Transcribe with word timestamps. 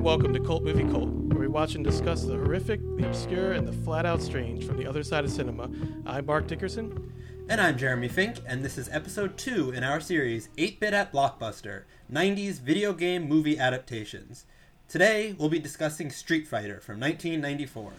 and 0.00 0.06
welcome 0.06 0.32
to 0.32 0.40
Cult 0.40 0.62
Movie 0.62 0.90
Cult, 0.90 1.10
where 1.10 1.40
we 1.40 1.46
watch 1.46 1.74
and 1.74 1.84
discuss 1.84 2.22
the 2.22 2.32
horrific, 2.32 2.80
the 2.96 3.06
obscure, 3.06 3.52
and 3.52 3.68
the 3.68 3.72
flat 3.84 4.06
out 4.06 4.22
strange 4.22 4.64
from 4.64 4.78
the 4.78 4.86
other 4.86 5.02
side 5.02 5.26
of 5.26 5.30
cinema. 5.30 5.68
I'm 6.06 6.24
Mark 6.24 6.46
Dickerson. 6.46 7.12
And 7.50 7.60
I'm 7.60 7.76
Jeremy 7.76 8.08
Fink, 8.08 8.38
and 8.46 8.64
this 8.64 8.78
is 8.78 8.88
episode 8.88 9.36
2 9.36 9.72
in 9.72 9.84
our 9.84 10.00
series 10.00 10.48
8 10.56 10.80
Bit 10.80 10.94
at 10.94 11.12
Blockbuster 11.12 11.82
90s 12.10 12.60
video 12.60 12.94
game 12.94 13.28
movie 13.28 13.58
adaptations. 13.58 14.46
Today, 14.88 15.34
we'll 15.38 15.50
be 15.50 15.58
discussing 15.58 16.10
Street 16.10 16.48
Fighter 16.48 16.80
from 16.80 16.98
1994. 16.98 17.92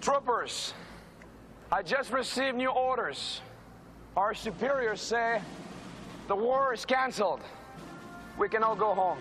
Troopers, 0.00 0.72
I 1.70 1.82
just 1.82 2.10
received 2.10 2.56
new 2.56 2.70
orders. 2.70 3.42
Our 4.16 4.32
superiors 4.32 5.02
say 5.02 5.42
the 6.28 6.36
war 6.36 6.72
is 6.72 6.86
canceled. 6.86 7.42
We 8.38 8.48
can 8.48 8.62
all 8.62 8.76
go 8.76 8.94
home. 8.94 9.18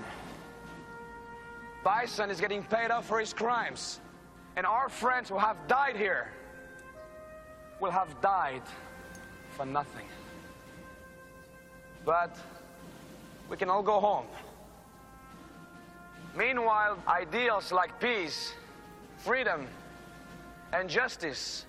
Bison 1.88 2.30
is 2.30 2.42
getting 2.42 2.64
paid 2.64 2.92
off 2.92 3.06
for 3.06 3.18
his 3.18 3.32
crimes. 3.32 4.02
And 4.58 4.66
our 4.66 4.90
friends 4.90 5.30
who 5.30 5.38
have 5.38 5.56
died 5.70 5.96
here 5.96 6.34
will 7.80 7.92
have 7.92 8.20
died 8.20 8.64
for 9.56 9.66
nothing. 9.66 10.06
But 12.04 12.36
we 13.50 13.56
can 13.56 13.70
all 13.70 13.84
go 13.84 14.02
home. 14.02 14.26
Meanwhile, 16.36 16.98
ideals 17.08 17.72
like 17.72 18.02
peace, 18.02 18.54
freedom, 19.20 19.66
and 20.74 20.90
justice, 20.90 21.66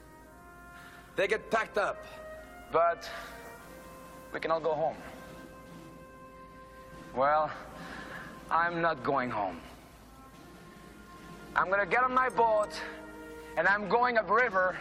they 1.15 1.29
get 1.29 1.49
packed 1.49 1.79
up. 1.79 2.05
But 2.73 3.09
we 4.33 4.41
can 4.41 4.51
all 4.51 4.59
go 4.59 4.75
home. 4.75 4.97
Well, 7.15 7.53
I'm 8.51 8.83
not 8.83 9.05
going 9.05 9.31
home. 9.31 9.61
I'm 11.57 11.71
gonna 11.71 11.87
get 11.87 12.03
on 12.03 12.15
my 12.15 12.29
boat 12.29 12.71
and 13.57 13.67
I'm 13.67 13.89
going 13.89 14.19
upriver 14.19 14.77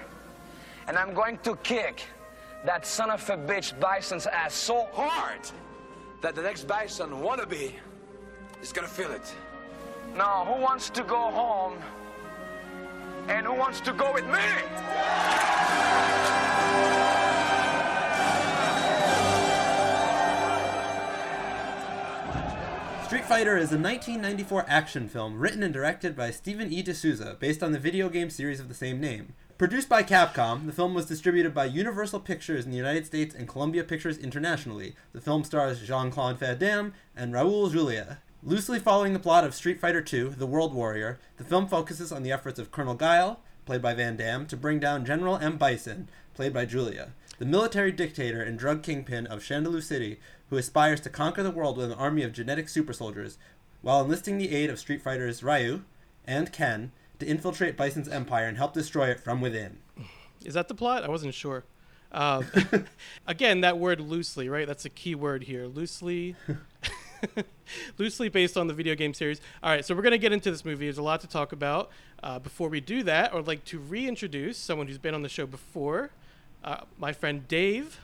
and 0.88 0.98
I'm 0.98 1.14
going 1.14 1.38
to 1.40 1.56
kick 1.58 2.04
that 2.66 2.86
son 2.86 3.10
of 3.10 3.30
a 3.30 3.38
bitch 3.38 3.80
Bison's 3.80 4.28
ass 4.28 4.54
so 4.54 4.88
hard 4.94 5.42
that 6.22 6.36
the 6.36 6.42
next 6.42 6.68
Bison 6.68 7.10
wannabe 7.10 7.74
is 8.62 8.74
gonna 8.74 8.88
feel 8.88 9.12
it. 9.12 9.34
Now, 10.16 10.46
who 10.46 10.62
wants 10.62 10.90
to 10.92 11.04
go 11.04 11.30
home 11.32 11.78
and 13.28 13.46
who 13.46 13.54
wants 13.54 13.82
to 13.82 13.94
go 13.94 14.14
with 14.14 14.26
me? 14.26 14.40
Street 23.08 23.24
Fighter 23.24 23.56
is 23.56 23.72
a 23.72 23.80
1994 23.80 24.66
action 24.68 25.08
film 25.08 25.40
written 25.40 25.64
and 25.64 25.74
directed 25.74 26.14
by 26.14 26.30
Stephen 26.30 26.74
E. 26.74 26.84
D'Souza 26.84 27.38
based 27.40 27.64
on 27.64 27.72
the 27.72 27.80
video 27.80 28.10
game 28.10 28.30
series 28.30 28.60
of 28.60 28.68
the 28.68 28.76
same 28.76 29.00
name. 29.00 29.34
Produced 29.58 29.88
by 29.88 30.04
Capcom, 30.04 30.66
the 30.66 30.74
film 30.74 30.94
was 30.94 31.06
distributed 31.06 31.54
by 31.54 31.64
Universal 31.64 32.20
Pictures 32.20 32.66
in 32.66 32.72
the 32.72 32.76
United 32.76 33.06
States 33.06 33.34
and 33.34 33.48
Columbia 33.48 33.86
Pictures 33.86 34.18
internationally. 34.18 34.94
The 35.14 35.22
film 35.22 35.46
stars 35.46 35.80
Jean 35.80 36.12
Claude 36.12 36.38
Van 36.38 36.58
Damme 36.58 36.94
and 37.16 37.34
Raul 37.34 37.72
Julia. 37.72 38.18
Loosely 38.44 38.78
following 38.78 39.14
the 39.14 39.20
plot 39.20 39.46
of 39.46 39.56
Street 39.56 39.80
Fighter 39.80 40.04
II 40.04 40.32
The 40.32 40.46
World 40.46 40.74
Warrior, 40.74 41.18
the 41.38 41.46
film 41.46 41.70
focuses 41.70 42.12
on 42.12 42.24
the 42.24 42.34
efforts 42.34 42.60
of 42.60 42.72
Colonel 42.72 42.94
Guile, 42.94 43.40
played 43.66 43.82
by 43.82 43.94
Van 43.94 44.18
Damme, 44.18 44.46
to 44.48 44.58
bring 44.58 44.82
down 44.82 45.06
General 45.06 45.38
M. 45.38 45.56
Bison, 45.56 46.10
played 46.34 46.54
by 46.54 46.66
Julia, 46.66 47.14
the 47.40 47.46
military 47.46 47.92
dictator 47.92 48.42
and 48.42 48.58
drug 48.58 48.82
kingpin 48.82 49.28
of 49.28 49.42
Shadaloo 49.42 49.84
City, 49.84 50.20
who 50.50 50.58
aspires 50.58 51.02
to 51.02 51.10
conquer 51.10 51.44
the 51.44 51.52
world 51.52 51.78
with 51.78 51.92
an 51.92 51.98
army 51.98 52.24
of 52.24 52.34
genetic 52.34 52.70
super 52.70 52.94
soldiers, 52.94 53.38
while 53.82 54.02
enlisting 54.02 54.38
the 54.38 54.54
aid 54.56 54.70
of 54.70 54.80
Street 54.80 55.02
Fighters 55.02 55.44
Ryu 55.44 55.84
and 56.26 56.52
Ken 56.52 56.92
to 57.20 57.26
infiltrate 57.26 57.78
Bison's 57.78 58.08
empire 58.08 58.48
and 58.48 58.58
help 58.58 58.74
destroy 58.74 59.10
it 59.10 59.20
from 59.20 59.42
within. 59.42 59.78
Is 60.44 60.54
that 60.54 60.68
the 60.68 60.76
plot? 60.76 61.04
I 61.04 61.10
wasn't 61.10 61.34
sure. 61.34 61.64
Uh, 62.12 62.44
again, 63.28 63.62
that 63.62 63.78
word 63.78 64.00
loosely, 64.00 64.50
right? 64.50 64.68
That's 64.68 64.86
a 64.86 64.90
key 64.90 65.16
word 65.16 65.44
here. 65.44 65.66
Loosely. 65.66 66.36
loosely 67.98 68.30
based 68.30 68.58
on 68.58 68.68
the 68.68 68.74
video 68.74 68.96
game 68.96 69.14
series. 69.14 69.42
All 69.62 69.72
right, 69.72 69.84
so 69.84 69.96
we're 69.96 70.02
going 70.02 70.12
to 70.12 70.18
get 70.18 70.32
into 70.32 70.52
this 70.52 70.64
movie. 70.64 70.86
There's 70.86 70.98
a 70.98 71.04
lot 71.04 71.22
to 71.22 71.28
talk 71.28 71.52
about. 71.52 71.90
Uh, 72.22 72.40
before 72.40 72.70
we 72.70 72.80
do 72.80 73.04
that, 73.04 73.34
I 73.34 73.36
would 73.36 73.48
like 73.48 73.66
to 73.66 73.80
reintroduce 73.80 74.58
someone 74.58 74.88
who's 74.88 74.98
been 74.98 75.14
on 75.14 75.22
the 75.22 75.30
show 75.30 75.46
before, 75.46 76.12
uh, 76.64 76.82
my 76.98 77.14
friend 77.14 77.48
Dave. 77.48 78.00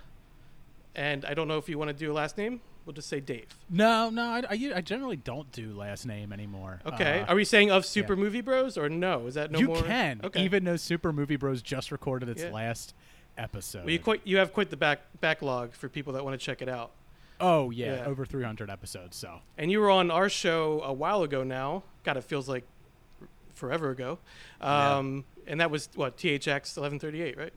And 0.95 1.25
I 1.25 1.33
don't 1.33 1.47
know 1.47 1.57
if 1.57 1.67
you 1.69 1.77
want 1.77 1.89
to 1.89 1.93
do 1.93 2.11
a 2.11 2.13
last 2.13 2.37
name. 2.37 2.61
We'll 2.85 2.93
just 2.93 3.07
say 3.07 3.19
Dave. 3.21 3.47
No, 3.69 4.09
no, 4.09 4.21
I, 4.23 4.39
I, 4.49 4.71
I 4.75 4.81
generally 4.81 5.15
don't 5.15 5.49
do 5.53 5.73
last 5.73 6.05
name 6.05 6.33
anymore. 6.33 6.81
Okay. 6.85 7.21
Uh, 7.21 7.25
Are 7.27 7.35
we 7.35 7.45
saying 7.45 7.71
of 7.71 7.85
Super 7.85 8.15
Movie 8.17 8.41
Bros 8.41 8.77
or 8.77 8.89
no? 8.89 9.25
Is 9.25 9.35
that 9.35 9.51
no 9.51 9.59
you 9.59 9.67
more? 9.67 9.81
can, 9.81 10.19
Okay. 10.23 10.43
even 10.43 10.65
though 10.65 10.75
Super 10.75 11.13
Movie 11.13 11.37
Bros 11.37 11.61
just 11.61 11.91
recorded 11.93 12.27
its 12.29 12.43
Yeah. 12.43 12.51
last 12.51 12.93
episode. 13.37 13.85
Well, 13.85 13.89
you 13.91 13.99
quite 13.99 14.21
you 14.25 14.37
have 14.37 14.51
quite 14.53 14.69
the 14.69 14.75
back 14.77 14.99
backlog 15.21 15.73
for 15.73 15.87
people 15.89 16.13
that 16.13 16.23
want 16.25 16.37
to 16.39 16.45
check 16.45 16.61
it 16.61 16.67
out. 16.69 16.91
oh 17.39 17.71
yeah, 17.71 17.95
Yeah. 17.95 18.05
over 18.05 18.25
300 18.25 18.69
episodes. 18.69 19.15
So 19.17 19.39
And 19.57 19.71
you 19.71 19.79
were 19.79 19.89
on 19.89 20.11
our 20.11 20.27
show 20.29 20.81
a 20.83 20.91
while 20.93 21.23
ago 21.23 21.43
now. 21.43 21.83
God, 22.03 22.17
it 22.17 22.23
feels 22.25 22.47
like 22.49 22.65
forever 23.55 23.89
ago. 23.91 24.19
Um, 24.61 25.23
And 25.47 25.59
that 25.61 25.71
was 25.71 25.89
what 25.95 26.17
THX 26.17 26.75
1138, 26.77 27.37
right? 27.37 27.53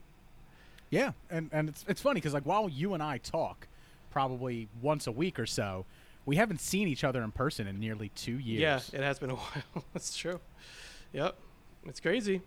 Yeah, 0.91 1.13
and 1.31 1.51
and 1.53 1.69
it's 1.69 1.85
it's 1.89 2.01
funny 2.01 2.19
because 2.19 2.35
like 2.35 2.45
while 2.45 2.69
you 2.69 2.95
and 2.95 3.03
I 3.03 3.19
talk, 3.19 3.67
probably 4.11 4.69
once 4.81 5.07
a 5.07 5.13
week 5.13 5.39
or 5.39 5.47
so, 5.47 5.85
we 6.25 6.37
haven't 6.37 6.61
seen 6.61 6.89
each 6.89 7.05
other 7.05 7.23
in 7.23 7.33
person 7.33 7.67
in 7.67 7.79
nearly 7.79 8.11
two 8.11 8.39
years. 8.39 8.91
Yeah, 8.93 8.99
it 8.99 9.03
has 9.05 9.19
been 9.19 9.31
a 9.31 9.35
while. 9.37 9.85
That's 9.93 10.17
true. 10.17 10.41
Yep, 11.13 11.37
it's 11.87 12.01
crazy. 12.01 12.43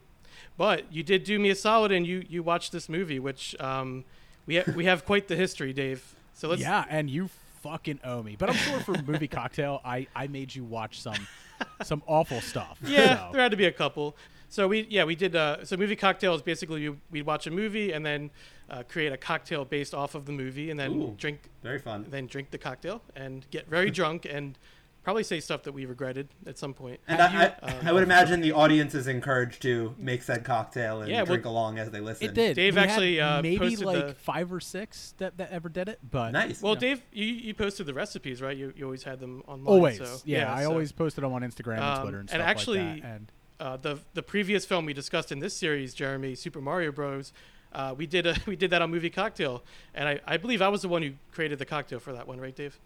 But 0.57 0.91
you 0.91 1.03
did 1.03 1.23
do 1.23 1.39
me 1.39 1.50
a 1.50 1.55
solid, 1.55 1.91
and 1.91 2.05
you 2.05 2.23
you 2.29 2.44
watched 2.44 2.72
this 2.72 2.89
movie, 2.89 3.19
which 3.19 3.59
um, 3.59 4.05
we 4.45 4.57
ha- 4.57 4.71
we 4.75 4.85
have 4.85 5.06
quite 5.06 5.27
the 5.27 5.35
history, 5.35 5.73
Dave. 5.73 6.16
So 6.33 6.47
let's 6.47 6.61
yeah, 6.61 6.85
and 6.89 7.09
you 7.09 7.29
fucking 7.61 8.00
owe 8.03 8.23
me. 8.23 8.35
But 8.38 8.50
I'm 8.50 8.56
sure 8.56 8.79
for 8.79 8.94
movie 9.03 9.27
cocktail, 9.27 9.81
I 9.83 10.07
I 10.16 10.27
made 10.27 10.53
you 10.53 10.63
watch 10.63 11.01
some 11.01 11.27
some 11.83 12.03
awful 12.07 12.41
stuff. 12.41 12.79
Yeah, 12.85 13.27
so. 13.27 13.33
there 13.33 13.41
had 13.41 13.51
to 13.51 13.57
be 13.57 13.66
a 13.66 13.71
couple. 13.71 14.16
So 14.49 14.67
we 14.67 14.87
yeah 14.89 15.03
we 15.03 15.15
did 15.15 15.35
uh, 15.35 15.63
so 15.63 15.77
movie 15.77 15.95
cocktail 15.95 16.33
is 16.35 16.41
basically 16.41 16.81
you, 16.81 16.97
we'd 17.11 17.25
watch 17.25 17.45
a 17.47 17.51
movie 17.51 17.91
and 17.91 18.05
then 18.05 18.31
uh, 18.69 18.83
create 18.83 19.11
a 19.13 19.17
cocktail 19.17 19.63
based 19.63 19.93
off 19.93 20.15
of 20.15 20.25
the 20.25 20.31
movie 20.31 20.69
and 20.71 20.79
then 20.79 20.91
Ooh. 20.93 21.15
drink 21.17 21.41
Very 21.63 21.79
fun. 21.79 22.05
then 22.09 22.25
drink 22.27 22.49
the 22.51 22.57
cocktail 22.57 23.01
and 23.15 23.45
get 23.51 23.67
very 23.69 23.91
drunk 23.99 24.25
and 24.29 24.57
probably 25.01 25.23
say 25.23 25.39
stuff 25.39 25.63
that 25.63 25.71
we 25.71 25.85
regretted 25.85 26.27
at 26.45 26.57
some 26.57 26.73
point. 26.73 26.99
And 27.07 27.21
I, 27.21 27.25
I, 27.43 27.45
uh, 27.67 27.73
I 27.85 27.93
would 27.93 28.03
imagine 28.03 28.41
the 28.41 28.51
audience 28.51 28.93
is 28.93 29.07
encouraged 29.07 29.61
to 29.61 29.95
make 29.97 30.21
said 30.21 30.43
cocktail 30.43 31.01
and 31.01 31.09
Yeah, 31.09 31.17
well- 31.19 31.25
drink 31.27 31.45
along 31.45 31.79
as 31.79 31.89
they 31.89 31.99
listen. 32.01 32.27
It 32.27 32.33
did. 32.33 32.55
Dave 32.57 32.75
We 32.75 32.81
had 32.81 32.89
actually, 32.89 33.21
uh, 33.21 33.41
maybe 33.41 33.75
like 33.77 34.07
the- 34.07 34.13
five 34.15 34.51
or 34.51 34.59
six 34.59 35.13
that, 35.17 35.38
that 35.38 35.51
ever 35.51 35.69
did 35.69 35.88
it, 35.89 35.99
but 36.11 36.31
Nice. 36.31 36.61
Well, 36.61 36.75
Dave, 36.75 37.01
you, 37.13 37.25
you 37.25 37.53
posted 37.53 37.85
the 37.85 37.93
recipes, 37.93 38.41
right? 38.41 38.55
You, 38.55 38.73
you 38.75 38.83
always 38.85 39.03
had 39.03 39.19
them 39.19 39.41
online. 39.47 39.67
always, 39.67 39.97
so, 39.99 40.17
yeah, 40.25 40.53
I 40.53 40.63
so, 40.63 40.71
always 40.71 40.91
posted 40.91 41.23
them 41.23 41.31
on 41.33 41.43
Instagram 41.43 41.75
and 41.77 41.83
Um, 41.83 42.01
Twitter 42.01 42.19
and 42.19 42.29
and 42.31 42.41
stuff 42.41 42.47
actually- 42.47 42.79
like 42.79 43.01
that. 43.01 43.07
And 43.07 43.31
uh, 43.59 43.77
the 43.77 43.99
the 44.13 44.23
previous 44.23 44.65
film 44.65 44.85
we 44.85 44.93
discussed 44.93 45.31
in 45.31 45.39
this 45.39 45.55
series, 45.55 45.93
Jeremy, 45.93 46.35
Super 46.35 46.61
Mario 46.61 46.91
Bros. 46.91 47.33
Uh, 47.73 47.93
we 47.97 48.07
did 48.07 48.25
a 48.25 48.35
we 48.47 48.55
did 48.55 48.69
that 48.71 48.81
on 48.81 48.89
Movie 48.91 49.09
Cocktail, 49.09 49.63
and 49.93 50.07
I, 50.09 50.19
I 50.25 50.37
believe 50.37 50.61
I 50.61 50.69
was 50.69 50.81
the 50.81 50.89
one 50.89 51.01
who 51.03 51.11
created 51.31 51.59
the 51.59 51.65
cocktail 51.65 51.99
for 51.99 52.13
that 52.13 52.27
one, 52.27 52.39
right, 52.39 52.55
Dave? 52.55 52.79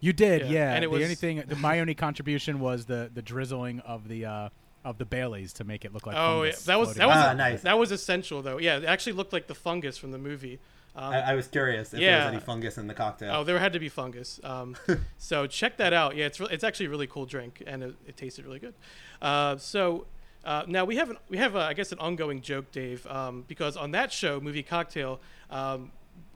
you 0.00 0.12
did, 0.12 0.42
yeah, 0.42 0.48
yeah. 0.48 0.74
and 0.74 0.84
it 0.84 0.88
the 0.88 0.94
was- 0.94 1.02
only 1.04 1.14
thing, 1.14 1.42
the, 1.46 1.54
my 1.56 1.78
only 1.80 1.94
contribution 1.94 2.58
was 2.60 2.86
the 2.86 3.10
the 3.14 3.22
drizzling 3.22 3.80
of 3.80 4.08
the 4.08 4.24
uh, 4.26 4.48
of 4.84 4.98
the 4.98 5.04
Baileys 5.04 5.52
to 5.54 5.64
make 5.64 5.84
it 5.84 5.94
look 5.94 6.06
like. 6.06 6.16
Oh, 6.18 6.42
yeah, 6.42 6.52
that 6.66 6.78
was 6.78 6.94
that 6.94 7.06
was 7.06 7.16
Ah, 7.16 7.32
nice. 7.34 7.62
that 7.62 7.78
was 7.78 7.92
essential 7.92 8.42
though. 8.42 8.58
Yeah, 8.58 8.78
it 8.78 8.84
actually 8.84 9.12
looked 9.12 9.32
like 9.32 9.46
the 9.46 9.54
fungus 9.54 9.96
from 9.96 10.10
the 10.10 10.18
movie. 10.18 10.58
Um, 10.94 11.12
I, 11.14 11.32
I 11.32 11.34
was 11.34 11.46
curious 11.48 11.94
if 11.94 12.00
there 12.00 12.18
was 12.18 12.34
any 12.34 12.40
fungus 12.40 12.76
in 12.76 12.86
the 12.86 12.94
cocktail. 12.94 13.34
Oh, 13.34 13.44
there 13.44 13.58
had 13.58 13.72
to 13.72 13.78
be 13.78 13.88
fungus. 13.88 14.38
Um, 14.44 14.76
so 15.18 15.46
check 15.46 15.78
that 15.78 15.92
out. 15.92 16.16
Yeah, 16.16 16.26
it's 16.26 16.38
re- 16.38 16.48
it's 16.50 16.64
actually 16.64 16.86
a 16.86 16.90
really 16.90 17.06
cool 17.06 17.24
drink, 17.24 17.62
and 17.66 17.82
it, 17.82 17.94
it 18.06 18.16
tasted 18.16 18.44
really 18.44 18.58
good. 18.58 18.74
Uh, 19.22 19.56
so 19.56 20.06
uh, 20.44 20.64
now 20.66 20.84
we 20.84 20.96
have 20.96 21.10
an, 21.10 21.16
we 21.30 21.38
have 21.38 21.56
uh, 21.56 21.60
I 21.60 21.72
guess 21.74 21.92
an 21.92 21.98
ongoing 21.98 22.42
joke, 22.42 22.70
Dave, 22.72 23.06
um, 23.06 23.44
because 23.48 23.76
on 23.76 23.92
that 23.92 24.12
show, 24.12 24.38
movie 24.40 24.62
cocktail, 24.62 25.20
um, 25.50 25.92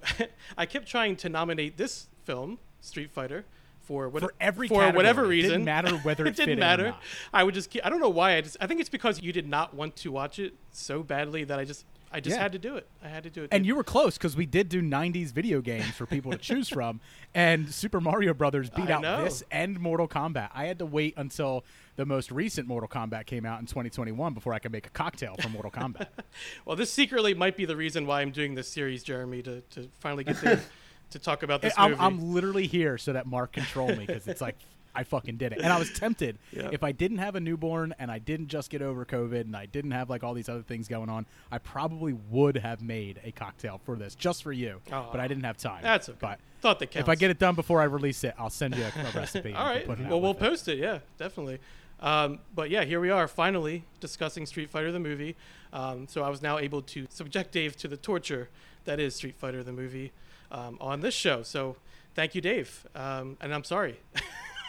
I 0.56 0.64
kept 0.64 0.86
trying 0.88 1.16
to 1.16 1.28
nominate 1.28 1.76
this 1.76 2.08
film, 2.24 2.58
Street 2.80 3.10
Fighter. 3.10 3.44
For, 3.82 4.08
what, 4.08 4.20
For 4.20 4.34
every 4.40 4.66
for 4.66 4.90
whatever 4.90 5.22
category. 5.22 5.26
It 5.26 5.42
reason, 5.42 5.50
didn't 5.50 5.64
matter 5.64 5.96
whether 6.02 6.26
it 6.26 6.30
it 6.30 6.36
didn't 6.36 6.54
in 6.54 6.58
or 6.58 6.60
matter. 6.60 6.88
not. 6.88 7.02
I 7.32 7.44
would 7.44 7.54
just 7.54 7.70
keep, 7.70 7.86
I 7.86 7.88
don't 7.88 8.00
know 8.00 8.08
why 8.08 8.36
I 8.36 8.40
just 8.40 8.56
I 8.60 8.66
think 8.66 8.80
it's 8.80 8.88
because 8.88 9.22
you 9.22 9.32
did 9.32 9.46
not 9.46 9.74
want 9.74 9.94
to 9.98 10.10
watch 10.10 10.40
it 10.40 10.54
so 10.72 11.04
badly 11.04 11.44
that 11.44 11.60
I 11.60 11.64
just 11.64 11.84
I 12.16 12.20
just 12.20 12.34
Yeah. 12.36 12.42
had 12.42 12.52
to 12.52 12.58
do 12.58 12.76
it. 12.76 12.88
I 13.04 13.08
had 13.08 13.24
to 13.24 13.30
do 13.30 13.44
it. 13.44 13.48
And 13.52 13.66
you 13.66 13.76
were 13.76 13.84
close 13.84 14.16
because 14.16 14.34
we 14.34 14.46
did 14.46 14.70
do 14.70 14.80
'90s 14.80 15.32
video 15.32 15.60
games 15.60 15.90
for 15.90 16.06
people 16.06 16.32
to 16.32 16.38
choose 16.38 16.66
from, 16.66 17.00
and 17.34 17.72
Super 17.72 18.00
Mario 18.00 18.32
Brothers 18.32 18.70
beat 18.70 18.88
I 18.88 18.94
out 18.94 19.02
know. 19.02 19.22
this 19.24 19.42
and 19.50 19.78
Mortal 19.78 20.08
Kombat. 20.08 20.48
I 20.54 20.64
had 20.64 20.78
to 20.78 20.86
wait 20.86 21.12
until 21.18 21.62
the 21.96 22.06
most 22.06 22.30
recent 22.32 22.66
Mortal 22.66 22.88
Kombat 22.88 23.26
came 23.26 23.44
out 23.44 23.60
in 23.60 23.66
2021 23.66 24.32
before 24.32 24.54
I 24.54 24.58
could 24.58 24.72
make 24.72 24.86
a 24.86 24.90
cocktail 24.90 25.34
for 25.40 25.50
Mortal 25.50 25.70
Kombat. 25.70 26.06
Well, 26.64 26.76
this 26.76 26.90
secretly 26.92 27.34
might 27.34 27.56
be 27.56 27.64
the 27.66 27.76
reason 27.76 28.06
why 28.06 28.22
I'm 28.22 28.30
doing 28.30 28.54
this 28.54 28.68
series, 28.68 29.02
Jeremy, 29.02 29.42
to, 29.42 29.60
to 29.60 29.88
finally 30.00 30.24
get 30.24 30.40
there 30.40 30.60
to 31.10 31.18
talk 31.18 31.42
about 31.42 31.60
this 31.62 31.74
I'm, 31.76 31.90
movie. 31.92 32.02
I'm 32.02 32.32
literally 32.32 32.66
here 32.66 32.96
so 32.98 33.12
that 33.12 33.26
Mark 33.26 33.52
control 33.52 33.88
me 33.88 34.06
because 34.06 34.26
it's 34.26 34.40
like 34.40 34.56
I 34.96 35.04
fucking 35.04 35.36
did 35.36 35.52
it. 35.52 35.60
And 35.60 35.72
I 35.72 35.78
was 35.78 35.92
tempted 35.92 36.38
Yeah. 36.52 36.70
if 36.72 36.82
I 36.82 36.92
didn't 36.92 37.18
have 37.18 37.34
a 37.36 37.40
newborn 37.40 37.94
and 37.98 38.10
I 38.10 38.18
didn't 38.18 38.48
just 38.48 38.70
get 38.70 38.82
over 38.82 39.04
COVID 39.04 39.42
and 39.42 39.56
I 39.56 39.66
didn't 39.66 39.90
have 39.92 40.08
like 40.10 40.24
all 40.24 40.34
these 40.34 40.48
other 40.48 40.62
things 40.62 40.88
going 40.88 41.08
on, 41.08 41.26
I 41.52 41.58
probably 41.58 42.14
would 42.30 42.56
have 42.56 42.80
made 42.82 43.20
a 43.24 43.30
cocktail 43.32 43.80
for 43.84 43.96
this 43.96 44.14
just 44.14 44.42
for 44.42 44.52
you. 44.52 44.80
But 44.90 45.20
I 45.20 45.28
didn't 45.28 45.44
have 45.44 45.56
time. 45.58 45.82
That's 45.82 46.08
okay. 46.08 46.18
But 46.20 46.38
Thought 46.60 46.78
that 46.80 46.90
counts. 46.90 47.04
if 47.04 47.08
I 47.10 47.14
get 47.14 47.30
it 47.30 47.38
done 47.38 47.54
before 47.54 47.80
I 47.80 47.84
release 47.84 48.24
it, 48.24 48.34
I'll 48.38 48.50
send 48.50 48.74
you 48.76 48.82
a, 48.84 48.86
a 48.88 49.10
recipe. 49.14 49.52
All 49.52 49.66
right. 49.66 49.86
Well, 49.86 50.20
we'll 50.20 50.30
it. 50.32 50.38
post 50.38 50.66
it. 50.68 50.78
Yeah, 50.78 51.00
definitely. 51.18 51.60
Um, 52.00 52.40
but 52.54 52.70
yeah, 52.70 52.84
here 52.84 53.00
we 53.00 53.10
are, 53.10 53.26
finally 53.28 53.84
discussing 54.00 54.44
Street 54.46 54.70
Fighter 54.70 54.92
the 54.92 55.00
movie. 55.00 55.36
Um, 55.72 56.06
so 56.08 56.22
I 56.22 56.28
was 56.30 56.42
now 56.42 56.58
able 56.58 56.82
to 56.82 57.06
subject 57.10 57.52
Dave 57.52 57.76
to 57.78 57.88
the 57.88 57.96
torture 57.96 58.48
that 58.84 59.00
is 59.00 59.14
Street 59.14 59.36
Fighter 59.36 59.62
the 59.62 59.72
movie 59.72 60.12
um, 60.50 60.76
on 60.80 61.00
this 61.00 61.14
show. 61.14 61.42
So 61.42 61.76
thank 62.14 62.34
you, 62.34 62.40
Dave. 62.40 62.86
Um, 62.94 63.36
and 63.40 63.52
I'm 63.54 63.64
sorry. 63.64 63.98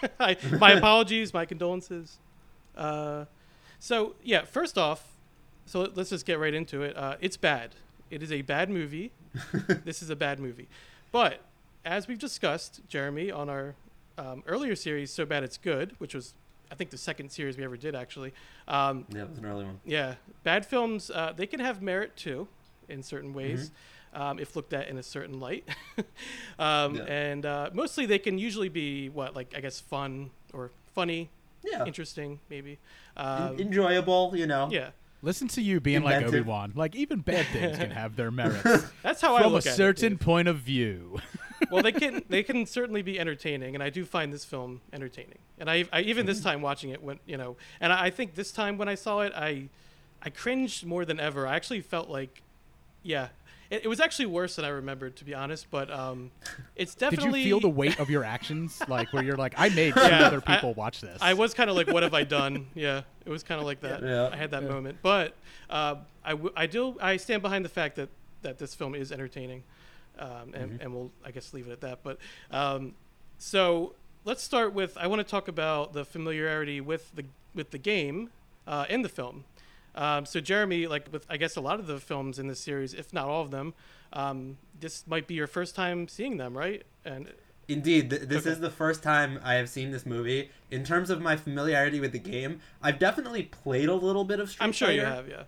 I, 0.19 0.37
my 0.59 0.73
apologies, 0.73 1.33
my 1.33 1.45
condolences. 1.45 2.17
Uh, 2.75 3.25
so 3.79 4.15
yeah, 4.23 4.43
first 4.45 4.77
off, 4.77 5.17
so 5.65 5.89
let's 5.95 6.09
just 6.09 6.25
get 6.25 6.39
right 6.39 6.53
into 6.53 6.81
it. 6.83 6.95
Uh, 6.97 7.15
it's 7.21 7.37
bad. 7.37 7.75
It 8.09 8.23
is 8.23 8.31
a 8.31 8.41
bad 8.41 8.69
movie. 8.69 9.11
this 9.85 10.01
is 10.01 10.09
a 10.09 10.15
bad 10.15 10.39
movie. 10.39 10.67
But 11.11 11.39
as 11.85 12.07
we've 12.07 12.19
discussed, 12.19 12.81
Jeremy, 12.87 13.31
on 13.31 13.49
our 13.49 13.75
um, 14.17 14.43
earlier 14.47 14.75
series, 14.75 15.11
So 15.11 15.25
Bad 15.25 15.43
It's 15.43 15.57
Good, 15.57 15.95
which 15.99 16.15
was, 16.15 16.33
I 16.71 16.75
think, 16.75 16.89
the 16.89 16.97
second 16.97 17.31
series 17.31 17.57
we 17.57 17.63
ever 17.63 17.77
did, 17.77 17.95
actually. 17.95 18.33
Um, 18.67 19.05
Yeah, 19.13 19.23
it 19.23 19.29
was 19.29 19.37
an 19.39 19.45
early 19.45 19.65
one. 19.65 19.79
yeah, 19.85 20.15
bad 20.43 20.65
films, 20.65 21.09
uh, 21.11 21.33
they 21.35 21.45
can 21.47 21.59
have 21.59 21.81
merit 21.81 22.15
too, 22.15 22.47
in 22.89 23.03
certain 23.03 23.33
ways, 23.33 23.71
um, 24.17 24.39
if 24.39 24.55
looked 24.55 24.73
at 24.73 24.87
in 24.89 24.97
a 24.97 25.03
certain 25.03 25.39
light. 25.39 25.67
um, 26.59 26.95
Yeah. 26.95 27.03
And 27.03 27.45
uh, 27.45 27.69
mostly 27.73 28.05
they 28.05 28.19
can 28.19 28.37
usually 28.37 28.69
be, 28.69 29.09
what, 29.09 29.35
like, 29.35 29.53
I 29.55 29.61
guess, 29.61 29.79
fun 29.79 30.31
or 30.53 30.71
funny, 30.95 31.29
Yeah. 31.63 31.85
interesting, 31.85 32.39
maybe. 32.49 32.79
En- 33.15 33.25
Um, 33.25 33.59
enjoyable, 33.59 34.33
you 34.35 34.47
know. 34.47 34.69
yeah. 34.71 34.89
Listen 35.23 35.47
to 35.49 35.61
you 35.61 35.79
being 35.79 36.03
like 36.03 36.15
Inventive. 36.17 36.41
Obi 36.41 36.49
Wan. 36.49 36.71
Like 36.75 36.95
even 36.95 37.19
bad 37.21 37.45
things 37.53 37.77
can 37.77 37.89
have 37.91 38.15
their 38.15 38.29
merits 38.31 38.85
That's 39.03 39.19
how 39.19 39.35
I 39.35 39.41
from 39.41 39.51
a 39.51 39.55
look 39.55 39.65
at 39.65 39.73
it, 39.73 39.75
certain 39.75 40.13
Dave. 40.13 40.19
point 40.19 40.47
of 40.47 40.57
view. 40.57 41.19
well, 41.71 41.81
they 41.81 41.91
can 41.91 42.23
they 42.29 42.43
can 42.43 42.67
certainly 42.67 43.01
be 43.01 43.19
entertaining, 43.19 43.73
and 43.73 43.83
I 43.83 43.89
do 43.89 44.05
find 44.05 44.31
this 44.31 44.45
film 44.45 44.79
entertaining. 44.93 45.39
And 45.57 45.71
I, 45.71 45.85
I 45.91 46.01
even 46.01 46.27
this 46.27 46.39
time 46.41 46.61
watching 46.61 46.91
it, 46.91 47.01
when 47.01 47.17
you 47.25 47.35
know, 47.35 47.57
and 47.81 47.91
I, 47.91 48.05
I 48.05 48.09
think 48.11 48.35
this 48.35 48.51
time 48.51 48.77
when 48.77 48.87
I 48.87 48.93
saw 48.95 49.21
it, 49.21 49.33
I 49.35 49.69
I 50.21 50.29
cringed 50.29 50.85
more 50.85 51.03
than 51.03 51.19
ever. 51.19 51.47
I 51.47 51.55
actually 51.55 51.81
felt 51.81 52.09
like, 52.09 52.43
yeah, 53.01 53.29
it, 53.69 53.85
it 53.85 53.87
was 53.87 53.99
actually 53.99 54.27
worse 54.27 54.55
than 54.55 54.65
I 54.65 54.69
remembered, 54.69 55.15
to 55.17 55.25
be 55.25 55.33
honest. 55.33 55.67
But 55.71 55.91
um, 55.91 56.31
it's 56.75 56.95
definitely. 56.95 57.39
Did 57.41 57.47
you 57.49 57.51
feel 57.55 57.59
the 57.59 57.69
weight 57.69 57.99
of 57.99 58.09
your 58.09 58.23
actions? 58.23 58.81
Like 58.87 59.11
where 59.13 59.23
you're 59.23 59.35
like, 59.37 59.53
I 59.57 59.69
made 59.69 59.93
two 59.93 59.99
Yeah, 60.01 60.27
other 60.27 60.41
I- 60.47 60.55
people 60.55 60.73
watch 60.73 61.01
this. 61.01 61.17
I 61.21 61.33
was 61.33 61.53
kind 61.53 61.69
of 61.69 61.75
like, 61.75 61.87
what 61.87 62.03
have 62.03 62.13
I 62.13 62.23
done? 62.23 62.67
Yeah, 62.75 63.01
it 63.25 63.29
was 63.29 63.43
kind 63.43 63.59
of 63.59 63.65
like 63.67 63.81
that. 63.81 64.01
Yeah. 64.01 64.29
I 64.31 64.35
had 64.37 64.51
that 64.51 64.63
Yeah. 64.63 64.69
moment, 64.69 64.97
but 65.01 65.33
uh, 65.69 65.95
I, 66.23 66.31
w- 66.31 66.53
I 66.55 66.65
do 66.67 66.97
I 67.01 67.17
stand 67.17 67.41
behind 67.41 67.65
the 67.65 67.69
fact 67.69 67.95
that 67.97 68.09
that 68.43 68.57
this 68.59 68.73
film 68.75 68.95
is 68.95 69.11
entertaining, 69.11 69.63
um, 70.19 70.53
and, 70.53 70.79
and 70.81 70.93
we'll 70.93 71.11
I 71.25 71.31
guess 71.31 71.53
leave 71.53 71.67
it 71.67 71.71
at 71.71 71.81
that. 71.81 71.99
But 72.03 72.17
um, 72.51 72.93
so 73.37 73.93
let's 74.25 74.43
start 74.43 74.73
with 74.73 74.97
I 74.97 75.07
want 75.07 75.19
to 75.19 75.29
talk 75.29 75.47
about 75.47 75.93
the 75.93 76.05
familiarity 76.05 76.79
with 76.81 77.13
the 77.15 77.25
with 77.53 77.71
the 77.71 77.77
game 77.77 78.29
uh, 78.67 78.85
in 78.89 79.01
the 79.01 79.09
film. 79.09 79.43
Um, 79.97 80.25
so 80.25 80.39
Jeremy, 80.39 80.87
like 80.87 81.07
with 81.11 81.25
I 81.29 81.37
guess 81.37 81.55
a 81.55 81.61
lot 81.61 81.79
of 81.79 81.87
the 81.87 81.99
films 81.99 82.37
in 82.39 82.47
this 82.47 82.59
series, 82.59 82.93
if 82.93 83.11
not 83.11 83.27
all 83.27 83.41
of 83.41 83.51
them, 83.51 83.73
um, 84.13 84.57
this 84.79 85.05
might 85.07 85.27
be 85.27 85.33
your 85.33 85.47
first 85.47 85.75
time 85.75 86.07
seeing 86.07 86.37
them, 86.37 86.57
right? 86.57 86.83
And 87.03 87.33
Indeed, 87.67 88.11
th- 88.11 88.21
this 88.21 88.43
Okay. 88.43 88.51
is 88.51 88.59
the 88.61 88.69
first 88.69 89.03
time 89.03 89.41
I 89.43 89.55
have 89.55 89.67
seen 89.67 89.91
this 89.91 90.05
movie. 90.05 90.51
In 90.71 90.85
terms 90.85 91.09
of 91.09 91.19
my 91.19 91.35
familiarity 91.35 91.99
with 91.99 92.13
the 92.13 92.19
game, 92.19 92.61
I've 92.81 92.97
definitely 92.99 93.43
played 93.43 93.89
a 93.89 93.93
little 93.95 94.23
bit 94.23 94.39
of 94.39 94.49
Street 94.49 94.59
Fighter. 94.59 94.67
I'm 94.67 94.71
sure 94.71 94.91
you 94.91 95.01
have, 95.01 95.27
yeah. 95.27 95.43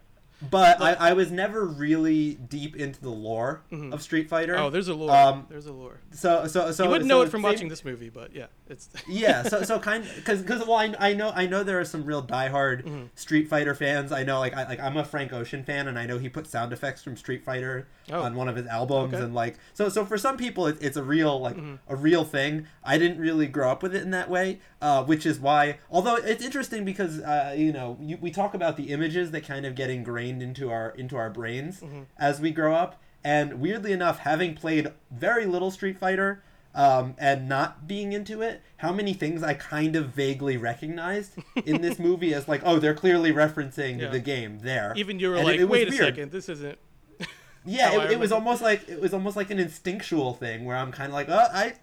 but 0.49 0.81
I, 0.81 0.93
I 0.95 1.13
was 1.13 1.31
never 1.31 1.63
really 1.65 2.33
deep 2.33 2.75
into 2.75 2.99
the 2.99 3.09
lore 3.09 3.61
Mhm. 3.71 3.93
of 3.93 4.01
Street 4.01 4.27
Fighter. 4.27 4.57
Oh, 4.57 4.69
there's 4.69 4.89
a 4.89 4.93
lore. 4.95 5.11
Um, 5.15 5.45
there's 5.49 5.67
a 5.67 5.71
lore. 5.73 5.99
so 6.11 6.47
so 6.47 6.71
so 6.73 6.83
you 6.85 6.89
wouldn't 6.89 7.09
so 7.09 7.15
know 7.15 7.21
it 7.21 7.29
from 7.29 7.41
same- 7.41 7.51
watching 7.51 7.67
this 7.69 7.85
movie, 7.85 8.09
but 8.09 8.35
yeah, 8.35 8.47
it's 8.69 8.89
yeah, 9.07 9.43
so 9.43 9.63
so 9.63 9.79
kind 9.79 10.05
because 10.15 10.41
because 10.41 10.65
well 10.67 10.77
I, 10.77 10.93
I 10.99 11.13
know 11.13 11.31
I 11.35 11.45
know 11.47 11.63
there 11.63 11.79
are 11.79 11.85
some 11.85 12.05
real 12.05 12.23
diehard 12.23 12.83
Mm-hmm. 12.85 13.05
Street 13.15 13.47
Fighter 13.49 13.73
fans. 13.75 14.11
I 14.11 14.23
know 14.23 14.39
like 14.39 14.53
I 14.55 14.67
like 14.67 14.79
I'm 14.79 14.95
a 14.97 15.03
Frank 15.03 15.33
Ocean 15.33 15.63
fan, 15.63 15.87
and 15.87 15.97
I 15.97 16.05
know 16.05 16.17
he 16.17 16.29
put 16.29 16.47
sound 16.47 16.71
effects 16.73 17.03
from 17.03 17.17
Street 17.17 17.43
Fighter 17.43 17.87
Oh. 18.11 18.21
on 18.23 18.35
one 18.35 18.47
of 18.49 18.55
his 18.55 18.65
albums, 18.67 19.13
Okay. 19.13 19.23
and 19.23 19.33
like 19.35 19.57
so 19.73 19.89
so 19.89 20.03
for 20.05 20.17
some 20.17 20.35
people 20.37 20.65
it, 20.67 20.77
it's 20.81 20.97
a 20.97 21.03
real 21.03 21.39
like 21.39 21.55
Mm-hmm. 21.57 21.75
a 21.87 21.95
real 21.95 22.23
thing. 22.23 22.67
I 22.83 22.97
didn't 22.97 23.19
really 23.19 23.47
grow 23.47 23.69
up 23.71 23.83
with 23.83 23.95
it 23.95 24.01
in 24.01 24.11
that 24.11 24.29
way, 24.29 24.59
uh, 24.81 25.03
which 25.03 25.25
is 25.25 25.39
why. 25.39 25.79
Although 25.91 26.15
it's 26.15 26.43
interesting 26.43 26.85
because 26.85 27.19
uh, 27.19 27.53
you 27.57 27.71
know 27.73 27.97
you, 28.01 28.17
we 28.21 28.31
talk 28.31 28.53
about 28.53 28.77
the 28.77 28.89
images 28.91 29.31
that 29.31 29.45
kind 29.45 29.65
of 29.65 29.75
get 29.75 29.89
ingrained 29.89 30.41
into 30.41 30.69
our 30.71 30.91
into 30.91 31.15
our 31.17 31.29
brains 31.29 31.81
Mm-hmm. 31.81 32.01
as 32.17 32.39
we 32.41 32.51
grow 32.51 32.73
up, 32.75 33.01
and 33.23 33.59
weirdly 33.59 33.91
enough, 33.91 34.19
having 34.19 34.55
played 34.55 34.91
very 35.11 35.45
little 35.45 35.71
Street 35.71 35.97
Fighter 35.99 36.41
um, 36.79 37.15
and 37.17 37.49
not 37.49 37.87
being 37.87 38.13
into 38.13 38.41
it, 38.41 38.61
how 38.77 38.91
many 38.93 39.13
things 39.13 39.43
I 39.43 39.53
kind 39.53 39.95
of 39.95 40.09
vaguely 40.09 40.55
recognized 40.57 41.33
in 41.65 41.81
this 41.81 41.99
movie 42.07 42.33
as 42.33 42.47
like, 42.47 42.61
oh, 42.63 42.79
they're 42.79 42.93
clearly 42.93 43.31
referencing 43.33 43.99
Yeah. 43.99 44.09
the 44.09 44.19
game 44.19 44.59
there. 44.59 44.93
even 44.95 45.19
you 45.19 45.29
were 45.29 45.35
And 45.35 45.45
like, 45.45 45.55
it- 45.55 45.61
it 45.61 45.69
wait 45.69 45.87
a 45.87 45.91
weird. 45.91 46.03
second, 46.15 46.31
this 46.31 46.47
isn't. 46.49 46.77
Yeah, 47.65 48.03
it, 48.03 48.11
it 48.11 48.19
was 48.19 48.31
almost 48.31 48.61
like 48.61 48.87
it 48.87 49.01
was 49.01 49.13
almost 49.13 49.35
like 49.35 49.51
an 49.51 49.59
instinctual 49.59 50.33
thing 50.33 50.63
where 50.63 50.77
I'm 50.77 50.91
kind 50.93 51.09
of 51.09 51.13
like, 51.13 51.27
oh, 51.29 51.47
I, 51.53 51.73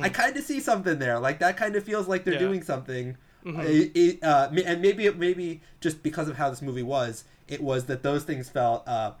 I 0.00 0.08
kind 0.08 0.34
of 0.36 0.42
see 0.42 0.60
something 0.60 0.98
there. 0.98 1.18
Like 1.20 1.38
that 1.40 1.56
kind 1.58 1.76
of 1.76 1.84
feels 1.84 2.08
like 2.08 2.24
they're 2.24 2.34
Mm-hmm. 2.34 2.42
Yeah. 2.42 2.48
doing 2.48 2.62
something. 2.62 3.16
Mhm. 3.44 4.22
Uh, 4.24 4.48
and 4.64 4.80
maybe 4.80 5.04
it 5.06 5.18
maybe 5.18 5.60
just 5.82 6.02
because 6.02 6.28
of 6.30 6.36
how 6.38 6.48
this 6.48 6.62
movie 6.62 6.82
was, 6.82 7.24
it 7.46 7.60
was 7.62 7.84
that 7.84 8.02
those 8.02 8.24
things 8.24 8.48
felt 8.48 8.88
uh, 8.88 9.12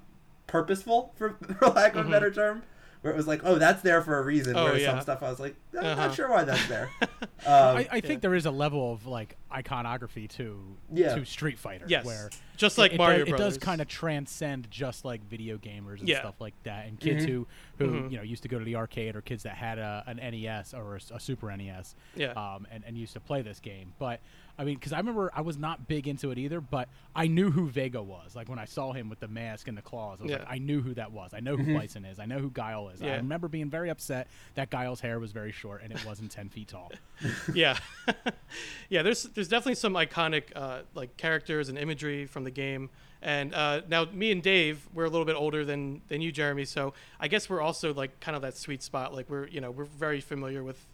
purposeful, 0.46 1.12
for, 1.16 1.36
for 1.58 1.66
lack 1.68 1.94
of 1.94 2.06
a 2.08 2.10
better 2.10 2.30
term. 2.30 2.62
Where 3.06 3.14
it 3.14 3.16
was 3.16 3.28
like, 3.28 3.42
oh, 3.44 3.54
that's 3.54 3.82
there 3.82 4.02
for 4.02 4.18
a 4.18 4.22
reason. 4.22 4.54
Mm-hmm. 4.54 4.58
Oh, 4.58 4.64
whereas 4.64 4.82
yeah. 4.82 4.90
some 4.90 5.00
stuff 5.00 5.22
I 5.22 5.30
was 5.30 5.38
like, 5.38 5.54
I'm 5.78 5.84
Uh-huh. 5.86 6.06
not 6.08 6.14
sure 6.16 6.28
why 6.28 6.42
that's 6.42 6.66
there. 6.66 6.90
Um, 7.46 7.76
I, 7.76 7.88
I 7.92 8.00
think 8.00 8.04
yeah. 8.14 8.16
there 8.22 8.34
is 8.34 8.46
a 8.46 8.50
level 8.50 8.92
of 8.92 9.06
like 9.06 9.36
iconography 9.52 10.26
to 10.28 10.58
Yeah. 10.92 11.14
to 11.14 11.24
Street 11.24 11.58
Fighter. 11.60 11.84
Yes, 11.86 12.04
where 12.04 12.28
just 12.56 12.76
like 12.76 12.92
it, 12.94 12.98
Mario 12.98 13.24
does, 13.24 13.34
It 13.34 13.36
does 13.36 13.58
kind 13.58 13.80
of 13.80 13.86
transcend 13.86 14.68
just 14.68 15.04
like 15.04 15.22
video 15.30 15.56
gamers 15.58 16.00
and 16.00 16.08
Yeah. 16.08 16.20
stuff 16.20 16.40
like 16.40 16.54
that, 16.64 16.86
and 16.86 16.98
kids 16.98 17.24
Mhm. 17.24 17.28
who 17.28 17.46
who 17.78 17.86
Mhm. 17.86 18.10
you 18.10 18.16
know 18.16 18.24
used 18.24 18.42
to 18.42 18.48
go 18.48 18.58
to 18.58 18.64
the 18.64 18.74
arcade 18.74 19.14
or 19.14 19.20
kids 19.20 19.44
that 19.44 19.54
had 19.54 19.78
a, 19.78 20.02
an 20.08 20.18
NES 20.18 20.74
or 20.74 20.96
a 20.96 21.20
Super 21.20 21.52
NES, 21.56 21.94
Yeah. 22.16 22.32
um, 22.32 22.66
and 22.68 22.82
and 22.84 22.98
used 22.98 23.12
to 23.12 23.20
play 23.20 23.42
this 23.42 23.60
game. 23.60 23.92
But 24.00 24.18
I 24.58 24.64
mean, 24.64 24.76
because 24.76 24.92
I 24.92 24.98
remember 24.98 25.30
I 25.34 25.42
was 25.42 25.58
not 25.58 25.86
big 25.86 26.08
into 26.08 26.30
it 26.30 26.38
either, 26.38 26.60
but 26.62 26.88
I 27.14 27.26
knew 27.26 27.50
who 27.50 27.68
Vega 27.68 28.02
was. 28.02 28.34
Like 28.34 28.48
when 28.48 28.58
I 28.58 28.64
saw 28.64 28.92
him 28.92 29.08
with 29.10 29.20
the 29.20 29.28
mask 29.28 29.68
and 29.68 29.76
the 29.76 29.82
claws, 29.82 30.18
I 30.20 30.22
was 30.22 30.30
Yeah. 30.32 30.38
like, 30.38 30.46
I 30.50 30.58
knew 30.58 30.80
who 30.80 30.94
that 30.94 31.12
was. 31.12 31.32
I 31.34 31.40
know 31.40 31.56
who 31.56 31.74
Bison 31.74 32.04
is. 32.06 32.18
I 32.18 32.24
know 32.26 32.38
who 32.38 32.50
Guile 32.50 32.88
is. 32.88 33.02
I 33.02 33.16
remember 33.16 33.48
being 33.48 33.68
very 33.68 33.90
upset 33.90 34.28
that 34.54 34.70
Guile's 34.70 35.00
hair 35.00 35.18
was 35.20 35.32
very 35.32 35.52
short 35.52 35.82
and 35.82 35.92
it 35.92 36.04
wasn't 36.06 36.30
ten 36.30 36.48
feet 36.48 36.68
tall. 36.68 36.90
yeah, 37.54 37.76
yeah. 38.88 39.02
There's 39.02 39.24
there's 39.24 39.48
definitely 39.48 39.74
some 39.76 39.94
iconic 39.94 40.44
uh, 40.54 40.80
like 40.94 41.16
characters 41.16 41.68
and 41.68 41.78
imagery 41.78 42.26
from 42.26 42.44
the 42.44 42.50
game. 42.50 42.90
And 43.22 43.54
uh, 43.54 43.80
now 43.88 44.04
me 44.12 44.30
and 44.30 44.42
Dave, 44.42 44.88
we're 44.94 45.04
a 45.04 45.10
little 45.10 45.24
bit 45.24 45.36
older 45.36 45.64
than 45.64 46.02
than 46.08 46.20
you, 46.20 46.30
Jeremy. 46.32 46.64
So 46.64 46.94
I 47.18 47.28
guess 47.28 47.48
we're 47.48 47.60
also 47.62 47.92
like 47.94 48.20
kind 48.20 48.36
of 48.36 48.42
that 48.42 48.56
sweet 48.56 48.82
spot. 48.82 49.14
Like 49.14 49.28
we're 49.28 49.48
you 49.48 49.60
know 49.60 49.70
we're 49.70 49.84
very 49.84 50.20
familiar 50.20 50.62
with 50.62 50.86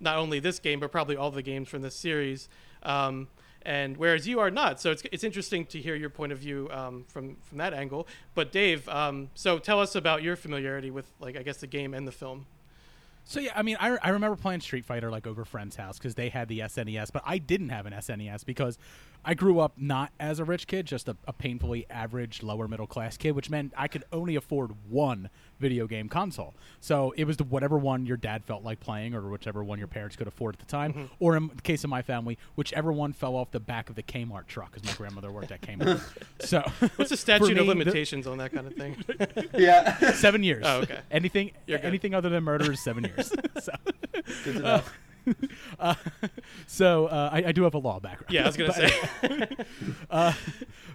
not 0.00 0.16
only 0.16 0.38
this 0.38 0.58
game 0.58 0.78
but 0.80 0.92
probably 0.92 1.16
all 1.16 1.30
the 1.30 1.42
games 1.42 1.68
from 1.68 1.82
this 1.82 1.94
series. 1.94 2.48
Um, 2.82 3.28
and 3.62 3.96
whereas 3.96 4.26
you 4.26 4.40
are 4.40 4.50
not, 4.50 4.80
so 4.80 4.90
it's, 4.90 5.02
it's 5.12 5.24
interesting 5.24 5.66
to 5.66 5.80
hear 5.80 5.94
your 5.94 6.10
point 6.10 6.32
of 6.32 6.38
view 6.38 6.68
um, 6.70 7.04
from 7.08 7.36
from 7.42 7.58
that 7.58 7.74
angle. 7.74 8.06
But 8.34 8.50
Dave, 8.52 8.88
um, 8.88 9.30
so 9.34 9.58
tell 9.58 9.80
us 9.80 9.94
about 9.94 10.22
your 10.22 10.36
familiarity 10.36 10.90
with 10.90 11.06
like 11.20 11.36
I 11.36 11.42
guess 11.42 11.58
the 11.58 11.66
game 11.66 11.92
and 11.92 12.06
the 12.06 12.12
film. 12.12 12.46
So 13.24 13.40
yeah, 13.40 13.52
I 13.54 13.60
mean, 13.60 13.76
I, 13.78 13.98
I 14.02 14.08
remember 14.08 14.36
playing 14.36 14.62
Street 14.62 14.86
Fighter 14.86 15.10
like 15.10 15.26
over 15.26 15.44
friend's 15.44 15.76
house 15.76 15.98
because 15.98 16.14
they 16.14 16.30
had 16.30 16.48
the 16.48 16.60
SNES, 16.60 17.12
but 17.12 17.22
I 17.26 17.36
didn't 17.36 17.68
have 17.68 17.84
an 17.84 17.92
SNES 17.92 18.46
because 18.46 18.78
I 19.24 19.34
grew 19.34 19.60
up 19.60 19.72
not 19.76 20.12
as 20.18 20.38
a 20.38 20.44
rich 20.44 20.66
kid, 20.66 20.86
just 20.86 21.08
a, 21.08 21.16
a 21.26 21.32
painfully 21.32 21.86
average 21.90 22.42
lower 22.42 22.66
middle 22.66 22.86
class 22.86 23.16
kid, 23.16 23.32
which 23.32 23.50
meant 23.50 23.74
I 23.76 23.86
could 23.88 24.04
only 24.12 24.36
afford 24.36 24.72
one 24.88 25.28
video 25.58 25.86
game 25.86 26.08
console. 26.08 26.54
So 26.80 27.12
it 27.16 27.24
was 27.24 27.36
the 27.36 27.44
whatever 27.44 27.76
one 27.76 28.06
your 28.06 28.16
dad 28.16 28.44
felt 28.44 28.62
like 28.62 28.80
playing, 28.80 29.14
or 29.14 29.28
whichever 29.28 29.62
one 29.62 29.78
your 29.78 29.88
parents 29.88 30.16
could 30.16 30.28
afford 30.28 30.54
at 30.54 30.60
the 30.60 30.66
time, 30.66 31.10
or 31.18 31.36
in 31.36 31.48
the 31.54 31.62
case 31.62 31.84
of 31.84 31.90
my 31.90 32.00
family, 32.00 32.38
whichever 32.54 32.92
one 32.92 33.12
fell 33.12 33.34
off 33.34 33.50
the 33.50 33.60
back 33.60 33.90
of 33.90 33.96
the 33.96 34.02
Kmart 34.02 34.46
truck, 34.46 34.72
because 34.72 34.88
my 34.88 34.96
grandmother 34.96 35.30
worked 35.32 35.50
at 35.50 35.60
Kmart. 35.60 36.00
so 36.40 36.62
What's 36.96 37.10
the 37.10 37.16
statute 37.16 37.46
me, 37.46 37.50
of 37.52 37.58
the- 37.58 37.64
limitations 37.64 38.26
on 38.26 38.38
that 38.38 38.52
kind 38.52 38.66
of 38.66 38.74
thing? 38.74 38.96
yeah, 39.54 40.12
seven 40.12 40.42
years. 40.42 40.62
Oh, 40.66 40.80
okay. 40.82 41.00
Anything 41.10 41.50
anything 41.68 42.14
other 42.14 42.28
than 42.28 42.44
murder 42.44 42.70
is 42.72 42.80
seven 42.80 43.04
years. 43.04 43.32
so, 43.60 43.72
good 44.44 44.54
to 44.54 44.58
know. 44.60 44.64
uh, 44.66 44.82
so 46.66 47.06
uh, 47.06 47.30
I, 47.32 47.44
I 47.46 47.52
do 47.52 47.62
have 47.64 47.74
a 47.74 47.78
law 47.78 48.00
background. 48.00 48.32
Yeah, 48.32 48.44
I 48.44 48.46
was 48.46 48.56
gonna 48.56 48.72
say. 48.72 49.48
uh, 50.10 50.32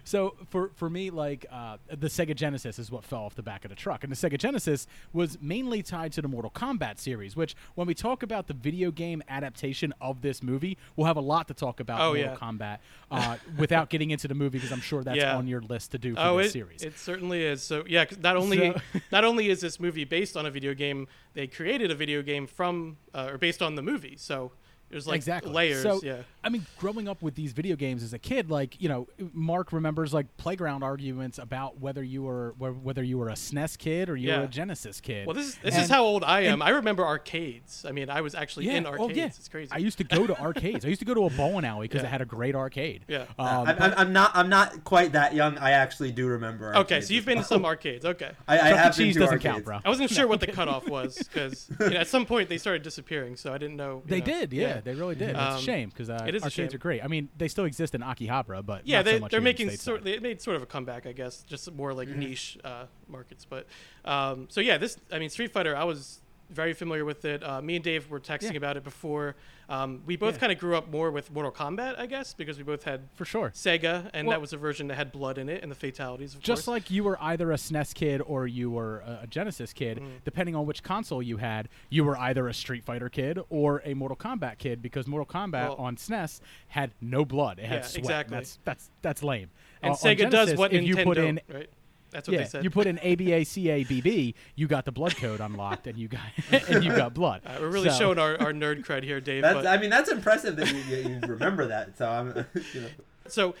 so 0.04 0.34
for 0.50 0.70
for 0.74 0.88
me, 0.90 1.10
like 1.10 1.46
uh, 1.50 1.78
the 1.88 2.08
Sega 2.08 2.34
Genesis 2.34 2.78
is 2.78 2.90
what 2.90 3.04
fell 3.04 3.20
off 3.22 3.34
the 3.34 3.42
back 3.42 3.64
of 3.64 3.70
the 3.70 3.74
truck, 3.76 4.04
and 4.04 4.12
the 4.12 4.16
Sega 4.16 4.38
Genesis 4.38 4.86
was 5.12 5.38
mainly 5.40 5.82
tied 5.82 6.12
to 6.12 6.22
the 6.22 6.28
Mortal 6.28 6.50
Kombat 6.50 6.98
series. 6.98 7.36
Which, 7.36 7.54
when 7.74 7.86
we 7.86 7.94
talk 7.94 8.22
about 8.22 8.46
the 8.46 8.54
video 8.54 8.90
game 8.90 9.22
adaptation 9.28 9.92
of 10.00 10.20
this 10.22 10.42
movie, 10.42 10.76
we'll 10.96 11.06
have 11.06 11.16
a 11.16 11.20
lot 11.22 11.48
to 11.48 11.54
talk 11.54 11.80
about 11.80 12.00
Oh, 12.00 12.14
Mortal 12.14 12.22
yeah. 12.22 12.36
Kombat 12.36 12.78
uh, 13.10 13.36
without 13.58 13.88
getting 13.90 14.10
into 14.10 14.28
the 14.28 14.34
movie 14.34 14.58
because 14.58 14.72
I'm 14.72 14.80
sure 14.80 15.02
that's 15.02 15.16
Yeah. 15.18 15.36
on 15.36 15.46
your 15.46 15.60
list 15.62 15.92
to 15.92 15.98
do 15.98 16.14
for 16.14 16.20
oh, 16.20 16.38
this 16.38 16.48
it, 16.48 16.52
series. 16.52 16.82
it 16.82 16.98
certainly 16.98 17.42
is. 17.42 17.62
So 17.62 17.84
yeah, 17.86 18.04
'cause 18.04 18.18
not 18.18 18.36
only 18.36 18.72
So- 18.72 18.80
not 19.12 19.24
only 19.24 19.48
is 19.48 19.60
this 19.60 19.80
movie 19.80 20.04
based 20.04 20.36
on 20.36 20.46
a 20.46 20.50
video 20.50 20.74
game, 20.74 21.08
they 21.34 21.46
created 21.46 21.90
a 21.90 21.94
video 21.94 22.22
game 22.22 22.46
from 22.46 22.96
uh, 23.14 23.28
or 23.32 23.38
based 23.38 23.62
on 23.62 23.74
the 23.74 23.82
movie. 23.82 24.16
So 24.24 24.52
there's 24.90 25.06
like 25.06 25.16
exactly 25.16 25.52
layers. 25.52 25.82
So, 25.82 26.00
yeah. 26.02 26.22
I 26.44 26.50
mean, 26.50 26.66
growing 26.78 27.08
up 27.08 27.22
with 27.22 27.34
these 27.34 27.52
video 27.52 27.74
games 27.76 28.02
as 28.02 28.12
a 28.12 28.18
kid, 28.18 28.50
like 28.50 28.80
you 28.80 28.88
know, 28.88 29.08
Mark 29.32 29.72
remembers 29.72 30.12
like 30.12 30.36
playground 30.36 30.82
arguments 30.82 31.38
about 31.38 31.80
whether 31.80 32.02
you 32.02 32.22
were 32.22 32.54
whether 32.58 33.02
you 33.02 33.18
were 33.18 33.28
a 33.30 33.34
SNES 33.34 33.78
kid 33.78 34.08
or 34.10 34.16
you 34.16 34.30
were 34.30 34.42
a 34.44 34.46
Genesis 34.48 35.00
kid. 35.00 35.26
Well, 35.26 35.34
this 35.34 35.46
is 35.48 35.54
this 35.56 35.74
And- 35.74 35.84
is 35.84 35.90
how 35.90 36.04
old 36.04 36.22
I 36.24 36.42
am. 36.42 36.60
I 36.62 36.70
remember 36.70 37.04
arcades. 37.04 37.84
I 37.88 37.92
mean, 37.92 38.10
I 38.10 38.20
was 38.20 38.34
actually 38.34 38.66
yeah, 38.66 38.74
in 38.74 38.86
oh, 38.86 38.90
arcades. 38.90 39.16
yeah. 39.18 39.26
It's 39.26 39.48
crazy. 39.48 39.70
I 39.72 39.78
used 39.78 39.98
to 39.98 40.04
go 40.04 40.26
to 40.26 40.38
arcades. 40.40 40.84
I 40.84 40.88
used 40.88 41.00
to 41.00 41.04
go 41.06 41.14
to 41.14 41.24
a 41.24 41.30
bowling 41.30 41.64
alley 41.64 41.88
because 41.88 42.02
Yeah. 42.02 42.08
it 42.08 42.10
had 42.10 42.20
a 42.20 42.26
great 42.26 42.54
arcade. 42.54 43.04
Yeah. 43.08 43.22
Um, 43.38 43.66
I'm, 43.68 43.82
I'm, 43.82 43.94
I'm 43.96 44.12
not. 44.12 44.30
I'm 44.34 44.48
not 44.48 44.84
quite 44.84 45.12
that 45.12 45.34
young. 45.34 45.56
I 45.58 45.70
actually 45.72 46.12
do 46.12 46.26
remember. 46.26 46.76
okay, 46.76 47.00
so 47.00 47.14
you've 47.14 47.22
as 47.22 47.26
been 47.26 47.38
to 47.38 47.44
some 47.44 47.64
arcades. 47.64 48.04
Okay. 48.04 48.30
I, 48.48 48.54
I 48.54 48.58
Chuck 48.70 48.78
have 48.78 48.96
been 48.96 49.06
Cheese 49.06 49.14
doesn't 49.16 49.28
arcades. 49.34 49.52
count, 49.52 49.64
bro. 49.64 49.78
I 49.84 49.88
wasn't 49.88 50.10
sure 50.10 50.26
what 50.26 50.40
the 50.40 50.46
cutoff 50.58 50.88
was 50.88 51.16
because 51.18 51.70
you 51.80 51.90
know, 51.90 51.96
at 51.96 52.08
some 52.08 52.26
point 52.26 52.48
they 52.48 52.58
started 52.58 52.82
disappearing, 52.82 53.36
so 53.36 53.52
I 53.52 53.58
didn't 53.58 53.76
know. 53.76 54.02
They 54.06 54.20
know. 54.20 54.26
did, 54.26 54.52
yeah, 54.52 54.80
they 54.80 54.94
really 54.94 55.14
did. 55.14 55.30
it's 55.30 55.38
Um, 55.38 55.56
a 55.56 55.60
shame 55.60 55.88
because 55.88 56.10
uh, 56.10 56.22
it 56.34 56.38
is 56.38 56.44
arcades 56.44 56.74
are 56.74 56.78
great. 56.78 57.04
I 57.04 57.08
mean, 57.08 57.28
they 57.36 57.48
still 57.48 57.64
exist 57.64 57.94
in 57.94 58.00
Akihabara, 58.00 58.64
but 58.64 58.86
yeah, 58.86 59.02
they, 59.02 59.18
so 59.20 59.28
they're 59.30 59.40
making 59.40 59.70
sort. 59.70 60.04
They 60.04 60.18
made 60.18 60.40
sort 60.42 60.56
of 60.56 60.62
a 60.62 60.66
comeback, 60.66 61.06
I 61.06 61.12
guess, 61.12 61.42
just 61.42 61.72
more 61.72 61.94
like 61.94 62.08
Mm-hmm. 62.08 62.18
niche 62.20 62.58
uh, 62.64 62.84
markets. 63.08 63.44
But 63.44 63.66
um, 64.04 64.46
so 64.50 64.60
yeah, 64.60 64.78
this. 64.78 64.96
I 65.12 65.18
mean, 65.18 65.30
Street 65.30 65.52
Fighter. 65.52 65.76
I 65.76 65.84
was 65.84 66.20
very 66.50 66.72
familiar 66.72 67.04
with 67.04 67.24
it. 67.24 67.42
Uh, 67.42 67.60
me 67.62 67.76
and 67.76 67.84
Dave 67.84 68.10
were 68.10 68.20
texting 68.20 68.52
Yeah. 68.52 68.58
about 68.58 68.76
it 68.76 68.84
before. 68.84 69.34
Um, 69.68 70.02
we 70.04 70.16
both 70.16 70.34
Yeah. 70.34 70.40
kind 70.40 70.52
of 70.52 70.58
grew 70.58 70.76
up 70.76 70.90
more 70.90 71.10
with 71.10 71.30
Mortal 71.32 71.50
Kombat, 71.50 71.98
I 71.98 72.04
guess, 72.06 72.34
because 72.34 72.58
we 72.58 72.64
both 72.64 72.84
had 72.84 73.08
for 73.14 73.24
sure. 73.24 73.50
Sega, 73.54 74.10
and 74.12 74.26
Well- 74.26 74.34
that 74.34 74.40
was 74.42 74.52
a 74.52 74.58
version 74.58 74.88
that 74.88 74.96
had 74.96 75.10
blood 75.10 75.38
in 75.38 75.48
it 75.48 75.62
and 75.62 75.70
the 75.70 75.74
fatalities. 75.76 76.34
Of 76.34 76.40
Just 76.42 76.66
course. 76.66 76.68
like 76.74 76.90
you 76.90 77.02
were 77.02 77.16
either 77.22 77.50
a 77.50 77.56
SNES 77.56 77.94
kid 77.94 78.20
or 78.26 78.46
you 78.46 78.70
were 78.70 79.00
a, 79.22 79.26
Genesis 79.26 79.72
kid, 79.72 79.98
Mm-hmm. 79.98 80.16
depending 80.24 80.54
on 80.54 80.66
which 80.66 80.82
console 80.82 81.22
you 81.22 81.38
had, 81.38 81.68
you 81.88 82.04
were 82.04 82.16
either 82.18 82.46
a 82.46 82.52
Street 82.54 82.84
Fighter 82.84 83.08
kid 83.08 83.38
or 83.48 83.80
a 83.86 83.94
Mortal 83.94 84.16
Kombat 84.16 84.58
kid 84.58 84.82
because 84.82 85.06
Mortal 85.06 85.26
Kombat 85.26 85.68
Well- 85.68 85.76
on 85.76 85.96
SNES 85.96 86.40
had 86.68 86.90
no 87.00 87.24
blood; 87.24 87.58
it 87.58 87.64
had 87.64 87.76
Yeah, 87.76 87.82
sweat. 87.82 87.98
exactly. 88.00 88.36
That's 88.36 88.58
that's 88.64 88.90
that's 89.00 89.22
lame. 89.22 89.48
and 89.82 89.92
Uh, 89.92 89.96
Sega 89.96 90.30
does 90.30 90.54
what 90.56 90.72
if 90.74 90.82
Nintendo. 90.82 90.86
you 90.86 91.04
put 91.04 91.16
in 91.18 91.40
right? 91.48 91.70
That's 92.14 92.28
what 92.28 92.34
yeah, 92.34 92.44
they 92.44 92.48
said. 92.48 92.64
you 92.64 92.70
put 92.70 92.86
in 92.86 92.98
A 93.02 93.14
B 93.16 93.32
A 93.32 93.44
C 93.44 93.68
A 93.68 93.84
B 93.84 94.00
B, 94.00 94.34
you 94.54 94.66
got 94.68 94.84
the 94.86 94.92
blood 94.92 95.16
code 95.16 95.40
unlocked, 95.40 95.86
and 95.86 95.98
you 95.98 96.08
got 96.08 96.20
and 96.70 96.82
you 96.84 96.94
got 96.94 97.12
blood. 97.12 97.42
Uh, 97.44 97.56
we're 97.60 97.68
really 97.68 97.90
So- 97.90 97.98
showing 97.98 98.18
our, 98.18 98.40
our 98.40 98.52
nerd 98.52 98.86
cred 98.86 99.02
here, 99.02 99.20
Dave. 99.20 99.42
That's. 99.42 99.56
but- 99.56 99.66
I 99.66 99.76
mean, 99.78 99.90
that's 99.90 100.10
impressive 100.10 100.56
that 100.56 100.72
you, 100.72 100.78
you, 100.96 101.08
you 101.08 101.20
remember 101.26 101.66
that. 101.66 101.98
So 101.98 102.08
I'm. 102.08 102.28
You 102.72 102.80
know. 102.80 102.88
so 103.28 103.54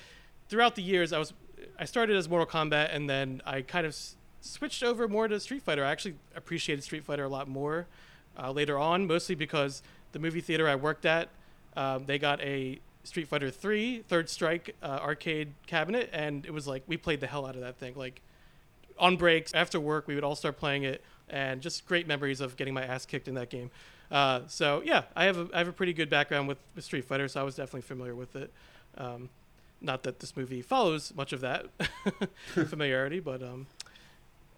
throughout 0.48 0.74
the 0.76 0.82
years 0.82 1.12
i 1.12 1.18
was 1.18 1.32
i 1.78 1.84
started 1.86 2.14
as 2.16 2.28
mortal 2.28 2.46
kombat 2.46 2.94
and 2.94 3.08
then 3.08 3.40
i 3.46 3.62
kind 3.62 3.86
of 3.86 3.90
s- 3.92 4.14
switched 4.42 4.82
over 4.82 5.08
more 5.08 5.26
to 5.26 5.40
street 5.40 5.62
fighter 5.62 5.82
i 5.82 5.90
actually 5.90 6.14
appreciated 6.36 6.82
street 6.84 7.02
fighter 7.02 7.24
a 7.24 7.28
lot 7.28 7.48
more 7.48 7.86
uh, 8.38 8.50
later 8.52 8.78
on 8.78 9.06
mostly 9.06 9.34
because 9.34 9.82
the 10.12 10.18
movie 10.18 10.42
theater 10.42 10.68
i 10.68 10.74
worked 10.76 11.06
at 11.06 11.30
um, 11.78 12.04
they 12.04 12.18
got 12.18 12.38
a 12.42 12.78
street 13.04 13.26
fighter 13.26 13.50
3 13.50 14.02
third 14.06 14.28
strike 14.28 14.76
uh, 14.82 14.98
arcade 15.02 15.54
cabinet 15.66 16.10
and 16.12 16.44
it 16.44 16.52
was 16.52 16.66
like 16.66 16.82
we 16.86 16.98
played 16.98 17.20
the 17.20 17.26
hell 17.26 17.46
out 17.46 17.54
of 17.54 17.62
that 17.62 17.78
thing 17.78 17.94
like 17.96 18.20
on 18.98 19.16
breaks 19.16 19.52
after 19.54 19.80
work 19.80 20.06
we 20.06 20.14
would 20.14 20.24
all 20.24 20.36
start 20.36 20.56
playing 20.56 20.82
it 20.84 21.02
and 21.28 21.60
just 21.60 21.86
great 21.86 22.06
memories 22.06 22.40
of 22.40 22.56
getting 22.56 22.74
my 22.74 22.84
ass 22.84 23.06
kicked 23.06 23.28
in 23.28 23.34
that 23.34 23.50
game 23.50 23.70
uh, 24.10 24.40
so 24.46 24.82
yeah 24.84 25.02
i 25.16 25.24
have 25.24 25.38
a, 25.38 25.48
I 25.52 25.58
have 25.58 25.68
a 25.68 25.72
pretty 25.72 25.92
good 25.92 26.10
background 26.10 26.48
with, 26.48 26.58
street 26.78 27.04
fighter 27.04 27.28
so 27.28 27.40
i 27.40 27.42
was 27.42 27.56
definitely 27.56 27.82
familiar 27.82 28.14
with 28.14 28.36
it 28.36 28.52
um, 28.96 29.28
not 29.84 30.02
that 30.04 30.20
this 30.20 30.36
movie 30.36 30.62
follows 30.62 31.12
much 31.14 31.32
of 31.32 31.40
that 31.42 31.66
familiarity, 32.68 33.20
but 33.20 33.42
um, 33.42 33.66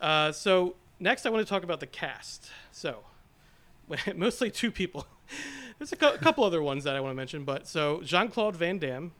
uh, 0.00 0.32
so 0.32 0.76
next 1.00 1.26
I 1.26 1.30
want 1.30 1.44
to 1.46 1.48
talk 1.48 1.64
about 1.64 1.80
the 1.80 1.86
cast. 1.86 2.50
So 2.72 3.00
mostly 4.16 4.50
two 4.50 4.70
people. 4.70 5.06
There's 5.78 5.92
a, 5.92 5.96
a 5.96 6.18
couple 6.18 6.44
other 6.44 6.62
ones 6.62 6.84
that 6.84 6.96
I 6.96 7.00
want 7.00 7.10
to 7.12 7.16
mention, 7.16 7.44
but 7.44 7.66
so 7.66 8.00
Jean 8.02 8.28
Claude 8.28 8.56
Van 8.56 8.78
Damme 8.78 9.12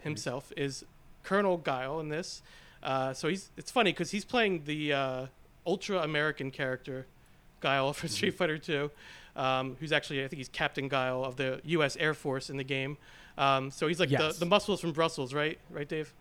himself 0.00 0.52
is 0.56 0.84
Colonel 1.22 1.56
Guile 1.56 2.00
in 2.00 2.08
this. 2.08 2.42
Uh, 2.82 3.12
so 3.12 3.28
he's 3.28 3.50
it's 3.56 3.70
funny 3.70 3.92
because 3.92 4.10
he's 4.10 4.24
playing 4.24 4.62
the 4.64 4.92
uh, 4.92 5.26
ultra 5.66 5.98
American 6.02 6.50
character 6.50 7.06
Guile 7.60 7.92
from 7.92 8.08
Street 8.08 8.34
Fighter 8.34 8.58
2, 8.58 8.90
um, 9.36 9.76
who's 9.80 9.92
actually 9.92 10.24
I 10.24 10.28
think 10.28 10.38
he's 10.38 10.48
Captain 10.48 10.88
Guile 10.88 11.24
of 11.24 11.36
the 11.36 11.60
U.S. 11.64 11.96
Air 11.96 12.14
Force 12.14 12.50
in 12.50 12.56
the 12.56 12.64
game. 12.64 12.96
Um, 13.36 13.70
so 13.70 13.86
he's 13.88 14.00
like 14.00 14.10
Yes. 14.10 14.34
the, 14.34 14.40
the 14.40 14.46
muscles 14.46 14.80
from 14.80 14.92
Brussels, 14.92 15.32
right? 15.34 15.58
Right, 15.70 15.88
Dave. 15.88 16.12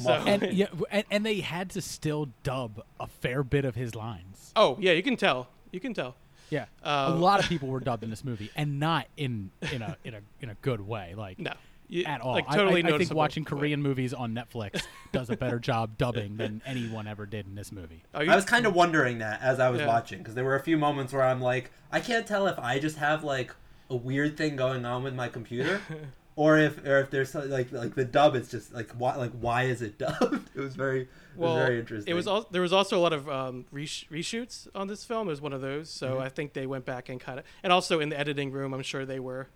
So, 0.00 0.10
and 0.12 0.52
yeah, 0.52 0.66
and, 0.92 1.04
and 1.10 1.26
they 1.26 1.40
had 1.40 1.70
to 1.70 1.82
still 1.82 2.28
dub 2.44 2.84
a 3.00 3.08
fair 3.08 3.42
bit 3.42 3.64
of 3.64 3.74
his 3.74 3.94
lines. 3.96 4.52
oh 4.54 4.76
yeah, 4.80 4.92
you 4.92 5.02
can 5.02 5.16
tell. 5.16 5.48
You 5.72 5.80
can 5.80 5.92
tell. 5.94 6.14
Yeah, 6.50 6.66
Uh, 6.84 7.06
a 7.08 7.14
lot 7.16 7.40
of 7.40 7.48
people 7.48 7.68
were 7.68 7.80
dubbed 7.80 8.04
in 8.04 8.10
this 8.10 8.22
movie, 8.24 8.50
and 8.54 8.78
not 8.78 9.06
in 9.16 9.50
in 9.72 9.80
a 9.82 9.96
in 10.04 10.14
a 10.14 10.20
in 10.40 10.50
a 10.50 10.54
good 10.62 10.80
way. 10.82 11.14
Like 11.16 11.38
No, 11.48 11.52
You- 11.92 12.04
at 12.04 12.20
all. 12.22 12.32
Like 12.32 12.46
I- 12.48 12.56
totally 12.56 12.76
I, 12.76 12.78
I, 12.78 12.82
think 12.82 12.90
noticeable, 12.92 13.18
watching 13.18 13.42
but- 13.44 13.50
Korean 13.50 13.82
movies 13.82 14.14
on 14.14 14.34
Netflix 14.34 14.82
does 15.12 15.28
a 15.30 15.36
better 15.36 15.58
job 15.58 15.98
dubbing 15.98 16.36
than 16.38 16.62
anyone 16.64 17.06
ever 17.06 17.26
did 17.26 17.46
in 17.46 17.54
this 17.54 17.70
movie. 17.70 18.02
You- 18.18 18.30
I 18.32 18.34
was 18.36 18.44
kind 18.46 18.64
of 18.66 18.74
wondering 18.74 19.18
that 19.18 19.42
as 19.42 19.60
I 19.60 19.68
was 19.70 19.80
Yeah. 19.80 19.86
watching 19.88 20.18
because 20.18 20.34
there 20.34 20.44
were 20.44 20.56
a 20.56 20.62
few 20.62 20.78
moments 20.78 21.12
where 21.12 21.22
I'm 21.22 21.40
like, 21.40 21.70
I 21.90 22.00
can't 22.00 22.26
tell 22.26 22.46
if 22.46 22.58
I 22.58 22.78
just 22.78 22.96
have 22.96 23.22
like 23.24 23.54
a 23.90 23.96
weird 23.96 24.36
thing 24.38 24.56
going 24.56 24.84
on 24.86 25.02
with 25.02 25.14
my 25.14 25.28
computer, 25.28 25.80
or 26.36 26.56
if 26.56 26.82
or 26.86 27.00
if 27.00 27.10
there's 27.10 27.30
some- 27.30 27.50
like 27.50 27.70
like 27.72 27.94
the 27.94 28.06
dub 28.06 28.34
is 28.36 28.50
just 28.50 28.72
like 28.72 28.90
why 28.92 29.14
like 29.16 29.32
why 29.32 29.64
is 29.64 29.82
it 29.82 29.98
dubbed? 30.04 30.48
It 30.54 30.60
was 30.60 30.74
very 30.74 31.02
it 31.02 31.08
well, 31.36 31.56
was 31.56 31.66
very 31.66 31.78
interesting. 31.78 32.10
It 32.10 32.14
was 32.14 32.26
al- 32.26 32.48
there 32.50 32.62
was 32.62 32.72
also 32.72 32.96
a 32.98 33.02
lot 33.02 33.12
of 33.12 33.28
um, 33.28 33.66
resh- 33.70 34.06
reshoots 34.10 34.66
on 34.74 34.86
this 34.88 35.04
film. 35.04 35.28
It 35.28 35.32
was 35.32 35.42
one 35.42 35.52
of 35.52 35.60
those, 35.60 35.90
so 35.90 36.12
Mm-hmm. 36.14 36.22
I 36.22 36.28
think 36.30 36.54
they 36.54 36.66
went 36.66 36.86
back 36.86 37.10
and 37.10 37.20
kind 37.20 37.38
of, 37.38 37.44
and 37.62 37.70
also 37.70 38.00
in 38.00 38.08
the 38.08 38.18
editing 38.18 38.50
room, 38.50 38.72
I'm 38.72 38.82
sure 38.82 39.04
they 39.04 39.20
were, 39.20 39.48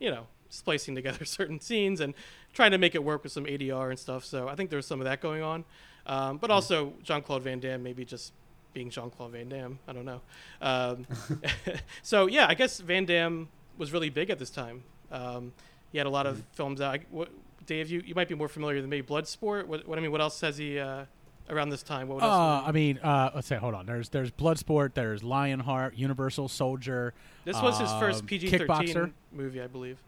you 0.00 0.10
know, 0.10 0.26
splicing 0.50 0.94
together 0.94 1.24
certain 1.38 1.60
scenes 1.60 2.00
and 2.00 2.14
trying 2.52 2.70
to 2.72 2.78
make 2.78 2.94
it 2.94 3.02
work 3.04 3.22
with 3.22 3.32
some 3.32 3.44
ADR 3.46 3.90
and 3.90 3.98
stuff. 3.98 4.24
So 4.24 4.48
I 4.48 4.54
think 4.54 4.70
there's 4.70 4.86
some 4.86 5.00
of 5.00 5.04
that 5.04 5.20
going 5.20 5.42
on, 5.42 5.64
um, 6.06 6.16
Mm-hmm. 6.18 6.36
but 6.38 6.50
also 6.50 6.92
Jean 7.02 7.22
Claude 7.22 7.42
Van 7.42 7.60
Damme 7.60 7.82
maybe 7.82 8.04
just 8.04 8.32
being 8.72 8.90
Jean 8.90 9.10
Claude 9.10 9.32
Van 9.32 9.48
Damme. 9.48 9.78
I 9.88 9.92
don't 9.92 10.04
know. 10.04 10.20
Um, 10.60 11.06
so 12.02 12.26
yeah, 12.26 12.46
I 12.48 12.54
guess 12.54 12.78
Van 12.80 13.04
Damme 13.04 13.48
was 13.78 13.92
really 13.92 14.10
big 14.10 14.30
at 14.30 14.38
this 14.38 14.50
time. 14.50 14.82
Um, 15.10 15.52
he 15.92 15.98
had 15.98 16.06
a 16.06 16.10
lot 16.10 16.26
of 16.26 16.36
Mm-hmm. 16.36 16.52
films 16.54 16.80
out. 16.80 16.94
I- 16.94 17.04
What, 17.10 17.30
Dave, 17.66 17.90
you, 17.90 18.00
you 18.06 18.14
might 18.14 18.28
be 18.28 18.34
more 18.36 18.48
familiar 18.48 18.80
than 18.80 18.88
me. 18.90 19.02
Bloodsport. 19.02 19.66
What, 19.66 19.88
what 19.88 19.98
I 19.98 20.00
mean, 20.00 20.12
what 20.12 20.20
else 20.20 20.40
has 20.42 20.56
he 20.56 20.78
uh, 20.78 21.04
around 21.50 21.70
this 21.70 21.82
time? 21.82 22.06
What? 22.06 22.22
Uh, 22.22 22.62
I 22.64 22.70
mean, 22.70 22.98
uh, 22.98 23.30
let's 23.34 23.48
say, 23.48 23.56
hold 23.56 23.74
on. 23.74 23.86
There's 23.86 24.08
there's 24.10 24.30
Bloodsport. 24.30 24.94
There's 24.94 25.24
Lionheart, 25.24 25.96
Universal 25.96 26.46
Soldier. 26.48 27.12
this 27.44 27.60
was 27.60 27.80
his 27.80 27.90
um, 27.90 27.98
first 27.98 28.24
PG-13 28.26 28.66
Kickboxer. 28.68 29.12
movie, 29.32 29.60
I 29.60 29.66
believe. 29.66 29.98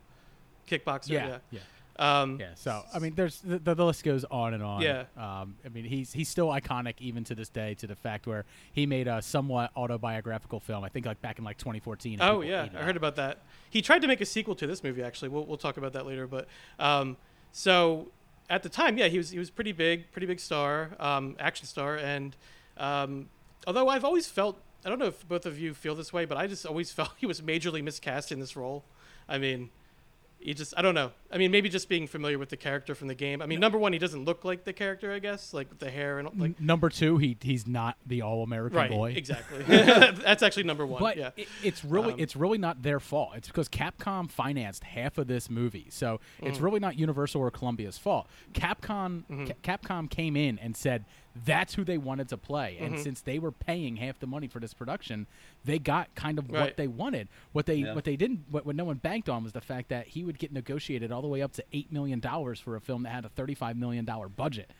Kickboxer. 0.69 1.11
Yeah, 1.11 1.27
Yeah. 1.29 1.39
yeah, 1.51 1.61
Um, 2.21 2.39
yeah. 2.41 2.49
So 2.55 2.83
I 2.95 2.99
mean, 2.99 3.15
there's 3.15 3.41
the, 3.41 3.59
the 3.75 3.85
list 3.85 4.05
goes 4.05 4.25
on 4.31 4.55
and 4.55 4.63
on. 4.63 4.83
Yeah. 4.83 5.05
Um, 5.17 5.57
I 5.65 5.69
mean, 5.69 5.85
he's 5.85 6.13
he's 6.13 6.29
still 6.29 6.49
iconic 6.49 6.95
even 6.99 7.25
to 7.25 7.35
this 7.35 7.49
day. 7.49 7.75
To 7.75 7.87
the 7.87 7.97
fact 7.97 8.27
where 8.27 8.45
he 8.73 8.87
made 8.87 9.09
a 9.09 9.21
somewhat 9.23 9.71
autobiographical 9.77 10.61
film. 10.61 10.85
I 10.85 10.89
think 10.89 11.07
like 11.07 11.21
back 11.21 11.39
in 11.39 11.45
like 11.45 11.59
2014. 11.59 12.19
Oh 12.21 12.41
yeah, 12.43 12.69
I 12.77 12.83
heard 12.83 12.97
about 12.97 13.17
that. 13.17 13.39
He 13.71 13.83
tried 13.83 14.03
to 14.03 14.09
make 14.09 14.21
a 14.21 14.27
sequel 14.27 14.55
to 14.57 14.67
this 14.67 14.83
movie. 14.85 15.03
Actually, 15.03 15.31
we'll 15.31 15.45
we'll 15.47 15.57
talk 15.59 15.77
about 15.77 15.93
that 15.95 16.07
later. 16.07 16.27
But 16.27 16.47
um, 16.79 17.17
so 17.53 18.09
at 18.51 18.63
the 18.63 18.69
time, 18.69 18.97
yeah, 18.97 19.09
he 19.09 19.19
was 19.19 19.31
he 19.31 19.39
was 19.39 19.51
pretty 19.51 19.73
big, 19.73 20.11
pretty 20.13 20.27
big 20.27 20.41
star, 20.41 20.91
um, 21.01 21.37
action 21.41 21.67
star, 21.67 21.97
and 21.97 22.37
um, 22.77 23.29
although 23.67 23.89
I've 23.89 24.05
always 24.05 24.27
felt, 24.29 24.61
I 24.85 24.89
don't 24.89 24.99
know 24.99 25.07
if 25.07 25.27
both 25.29 25.45
of 25.47 25.59
you 25.59 25.75
feel 25.75 25.95
this 25.95 26.13
way, 26.13 26.25
but 26.25 26.39
I 26.39 26.47
just 26.47 26.65
always 26.65 26.91
felt 26.99 27.11
he 27.19 27.27
was 27.27 27.41
majorly 27.41 27.83
miscast 27.83 28.31
in 28.33 28.39
this 28.41 28.57
role. 28.57 28.85
I 29.29 29.37
mean, 29.39 29.71
he 30.41 30.55
just, 30.55 30.75
I 30.77 30.83
don't 30.83 30.95
know. 30.95 31.11
I 31.31 31.37
mean, 31.37 31.51
maybe 31.51 31.69
just 31.69 31.89
being 31.91 32.07
familiar 32.07 32.39
with 32.39 32.49
the 32.49 32.57
character 32.57 32.95
from 32.95 33.09
the 33.09 33.15
game. 33.15 33.43
I 33.43 33.47
mean, 33.47 33.61
number 33.61 33.77
one, 33.77 33.93
he 33.93 33.99
doesn't 33.99 34.25
look 34.25 34.45
like 34.47 34.65
the 34.65 34.73
character, 34.73 35.13
I 35.13 35.19
guess, 35.19 35.53
like 35.53 35.69
with 35.69 35.79
the 35.79 35.91
hair 35.91 36.19
and 36.19 36.29
like. 36.41 36.51
N- 36.51 36.57
number 36.59 36.89
two, 36.89 37.19
he 37.19 37.37
he's 37.43 37.67
not 37.67 37.97
the 38.07 38.23
all 38.23 38.43
American 38.43 38.79
Right, 38.79 38.91
boy. 38.91 39.13
exactly. 39.13 39.63
That's 39.67 40.43
actually 40.43 40.63
number 40.63 40.87
one. 40.87 41.01
But 41.01 41.17
yeah. 41.19 41.31
it, 41.37 41.49
it's 41.63 41.85
really 41.85 42.15
Um, 42.15 42.21
it's 42.21 42.35
really 42.37 42.59
not 42.59 42.83
their 42.83 42.99
fault. 43.01 43.33
It's 43.37 43.49
because 43.49 43.69
Capcom 43.69 44.31
financed 44.31 44.85
half 44.85 45.19
of 45.19 45.27
this 45.27 45.51
movie, 45.51 45.87
so 45.91 46.21
Mm. 46.43 46.49
it's 46.49 46.61
really 46.61 46.81
not 46.81 46.99
Universal 46.99 47.41
or 47.43 47.51
Columbia's 47.51 47.99
fault. 47.99 48.27
Capcom 48.55 49.25
Mm-hmm. 49.29 49.47
Ca- 49.63 49.77
Capcom 49.79 50.09
came 50.11 50.37
in 50.37 50.59
and 50.59 50.77
said 50.77 51.05
that's 51.45 51.75
who 51.75 51.85
they 51.85 51.99
wanted 51.99 52.29
to 52.31 52.37
play, 52.37 52.77
Mm-hmm. 52.81 52.95
and 52.95 53.03
since 53.03 53.21
they 53.21 53.39
were 53.39 53.53
paying 53.53 53.97
half 53.97 54.19
the 54.19 54.27
money 54.27 54.49
for 54.49 54.59
this 54.61 54.75
production, 54.75 55.27
they 55.65 55.79
got 55.79 56.13
kind 56.15 56.39
of 56.39 56.51
Right. 56.51 56.61
what 56.61 56.77
they 56.77 56.87
wanted. 56.89 57.29
What 57.53 57.67
they 57.67 57.77
Yeah. 57.77 57.95
what 57.95 58.05
they 58.05 58.17
didn't 58.17 58.47
what, 58.51 58.65
what 58.67 58.75
no 58.75 58.85
one 58.85 58.97
banked 58.97 59.29
on 59.29 59.45
was 59.45 59.53
the 59.53 59.61
fact 59.61 59.89
that 59.91 60.09
he 60.09 60.25
would 60.25 60.39
get 60.39 60.53
negotiated 60.53 61.13
all 61.19 61.23
the 61.23 61.29
way 61.29 61.43
up 61.43 61.53
to 61.53 61.65
eight 61.73 61.91
million 61.91 62.21
dollars 62.21 62.61
for 62.61 62.77
a 62.77 62.81
film 62.81 63.03
that 63.03 63.09
had 63.11 63.25
a 63.25 63.29
thirty 63.29 63.55
five 63.55 63.77
million 63.77 64.05
dollar 64.05 64.29
budget. 64.29 64.71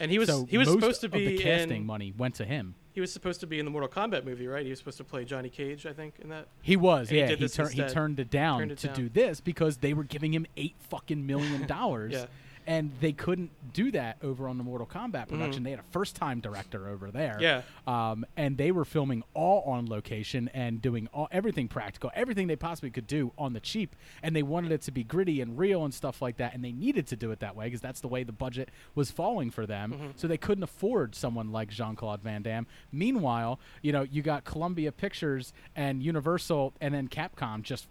and 0.00 0.10
he 0.10 0.18
was 0.18 0.26
so 0.30 0.46
he 0.46 0.56
was 0.56 0.66
most 0.68 0.80
supposed 0.80 1.00
to 1.02 1.06
of 1.08 1.12
be 1.12 1.36
the 1.36 1.38
casting 1.42 1.82
in, 1.82 1.86
money 1.86 2.14
went 2.16 2.34
to 2.36 2.46
him. 2.46 2.74
he 2.94 3.00
was 3.02 3.12
supposed 3.12 3.40
to 3.40 3.46
be 3.46 3.58
in 3.58 3.66
the 3.66 3.70
Mortal 3.70 3.90
Kombat 3.90 4.24
movie, 4.24 4.46
right? 4.46 4.64
He 4.64 4.70
was 4.70 4.78
supposed 4.78 4.96
to 4.96 5.04
play 5.04 5.26
Johnny 5.26 5.50
Cage, 5.50 5.84
I 5.84 5.92
think, 5.92 6.14
in 6.20 6.30
that. 6.30 6.48
He 6.62 6.76
was, 6.78 7.10
And 7.10 7.18
yeah. 7.18 7.26
He, 7.28 7.34
this 7.34 7.54
tur- 7.54 7.68
he 7.68 7.82
turned 7.84 8.18
it 8.18 8.30
down 8.30 8.60
Turned 8.60 8.72
it 8.72 8.78
to 8.78 8.86
down. 8.86 8.96
do 8.96 9.08
this 9.10 9.40
because 9.42 9.76
they 9.78 9.92
were 9.92 10.04
giving 10.04 10.32
him 10.32 10.46
eight 10.56 10.76
fucking 10.78 11.26
million 11.26 11.66
dollars. 11.66 12.14
Yeah. 12.14 12.24
And 12.66 12.92
they 13.00 13.12
couldn't 13.12 13.50
do 13.72 13.90
that 13.92 14.18
over 14.22 14.48
on 14.48 14.58
the 14.58 14.64
Mortal 14.64 14.86
Kombat 14.86 15.28
production. 15.28 15.62
They 15.62 15.70
had 15.70 15.80
a 15.80 15.90
first 15.90 16.16
time 16.16 16.40
director 16.40 16.88
over 16.88 17.10
there. 17.10 17.38
Mm-hmm. 17.40 17.42
Yeah. 17.42 17.62
Um, 17.86 18.24
and 18.36 18.56
they 18.56 18.70
were 18.70 18.84
filming 18.84 19.24
all 19.34 19.62
on 19.62 19.88
location 19.88 20.50
and 20.54 20.80
doing 20.80 21.08
all 21.12 21.28
everything 21.32 21.68
practical, 21.68 22.10
everything 22.14 22.46
they 22.46 22.56
possibly 22.56 22.90
could 22.90 23.06
do 23.06 23.32
on 23.36 23.52
the 23.52 23.60
cheap. 23.60 23.96
And 24.22 24.34
they 24.34 24.42
wanted 24.42 24.72
it 24.72 24.82
to 24.82 24.92
be 24.92 25.04
gritty 25.04 25.40
and 25.40 25.58
real 25.58 25.84
and 25.84 25.92
stuff 25.92 26.22
like 26.22 26.36
that. 26.36 26.54
And 26.54 26.64
they 26.64 26.72
needed 26.72 27.06
to 27.08 27.16
do 27.16 27.30
it 27.30 27.40
that 27.40 27.56
way 27.56 27.66
because 27.66 27.80
that's 27.80 28.00
the 28.00 28.08
way 28.08 28.24
the 28.24 28.32
budget 28.32 28.70
was 28.94 29.10
falling 29.10 29.50
for 29.50 29.66
them. 29.66 29.92
Mm-hmm. 29.92 30.06
So 30.16 30.28
they 30.28 30.38
couldn't 30.38 30.64
afford 30.64 31.14
someone 31.14 31.50
like 31.52 31.70
Jean 31.70 31.96
Claude 31.96 32.22
Van 32.22 32.42
Damme. 32.42 32.66
Meanwhile, 32.92 33.58
you 33.82 33.92
know, 33.92 34.02
you 34.02 34.22
got 34.22 34.44
Columbia 34.44 34.92
Pictures 34.92 35.52
and 35.74 36.02
Universal 36.02 36.74
and 36.80 36.94
then 36.94 37.08
Capcom 37.08 37.62
just 37.62 37.88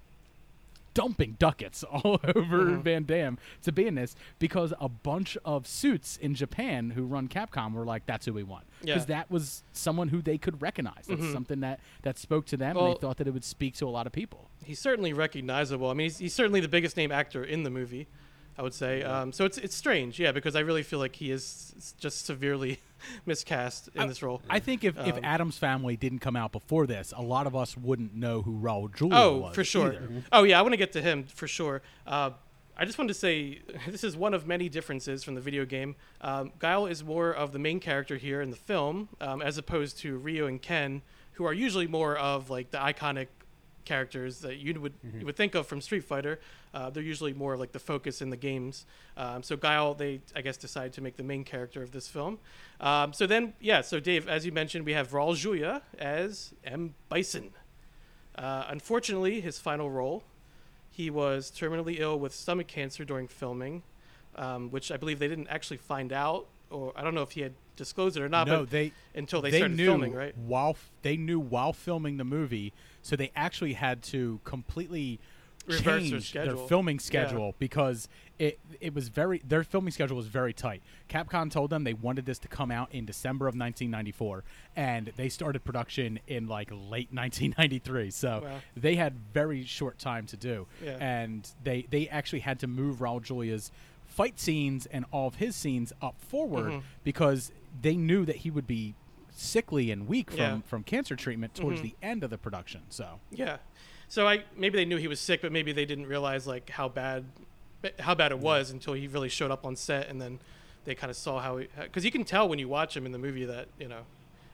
dumping 0.93 1.35
ducats 1.39 1.83
all 1.91 2.19
over 2.35 2.61
Mm-hmm. 2.65 2.81
Van 2.81 3.03
Damme 3.05 3.37
to 3.63 3.71
be 3.71 3.87
in 3.87 3.95
this 3.95 4.15
because 4.39 4.73
a 4.79 4.89
bunch 4.89 5.37
of 5.45 5.65
suits 5.67 6.17
in 6.17 6.35
Japan 6.35 6.89
who 6.91 7.03
run 7.03 7.27
Capcom 7.27 7.73
were 7.73 7.85
like, 7.85 8.05
"That's 8.05 8.25
who 8.25 8.33
we 8.33 8.43
want," 8.43 8.65
because 8.79 8.87
Yeah. 8.89 8.95
Mm-hmm. 8.97 9.11
that 9.11 9.31
was 9.31 9.63
someone 9.71 10.09
who 10.09 10.21
they 10.21 10.37
could 10.37 10.61
recognize. 10.61 11.05
That's 11.07 11.31
something 11.31 11.61
that 11.61 11.79
that 12.03 12.17
spoke 12.17 12.45
to 12.47 12.57
them, 12.57 12.77
and 12.77 12.87
they 12.87 12.99
thought 12.99 13.17
that 13.17 13.27
it 13.27 13.31
would 13.33 13.43
speak 13.45 13.75
to 13.75 13.85
a 13.87 13.89
lot 13.89 14.05
of 14.07 14.13
people. 14.13 14.49
He's 14.63 14.79
certainly 14.79 15.13
recognizable. 15.13 15.89
I 15.89 15.93
mean, 15.93 16.05
he's, 16.05 16.17
he's 16.19 16.33
certainly 16.33 16.59
the 16.59 16.67
biggest 16.67 16.95
name 16.97 17.11
actor 17.11 17.43
in 17.43 17.63
the 17.63 17.69
movie, 17.71 18.07
I 18.57 18.61
would 18.61 18.73
say. 18.73 19.01
Um, 19.03 19.31
so 19.31 19.45
it's 19.45 19.57
it's 19.57 19.75
strange, 19.75 20.19
yeah, 20.19 20.31
because 20.31 20.55
I 20.55 20.59
really 20.59 20.83
feel 20.83 20.99
like 20.99 21.15
he 21.15 21.31
is 21.31 21.95
just 21.99 22.25
severely 22.25 22.79
miscast 23.25 23.89
in 23.95 24.07
this 24.07 24.21
role. 24.21 24.41
I 24.49 24.59
think 24.59 24.83
if, 24.83 24.97
if 24.99 25.15
Um, 25.17 25.23
Addams 25.23 25.57
Family 25.57 25.95
didn't 25.97 26.19
come 26.19 26.35
out 26.35 26.51
before 26.51 26.87
this, 26.87 27.13
a 27.15 27.21
lot 27.21 27.47
of 27.47 27.55
us 27.55 27.75
wouldn't 27.77 28.13
know 28.15 28.41
who 28.41 28.59
Raul 28.59 28.93
Julia 28.93 29.15
Oh, 29.15 29.37
was. 29.37 29.55
for 29.55 29.63
sure. 29.63 29.93
either. 29.93 30.09
Oh, 30.31 30.43
yeah, 30.43 30.59
I 30.59 30.61
want 30.61 30.73
to 30.73 30.77
get 30.77 30.91
to 30.93 31.01
him 31.01 31.23
for 31.25 31.47
sure. 31.47 31.81
Uh, 32.05 32.31
I 32.77 32.85
just 32.85 32.97
wanted 32.97 33.09
to 33.13 33.19
say 33.19 33.61
this 33.87 34.03
is 34.03 34.15
one 34.17 34.33
of 34.33 34.47
many 34.47 34.69
differences 34.69 35.23
from 35.23 35.35
the 35.35 35.41
video 35.41 35.65
game. 35.65 35.95
Um, 36.21 36.51
Guile 36.59 36.85
is 36.87 37.03
more 37.03 37.31
of 37.31 37.51
the 37.51 37.59
main 37.59 37.79
character 37.79 38.17
here 38.17 38.41
in 38.41 38.49
the 38.49 38.55
film, 38.57 39.09
um, 39.19 39.41
as 39.41 39.57
opposed 39.57 39.97
to 39.99 40.17
Ryu 40.17 40.47
and 40.47 40.61
Ken, 40.61 41.01
who 41.33 41.45
are 41.45 41.53
usually 41.53 41.87
more 41.87 42.15
of 42.17 42.49
like 42.49 42.71
the 42.71 42.77
iconic 42.77 43.27
characters 43.85 44.39
that 44.39 44.57
you 44.57 44.79
would 44.79 44.93
you 45.19 45.25
would 45.25 45.35
think 45.35 45.55
of 45.55 45.67
from 45.67 45.81
Street 45.81 46.03
Fighter. 46.03 46.39
Uh, 46.73 46.89
they're 46.89 47.03
usually 47.03 47.33
more 47.33 47.57
like 47.57 47.71
the 47.71 47.79
focus 47.79 48.21
in 48.21 48.29
the 48.29 48.37
games. 48.37 48.85
Um, 49.17 49.43
so 49.43 49.55
Guile, 49.57 49.93
they 49.93 50.21
I 50.35 50.41
guess 50.41 50.57
decided 50.57 50.93
to 50.93 51.01
make 51.01 51.17
the 51.17 51.23
main 51.23 51.43
character 51.43 51.81
of 51.83 51.91
this 51.91 52.07
film. 52.07 52.39
Um, 52.79 53.13
so 53.13 53.27
then, 53.27 53.53
yeah. 53.59 53.81
So 53.81 53.99
Dave, 53.99 54.27
as 54.27 54.45
you 54.45 54.51
mentioned, 54.51 54.85
we 54.85 54.93
have 54.93 55.09
Raul 55.11 55.35
Julia 55.35 55.81
as 55.99 56.53
M 56.63 56.95
Bison. 57.09 57.51
Uh, 58.35 58.65
unfortunately, 58.69 59.41
his 59.41 59.59
final 59.59 59.89
role, 59.91 60.23
he 60.89 61.09
was 61.09 61.51
terminally 61.51 61.99
ill 61.99 62.17
with 62.19 62.33
stomach 62.33 62.67
cancer 62.67 63.03
during 63.03 63.27
filming, 63.27 63.83
um, 64.35 64.69
which 64.71 64.91
I 64.91 64.97
believe 64.97 65.19
they 65.19 65.27
didn't 65.27 65.47
actually 65.49 65.77
find 65.77 66.13
out, 66.13 66.47
or 66.69 66.93
I 66.95 67.03
don't 67.03 67.13
know 67.13 67.23
if 67.23 67.31
he 67.31 67.41
had 67.41 67.53
disclosed 67.75 68.15
it 68.15 68.23
or 68.23 68.29
not. 68.29 68.47
No, 68.47 68.59
but 68.61 68.69
they 68.69 68.93
until 69.15 69.41
they, 69.41 69.51
they 69.51 69.57
started 69.57 69.77
filming, 69.77 70.13
right? 70.13 70.37
while 70.37 70.71
f- 70.71 70.91
they 71.01 71.17
knew 71.17 71.39
while 71.39 71.73
filming 71.73 72.17
the 72.17 72.23
movie, 72.23 72.71
so 73.01 73.15
they 73.15 73.31
actually 73.35 73.73
had 73.73 74.01
to 74.03 74.39
completely 74.43 75.19
Reverse 75.67 75.83
their 75.83 75.99
change 75.99 76.29
schedule. 76.29 76.67
filming 76.67 76.95
Yeah. 76.95 77.01
schedule 77.01 77.55
because 77.59 78.09
it 78.39 78.57
it 78.79 78.95
was 78.95 79.09
very 79.09 79.43
their 79.47 79.63
filming 79.63 79.91
schedule 79.91 80.17
was 80.17 80.25
very 80.25 80.53
tight. 80.53 80.81
Capcom 81.07 81.51
told 81.51 81.69
them 81.69 81.83
they 81.83 81.93
wanted 81.93 82.25
this 82.25 82.39
to 82.39 82.47
come 82.47 82.71
out 82.71 82.91
in 82.91 83.05
December 83.05 83.47
of 83.47 83.53
1994, 83.55 84.43
and 84.75 85.11
they 85.17 85.29
started 85.29 85.63
production 85.63 86.19
in 86.25 86.47
like 86.47 86.69
late 86.71 87.09
1993. 87.13 88.09
So 88.09 88.41
Wow. 88.43 88.59
they 88.75 88.95
had 88.95 89.13
very 89.33 89.63
short 89.63 89.99
time 89.99 90.25
to 90.27 90.35
do, 90.37 90.65
Yeah. 90.83 90.97
and 90.99 91.47
they 91.63 91.85
they 91.91 92.07
actually 92.09 92.39
had 92.39 92.57
to 92.61 92.67
move 92.67 92.97
Raul 92.97 93.21
Julia's 93.21 93.71
fight 94.07 94.39
scenes 94.39 94.87
and 94.87 95.05
all 95.11 95.27
of 95.27 95.35
his 95.35 95.55
scenes 95.55 95.93
up 96.01 96.19
forward 96.19 96.71
Mm-hmm. 96.71 96.79
because 97.03 97.51
they 97.81 97.95
knew 97.95 98.25
that 98.25 98.37
he 98.37 98.49
would 98.49 98.65
be 98.67 98.95
sickly 99.41 99.91
and 99.91 100.07
weak 100.07 100.29
from, 100.31 100.39
Yeah. 100.39 100.59
from 100.65 100.83
cancer 100.83 101.15
treatment 101.15 101.55
towards 101.55 101.79
Mhm. 101.79 101.83
the 101.83 101.95
end 102.01 102.23
of 102.23 102.29
the 102.29 102.37
production. 102.37 102.81
So 102.89 103.19
Yeah. 103.31 103.57
So 104.07 104.27
I 104.27 104.43
maybe 104.55 104.77
they 104.77 104.85
knew 104.85 104.97
he 104.97 105.07
was 105.07 105.19
sick, 105.19 105.41
but 105.41 105.51
maybe 105.51 105.71
they 105.71 105.85
didn't 105.85 106.05
realize 106.07 106.45
like 106.47 106.69
how 106.71 106.87
bad 106.89 107.25
how 107.99 108.13
bad 108.13 108.31
it 108.31 108.37
was 108.39 108.69
until 108.69 108.93
he 108.93 109.07
really 109.07 109.29
showed 109.29 109.49
up 109.49 109.65
on 109.65 109.75
set, 109.75 110.07
and 110.07 110.21
then 110.21 110.39
they 110.85 110.93
kind 110.93 111.09
of 111.09 111.15
saw 111.17 111.39
how 111.39 111.57
because 111.81 112.05
you 112.05 112.11
can 112.11 112.23
tell 112.23 112.47
when 112.47 112.59
you 112.59 112.67
watch 112.67 112.95
him 112.95 113.05
in 113.07 113.11
the 113.11 113.17
movie 113.17 113.45
that 113.45 113.69
you 113.79 113.87
know, 113.87 114.01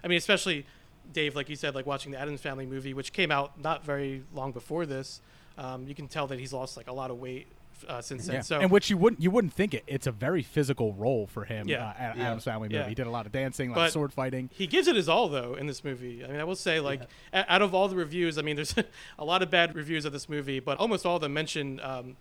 I 0.03 0.07
mean, 0.07 0.17
especially 0.17 0.65
Dave, 1.11 1.35
like 1.35 1.49
you 1.49 1.55
said, 1.57 1.75
like 1.75 1.85
watching 1.85 2.11
the 2.13 2.19
Addams 2.19 2.41
Family 2.41 2.65
movie, 2.65 2.93
which 2.93 3.11
came 3.13 3.31
out 3.31 3.59
not 3.59 3.83
very 3.83 4.23
long 4.33 4.51
before 4.53 4.85
this, 4.85 5.21
um, 5.57 5.87
you 5.87 5.95
can 5.95 6.07
tell 6.07 6.27
that 6.27 6.39
he's 6.39 6.53
lost 6.53 6.77
like 6.77 6.87
a 6.87 6.93
lot 6.93 7.11
of 7.11 7.17
weight 7.19 7.47
uh, 7.87 8.01
since 8.01 8.25
then. 8.25 8.35
yeah, 8.35 8.41
So 8.41 8.59
and 8.59 8.71
which 8.71 8.89
you 8.89 8.97
wouldn't 8.97 9.21
you 9.21 9.31
wouldn't 9.31 9.53
think 9.53 9.73
it. 9.73 9.83
It's 9.87 10.07
a 10.07 10.11
very 10.11 10.41
physical 10.43 10.93
role 10.93 11.27
for 11.27 11.45
him. 11.45 11.67
Yeah. 11.67 11.87
uh, 11.87 11.93
at 11.97 12.17
Yeah. 12.17 12.37
Family 12.39 12.69
movie. 12.69 12.75
Yeah. 12.75 12.87
He 12.89 12.95
did 12.95 13.07
a 13.07 13.09
lot 13.11 13.25
of 13.25 13.31
dancing, 13.31 13.71
a 13.71 13.75
lot 13.75 13.87
of 13.87 13.91
sword 13.91 14.13
fighting. 14.13 14.49
He 14.53 14.67
gives 14.67 14.87
it 14.87 14.95
his 14.95 15.09
all 15.09 15.27
though 15.29 15.55
in 15.55 15.67
this 15.67 15.83
movie. 15.83 16.23
I 16.23 16.27
mean, 16.27 16.39
I 16.39 16.43
will 16.43 16.55
say 16.55 16.79
like 16.79 17.01
a- 17.33 17.51
out 17.51 17.61
of 17.61 17.73
all 17.73 17.87
the 17.87 17.95
reviews, 17.95 18.37
I 18.37 18.41
mean, 18.41 18.55
there's 18.55 18.73
a 19.19 19.25
lot 19.25 19.41
of 19.41 19.49
bad 19.49 19.75
reviews 19.75 20.05
of 20.05 20.13
this 20.13 20.27
movie, 20.29 20.59
but 20.59 20.77
almost 20.77 21.05
all 21.05 21.15
of 21.15 21.21
them 21.21 21.33
mention 21.33 21.79
um, 21.81 22.15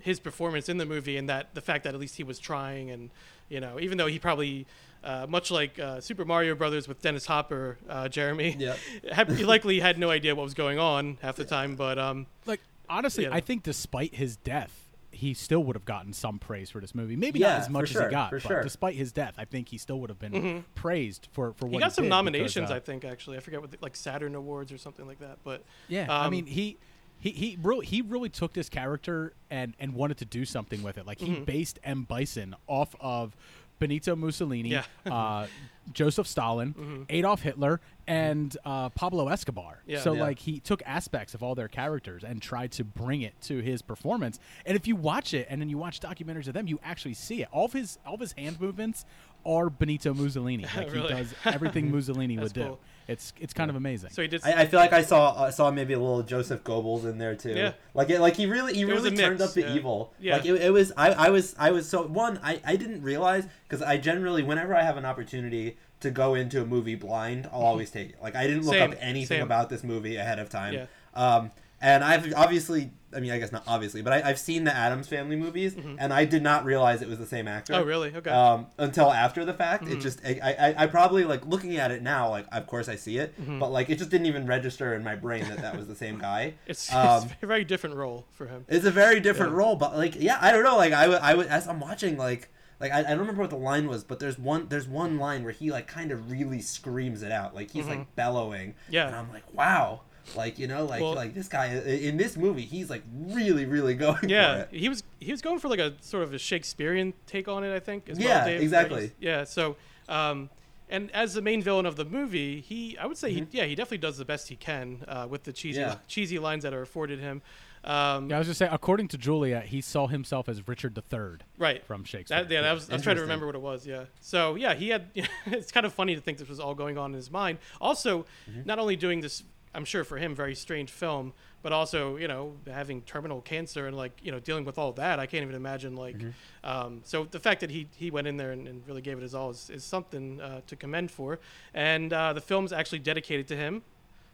his 0.00 0.18
performance 0.20 0.68
in 0.68 0.78
the 0.78 0.86
movie 0.86 1.16
and 1.16 1.28
that 1.28 1.54
the 1.54 1.60
fact 1.60 1.84
that 1.84 1.94
at 1.94 2.00
least 2.00 2.16
he 2.16 2.22
was 2.24 2.38
trying 2.38 2.90
and 2.90 3.10
you 3.50 3.60
know 3.60 3.78
even 3.78 3.98
though 3.98 4.06
he 4.06 4.18
probably 4.18 4.66
uh, 5.04 5.26
much 5.28 5.50
like 5.50 5.78
uh, 5.78 5.98
Super 6.00 6.24
Mario 6.26 6.54
Brothers 6.54 6.86
with 6.86 7.00
Dennis 7.00 7.24
Hopper, 7.24 7.78
uh, 7.88 8.06
Jeremy, 8.08 8.54
Yep. 8.58 8.78
had, 9.12 9.30
he 9.30 9.44
likely 9.46 9.80
had 9.80 9.98
no 9.98 10.10
idea 10.10 10.34
what 10.34 10.42
was 10.44 10.52
going 10.52 10.78
on 10.78 11.16
half 11.22 11.36
the 11.36 11.44
time. 11.46 11.74
But 11.74 11.98
um, 11.98 12.26
Like 12.44 12.60
honestly, 12.88 13.24
Yeah. 13.24 13.30
I 13.34 13.40
think 13.40 13.62
despite 13.62 14.14
his 14.16 14.36
death. 14.36 14.79
He 15.20 15.34
still 15.34 15.62
would 15.64 15.76
have 15.76 15.84
gotten 15.84 16.14
some 16.14 16.38
praise 16.38 16.70
for 16.70 16.80
this 16.80 16.94
movie. 16.94 17.14
Maybe 17.14 17.40
Yeah, 17.40 17.48
not 17.48 17.58
as 17.58 17.66
for 17.66 17.72
much 17.72 17.94
as 17.94 18.00
he 18.00 18.08
got, 18.08 18.30
for 18.30 18.40
but 18.40 18.48
sure. 18.48 18.62
despite 18.62 18.94
his 18.94 19.12
death, 19.12 19.34
I 19.36 19.44
think 19.44 19.68
he 19.68 19.76
still 19.76 20.00
would 20.00 20.08
have 20.08 20.18
been 20.18 20.64
praised 20.74 21.28
for 21.32 21.52
for 21.52 21.66
what 21.66 21.74
he 21.74 21.78
got 21.80 21.92
some 21.92 22.04
did 22.04 22.08
because, 22.08 22.24
nominations, 22.24 22.70
uh, 22.70 22.74
I 22.74 22.80
think. 22.80 23.04
Actually, 23.04 23.36
I 23.36 23.40
forget 23.40 23.60
what 23.60 23.70
the, 23.70 23.76
like 23.82 23.96
Saturn 23.96 24.34
Awards 24.34 24.72
or 24.72 24.78
something 24.78 25.06
like 25.06 25.20
that. 25.20 25.38
But 25.44 25.62
Yeah, 25.88 26.06
I 26.08 26.24
um, 26.24 26.30
mean 26.30 26.46
he. 26.46 26.78
He, 27.22 27.32
he 27.32 27.58
really 27.62 27.84
he 27.84 28.00
really 28.00 28.30
took 28.30 28.54
this 28.54 28.70
character 28.70 29.34
and, 29.50 29.74
and 29.78 29.92
wanted 29.92 30.16
to 30.18 30.24
do 30.24 30.46
something 30.46 30.82
with 30.82 30.96
it. 30.96 31.06
Like 31.06 31.20
he 31.20 31.40
based 31.40 31.78
M 31.84 32.04
Bison 32.04 32.56
off 32.66 32.96
of 32.98 33.36
Benito 33.80 34.14
Mussolini, 34.14 34.68
Yeah. 34.68 34.84
uh, 35.10 35.48
Joseph 35.92 36.28
Stalin, 36.28 37.06
Adolf 37.08 37.40
Hitler, 37.42 37.80
and 38.06 38.56
uh, 38.64 38.90
Pablo 38.90 39.26
Escobar. 39.28 39.82
Yeah. 39.86 40.00
so 40.00 40.12
Yeah. 40.12 40.20
like 40.20 40.38
he 40.38 40.60
took 40.60 40.82
aspects 40.86 41.34
of 41.34 41.42
all 41.42 41.56
their 41.56 41.66
characters 41.66 42.22
and 42.22 42.40
tried 42.40 42.70
to 42.72 42.84
bring 42.84 43.22
it 43.22 43.34
to 43.42 43.58
his 43.60 43.82
performance. 43.82 44.38
And 44.64 44.76
if 44.76 44.86
you 44.86 44.94
watch 44.94 45.34
it 45.34 45.48
and 45.50 45.60
then 45.60 45.68
you 45.68 45.78
watch 45.78 45.98
documentaries 45.98 46.46
of 46.46 46.54
them, 46.54 46.68
you 46.68 46.78
actually 46.84 47.14
see 47.14 47.42
it. 47.42 47.48
All 47.50 47.64
of 47.64 47.72
his 47.72 47.98
all 48.06 48.14
of 48.14 48.20
his 48.20 48.32
hand 48.32 48.60
movements 48.60 49.04
are 49.44 49.68
Benito 49.70 50.14
Mussolini. 50.14 50.64
Like 50.76 50.92
Really? 50.92 51.08
he 51.08 51.14
does 51.14 51.34
everything 51.44 51.90
Mussolini 51.94 52.38
would 52.38 52.52
do. 52.52 52.78
Cool. 53.10 53.12
It's 53.12 53.32
it's 53.40 53.52
kind 53.52 53.70
of 53.70 53.76
amazing. 53.76 54.10
so 54.10 54.22
he 54.22 54.28
did. 54.28 54.42
I, 54.44 54.62
I 54.62 54.66
feel 54.66 54.80
like 54.80 54.92
I 54.92 55.02
saw 55.02 55.44
I 55.44 55.50
saw 55.50 55.70
maybe 55.70 55.92
a 55.94 55.98
little 55.98 56.22
Joseph 56.22 56.62
Goebbels 56.64 57.04
in 57.04 57.18
there 57.18 57.34
too. 57.34 57.52
Yeah. 57.54 57.72
Like 57.94 58.10
it, 58.10 58.20
like 58.20 58.36
he 58.36 58.46
really 58.46 58.74
he 58.74 58.82
It 58.82 58.86
really 58.86 59.14
turned 59.16 59.38
mix, 59.38 59.42
up 59.42 59.54
the 59.54 59.62
yeah. 59.62 59.74
evil. 59.74 60.12
Yeah. 60.20 60.36
Like 60.36 60.46
it, 60.46 60.54
it 60.62 60.72
was 60.72 60.92
I, 60.96 61.10
I 61.12 61.30
was 61.30 61.54
I 61.58 61.70
was 61.70 61.88
so 61.88 62.06
one 62.06 62.38
I, 62.42 62.60
I 62.64 62.76
didn't 62.76 63.02
realize 63.02 63.46
because 63.68 63.82
I 63.82 63.96
generally 63.96 64.42
whenever 64.42 64.74
I 64.74 64.82
have 64.82 64.96
an 64.96 65.04
opportunity 65.04 65.76
to 66.00 66.10
go 66.10 66.34
into 66.34 66.62
a 66.62 66.66
movie 66.66 66.94
blind 66.94 67.46
I'll 67.52 67.60
always 67.60 67.90
take 67.90 68.10
it. 68.10 68.16
Like 68.22 68.34
I 68.36 68.46
didn't 68.46 68.64
look 68.64 68.74
Same, 68.74 68.92
up 68.92 68.96
anything 69.00 69.38
same. 69.38 69.42
about 69.42 69.68
this 69.70 69.84
movie 69.84 70.16
ahead 70.16 70.38
of 70.38 70.48
time. 70.48 70.74
Yeah. 70.74 70.86
Um 71.14 71.50
and 71.80 72.04
I've 72.04 72.32
obviously, 72.34 72.90
I 73.14 73.20
mean, 73.20 73.30
I 73.30 73.38
guess 73.38 73.50
not 73.52 73.64
obviously, 73.66 74.02
but 74.02 74.12
I, 74.12 74.28
I've 74.28 74.38
seen 74.38 74.64
the 74.64 74.74
Addams 74.74 75.08
Family 75.08 75.36
movies, 75.36 75.74
and 75.98 76.12
I 76.12 76.24
did 76.24 76.42
not 76.42 76.64
realize 76.64 77.02
it 77.02 77.08
was 77.08 77.18
the 77.18 77.26
same 77.26 77.48
actor. 77.48 77.72
Mm-hmm. 77.72 77.82
Oh, 77.82 77.86
really? 77.86 78.14
Okay. 78.14 78.30
Um, 78.30 78.66
until 78.78 79.10
after 79.12 79.44
the 79.44 79.54
fact, 79.54 79.84
Mm-hmm. 79.84 79.92
it 79.94 80.00
just 80.00 80.20
I, 80.24 80.54
I 80.76 80.84
I 80.84 80.86
probably 80.86 81.24
like 81.24 81.46
looking 81.46 81.76
at 81.76 81.90
it 81.90 82.02
now, 82.02 82.28
like 82.30 82.46
of 82.52 82.66
course 82.66 82.88
I 82.88 82.96
see 82.96 83.18
it, 83.18 83.34
Mm-hmm. 83.40 83.58
but 83.58 83.70
like 83.72 83.90
it 83.90 83.98
just 83.98 84.10
didn't 84.10 84.26
even 84.26 84.46
register 84.46 84.94
in 84.94 85.02
my 85.02 85.14
brain 85.16 85.44
that 85.48 85.58
that 85.58 85.76
was 85.76 85.86
the 85.88 85.96
same 85.96 86.18
guy. 86.18 86.54
It's, 86.66 86.92
um, 86.94 87.24
it's 87.24 87.42
a 87.42 87.46
very 87.46 87.64
different 87.64 87.96
role 87.96 88.26
for 88.32 88.46
him. 88.46 88.64
it's 88.68 88.84
a 88.84 88.90
very 88.90 89.20
different 89.20 89.52
role, 89.52 89.76
but 89.76 89.96
like 89.96 90.14
yeah, 90.20 90.38
I 90.40 90.52
don't 90.52 90.64
know. 90.64 90.76
Like 90.76 90.92
I 90.92 91.08
would 91.08 91.20
I 91.20 91.34
would 91.34 91.46
as 91.46 91.66
I'm 91.68 91.80
watching 91.80 92.16
like. 92.16 92.48
Like 92.82 92.92
I, 92.92 93.00
I 93.00 93.02
don't 93.02 93.18
remember 93.18 93.42
what 93.42 93.50
the 93.50 93.56
line 93.58 93.88
was, 93.88 94.04
but 94.04 94.20
there's 94.20 94.38
one 94.38 94.66
there's 94.70 94.88
one 94.88 95.18
line 95.18 95.42
where 95.44 95.52
he 95.52 95.70
like 95.70 95.86
kind 95.86 96.10
of 96.10 96.30
really 96.30 96.62
screams 96.62 97.22
it 97.22 97.30
out, 97.30 97.54
like 97.54 97.70
he's 97.70 97.86
like 97.86 98.14
bellowing. 98.16 98.70
Mm-hmm. 98.70 98.92
Yeah. 98.94 99.06
and 99.06 99.14
I'm 99.16 99.30
like, 99.30 99.42
wow, 99.52 100.00
like 100.36 100.58
you 100.58 100.66
know, 100.66 100.84
like 100.84 101.00
Well- 101.00 101.14
like 101.14 101.34
this 101.34 101.48
guy 101.48 101.66
in 101.74 102.16
this 102.16 102.36
movie, 102.36 102.62
he's 102.62 102.90
like 102.90 103.02
really 103.12 103.64
really 103.66 103.94
going 104.04 104.16
for 104.16 104.26
Yeah, 104.28 104.60
it. 104.62 104.68
he 104.72 104.88
was 104.88 105.02
he 105.18 105.30
was 105.30 105.40
going 105.42 105.58
for 105.58 105.68
like 105.68 105.78
a 105.80 105.94
sort 106.00 106.22
of 106.22 106.32
a 106.34 106.38
Shakespearean 106.38 107.14
take 107.26 107.48
on 107.48 107.64
it, 107.64 107.74
I 107.74 107.80
think. 107.80 108.08
As 108.08 108.18
Yeah, 108.18 108.38
well, 108.38 108.46
Dave, 108.46 108.60
exactly. 108.62 109.00
right? 109.00 109.12
Yeah, 109.20 109.44
so 109.44 109.76
um, 110.08 110.50
and 110.88 111.10
as 111.12 111.34
the 111.34 111.42
main 111.42 111.62
villain 111.62 111.86
of 111.86 111.96
the 111.96 112.04
movie, 112.04 112.60
he 112.60 112.96
I 112.98 113.06
would 113.06 113.16
say 113.16 113.32
he 113.32 113.46
yeah 113.50 113.64
he 113.64 113.74
definitely 113.74 113.98
does 113.98 114.18
the 114.18 114.24
best 114.24 114.48
he 114.48 114.56
can 114.56 115.04
uh, 115.08 115.26
with 115.30 115.44
the 115.44 115.52
cheesy 115.52 115.80
Mm-hmm. 115.80 115.90
Yeah. 115.90 115.96
cheesy 116.08 116.38
lines 116.38 116.62
that 116.64 116.74
are 116.74 116.82
afforded 116.82 117.20
him. 117.20 117.42
Um, 117.82 118.28
Yeah, 118.28 118.36
I 118.36 118.38
was 118.40 118.46
just 118.48 118.58
saying. 118.58 118.72
According 118.74 119.08
to 119.08 119.16
Julia, 119.16 119.60
he 119.60 119.80
saw 119.80 120.06
himself 120.06 120.50
as 120.50 120.68
Richard 120.68 120.98
III 121.10 121.38
right 121.56 121.82
from 121.86 122.04
Shakespeare. 122.04 122.42
That, 122.44 122.50
yeah, 122.52 122.60
that 122.60 122.72
was, 122.74 122.90
I 122.90 122.94
was 122.94 123.02
trying 123.02 123.16
to 123.16 123.22
remember 123.22 123.46
what 123.46 123.54
it 123.54 123.60
was. 123.62 123.86
Yeah. 123.86 124.04
So 124.20 124.54
yeah, 124.56 124.74
he 124.74 124.88
had. 124.90 125.06
it's 125.46 125.72
kind 125.72 125.86
of 125.86 125.94
funny 125.94 126.14
to 126.14 126.20
think 126.20 126.36
this 126.38 126.48
was 126.48 126.60
all 126.60 126.74
going 126.74 126.98
on 126.98 127.12
in 127.12 127.16
his 127.16 127.30
mind. 127.30 127.56
Also, 127.80 128.26
Mm-hmm. 128.50 128.62
not 128.66 128.78
only 128.78 128.96
doing 128.96 129.20
this, 129.22 129.44
I'm 129.74 129.84
sure 129.84 130.02
for 130.04 130.18
him, 130.18 130.34
very 130.34 130.54
strange 130.54 130.90
film, 130.90 131.32
but 131.62 131.72
also 131.72 132.16
you 132.16 132.28
know 132.28 132.54
having 132.66 133.02
terminal 133.02 133.40
cancer 133.40 133.86
and 133.86 133.96
like 133.96 134.12
you 134.22 134.32
know 134.32 134.40
dealing 134.40 134.64
with 134.64 134.78
all 134.78 134.92
that. 134.92 135.18
I 135.18 135.26
can't 135.26 135.42
even 135.42 135.54
imagine 135.54 135.96
like. 135.96 136.18
Mm-hmm. 136.18 136.30
Um, 136.64 137.00
so 137.04 137.24
the 137.30 137.40
fact 137.40 137.60
that 137.60 137.70
he 137.70 137.86
he 137.96 138.10
went 138.10 138.26
in 138.26 138.36
there 138.36 138.52
and, 138.52 138.66
and 138.66 138.86
really 138.86 139.02
gave 139.02 139.18
it 139.18 139.22
his 139.22 139.34
all 139.34 139.50
is, 139.50 139.70
is 139.70 139.84
something 139.84 140.40
uh, 140.40 140.60
to 140.66 140.76
commend 140.76 141.10
for. 141.10 141.38
And 141.74 142.12
uh, 142.12 142.32
the 142.32 142.40
film's 142.40 142.72
actually 142.72 143.00
dedicated 143.00 143.46
to 143.48 143.56
him 143.56 143.82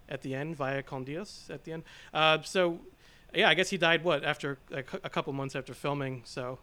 at 0.08 0.22
the 0.22 0.34
end 0.34 0.56
Vaya 0.56 0.82
Con 0.82 1.04
Dios 1.04 1.48
at 1.50 1.64
the 1.64 1.72
end. 1.72 1.82
Uh, 2.14 2.40
so 2.42 2.80
yeah, 3.34 3.48
I 3.48 3.54
guess 3.54 3.70
he 3.70 3.76
died 3.76 4.04
what 4.04 4.24
after 4.24 4.58
a 4.72 5.10
couple 5.10 5.32
months 5.32 5.54
after 5.54 5.74
filming. 5.74 6.22
So 6.24 6.58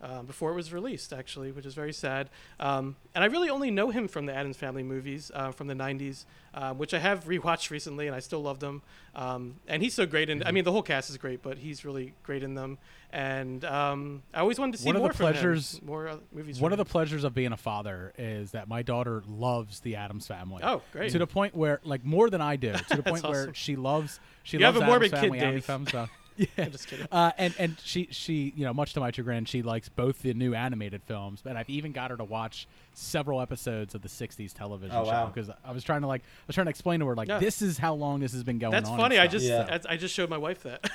um, 0.00 0.26
before 0.26 0.52
it 0.52 0.54
was 0.54 0.72
released, 0.72 1.12
actually, 1.12 1.50
which 1.52 1.66
is 1.66 1.74
very 1.74 1.92
sad. 1.92 2.30
Um, 2.60 2.96
and 3.14 3.24
I 3.24 3.26
really 3.26 3.50
only 3.50 3.70
know 3.70 3.90
him 3.90 4.08
from 4.08 4.26
the 4.26 4.34
Addams 4.34 4.56
Family 4.56 4.82
movies 4.82 5.30
uh, 5.34 5.50
from 5.50 5.66
the 5.66 5.74
'90s, 5.74 6.24
uh, 6.54 6.72
which 6.74 6.94
I 6.94 6.98
have 6.98 7.24
rewatched 7.26 7.70
recently, 7.70 8.06
and 8.06 8.14
I 8.14 8.20
still 8.20 8.40
love 8.42 8.60
them. 8.60 8.82
Um, 9.14 9.56
and 9.66 9.82
he's 9.82 9.94
so 9.94 10.06
great 10.06 10.30
in. 10.30 10.42
I 10.44 10.52
mean, 10.52 10.64
the 10.64 10.72
whole 10.72 10.82
cast 10.82 11.10
is 11.10 11.16
great, 11.16 11.42
but 11.42 11.58
he's 11.58 11.84
really 11.84 12.14
great 12.22 12.42
in 12.42 12.54
them. 12.54 12.78
And 13.10 13.64
um, 13.64 14.22
I 14.34 14.40
always 14.40 14.58
wanted 14.58 14.72
to 14.72 14.78
see 14.82 14.86
One 14.86 14.96
of 14.96 15.00
more 15.00 15.08
the 15.08 15.14
from 15.16 15.26
him, 15.28 15.32
pleasures- 15.32 15.80
more 15.82 16.08
uh, 16.08 16.16
movies. 16.32 16.60
One 16.60 16.72
of 16.72 16.78
the 16.78 16.84
pleasures 16.84 17.24
of 17.24 17.34
being 17.34 17.52
a 17.52 17.56
father 17.56 18.12
is 18.18 18.50
that 18.50 18.68
my 18.68 18.82
daughter 18.82 19.22
loves 19.26 19.80
the 19.80 19.96
Addams 19.96 20.26
Family. 20.26 20.60
Oh, 20.62 20.82
great. 20.92 21.10
To 21.12 21.18
the 21.18 21.26
point 21.26 21.54
where, 21.56 21.80
like, 21.84 22.04
more 22.04 22.28
than 22.28 22.42
I 22.42 22.56
do. 22.56 22.72
To 22.72 22.96
the 22.96 23.02
point 23.02 23.24
awesome. 23.24 23.30
where 23.30 23.54
she 23.54 23.76
loves. 23.76 24.20
She 24.42 24.58
You 24.58 24.64
have 24.66 24.74
loves 24.76 24.84
a 24.84 24.86
morbid 24.86 25.14
Addams 25.14 25.32
kid, 25.32 25.42
Addams 25.42 25.64
Dave. 25.92 26.10
Family 26.38 26.46
stuff. 26.48 26.58
Yeah. 26.58 26.64
I'm 26.64 26.72
just 26.72 26.88
kidding. 26.88 27.06
Uh, 27.10 27.32
and 27.38 27.54
and 27.58 27.76
she 27.82 28.08
she 28.10 28.52
you 28.56 28.64
know 28.64 28.72
much 28.72 28.94
to 28.94 29.00
my 29.00 29.10
chagrin 29.10 29.44
she 29.44 29.62
likes 29.62 29.88
both 29.88 30.22
the 30.22 30.32
new 30.34 30.54
animated 30.54 31.02
films 31.04 31.42
and 31.44 31.58
I've 31.58 31.68
even 31.70 31.92
got 31.92 32.10
her 32.10 32.16
to 32.16 32.24
watch 32.24 32.66
several 32.94 33.40
episodes 33.40 33.94
of 33.94 34.02
the 34.02 34.08
'60s 34.08 34.52
television 34.52 34.96
Oh, 34.96 35.04
show 35.04 35.10
wow. 35.10 35.26
because 35.34 35.50
I 35.64 35.72
was 35.72 35.84
trying 35.84 36.02
to 36.02 36.06
like 36.06 36.22
I 36.22 36.44
was 36.46 36.54
trying 36.54 36.66
to 36.66 36.70
explain 36.70 37.00
to 37.00 37.06
her 37.06 37.14
like 37.16 37.28
Yeah. 37.28 37.38
this 37.38 37.62
is 37.62 37.78
how 37.78 37.94
long 37.94 38.20
this 38.20 38.32
has 38.32 38.44
been 38.44 38.58
going 38.58 38.72
That's 38.72 38.88
on. 38.88 38.98
funny. 38.98 39.18
I 39.18 39.26
just 39.26 39.44
Yeah. 39.46 39.58
that's- 39.64 39.86
I 39.88 39.96
just 39.96 40.14
showed 40.14 40.30
my 40.30 40.38
wife 40.38 40.62
that. 40.62 40.88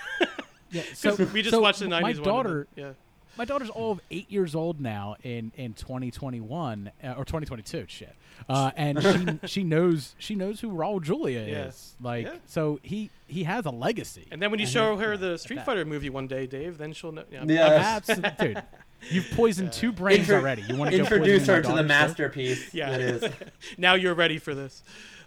yeah, 0.71 0.81
so 0.93 1.15
we 1.33 1.41
just 1.41 1.51
so 1.53 1.61
watched 1.61 1.79
the 1.79 1.85
'90s 1.85 1.89
my 1.89 1.99
one. 2.01 2.11
and 2.15 2.23
daughter 2.23 2.67
yeah. 2.75 2.91
My 3.37 3.45
daughter's 3.45 3.69
all 3.69 3.91
of 3.93 3.99
eight 4.11 4.29
years 4.31 4.55
old 4.55 4.79
now 4.81 5.15
in 5.23 5.51
in 5.55 5.73
2021 5.73 6.91
uh, 7.03 7.07
or 7.17 7.25
2022 7.25 7.85
shit 7.87 8.15
uh, 8.49 8.71
and 8.75 9.01
she 9.01 9.47
she 9.47 9.63
knows 9.63 10.15
she 10.17 10.35
knows 10.35 10.59
who 10.59 10.69
Raul 10.69 11.01
Julia 11.01 11.41
Yeah. 11.47 11.65
is 11.67 11.95
like 12.01 12.25
Yeah. 12.25 12.33
so 12.45 12.79
he 12.83 13.09
he 13.27 13.43
has 13.43 13.65
a 13.65 13.71
legacy 13.71 14.27
And 14.31 14.41
then 14.41 14.51
when 14.51 14.59
you 14.59 14.67
show 14.67 14.97
her 14.97 15.17
the 15.17 15.37
Street 15.37 15.57
that. 15.57 15.65
Fighter 15.65 15.85
movie 15.85 16.09
one 16.09 16.27
day, 16.27 16.45
Dave, 16.45 16.77
then 16.77 16.93
she'll 16.93 17.11
know. 17.11 17.23
Yeah. 17.31 17.43
Yeah. 17.47 17.61
Absolutely, 17.97 18.53
dude. 18.53 18.63
You've 19.09 19.29
poisoned 19.31 19.73
two 19.73 19.91
brains 19.91 20.19
Intro- 20.21 20.37
already. 20.37 20.61
You 20.61 20.75
want 20.77 20.91
to 20.91 20.97
Introduce 20.99 21.47
her 21.47 21.61
to 21.61 21.71
the 21.73 21.83
masterpiece 21.83 22.73
Yeah. 22.73 22.91
that 22.91 23.01
is. 23.01 23.23
now 23.77 23.95
you're 23.95 24.13
ready 24.13 24.37
for 24.37 24.53
this. 24.53 24.83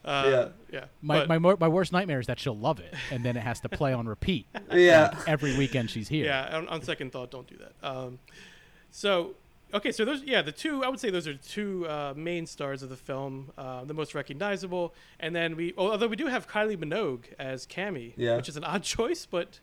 Uh, 0.07 0.25
Yeah. 0.27 0.49
Yeah. 0.81 0.85
My, 1.03 1.25
But- 1.27 1.29
my 1.41 1.57
my 1.57 1.69
worst 1.69 1.93
nightmare 1.93 2.21
is 2.21 2.27
that 2.29 2.39
she'll 2.39 2.57
love 2.59 2.79
it, 2.81 2.95
and 3.11 3.25
then 3.25 3.37
it 3.37 3.43
has 3.43 3.61
to 3.61 3.69
play 3.69 3.93
on 3.93 4.07
repeat 4.09 4.47
Yeah. 4.73 5.17
every 5.27 5.57
weekend 5.59 5.91
she's 5.91 6.09
here. 6.09 6.27
yeah. 6.27 6.57
On, 6.57 6.69
on 6.69 6.83
second 6.83 7.13
thought, 7.13 7.31
don't 7.31 7.47
do 7.47 7.57
that. 7.59 7.73
Um, 7.87 8.19
so 8.91 9.35
okay, 9.75 9.91
so 9.93 10.05
those 10.05 10.23
yeah 10.23 10.43
the 10.43 10.53
two 10.53 10.85
I 10.85 10.89
would 10.89 11.01
say 11.01 11.11
those 11.11 11.27
are 11.27 11.35
two 11.35 11.87
uh, 11.89 12.15
main 12.17 12.47
stars 12.47 12.83
of 12.83 12.89
the 12.89 12.97
film, 12.97 13.51
uh, 13.59 13.85
the 13.85 13.95
most 13.95 14.15
recognizable, 14.15 14.95
and 15.21 15.35
then 15.35 15.57
we 15.57 15.75
oh, 15.77 15.91
although 15.91 16.07
we 16.09 16.17
do 16.17 16.27
have 16.29 16.49
Kylie 16.49 16.77
Minogue 16.77 17.25
as 17.39 17.67
Cammy, 17.67 18.13
Yeah. 18.17 18.37
which 18.37 18.49
is 18.49 18.57
an 18.57 18.65
odd 18.65 18.83
choice, 18.95 19.27
but 19.27 19.61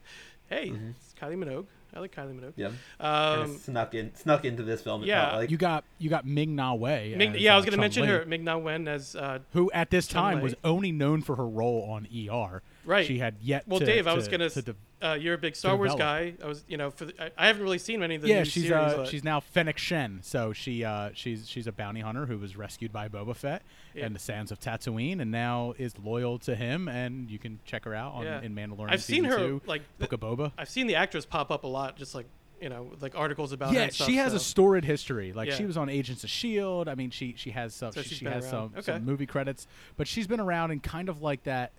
hey, 0.49 0.73
it's 0.91 1.13
Kylie 1.19 1.37
Minogue. 1.37 1.67
I 1.95 1.99
like 1.99 2.15
Kylie 2.15 2.33
Minogue. 2.39 2.53
Yeah. 2.55 2.71
Kinda 2.99 3.43
Um, 3.43 3.57
snuck 3.57 3.93
in, 3.93 4.15
snuck 4.15 4.45
into 4.45 4.63
this 4.63 4.81
film. 4.81 5.03
Yeah, 5.03 5.35
like. 5.37 5.51
You 5.51 5.57
got 5.57 5.83
you 5.99 6.09
got 6.09 6.25
Ming 6.25 6.55
Na 6.55 6.73
Wei. 6.73 7.13
Ming, 7.17 7.35
as, 7.35 7.41
yeah, 7.41 7.53
I 7.53 7.55
was 7.57 7.63
uh, 7.63 7.67
going 7.67 7.77
to 7.77 7.81
mention 7.81 8.03
Chun-Li, 8.03 8.19
her, 8.19 8.25
Ming 8.25 8.43
Na 8.43 8.57
Wen 8.57 8.87
as 8.87 9.15
uh, 9.15 9.39
who 9.53 9.71
at 9.71 9.89
this 9.91 10.07
time 10.07 10.33
Chun-Li. 10.37 10.43
was 10.43 10.55
only 10.63 10.91
known 10.91 11.21
for 11.21 11.35
her 11.35 11.47
role 11.47 11.83
on 11.89 12.07
ER. 12.07 12.61
Right. 12.85 13.05
She 13.05 13.17
had 13.19 13.35
yet. 13.41 13.67
Well, 13.67 13.79
to, 13.79 13.85
Dave, 13.85 14.07
I 14.07 14.13
was 14.13 14.27
gonna. 14.27 14.49
to 14.49 14.61
de- 14.61 14.75
uh, 15.01 15.13
you're 15.15 15.33
a 15.33 15.37
big 15.37 15.55
Star 15.55 15.75
Wars 15.75 15.95
guy. 15.95 16.33
I 16.43 16.47
was, 16.47 16.63
you 16.67 16.77
know, 16.77 16.89
for 16.91 17.05
the, 17.05 17.13
I, 17.23 17.31
I 17.37 17.47
haven't 17.47 17.63
really 17.63 17.77
seen 17.77 17.99
many 17.99 18.15
of 18.15 18.21
the 18.21 18.27
yeah, 18.29 18.39
new 18.39 18.45
she's 18.45 18.63
series. 18.67 18.73
uh, 18.93 19.05
she's 19.05 19.23
now 19.23 19.39
Fennec 19.41 19.77
Shand. 19.77 20.23
So 20.23 20.53
she 20.53 20.83
uh, 20.83 21.09
she's 21.13 21.47
she's 21.47 21.67
a 21.67 21.71
bounty 21.71 22.01
hunter 22.01 22.25
who 22.25 22.37
was 22.37 22.55
rescued 22.57 22.91
by 22.93 23.07
Boba 23.09 23.35
Fett 23.35 23.63
Yeah. 23.93 24.05
and 24.05 24.15
the 24.15 24.19
sands 24.19 24.51
of 24.51 24.59
Tatooine, 24.59 25.21
and 25.21 25.31
now 25.31 25.73
is 25.77 25.97
loyal 25.97 26.39
to 26.39 26.55
him. 26.55 26.87
And 26.87 27.29
you 27.29 27.39
can 27.39 27.59
check 27.65 27.85
her 27.85 27.93
out 27.93 28.13
on 28.13 28.23
Yeah. 28.25 28.41
in 28.41 28.55
Mandalorian. 28.55 28.91
I've 28.91 29.03
seen 29.03 29.23
her 29.25 29.37
two, 29.37 29.61
like 29.65 29.81
the- 29.99 30.07
Book 30.07 30.13
of 30.13 30.19
Boba. 30.39 30.51
I've 30.57 30.69
seen 30.69 30.87
the 30.87 30.95
actress 30.95 31.25
pop 31.25 31.51
up 31.51 31.63
a 31.63 31.67
lot, 31.67 31.95
just 31.97 32.15
like 32.15 32.25
you 32.61 32.69
know, 32.69 32.91
like 33.01 33.13
articles 33.13 33.51
about 33.51 33.69
her. 33.69 33.75
yeah, 33.75 33.81
and 33.83 33.93
stuff, 33.93 34.07
she 34.07 34.15
has 34.15 34.33
a 34.33 34.39
storied 34.39 34.85
history. 34.85 35.33
Like 35.33 35.49
Yeah. 35.49 35.55
she 35.55 35.65
was 35.65 35.75
on 35.75 35.89
Agents 35.89 36.23
of 36.23 36.29
Shield. 36.29 36.87
I 36.87 36.95
mean, 36.95 37.09
she 37.09 37.33
she 37.35 37.51
has 37.51 37.73
some 37.75 37.91
So 37.91 38.01
she, 38.01 38.15
she 38.15 38.25
has 38.25 38.45
around. 38.45 38.51
some, 38.51 38.71
Okay. 38.77 38.81
some 38.83 39.03
movie 39.05 39.25
credits, 39.25 39.67
but 39.97 40.07
she's 40.07 40.27
been 40.27 40.39
around 40.39 40.71
and 40.71 40.81
kind 40.81 41.09
of 41.09 41.21
like 41.21 41.43
that. 41.43 41.73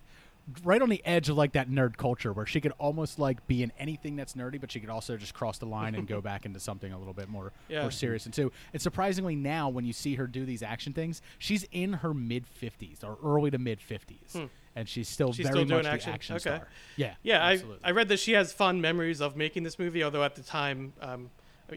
Right 0.63 0.79
on 0.79 0.89
the 0.89 1.01
edge 1.05 1.27
of 1.29 1.37
like 1.37 1.53
that 1.53 1.69
nerd 1.71 1.97
culture, 1.97 2.31
where 2.31 2.45
she 2.45 2.61
could 2.61 2.73
almost 2.77 3.17
like 3.17 3.47
be 3.47 3.63
in 3.63 3.71
anything 3.79 4.15
that's 4.15 4.33
nerdy, 4.33 4.61
but 4.61 4.71
she 4.71 4.79
could 4.79 4.91
also 4.91 5.17
just 5.17 5.33
cross 5.33 5.57
the 5.57 5.65
line 5.65 5.95
and 5.95 6.07
go 6.07 6.21
back 6.29 6.45
into 6.45 6.59
something 6.59 6.93
a 6.93 6.99
little 6.99 7.15
bit 7.15 7.29
more 7.29 7.51
Yeah. 7.67 7.81
more 7.81 7.89
serious. 7.89 8.25
And 8.25 8.33
too, 8.33 8.51
and 8.71 8.79
surprisingly 8.79 9.35
now, 9.35 9.69
when 9.69 9.85
you 9.85 9.93
see 9.93 10.13
her 10.15 10.27
do 10.27 10.45
these 10.45 10.61
action 10.61 10.93
things, 10.93 11.23
she's 11.39 11.65
in 11.71 11.93
her 11.93 12.13
mid 12.13 12.45
fifties 12.47 13.03
or 13.03 13.17
early 13.23 13.49
to 13.49 13.57
mid 13.57 13.81
fifties, 13.81 14.37
and 14.75 14.87
she's 14.87 15.09
still 15.09 15.29
Hmm. 15.29 15.33
She's 15.33 15.45
very 15.47 15.53
still 15.55 15.65
doing 15.65 15.83
much 15.83 15.93
action? 15.93 16.09
the 16.11 16.13
action 16.13 16.35
Okay. 16.35 16.41
star. 16.57 16.67
Yeah, 16.95 17.15
Yeah, 17.23 17.43
I. 17.43 17.63
I 17.83 17.89
read 17.91 18.07
that 18.09 18.19
she 18.19 18.33
has 18.33 18.53
fond 18.53 18.83
memories 18.83 19.21
of 19.21 19.35
making 19.35 19.63
this 19.63 19.79
movie, 19.79 20.03
although 20.03 20.23
at 20.23 20.35
the 20.35 20.43
time, 20.43 20.93
um, 21.01 21.31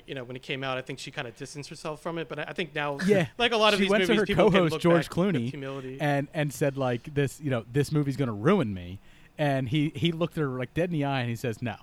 you 0.06 0.14
know, 0.14 0.24
when 0.24 0.36
it 0.36 0.42
came 0.42 0.62
out, 0.62 0.76
I 0.78 0.82
think 0.82 0.98
she 0.98 1.10
kind 1.10 1.26
of 1.28 1.36
distanced 1.36 1.70
herself 1.70 2.00
from 2.02 2.18
it. 2.18 2.28
But 2.28 2.38
I, 2.40 2.42
I 2.48 2.52
think 2.52 2.74
now, 2.74 2.98
Yeah, 3.06 3.26
like 3.38 3.52
a 3.52 3.56
lot 3.56 3.72
of 3.72 3.78
she 3.78 3.84
these 3.84 3.90
went 3.90 4.02
movies, 4.02 4.14
to 4.16 4.20
her 4.20 4.26
people 4.26 4.44
can 4.50 4.52
co-host 4.52 4.72
look 4.72 4.80
George 4.82 5.08
back 5.08 5.16
with 5.16 5.34
Clooney 5.34 5.50
humility. 5.50 5.98
and 6.00 6.28
and 6.34 6.52
said 6.52 6.76
like 6.76 7.14
this, 7.14 7.40
you 7.40 7.50
know, 7.50 7.64
this 7.72 7.90
movie's 7.92 8.16
gonna 8.16 8.32
ruin 8.32 8.72
me. 8.74 8.98
And 9.38 9.68
he 9.68 9.92
he 9.94 10.12
looked 10.12 10.36
at 10.36 10.42
her 10.42 10.48
like 10.58 10.74
dead 10.74 10.90
in 10.90 10.92
the 10.92 11.04
eye 11.04 11.20
and 11.20 11.30
he 11.30 11.36
says, 11.36 11.62
"No, 11.62 11.76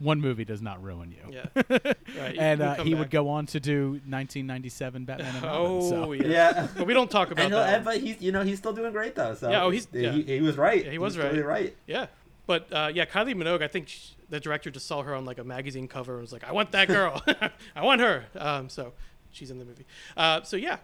one 0.00 0.20
movie 0.20 0.44
does 0.44 0.60
not 0.60 0.82
ruin 0.82 1.12
you." 1.12 1.32
yeah, 1.32 1.46
right. 2.18 2.36
And 2.36 2.60
uh, 2.60 2.74
come 2.76 2.86
he 2.88 2.94
would 2.96 3.10
go 3.10 3.28
on 3.28 3.46
to 3.46 3.60
do 3.60 4.00
1997 4.08 5.04
Batman 5.04 5.34
and 5.36 5.44
Robin. 5.44 5.60
Oh 5.60 5.88
so. 5.88 6.12
yeah. 6.12 6.26
Yeah. 6.26 6.68
but 6.76 6.86
we 6.88 6.94
don't 6.94 7.10
talk 7.10 7.30
about 7.30 7.44
And 7.44 7.52
he'll, 7.54 7.62
that. 7.62 7.74
and, 7.76 7.84
but 7.84 7.98
he's 7.98 8.20
you 8.20 8.32
know 8.32 8.42
he's 8.42 8.58
still 8.58 8.72
doing 8.72 8.90
great 8.92 9.14
though. 9.14 9.34
So 9.34 9.50
Yeah, 9.50 9.62
oh, 9.62 9.70
he's- 9.70 9.86
he, 9.92 10.00
yeah. 10.00 10.10
he, 10.12 10.22
he 10.22 10.40
was 10.40 10.56
right. 10.56 10.84
Yeah, 10.84 10.90
he 10.90 10.98
was 10.98 11.14
He's 11.14 11.22
totally 11.22 11.42
right. 11.42 11.62
right. 11.62 11.76
Yeah, 11.86 12.06
but 12.50 12.72
uh, 12.72 12.90
yeah, 12.92 13.04
Kylie 13.04 13.36
Minogue. 13.36 13.62
I 13.62 13.68
think 13.68 13.86
sh 13.86 14.08
the 14.28 14.40
director 14.40 14.72
just 14.72 14.88
saw 14.88 15.02
her 15.02 15.14
on 15.14 15.24
like 15.24 15.38
a 15.38 15.44
magazine 15.44 15.86
cover 15.86 16.14
and 16.14 16.22
was 16.22 16.32
like, 16.32 16.42
"I 16.42 16.50
want 16.50 16.72
that 16.72 16.88
girl. 16.88 17.22
I 17.76 17.84
want 17.84 18.00
her." 18.00 18.24
Um, 18.36 18.68
so 18.68 18.92
she's 19.30 19.52
in 19.52 19.60
the 19.60 19.64
movie. 19.64 19.86
Uh, 20.16 20.42
so 20.42 20.56
yeah, 20.56 20.78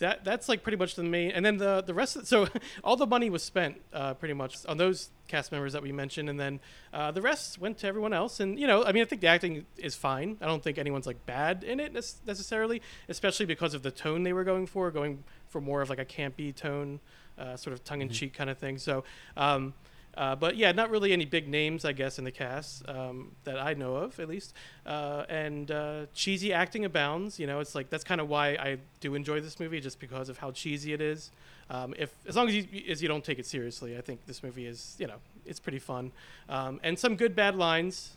that 0.00 0.22
that's 0.22 0.50
like 0.50 0.62
pretty 0.62 0.76
much 0.76 0.96
the 0.96 1.02
main. 1.02 1.30
And 1.30 1.46
then 1.46 1.56
the 1.56 1.80
the 1.80 1.94
rest. 1.94 2.16
Of, 2.16 2.28
so 2.28 2.46
all 2.84 2.94
the 2.94 3.06
money 3.06 3.30
was 3.30 3.42
spent 3.42 3.80
uh, 3.90 4.12
pretty 4.20 4.34
much 4.34 4.66
on 4.66 4.76
those 4.76 5.08
cast 5.28 5.50
members 5.50 5.72
that 5.72 5.82
we 5.82 5.92
mentioned, 5.92 6.28
and 6.28 6.38
then 6.38 6.60
uh, 6.92 7.10
the 7.10 7.22
rest 7.22 7.58
went 7.58 7.78
to 7.78 7.86
everyone 7.86 8.12
else. 8.12 8.38
And 8.38 8.60
you 8.60 8.66
know, 8.66 8.84
I 8.84 8.92
mean, 8.92 9.02
I 9.02 9.06
think 9.06 9.22
the 9.22 9.28
acting 9.28 9.64
is 9.78 9.94
fine. 9.94 10.36
I 10.42 10.46
don't 10.46 10.62
think 10.62 10.76
anyone's 10.76 11.06
like 11.06 11.24
bad 11.24 11.64
in 11.64 11.80
it 11.80 11.94
necessarily, 12.26 12.82
especially 13.08 13.46
because 13.46 13.72
of 13.72 13.82
the 13.82 13.90
tone 13.90 14.24
they 14.24 14.34
were 14.34 14.44
going 14.44 14.66
for, 14.66 14.90
going 14.90 15.24
for 15.46 15.62
more 15.62 15.80
of 15.80 15.88
like 15.88 16.00
a 16.00 16.04
campy 16.04 16.54
tone, 16.54 17.00
uh, 17.38 17.56
sort 17.56 17.72
of 17.72 17.82
tongue 17.82 18.02
in 18.02 18.10
cheek 18.10 18.34
kind 18.34 18.50
of 18.50 18.58
thing. 18.58 18.76
So. 18.76 19.04
Um, 19.38 19.72
Uh, 20.16 20.34
but 20.34 20.56
yeah, 20.56 20.72
not 20.72 20.90
really 20.90 21.12
any 21.12 21.24
big 21.24 21.48
names, 21.48 21.84
I 21.84 21.92
guess, 21.92 22.18
in 22.18 22.24
the 22.24 22.32
cast 22.32 22.88
um, 22.88 23.32
that 23.44 23.58
I 23.58 23.74
know 23.74 23.96
of, 23.96 24.18
at 24.18 24.28
least. 24.28 24.52
Uh, 24.84 25.24
and 25.28 25.70
uh, 25.70 26.06
cheesy 26.12 26.52
acting 26.52 26.84
abounds. 26.84 27.38
You 27.38 27.46
know, 27.46 27.60
it's 27.60 27.74
like 27.74 27.88
that's 27.88 28.04
kind 28.04 28.20
of 28.20 28.28
why 28.28 28.48
I 28.50 28.78
do 29.00 29.14
enjoy 29.14 29.40
this 29.40 29.60
movie, 29.60 29.80
just 29.80 30.00
because 30.00 30.28
of 30.28 30.38
how 30.38 30.50
cheesy 30.50 30.92
it 30.92 31.00
is. 31.00 31.30
Um, 31.70 31.94
if 31.98 32.12
as 32.26 32.34
long 32.34 32.48
as 32.48 32.56
you 32.56 32.66
as 32.88 33.00
you 33.02 33.08
don't 33.08 33.24
take 33.24 33.38
it 33.38 33.46
seriously, 33.46 33.96
I 33.96 34.00
think 34.00 34.26
this 34.26 34.42
movie 34.42 34.66
is 34.66 34.96
you 34.98 35.06
know 35.06 35.16
it's 35.46 35.60
pretty 35.60 35.78
fun, 35.78 36.12
um, 36.48 36.80
and 36.82 36.98
some 36.98 37.14
good 37.14 37.36
bad 37.36 37.54
lines 37.54 38.16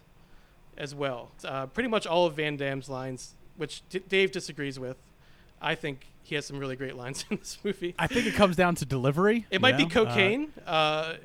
as 0.77 0.95
well. 0.95 1.31
Uh, 1.43 1.67
pretty 1.67 1.89
much 1.89 2.07
all 2.07 2.25
of 2.25 2.35
Van 2.35 2.57
Damme's 2.57 2.89
lines, 2.89 3.35
which 3.57 3.83
D- 3.89 4.01
Dave 4.07 4.31
disagrees 4.31 4.79
with. 4.79 4.97
I 5.61 5.75
think 5.75 6.07
he 6.23 6.35
has 6.35 6.45
some 6.45 6.59
really 6.59 6.75
great 6.75 6.95
lines 6.95 7.25
in 7.29 7.37
this 7.37 7.57
movie. 7.63 7.95
I 7.97 8.07
think 8.07 8.25
it 8.25 8.35
comes 8.35 8.55
down 8.55 8.75
to 8.75 8.85
delivery. 8.85 9.45
It 9.49 9.61
might 9.61 9.77
be 9.77 9.83
know? 9.83 9.89
Uh, 9.89 10.05
cocaine. 10.05 10.53
Uh, 10.65 11.15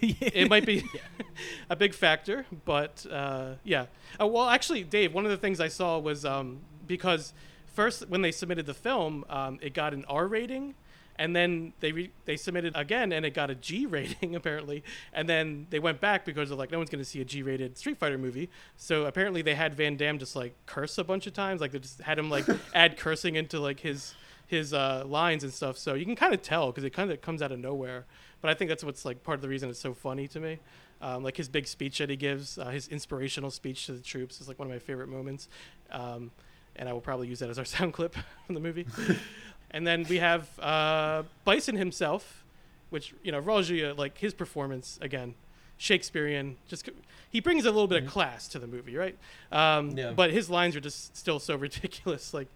it 0.00 0.48
might 0.48 0.66
be 0.66 0.84
a 1.70 1.76
big 1.76 1.94
factor, 1.94 2.46
but 2.64 3.06
uh, 3.10 3.54
yeah. 3.64 3.86
Uh, 4.20 4.26
well, 4.26 4.48
actually, 4.48 4.82
Dave, 4.84 5.14
one 5.14 5.24
of 5.24 5.30
the 5.30 5.36
things 5.36 5.60
I 5.60 5.68
saw 5.68 5.98
was 5.98 6.24
um, 6.24 6.60
because 6.86 7.32
first 7.66 8.08
when 8.08 8.22
they 8.22 8.32
submitted 8.32 8.66
the 8.66 8.74
film, 8.74 9.24
um, 9.28 9.58
it 9.60 9.74
got 9.74 9.92
an 9.92 10.04
R 10.08 10.26
rating, 10.26 10.74
and 11.18 11.34
then 11.34 11.72
they 11.80 11.92
re- 11.92 12.12
they 12.24 12.36
submitted 12.36 12.72
again 12.76 13.12
and 13.12 13.24
it 13.24 13.34
got 13.34 13.50
a 13.50 13.54
G 13.54 13.86
rating 13.96 14.34
apparently, 14.34 14.82
and 15.12 15.28
then 15.28 15.66
they 15.70 15.78
went 15.78 16.00
back 16.00 16.24
because 16.24 16.48
they're 16.48 16.58
like 16.58 16.70
no 16.70 16.78
one's 16.78 16.90
going 16.90 17.02
to 17.02 17.08
see 17.08 17.20
a 17.20 17.24
G 17.24 17.42
rated 17.42 17.76
Street 17.76 17.98
Fighter 17.98 18.18
movie. 18.18 18.50
So 18.76 19.06
apparently 19.06 19.42
they 19.42 19.54
had 19.54 19.74
Van 19.74 19.96
Damme 19.96 20.18
just 20.18 20.36
like 20.36 20.54
curse 20.66 20.98
a 20.98 21.04
bunch 21.04 21.26
of 21.26 21.34
times, 21.34 21.60
like 21.60 21.72
they 21.72 21.78
just 21.78 22.00
had 22.00 22.18
him 22.18 22.30
like 22.30 22.46
add 22.74 22.96
cursing 22.96 23.36
into 23.36 23.60
like 23.60 23.80
his 23.80 24.14
his 24.46 24.72
uh, 24.72 25.04
lines 25.06 25.42
and 25.42 25.52
stuff. 25.52 25.76
So 25.78 25.94
you 25.94 26.04
can 26.04 26.16
kind 26.16 26.32
of 26.34 26.42
tell 26.42 26.66
because 26.68 26.84
it 26.84 26.92
kind 26.92 27.10
of 27.10 27.20
comes 27.20 27.42
out 27.42 27.52
of 27.52 27.58
nowhere. 27.58 28.04
But 28.40 28.50
I 28.50 28.54
think 28.54 28.68
that's 28.68 28.84
what's 28.84 29.04
like 29.04 29.22
part 29.22 29.36
of 29.36 29.42
the 29.42 29.48
reason 29.48 29.70
it's 29.70 29.80
so 29.80 29.94
funny 29.94 30.28
to 30.28 30.40
me. 30.40 30.58
Um, 31.00 31.22
like 31.22 31.36
his 31.36 31.48
big 31.48 31.66
speech 31.66 31.98
that 31.98 32.08
he 32.08 32.16
gives, 32.16 32.58
uh, 32.58 32.68
his 32.68 32.88
inspirational 32.88 33.50
speech 33.50 33.86
to 33.86 33.92
the 33.92 34.00
troops 34.00 34.40
is 34.40 34.48
like 34.48 34.58
one 34.58 34.66
of 34.68 34.72
my 34.72 34.78
favorite 34.78 35.08
moments. 35.08 35.48
Um, 35.90 36.30
and 36.76 36.88
I 36.88 36.92
will 36.92 37.00
probably 37.00 37.28
use 37.28 37.40
that 37.40 37.50
as 37.50 37.58
our 37.58 37.64
sound 37.76 37.92
clip 37.92 38.14
from 38.46 38.54
the 38.54 38.60
movie. 38.60 38.86
and 39.70 39.86
then 39.86 40.06
we 40.08 40.18
have 40.18 40.48
uh, 40.58 41.24
Bison 41.44 41.76
himself, 41.76 42.44
which 42.90 43.14
you 43.22 43.32
know 43.32 43.38
Raja, 43.40 43.94
like 43.96 44.18
his 44.18 44.32
performance 44.32 44.98
again, 45.02 45.34
Shakespearean. 45.76 46.56
Just 46.68 46.88
he 47.30 47.40
brings 47.40 47.64
a 47.64 47.70
little 47.70 47.88
bit 47.88 48.04
of 48.04 48.08
class 48.08 48.48
to 48.48 48.58
the 48.58 48.66
movie, 48.66 48.96
right? 48.96 49.16
Um, 49.52 49.90
Yeah. 49.90 50.12
But 50.12 50.30
his 50.30 50.48
lines 50.48 50.76
are 50.76 50.80
just 50.80 51.16
still 51.16 51.38
so 51.38 51.56
ridiculous. 51.66 52.32
Like, 52.32 52.48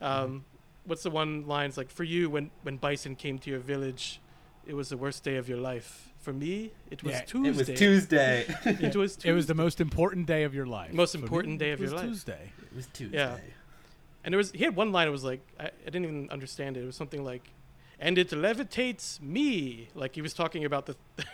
um, 0.00 0.44
what's 0.88 1.02
the 1.02 1.10
one 1.10 1.46
line? 1.46 1.68
It's 1.68 1.76
like 1.76 1.90
for 1.90 2.04
you 2.04 2.28
when 2.30 2.50
when 2.62 2.76
Bison 2.76 3.14
came 3.14 3.38
to 3.40 3.50
your 3.50 3.60
village, 3.60 4.20
it 4.66 4.74
was 4.74 4.88
the 4.88 4.96
worst 4.96 5.22
day 5.24 5.36
of 5.36 5.48
your 5.48 5.58
life. 5.58 6.04
For 6.18 6.32
me, 6.32 6.72
it 6.90 7.02
was 7.04 7.12
Yeah, 7.14 7.20
Tuesday. 7.22 7.48
It 7.48 7.56
was 7.56 7.78
Tuesday. 7.78 8.46
It 8.64 8.96
was 8.96 9.12
Tuesday. 9.16 9.28
It 9.30 9.32
was 9.32 9.46
the 9.46 9.54
most 9.54 9.80
important 9.80 10.26
day 10.26 10.42
of 10.42 10.54
your 10.54 10.66
life. 10.66 10.92
Most 10.92 11.12
For 11.12 11.18
me, 11.18 11.24
important 11.24 11.58
day 11.58 11.70
of 11.70 11.78
your 11.80 11.90
was 11.92 12.00
life. 12.00 12.08
Tuesday. 12.08 12.52
it 12.70 12.76
was 12.76 12.86
Tuesday. 12.92 13.16
Yeah. 13.18 13.36
And 14.24 14.32
there 14.32 14.38
was 14.38 14.50
he 14.50 14.64
had 14.64 14.74
one 14.76 14.90
line. 14.92 15.06
It 15.08 15.12
was 15.12 15.24
like 15.24 15.40
I, 15.60 15.66
I 15.66 15.84
didn't 15.84 16.04
even 16.04 16.28
understand 16.30 16.76
it. 16.76 16.82
It 16.82 16.86
was 16.86 16.96
something 16.96 17.24
like, 17.24 17.44
"And 17.98 18.18
it 18.18 18.30
levitates 18.30 19.20
me." 19.20 19.88
Like 19.94 20.14
he 20.14 20.22
was 20.22 20.34
talking 20.34 20.64
about 20.64 20.86
the 20.86 20.96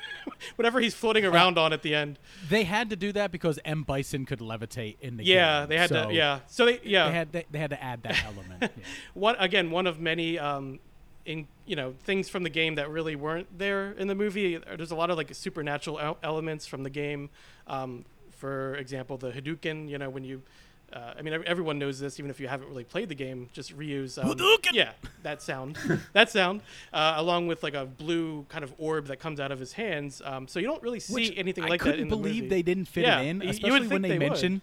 whatever 0.57 0.81
he's 0.81 0.95
floating 0.95 1.25
around 1.25 1.59
on 1.59 1.73
at 1.73 1.83
the 1.83 1.95
end. 1.95 2.19
They 2.49 2.65
had 2.65 2.91
to 2.91 2.97
do 2.97 3.13
that 3.13 3.31
because 3.33 3.59
M 3.65 3.83
Bison 3.83 4.25
could 4.27 4.41
levitate 4.41 4.97
in 5.01 5.17
the 5.17 5.25
game. 5.25 5.37
Yeah, 5.37 5.61
game. 5.61 5.69
they 5.69 5.79
had 5.79 5.89
so 5.91 6.09
to. 6.09 6.15
Yeah, 6.15 6.41
so 6.47 6.67
they 6.67 6.81
yeah 6.85 7.09
They 7.09 7.15
had 7.15 7.33
they, 7.33 7.45
they 7.51 7.59
had 7.59 7.71
to 7.71 7.83
add 7.83 8.03
that 8.05 8.25
element. 8.27 8.57
Yeah. 8.61 8.69
one 9.15 9.37
again 9.39 9.71
one 9.71 9.87
of 9.87 10.01
many 10.01 10.39
um 10.39 10.81
in 11.25 11.47
you 11.67 11.77
know 11.77 11.95
things 12.05 12.29
from 12.29 12.43
the 12.43 12.51
game 12.51 12.75
that 12.75 12.91
really 12.91 13.17
weren't 13.17 13.59
there 13.59 13.93
in 13.93 14.09
the 14.09 14.15
movie. 14.15 14.57
There's 14.59 14.91
a 14.91 14.97
lot 14.97 15.11
of 15.11 15.17
like 15.17 15.35
supernatural 15.35 16.19
elements 16.23 16.67
from 16.67 16.83
the 16.83 16.91
game. 16.91 17.31
Um, 17.67 18.05
for 18.31 18.75
example, 18.77 19.17
the 19.17 19.31
Hadouken. 19.33 19.89
You 19.89 19.99
know 19.99 20.11
when 20.11 20.25
you. 20.25 20.43
Uh, 20.93 21.15
I 21.19 21.23
mean, 21.23 21.35
everyone 21.47 21.79
knows 21.79 21.99
this, 21.99 22.21
even 22.21 22.31
if 22.31 22.39
you 22.39 22.47
haven't 22.47 22.69
really 22.69 22.85
played 22.85 23.09
the 23.09 23.15
game. 23.17 23.49
Just 23.53 23.77
reuse, 23.77 24.23
um, 24.23 24.37
yeah, 24.73 24.93
that 25.25 25.43
sound, 25.43 25.77
that 26.13 26.31
sound, 26.31 26.61
uh, 26.93 27.15
along 27.17 27.49
with 27.49 27.63
like 27.65 27.75
a 27.75 27.85
blue 27.85 28.47
kind 28.49 28.63
of 28.63 28.73
orb 28.79 29.07
that 29.09 29.19
comes 29.19 29.41
out 29.41 29.51
of 29.51 29.59
his 29.59 29.73
hands. 29.73 30.23
Um, 30.25 30.47
so 30.47 30.61
you 30.61 30.67
don't 30.67 30.83
really 30.83 31.01
see 31.01 31.15
Which 31.15 31.33
anything 31.37 31.65
I 31.65 31.69
like 31.69 31.81
couldn't 31.81 31.97
that 31.97 32.03
in 32.03 32.09
the 32.09 32.17
believe 32.17 32.45
movie. 32.45 32.49
they 32.49 32.63
didn't 32.63 32.85
fit 32.87 33.03
Yeah, 33.05 33.21
it 33.21 33.27
in, 33.27 33.39
y- 33.41 33.45
you 33.45 33.51
would 33.51 33.55
especially 33.83 33.89
when 33.89 34.03
they, 34.03 34.09
they 34.11 34.19
would. 34.19 34.29
mentioned 34.31 34.61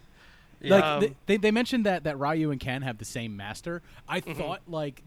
Yeah. 0.61 0.75
like 0.75 0.83
Um, 0.85 0.99
they, 1.01 1.15
they 1.25 1.37
they 1.37 1.51
mentioned 1.51 1.85
that 1.85 2.03
that 2.05 2.17
Ryu 2.17 2.51
and 2.51 2.59
Ken 2.61 2.81
have 2.83 2.97
the 2.97 3.05
same 3.05 3.35
master. 3.35 3.81
I 4.07 4.21
Mm-hmm. 4.21 4.39
thought 4.39 4.61
like 4.67 5.01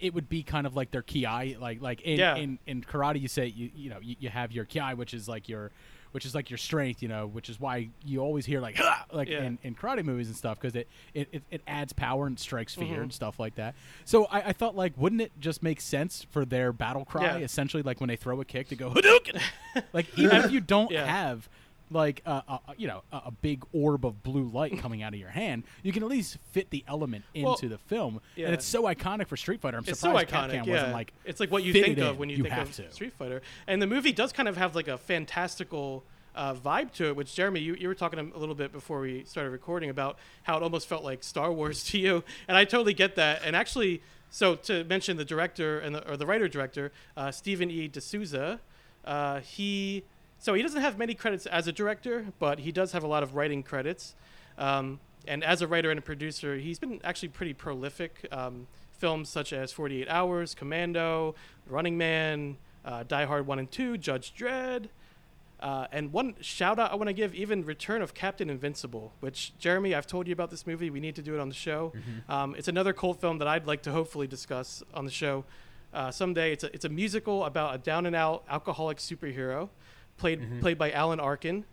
it 0.00 0.14
would 0.14 0.28
be 0.28 0.42
kind 0.44 0.64
of 0.66 0.74
like 0.76 0.90
their 0.92 1.02
ki 1.02 1.56
like 1.60 1.82
like 1.82 2.00
in 2.02 2.18
Yeah. 2.18 2.36
in, 2.36 2.58
in 2.66 2.82
karate 2.82 3.20
you 3.20 3.28
say 3.28 3.46
you 3.46 3.68
you 3.74 3.90
know 3.90 3.98
you, 4.00 4.16
you 4.20 4.28
have 4.30 4.52
your 4.52 4.64
ki 4.64 4.94
which 4.94 5.12
is 5.12 5.28
like 5.28 5.48
your 5.48 5.70
which 6.12 6.24
is 6.24 6.34
like 6.34 6.48
your 6.50 6.56
strength 6.58 7.02
you 7.02 7.08
know 7.08 7.26
which 7.26 7.48
is 7.50 7.58
why 7.60 7.88
you 8.04 8.20
always 8.20 8.46
hear 8.46 8.60
like 8.60 8.76
"Ha!" 8.76 9.06
like 9.12 9.28
Yeah. 9.28 9.42
in, 9.42 9.58
in 9.62 9.74
karate 9.74 10.04
movies 10.04 10.28
and 10.28 10.36
stuff 10.36 10.58
because 10.60 10.74
it, 10.76 10.88
it, 11.14 11.42
it 11.50 11.60
adds 11.66 11.92
power 11.92 12.26
and 12.26 12.38
strikes 12.38 12.74
fear 12.74 12.86
Mm-hmm. 12.88 13.02
and 13.02 13.12
stuff 13.12 13.38
like 13.40 13.54
that 13.56 13.74
so 14.04 14.26
I, 14.26 14.48
I 14.48 14.52
thought 14.52 14.76
like 14.76 14.92
wouldn't 14.96 15.20
it 15.22 15.32
just 15.40 15.62
make 15.62 15.80
sense 15.80 16.26
for 16.30 16.44
their 16.44 16.72
battle 16.72 17.04
cry 17.04 17.38
Yeah. 17.38 17.44
essentially 17.44 17.82
like 17.82 18.00
when 18.00 18.08
they 18.08 18.16
throw 18.16 18.40
a 18.40 18.44
kick 18.44 18.68
to 18.68 18.76
go 18.76 18.90
Hadouken 18.90 19.40
like 19.92 20.06
even 20.18 20.36
if 20.38 20.50
you 20.52 20.60
don't 20.60 20.92
have 20.92 21.48
like 21.92 22.22
a, 22.26 22.30
a 22.30 22.60
a- 22.68 22.74
you 22.76 22.86
know 22.88 23.02
a, 23.12 23.16
a 23.26 23.30
big 23.30 23.64
orb 23.72 24.04
of 24.04 24.22
blue 24.22 24.44
light 24.48 24.78
coming 24.78 25.02
out 25.02 25.12
of 25.14 25.20
your 25.20 25.28
hand, 25.30 25.64
you 25.82 25.92
can 25.92 26.02
at 26.02 26.08
least 26.08 26.38
fit 26.52 26.70
the 26.70 26.84
element 26.88 27.24
into 27.34 27.46
Well, 27.46 27.56
the 27.56 27.78
film, 27.78 28.20
yeah. 28.36 28.46
and 28.46 28.54
it's 28.54 28.64
so 28.66 28.84
iconic 28.84 29.26
for 29.28 29.36
Street 29.36 29.60
Fighter. 29.60 29.76
I'm 29.78 29.84
it's 29.86 30.00
so 30.00 30.08
surprised 30.16 30.28
iconic. 30.30 30.60
Capcom 30.62 30.66
yeah, 30.66 30.72
wasn't 30.74 30.92
like 30.92 31.12
it's 31.24 31.40
like 31.40 31.50
what 31.50 31.62
you 31.64 31.72
think 31.72 31.98
of 31.98 32.14
in. 32.14 32.18
when 32.18 32.28
you, 32.28 32.36
You 32.38 32.42
think 32.44 32.56
of 32.56 32.72
to. 32.76 32.92
Street 32.92 33.12
Fighter. 33.12 33.42
And 33.66 33.80
the 33.80 33.86
movie 33.86 34.12
does 34.12 34.32
kind 34.32 34.48
of 34.48 34.56
have 34.56 34.74
like 34.74 34.88
a 34.88 34.98
fantastical 34.98 36.04
uh, 36.34 36.54
vibe 36.54 36.92
to 36.92 37.06
it. 37.08 37.16
Which 37.16 37.34
Jeremy, 37.34 37.60
you, 37.60 37.74
you 37.74 37.88
were 37.88 37.94
talking 37.94 38.18
a 38.34 38.38
little 38.38 38.54
bit 38.54 38.72
before 38.72 39.00
we 39.00 39.24
started 39.24 39.50
recording 39.50 39.90
about 39.90 40.18
how 40.44 40.56
it 40.56 40.62
almost 40.62 40.88
felt 40.88 41.04
like 41.04 41.22
Star 41.24 41.52
Wars 41.52 41.84
to 41.90 41.98
you, 41.98 42.24
and 42.48 42.56
I 42.56 42.64
totally 42.64 42.94
get 42.94 43.16
that. 43.16 43.42
And 43.44 43.54
actually, 43.56 44.02
so 44.30 44.54
to 44.54 44.84
mention 44.84 45.16
the 45.16 45.24
director 45.24 45.78
and 45.78 45.94
the, 45.94 46.10
or 46.10 46.16
the 46.16 46.26
writer 46.26 46.48
director, 46.48 46.90
uh, 47.16 47.30
Stephen 47.30 47.70
E. 47.70 47.88
D'Souza, 47.88 48.60
uh, 49.04 49.40
he 49.40 50.04
so 50.42 50.54
he 50.54 50.62
doesn't 50.62 50.80
have 50.80 50.98
many 50.98 51.14
credits 51.14 51.46
as 51.46 51.68
a 51.68 51.72
director, 51.72 52.26
but 52.40 52.58
he 52.58 52.72
does 52.72 52.90
have 52.90 53.04
a 53.04 53.06
lot 53.06 53.22
of 53.22 53.36
writing 53.36 53.62
credits. 53.62 54.16
Um, 54.58 54.98
and 55.24 55.44
as 55.44 55.62
a 55.62 55.68
writer 55.68 55.88
and 55.90 56.00
a 56.00 56.02
producer, 56.02 56.56
he's 56.56 56.80
been 56.80 57.00
actually 57.04 57.28
pretty 57.28 57.54
prolific. 57.54 58.26
Um, 58.32 58.66
films 58.90 59.28
such 59.28 59.52
as 59.52 59.70
48 59.70 60.08
Hours, 60.08 60.56
Commando, 60.56 61.36
Running 61.68 61.96
Man, 61.96 62.56
uh, 62.84 63.04
Die 63.04 63.24
Hard 63.24 63.46
1 63.46 63.58
and 63.60 63.70
2, 63.70 63.96
Judge 63.98 64.34
Dredd. 64.34 64.88
Uh, 65.60 65.86
and 65.92 66.12
one 66.12 66.34
shout 66.40 66.80
out 66.80 66.90
I 66.90 66.96
want 66.96 67.06
to 67.06 67.12
give 67.12 67.36
even 67.36 67.64
Return 67.64 68.02
of 68.02 68.12
Captain 68.12 68.50
Invincible, 68.50 69.12
which 69.20 69.56
Jeremy, 69.60 69.94
I've 69.94 70.08
told 70.08 70.26
you 70.26 70.32
about 70.32 70.50
this 70.50 70.66
movie. 70.66 70.90
We 70.90 70.98
need 70.98 71.14
to 71.14 71.22
do 71.22 71.34
it 71.34 71.40
on 71.40 71.50
the 71.50 71.54
show. 71.54 71.92
Um, 72.28 72.56
it's 72.58 72.66
another 72.66 72.92
cult 72.92 73.20
film 73.20 73.38
that 73.38 73.46
I'd 73.46 73.68
like 73.68 73.82
to 73.82 73.92
hopefully 73.92 74.26
discuss 74.26 74.82
on 74.92 75.04
the 75.04 75.12
show 75.12 75.44
uh, 75.94 76.10
someday. 76.10 76.52
It's 76.52 76.64
a, 76.64 76.74
it's 76.74 76.84
a 76.84 76.88
musical 76.88 77.44
about 77.44 77.76
a 77.76 77.78
down 77.78 78.06
and 78.06 78.16
out 78.16 78.42
alcoholic 78.50 78.98
superhero 78.98 79.68
played 80.22 80.60
played 80.60 80.78
by 80.78 80.90
Alan 80.92 81.20
Arkin. 81.20 81.64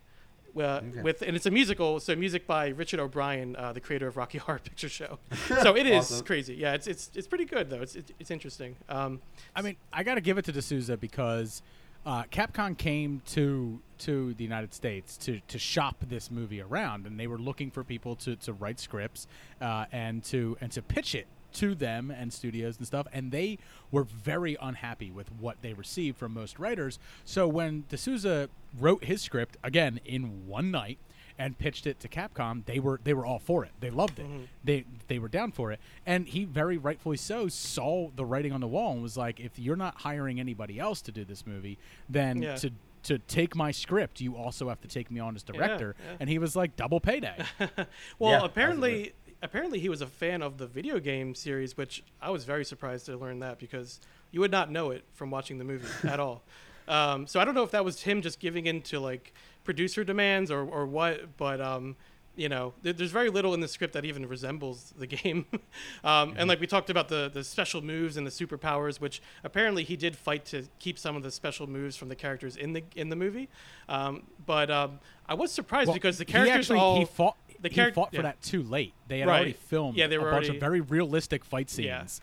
Uh, 0.60 0.80
with 1.04 1.22
and 1.22 1.36
it's 1.36 1.46
a 1.46 1.50
musical, 1.50 2.00
so 2.00 2.16
music 2.16 2.44
by 2.44 2.68
Richard 2.70 2.98
O'Brien, 2.98 3.54
uh, 3.54 3.72
the 3.72 3.80
creator 3.80 4.08
of 4.08 4.16
Rocky 4.16 4.38
Horror 4.44 4.58
Picture 4.58 4.88
Show. 4.88 5.20
So 5.62 5.76
it 5.76 5.86
is 5.86 6.10
Awesome. 6.10 6.26
crazy. 6.26 6.54
Yeah, 6.56 6.74
it's 6.74 6.88
it's 6.88 7.08
it's 7.14 7.28
pretty 7.28 7.44
good 7.44 7.70
though. 7.70 7.80
It's 7.82 7.94
it's, 7.94 8.10
it's 8.18 8.30
interesting. 8.32 8.74
Um, 8.88 9.20
I 9.54 9.62
mean, 9.62 9.76
I 9.92 10.02
got 10.02 10.16
to 10.16 10.20
give 10.20 10.38
it 10.38 10.44
to 10.46 10.52
de 10.52 10.60
Souza 10.60 10.96
because 10.96 11.62
uh, 12.04 12.24
Capcom 12.32 12.76
came 12.76 13.22
to 13.28 13.80
to 13.98 14.34
the 14.34 14.42
United 14.42 14.74
States 14.74 15.16
to 15.18 15.38
to 15.46 15.56
shop 15.58 15.96
this 16.08 16.32
movie 16.32 16.60
around, 16.60 17.06
and 17.06 17.18
they 17.20 17.28
were 17.28 17.38
looking 17.38 17.70
for 17.70 17.84
people 17.84 18.16
to, 18.16 18.34
to 18.36 18.52
write 18.52 18.80
scripts 18.80 19.28
uh, 19.60 19.84
and 19.92 20.24
to 20.24 20.56
and 20.60 20.72
to 20.72 20.82
pitch 20.82 21.14
it 21.14 21.28
to 21.54 21.74
them 21.74 22.10
and 22.10 22.32
studios 22.32 22.76
and 22.78 22.86
stuff, 22.86 23.06
and 23.12 23.30
they 23.32 23.58
were 23.90 24.04
very 24.04 24.56
unhappy 24.60 25.10
with 25.10 25.30
what 25.32 25.62
they 25.62 25.72
received 25.72 26.16
from 26.18 26.32
most 26.34 26.58
writers. 26.58 26.98
So 27.24 27.48
when 27.48 27.84
de 27.88 27.96
Souza 27.96 28.48
wrote 28.78 29.04
his 29.04 29.22
script 29.22 29.56
again 29.62 30.00
in 30.04 30.46
one 30.46 30.70
night 30.70 30.98
and 31.38 31.56
pitched 31.58 31.86
it 31.86 31.98
to 32.00 32.08
Capcom, 32.08 32.64
they 32.66 32.78
were 32.78 33.00
they 33.02 33.14
were 33.14 33.24
all 33.24 33.38
for 33.38 33.64
it. 33.64 33.70
They 33.80 33.90
loved 33.90 34.18
it. 34.18 34.26
Mm-hmm. 34.26 34.42
They 34.62 34.84
they 35.08 35.18
were 35.18 35.28
down 35.28 35.52
for 35.52 35.72
it, 35.72 35.80
and 36.04 36.28
he 36.28 36.44
very 36.44 36.76
rightfully 36.76 37.16
so 37.16 37.48
saw 37.48 38.10
the 38.14 38.24
writing 38.26 38.52
on 38.52 38.60
the 38.60 38.68
wall 38.68 38.92
and 38.92 39.02
was 39.02 39.16
like, 39.16 39.40
if 39.40 39.58
you're 39.58 39.76
not 39.76 40.02
hiring 40.02 40.38
anybody 40.38 40.78
else 40.78 41.00
to 41.02 41.12
do 41.12 41.24
this 41.24 41.46
movie, 41.46 41.78
then 42.08 42.42
Yeah. 42.42 42.56
to 42.56 42.70
to 43.02 43.16
take 43.18 43.56
my 43.56 43.70
script, 43.70 44.20
you 44.20 44.36
also 44.36 44.68
have 44.68 44.78
to 44.82 44.86
take 44.88 45.10
me 45.10 45.18
on 45.20 45.34
as 45.34 45.42
director. 45.42 45.96
yeah. 45.98 46.16
And 46.20 46.28
he 46.28 46.38
was 46.38 46.54
like, 46.54 46.76
double 46.76 47.00
payday. 47.00 47.34
Well, 48.18 48.32
Yeah, 48.32 48.44
apparently, 48.44 49.14
apparently 49.42 49.78
he 49.80 49.88
was 49.88 50.00
a 50.00 50.06
fan 50.06 50.42
of 50.42 50.58
the 50.58 50.66
video 50.66 50.98
game 50.98 51.34
series, 51.34 51.76
which 51.76 52.02
I 52.20 52.30
was 52.30 52.44
very 52.44 52.64
surprised 52.64 53.06
to 53.06 53.16
learn 53.16 53.40
that 53.40 53.58
because 53.58 54.00
you 54.30 54.40
would 54.40 54.50
not 54.50 54.70
know 54.70 54.90
it 54.90 55.04
from 55.14 55.30
watching 55.30 55.58
the 55.58 55.64
movie 55.64 55.88
at 56.08 56.20
all. 56.20 56.42
Um, 56.88 57.28
so 57.28 57.38
I 57.38 57.44
don't 57.44 57.54
know 57.54 57.62
if 57.62 57.70
that 57.70 57.84
was 57.84 58.02
him 58.02 58.20
just 58.20 58.40
giving 58.40 58.66
in 58.66 58.82
to 58.82 58.98
like 58.98 59.32
producer 59.62 60.02
demands 60.02 60.50
or, 60.50 60.62
or 60.64 60.86
what, 60.86 61.36
but 61.36 61.60
um, 61.60 61.94
you 62.34 62.48
know, 62.48 62.74
there, 62.82 62.92
there's 62.92 63.12
very 63.12 63.30
little 63.30 63.54
in 63.54 63.60
the 63.60 63.68
script 63.68 63.92
that 63.92 64.04
even 64.04 64.26
resembles 64.26 64.92
the 64.98 65.06
game. 65.06 65.46
um, 66.04 66.34
And 66.36 66.48
like 66.48 66.58
we 66.58 66.66
talked 66.66 66.90
about 66.90 67.08
the 67.08 67.30
the 67.32 67.44
special 67.44 67.80
moves 67.80 68.16
and 68.16 68.26
the 68.26 68.30
superpowers, 68.30 69.00
which 69.00 69.22
apparently 69.44 69.84
he 69.84 69.94
did 69.94 70.16
fight 70.16 70.44
to 70.46 70.66
keep 70.80 70.98
some 70.98 71.14
of 71.14 71.22
the 71.22 71.30
special 71.30 71.68
moves 71.68 71.96
from 71.96 72.08
the 72.08 72.16
characters 72.16 72.56
in 72.56 72.72
the 72.72 72.82
in 72.96 73.08
the 73.08 73.16
movie. 73.16 73.48
Um, 73.88 74.24
but 74.44 74.68
um, 74.68 74.98
I 75.28 75.34
was 75.34 75.52
surprised 75.52 75.88
Well, 75.88 75.94
because 75.94 76.18
the 76.18 76.24
he 76.24 76.32
characters 76.32 76.70
actually, 76.70 76.78
all 76.80 76.98
he 76.98 77.04
fought. 77.04 77.36
The 77.62 77.68
he 77.68 77.90
fought 77.90 78.10
for 78.10 78.16
yeah. 78.16 78.22
that 78.22 78.42
too 78.42 78.62
late. 78.62 78.94
They 79.08 79.18
had 79.20 79.28
Right. 79.28 79.36
already 79.36 79.52
filmed 79.52 79.96
Yeah, 79.98 80.06
they 80.06 80.18
were 80.18 80.28
a 80.28 80.32
bunch 80.32 80.44
already- 80.46 80.56
of 80.58 80.60
very 80.60 80.80
realistic 80.80 81.44
fight 81.44 81.70
scenes. 81.70 82.20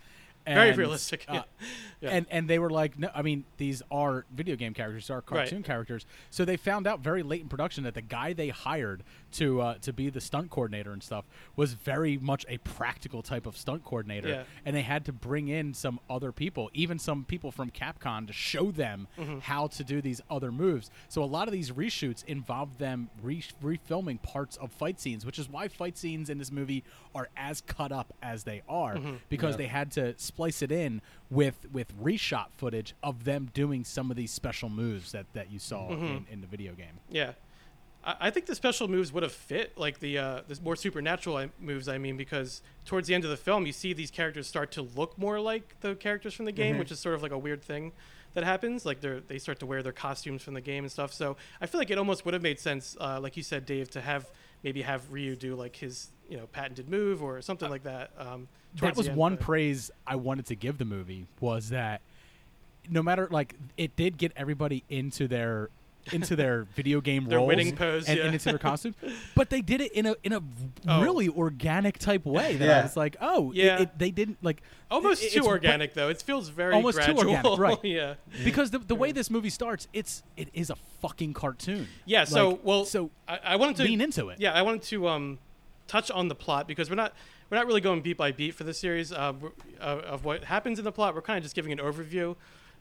Yeah. 0.47 0.55
Very 0.63 0.73
realistic, 0.77 1.25
uh, 1.27 1.41
Yeah. 1.99 2.09
And 2.11 2.25
and 2.29 2.47
they 2.47 2.59
were 2.59 2.69
like, 2.69 2.99
no, 2.99 3.09
I 3.15 3.23
mean, 3.23 3.43
these 3.57 3.81
are 3.89 4.25
video 4.31 4.55
game 4.55 4.75
characters, 4.75 5.09
are 5.09 5.19
cartoon 5.21 5.63
characters. 5.63 6.05
So 6.29 6.45
they 6.45 6.55
found 6.55 6.85
out 6.85 6.99
very 6.99 7.23
late 7.23 7.41
in 7.41 7.49
production 7.49 7.83
that 7.85 7.95
the 7.95 8.03
guy 8.03 8.33
they 8.33 8.49
hired 8.49 9.01
to 9.33 9.61
uh, 9.61 9.73
to 9.81 9.91
be 9.91 10.11
the 10.11 10.21
stunt 10.21 10.51
coordinator 10.51 10.91
and 10.91 11.01
stuff 11.01 11.25
was 11.55 11.73
very 11.73 12.17
much 12.19 12.45
a 12.49 12.59
practical 12.59 13.23
type 13.23 13.47
of 13.47 13.57
stunt 13.57 13.83
coordinator, 13.83 14.29
Yeah. 14.29 14.43
and 14.63 14.75
they 14.75 14.83
had 14.83 15.05
to 15.05 15.11
bring 15.11 15.47
in 15.47 15.73
some 15.73 15.99
other 16.07 16.31
people, 16.31 16.69
even 16.75 16.99
some 16.99 17.23
people 17.25 17.51
from 17.51 17.71
Capcom, 17.71 18.27
to 18.27 18.33
show 18.33 18.69
them 18.71 19.07
Mm-hmm. 19.17 19.39
how 19.39 19.65
to 19.67 19.83
do 19.83 19.99
these 19.99 20.21
other 20.29 20.51
moves. 20.51 20.91
So 21.09 21.23
a 21.23 21.25
lot 21.25 21.47
of 21.47 21.51
these 21.51 21.71
reshoots 21.71 22.23
involved 22.25 22.77
them 22.77 23.09
re- 23.23 23.41
refilming 23.63 24.21
parts 24.21 24.55
of 24.57 24.71
fight 24.71 24.99
scenes, 24.99 25.25
which 25.25 25.39
is 25.39 25.49
why 25.49 25.67
fight 25.67 25.97
scenes 25.97 26.29
in 26.29 26.37
this 26.37 26.51
movie 26.51 26.83
are 27.15 27.27
as 27.35 27.61
cut 27.61 27.91
up 27.91 28.13
as 28.21 28.43
they 28.43 28.61
are 28.69 28.95
Mm-hmm. 28.97 29.15
because 29.29 29.57
they 29.57 29.65
had 29.65 29.91
to 29.93 30.13
splice 30.37 30.61
it 30.61 30.71
in 30.71 31.01
with 31.31 31.65
with 31.71 31.97
reshot 31.99 32.45
footage 32.57 32.93
of 33.01 33.23
them 33.23 33.49
doing 33.55 33.83
some 33.83 34.11
of 34.11 34.17
these 34.17 34.29
special 34.31 34.69
moves 34.69 35.11
that 35.11 35.25
that 35.33 35.51
you 35.51 35.57
saw 35.57 35.89
Mm-hmm. 35.89 36.05
in, 36.05 36.25
in 36.31 36.41
the 36.41 36.47
video 36.47 36.73
game. 36.73 36.99
Yeah, 37.09 37.31
I, 38.03 38.15
I 38.19 38.29
think 38.29 38.45
the 38.45 38.53
special 38.55 38.87
moves 38.87 39.11
would 39.13 39.23
have 39.23 39.31
fit 39.31 39.75
like 39.77 39.99
the 39.99 40.17
uh, 40.19 40.41
the 40.47 40.59
more 40.63 40.75
supernatural 40.75 41.47
moves. 41.59 41.87
I 41.87 41.97
mean, 41.97 42.17
because 42.17 42.61
towards 42.85 43.07
the 43.07 43.15
end 43.15 43.23
of 43.23 43.31
the 43.31 43.37
film, 43.37 43.65
you 43.65 43.71
see 43.73 43.93
these 43.93 44.11
characters 44.11 44.45
start 44.47 44.71
to 44.73 44.83
look 44.83 45.17
more 45.17 45.39
like 45.39 45.75
the 45.81 45.95
characters 45.95 46.33
from 46.35 46.45
the 46.45 46.51
game, 46.51 46.77
which 46.77 46.91
is 46.91 46.99
sort 46.99 47.15
of 47.15 47.23
like 47.23 47.31
a 47.31 47.37
weird 47.37 47.63
thing 47.63 47.91
that 48.35 48.43
happens. 48.43 48.85
Like 48.85 49.01
they 49.01 49.21
they 49.27 49.39
start 49.39 49.59
to 49.59 49.65
wear 49.65 49.81
their 49.81 49.91
costumes 49.93 50.43
from 50.43 50.53
the 50.53 50.61
game 50.61 50.83
and 50.83 50.91
stuff. 50.91 51.13
So 51.13 51.35
I 51.59 51.65
feel 51.65 51.79
like 51.79 51.89
it 51.89 51.97
almost 51.97 52.25
would 52.25 52.33
have 52.35 52.43
made 52.43 52.59
sense, 52.59 52.95
uh, 53.01 53.19
like 53.19 53.35
you 53.37 53.43
said, 53.43 53.65
Dave, 53.65 53.89
to 53.91 54.01
have 54.01 54.29
maybe 54.63 54.81
have 54.83 55.11
Ryu 55.11 55.35
do 55.35 55.55
like 55.55 55.75
his 55.77 56.09
you 56.29 56.37
know 56.37 56.45
patented 56.47 56.89
move 56.89 57.23
or 57.23 57.41
something 57.41 57.69
like 57.69 57.83
that. 57.83 58.11
Um, 58.19 58.47
that 58.81 58.95
was 58.97 59.07
end, 59.07 59.17
one 59.17 59.35
but- 59.35 59.45
praise 59.45 59.91
I 60.05 60.15
wanted 60.15 60.45
to 60.47 60.55
give 60.55 60.77
the 60.77 60.85
movie 60.85 61.27
was 61.39 61.69
that 61.69 62.01
no 62.89 63.03
matter 63.03 63.27
like 63.31 63.55
it 63.77 63.95
did 63.95 64.17
get 64.17 64.31
everybody 64.35 64.83
into 64.89 65.27
their 65.27 65.69
into 66.13 66.37
their 66.37 66.63
video 66.75 67.01
game 67.01 67.25
Their 67.25 67.39
roles 67.39 67.49
winning 67.49 67.75
pose, 67.75 68.07
and, 68.07 68.17
yeah. 68.17 68.23
and 68.23 68.33
into 68.33 68.45
their 68.45 68.57
costume, 68.57 68.95
but 69.35 69.49
they 69.49 69.59
did 69.59 69.81
it 69.81 69.91
in 69.91 70.05
a 70.05 70.15
in 70.23 70.31
a 70.31 70.41
Oh. 70.87 71.01
really 71.01 71.27
organic 71.27 71.99
type 71.99 72.25
way 72.25 72.55
that 72.55 72.65
Yeah. 72.65 72.79
I 72.79 72.83
was 72.83 72.95
like, 72.95 73.17
oh, 73.19 73.51
Yeah. 73.53 73.81
it, 73.81 73.99
they 73.99 74.09
didn't 74.11 74.37
like 74.41 74.61
Almost 74.89 75.21
it- 75.21 75.31
too 75.33 75.39
it's- 75.39 75.47
organic 75.49 75.93
though. 75.95 76.07
It 76.07 76.21
feels 76.21 76.47
very 76.47 76.73
Almost 76.73 77.01
too 77.01 77.11
organic, 77.17 77.43
right. 77.59 77.77
yeah. 77.83 78.13
because 78.45 78.71
the, 78.71 78.79
the 78.79 78.95
way 78.95 79.11
this 79.11 79.29
movie 79.29 79.49
starts, 79.49 79.89
it's 79.91 80.23
it 80.37 80.47
is 80.53 80.69
a 80.69 80.77
fucking 81.01 81.33
cartoon. 81.33 81.89
Yeah. 82.05 82.23
So 82.23 82.51
Like, 82.51 82.59
well, 82.63 82.85
so 82.85 83.09
I, 83.27 83.39
I 83.43 83.55
wanted 83.57 83.75
to 83.77 83.83
lean 83.83 83.99
into 83.99 84.29
it. 84.29 84.39
Yeah, 84.39 84.53
I 84.53 84.61
wanted 84.61 84.83
to 84.83 85.09
um, 85.09 85.39
touch 85.87 86.09
on 86.09 86.29
the 86.29 86.35
plot 86.35 86.69
because 86.69 86.89
we're 86.89 86.95
not 86.95 87.11
we're 87.49 87.57
not 87.57 87.65
really 87.67 87.81
going 87.81 88.01
beat 88.01 88.17
by 88.17 88.31
beat 88.31 88.51
for 88.55 88.63
the 88.63 88.73
series 88.73 89.11
uh, 89.11 89.33
we're- 89.39 89.53
uh, 89.79 90.01
of 90.05 90.25
what 90.25 90.43
happens 90.45 90.79
in 90.79 90.85
the 90.85 90.91
plot. 90.91 91.15
We're 91.15 91.21
kind 91.21 91.37
of 91.37 91.43
just 91.43 91.55
giving 91.55 91.71
an 91.71 91.79
overview. 91.79 92.35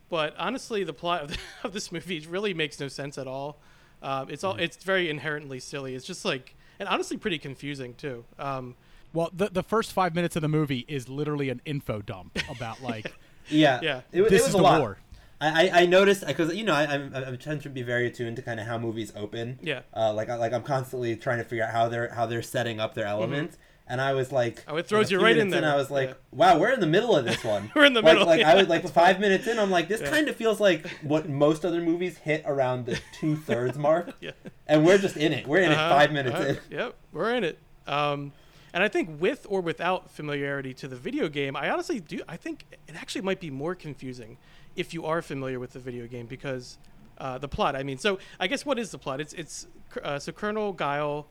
But 0.09 0.35
honestly, 0.39 0.85
the 0.85 0.93
plot 0.93 1.23
of, 1.23 1.37
of 1.65 1.73
this 1.73 1.91
movie 1.91 2.21
really 2.29 2.55
makes 2.55 2.79
no 2.79 2.89
sense 2.89 3.19
at 3.19 3.27
all. 3.27 3.59
Um, 4.03 4.29
it's 4.31 4.45
all 4.45 4.55
Mm-hmm. 4.55 4.63
it's 4.63 4.77
very 4.85 5.09
inherently 5.11 5.59
silly. 5.61 5.95
It's 5.95 6.05
just 6.07 6.25
like 6.25 6.55
and 6.79 6.89
honestly 6.89 7.17
pretty 7.17 7.39
confusing 7.39 7.95
too. 7.95 8.25
Um, 8.39 8.77
Well, 9.13 9.31
the 9.33 9.49
the 9.49 9.63
first 9.63 9.93
five 9.93 10.15
minutes 10.15 10.37
of 10.37 10.43
the 10.43 10.49
movie 10.49 10.85
is 10.89 11.09
literally 11.09 11.49
an 11.49 11.61
info 11.65 12.03
dump 12.03 12.39
about 12.51 12.83
like 12.91 13.13
Yeah, 13.49 13.81
Yeah. 13.83 14.01
It, 14.13 14.23
it 14.23 14.31
this 14.31 14.43
was 14.43 14.49
is 14.51 14.55
a 14.55 14.59
the 14.59 14.63
lot. 14.63 14.81
war. 14.81 14.99
I, 15.41 15.69
I, 15.69 15.81
I 15.83 15.87
noticed 15.87 16.27
because 16.27 16.55
you 16.55 16.65
know 16.65 16.75
I, 16.75 16.85
I'm 16.87 17.13
I 17.15 17.37
tend 17.37 17.63
to 17.63 17.69
be 17.69 17.83
very 17.83 18.07
attuned 18.07 18.37
to 18.37 18.43
kind 18.43 18.59
of 18.61 18.67
how 18.67 18.79
movies 18.79 19.13
open. 19.17 19.59
Yeah. 19.63 19.81
Uh, 19.95 20.13
like 20.13 20.29
I 20.31 20.37
like 20.37 20.53
I'm 20.53 20.63
constantly 20.63 21.17
trying 21.17 21.39
to 21.39 21.45
figure 21.45 21.65
out 21.65 21.73
how 21.73 21.89
they're 21.89 22.13
how 22.15 22.27
they're 22.27 22.43
setting 22.43 22.79
up 22.81 22.95
their 22.95 23.07
elements. 23.07 23.57
And 23.89 24.01
I 24.01 24.15
was 24.15 24.33
like, 24.33 24.65
Oh, 24.67 24.77
it 24.77 24.87
throws 24.89 25.11
you 25.13 25.21
right 25.21 25.37
in 25.37 25.49
there. 25.51 25.65
I 25.65 25.77
was 25.77 25.91
like, 25.91 26.09
Yeah. 26.09 26.15
wow, 26.33 26.59
we're 26.59 26.73
in 26.73 26.81
the 26.81 26.87
middle 26.89 27.15
of 27.17 27.25
this 27.25 27.45
one. 27.45 27.71
We're 27.77 27.85
in 27.85 27.93
the 27.93 28.03
Like- 28.03 28.15
middle, 28.15 28.27
Like 28.27 28.43
I 28.43 28.55
was 28.57 28.67
like 28.69 28.89
five 28.89 29.21
minutes 29.21 29.47
in, 29.47 29.59
I'm 29.61 29.71
like, 29.71 29.87
this 29.89 30.01
Yeah. 30.01 30.11
kind 30.11 30.29
of 30.29 30.35
feels 30.37 30.59
like 30.61 30.87
what 31.03 31.29
most 31.29 31.65
other 31.65 31.81
movies 31.81 32.19
hit 32.19 32.43
around 32.47 32.87
the 32.87 32.99
two 33.13 33.37
thirds 33.37 33.79
mark, 33.79 34.13
yeah. 34.21 34.33
and 34.67 34.85
we're 34.85 34.99
just 34.99 35.17
in 35.17 35.33
it. 35.33 35.47
We're 35.47 35.61
in 35.61 35.71
Uh-huh, 35.73 35.87
it 35.87 35.99
five 35.99 36.13
minutes 36.13 36.35
uh-huh. 36.37 36.49
in. 36.49 36.59
Yep, 36.71 36.95
we're 37.13 37.35
in 37.35 37.45
it. 37.45 37.59
Um, 37.87 38.33
and 38.75 38.83
I 38.83 38.89
think 38.89 39.21
with 39.21 39.47
or 39.49 39.61
without 39.61 40.11
familiarity 40.11 40.75
to 40.75 40.89
the 40.89 40.97
video 40.97 41.29
game, 41.29 41.55
I 41.57 41.71
honestly 41.71 42.01
do. 42.01 42.21
I 42.29 42.37
think 42.37 42.65
it 42.89 42.95
actually 42.97 43.23
might 43.23 43.41
be 43.41 43.51
more 43.51 43.75
confusing 43.77 44.37
if 44.75 44.93
you 44.93 45.07
are 45.07 45.23
familiar 45.23 45.59
with 45.61 45.73
the 45.73 45.79
video 45.79 46.07
game 46.09 46.27
because 46.27 46.77
uh, 47.19 47.39
the 47.39 47.49
plot. 47.49 47.75
I 47.77 47.83
mean, 47.85 47.97
so 47.99 48.19
I 48.41 48.49
guess 48.49 48.67
what 48.67 48.79
is 48.79 48.91
the 48.91 48.99
plot? 48.99 49.21
It's 49.21 49.33
it's 49.33 49.67
uh, 50.03 50.19
so 50.19 50.31
Colonel 50.33 50.73
Guile, 50.75 51.27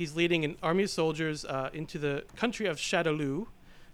he's 0.00 0.16
leading 0.16 0.46
an 0.46 0.56
army 0.62 0.84
of 0.84 0.88
soldiers 0.88 1.44
uh, 1.44 1.68
into 1.74 1.98
the 1.98 2.24
country 2.34 2.64
of 2.64 2.78
Shadaloo 2.78 3.46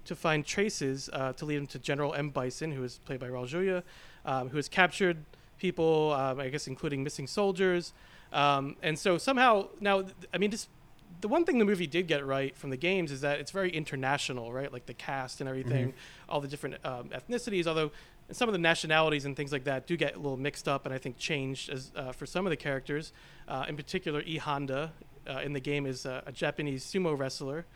to 0.04 0.14
find 0.14 0.46
traces 0.46 1.10
uh, 1.12 1.32
to 1.32 1.44
lead 1.44 1.56
him 1.56 1.66
to 1.66 1.80
General 1.80 2.14
M. 2.14 2.30
Bison, 2.30 2.70
who 2.70 2.84
is 2.84 3.00
played 3.04 3.18
by 3.18 3.28
Raul 3.28 3.48
Julia, 3.48 3.82
um, 4.24 4.48
who 4.50 4.56
has 4.56 4.68
captured 4.68 5.16
people, 5.58 6.12
um, 6.12 6.38
I 6.38 6.48
guess, 6.48 6.68
including 6.68 7.02
missing 7.02 7.26
soldiers. 7.26 7.92
Um, 8.32 8.76
and 8.84 8.96
so 8.96 9.18
somehow, 9.18 9.66
now, 9.80 10.04
I 10.32 10.38
mean, 10.38 10.50
this, 10.50 10.68
the 11.22 11.26
one 11.26 11.44
thing 11.44 11.58
the 11.58 11.64
movie 11.64 11.88
did 11.88 12.06
get 12.06 12.24
right 12.24 12.56
from 12.56 12.70
the 12.70 12.76
games 12.76 13.10
is 13.10 13.22
that 13.22 13.40
it's 13.40 13.50
very 13.50 13.70
international, 13.70 14.52
right? 14.52 14.72
Like 14.72 14.86
the 14.86 14.94
cast 14.94 15.40
and 15.40 15.48
everything, 15.48 15.92
all 16.28 16.40
the 16.40 16.46
different 16.46 16.76
um, 16.84 17.08
ethnicities, 17.08 17.66
although 17.66 17.90
some 18.30 18.48
of 18.48 18.52
the 18.52 18.60
nationalities 18.60 19.24
and 19.24 19.36
things 19.36 19.50
like 19.50 19.64
that 19.64 19.88
do 19.88 19.96
get 19.96 20.14
a 20.14 20.18
little 20.18 20.36
mixed 20.36 20.68
up 20.68 20.86
and 20.86 20.94
I 20.94 20.98
think 20.98 21.18
changed 21.18 21.68
as 21.68 21.90
uh, 21.96 22.12
for 22.12 22.26
some 22.26 22.46
of 22.46 22.50
the 22.50 22.56
characters. 22.56 23.12
Uh, 23.48 23.64
in 23.68 23.76
particular, 23.76 24.22
E 24.24 24.36
Honda 24.36 24.92
uh, 25.28 25.40
in 25.40 25.52
the 25.52 25.60
game 25.60 25.86
is 25.86 26.06
uh, 26.06 26.22
a 26.26 26.32
Japanese 26.32 26.84
sumo 26.84 27.18
wrestler. 27.18 27.66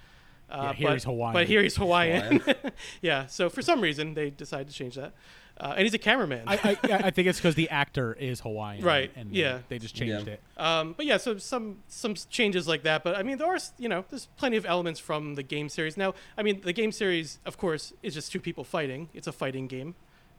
Uh, 0.51 0.57
Yeah, 0.57 0.73
here 0.73 0.89
but, 0.89 0.93
he's 0.95 1.05
Hawaiian. 1.05 1.33
But 1.33 1.47
here 1.47 1.63
he's 1.63 1.77
Hawaiian. 1.77 2.43
yeah, 3.03 3.27
so 3.27 3.49
for 3.49 3.63
some 3.63 3.81
reason 3.81 4.15
they 4.15 4.31
decided 4.31 4.69
to 4.69 4.75
change 4.75 4.97
that. 4.97 5.13
Uh, 5.61 5.75
and 5.77 5.83
he's 5.85 5.93
a 5.93 5.99
cameraman. 5.99 6.43
I, 6.47 6.55
I, 6.83 6.93
I 6.93 7.11
think 7.11 7.29
it's 7.29 7.39
because 7.43 7.55
the 7.55 7.69
actor 7.69 8.15
is 8.15 8.41
Hawaiian, 8.41 8.83
Right, 8.83 9.13
And 9.15 9.31
yeah. 9.35 9.59
they 9.69 9.79
just 9.79 9.95
changed 9.95 10.27
Yeah. 10.27 10.33
it. 10.35 10.41
Um, 10.57 10.95
but 10.97 11.05
yeah, 11.05 11.19
so 11.19 11.37
some 11.37 11.83
some 11.87 12.15
changes 12.15 12.67
like 12.67 12.83
that. 12.85 13.05
But 13.05 13.17
I 13.17 13.23
mean, 13.23 13.37
there 13.37 13.47
are 13.47 13.59
you 13.79 13.89
know 13.89 14.05
there's 14.09 14.27
plenty 14.39 14.57
of 14.57 14.65
elements 14.65 14.99
from 14.99 15.35
the 15.35 15.43
game 15.43 15.69
series. 15.69 15.97
Now, 15.99 16.15
I 16.39 16.43
mean, 16.43 16.63
the 16.63 16.73
game 16.73 16.93
series, 16.93 17.39
of 17.45 17.59
course, 17.59 17.93
is 18.03 18.15
just 18.15 18.33
two 18.33 18.41
people 18.41 18.65
fighting. 18.65 19.11
It's 19.13 19.27
a 19.27 19.33
fighting 19.33 19.67
game, 19.67 19.95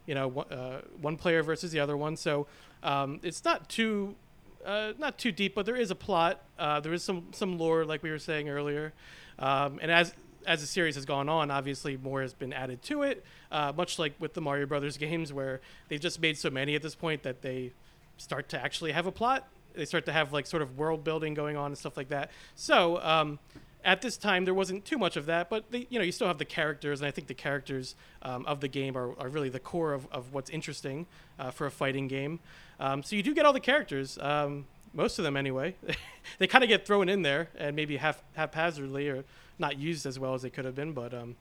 you 0.08 0.16
know, 0.16 0.28
one, 0.28 0.52
uh, 0.52 0.82
one 1.00 1.18
player 1.18 1.44
versus 1.44 1.72
the 1.72 1.80
other 1.80 1.96
one. 1.96 2.16
So 2.18 2.48
um, 2.82 3.20
it's 3.22 3.46
not 3.46 3.70
too 3.70 4.16
uh, 4.66 4.94
not 4.98 5.18
too 5.18 5.32
deep, 5.32 5.56
but 5.56 5.66
there 5.66 5.76
is 5.76 5.92
a 5.92 5.96
plot. 5.96 6.42
Uh, 6.58 6.80
there 6.80 6.94
is 6.94 7.04
some 7.04 7.28
some 7.32 7.58
lore, 7.58 7.86
like 7.86 8.04
we 8.04 8.10
were 8.10 8.20
saying 8.20 8.50
earlier. 8.50 8.94
Um, 9.40 9.80
and 9.82 9.92
as 9.92 10.14
as 10.46 10.62
the 10.62 10.68
series 10.68 10.96
has 10.96 11.06
gone 11.06 11.30
on, 11.30 11.52
obviously 11.52 11.98
more 11.98 12.22
has 12.22 12.34
been 12.34 12.54
added 12.54 12.82
to 12.84 13.04
it. 13.04 13.24
Uh, 13.52 13.72
much 13.76 14.00
like 14.00 14.14
with 14.20 14.34
the 14.34 14.42
Mario 14.42 14.66
Brothers 14.66 14.98
games, 14.98 15.32
where 15.32 15.62
they've 15.88 16.00
just 16.00 16.22
made 16.22 16.38
so 16.38 16.50
many 16.50 16.76
at 16.76 16.82
this 16.82 16.96
point 16.96 17.24
that 17.24 17.42
they 17.42 17.74
start 18.18 18.50
to 18.50 18.64
actually 18.64 18.92
have 18.92 19.06
a 19.06 19.12
plot. 19.12 19.48
They 19.74 19.86
start 19.86 20.06
to 20.06 20.12
have 20.12 20.34
like 20.34 20.46
sort 20.46 20.62
of 20.62 20.78
world 20.78 21.04
building 21.04 21.34
going 21.34 21.58
on 21.58 21.68
and 21.68 21.78
stuff 21.78 21.98
like 21.98 22.10
that. 22.10 22.32
So 22.56 23.00
um, 23.02 23.40
at 23.84 24.02
this 24.02 24.18
time, 24.18 24.46
there 24.46 24.54
wasn't 24.54 24.86
too 24.86 24.98
much 24.98 25.18
of 25.18 25.26
that, 25.26 25.50
but 25.50 25.66
you 25.72 26.00
know, 26.00 26.06
you 26.06 26.12
still 26.12 26.28
have 26.28 26.38
the 26.38 26.46
characters, 26.46 27.02
and 27.02 27.08
I 27.08 27.12
think 27.12 27.28
the 27.28 27.34
characters 27.34 27.96
um, 28.22 28.46
of 28.46 28.60
the 28.62 28.68
game 28.68 28.98
are, 28.98 29.18
are 29.20 29.30
really 29.30 29.50
the 29.50 29.60
core 29.60 29.94
of, 29.94 30.08
of 30.12 30.34
what's 30.34 30.50
interesting 30.50 31.08
uh, 31.40 31.52
for 31.52 31.66
a 31.66 31.72
fighting 31.72 32.08
game. 32.08 32.40
Um, 32.80 33.04
so 33.04 33.16
you 33.16 33.24
do 33.24 33.34
get 33.34 33.46
all 33.46 33.54
the 33.54 33.60
characters, 33.60 34.18
um, 34.20 34.66
most 34.94 35.20
of 35.20 35.24
them 35.24 35.38
anyway. 35.38 35.76
they 36.38 36.48
kind 36.48 36.64
of 36.64 36.68
get 36.68 36.86
thrown 36.86 37.10
in 37.10 37.22
there 37.22 37.50
and 37.58 37.76
maybe 37.76 37.98
half 37.98 38.22
haphazardly 38.34 39.10
or 39.10 39.24
not 39.60 39.78
used 39.78 40.06
as 40.06 40.20
well 40.20 40.34
as 40.34 40.42
they 40.42 40.50
could 40.50 40.66
have 40.66 40.76
been, 40.76 40.94
but. 40.94 41.14
Um, 41.14 41.36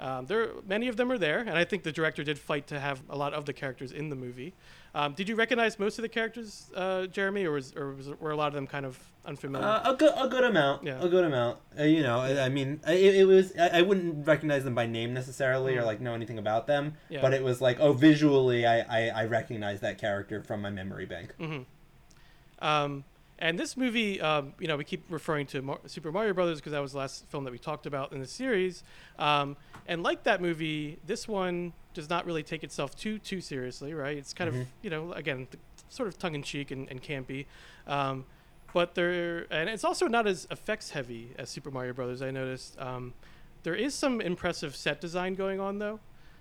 um, 0.00 0.24
there, 0.24 0.48
many 0.66 0.88
of 0.88 0.96
them 0.96 1.12
are 1.12 1.18
there, 1.18 1.40
and 1.40 1.50
I 1.50 1.64
think 1.64 1.82
the 1.82 1.92
director 1.92 2.24
did 2.24 2.38
fight 2.38 2.66
to 2.68 2.80
have 2.80 3.02
a 3.10 3.16
lot 3.16 3.34
of 3.34 3.44
the 3.44 3.52
characters 3.52 3.92
in 3.92 4.08
the 4.08 4.16
movie. 4.16 4.54
Um, 4.94 5.12
did 5.14 5.28
you 5.28 5.36
recognize 5.36 5.78
most 5.78 5.98
of 5.98 6.02
the 6.02 6.08
characters, 6.08 6.70
uh, 6.74 7.06
Jeremy, 7.06 7.44
or, 7.44 7.52
was, 7.52 7.72
or 7.76 7.92
was, 7.94 8.08
were 8.18 8.32
a 8.32 8.36
lot 8.36 8.48
of 8.48 8.54
them 8.54 8.66
kind 8.66 8.84
of 8.84 8.98
unfamiliar? 9.24 9.64
Uh, 9.66 9.92
a 9.92 9.94
good 9.94 10.12
a 10.16 10.26
good 10.28 10.42
amount. 10.42 10.82
Yeah. 10.84 11.00
A 11.00 11.08
good 11.08 11.24
amount. 11.24 11.58
Uh, 11.78 11.84
you 11.84 12.02
know, 12.02 12.18
I, 12.18 12.46
I 12.46 12.48
mean, 12.48 12.80
I- 12.84 12.94
it, 12.94 13.14
it 13.16 13.24
was. 13.24 13.52
I, 13.56 13.78
I 13.78 13.82
wouldn't 13.82 14.26
recognize 14.26 14.64
them 14.64 14.74
by 14.74 14.86
name 14.86 15.14
necessarily 15.14 15.76
or 15.76 15.82
Mm. 15.82 15.86
like 15.86 16.00
know 16.00 16.14
anything 16.14 16.38
about 16.38 16.66
them. 16.66 16.94
Yeah. 17.08 17.20
But 17.22 17.34
it 17.34 17.42
was 17.44 17.60
like, 17.60 17.78
oh, 17.78 17.92
visually, 17.92 18.66
I 18.66 18.80
I, 18.80 19.08
I 19.22 19.24
recognize 19.26 19.78
that 19.80 19.98
character 19.98 20.42
from 20.42 20.60
my 20.60 20.70
memory 20.70 21.06
bank. 21.06 21.34
Um, 22.60 23.04
and 23.40 23.58
this 23.58 23.76
movie, 23.76 24.20
um, 24.20 24.52
you 24.58 24.68
know, 24.68 24.76
we 24.76 24.84
keep 24.84 25.04
referring 25.08 25.46
to 25.48 25.62
Mar- 25.62 25.80
Super 25.86 26.12
Mario 26.12 26.32
Brothers 26.34 26.58
because 26.58 26.72
that 26.72 26.80
was 26.82 26.92
the 26.92 26.98
last 26.98 27.24
film 27.28 27.44
that 27.44 27.50
we 27.50 27.58
talked 27.58 27.86
about 27.86 28.12
in 28.12 28.20
the 28.20 28.26
series. 28.26 28.84
Um, 29.18 29.56
and 29.86 30.02
like 30.02 30.24
that 30.24 30.40
movie, 30.42 30.98
this 31.06 31.26
one 31.26 31.72
does 31.94 32.08
not 32.08 32.26
really 32.26 32.42
take 32.42 32.62
itself 32.62 32.94
too 32.96 33.18
too 33.18 33.40
seriously, 33.40 33.94
right? 33.94 34.16
It's 34.16 34.32
kind 34.34 34.48
of 34.48 34.54
you 34.82 34.90
know 34.90 35.12
again 35.12 35.46
th- 35.50 35.58
sort 35.88 36.08
of 36.08 36.18
tongue 36.18 36.34
in 36.34 36.42
cheek 36.42 36.70
and, 36.70 36.88
and 36.88 37.02
campy. 37.02 37.46
Um, 37.86 38.24
but 38.72 38.94
there 38.94 39.46
and 39.52 39.68
it's 39.68 39.84
also 39.84 40.06
not 40.06 40.26
as 40.26 40.46
effects 40.50 40.90
heavy 40.90 41.30
as 41.38 41.48
Super 41.50 41.70
Mario 41.70 41.92
Brothers. 41.92 42.22
I 42.22 42.30
noticed. 42.30 42.78
Um, 42.78 43.14
there 43.62 43.74
is 43.74 43.94
some 43.94 44.20
impressive 44.20 44.74
set 44.74 45.00
design 45.00 45.34
going 45.34 45.60
on 45.60 45.78
though. 45.78 46.00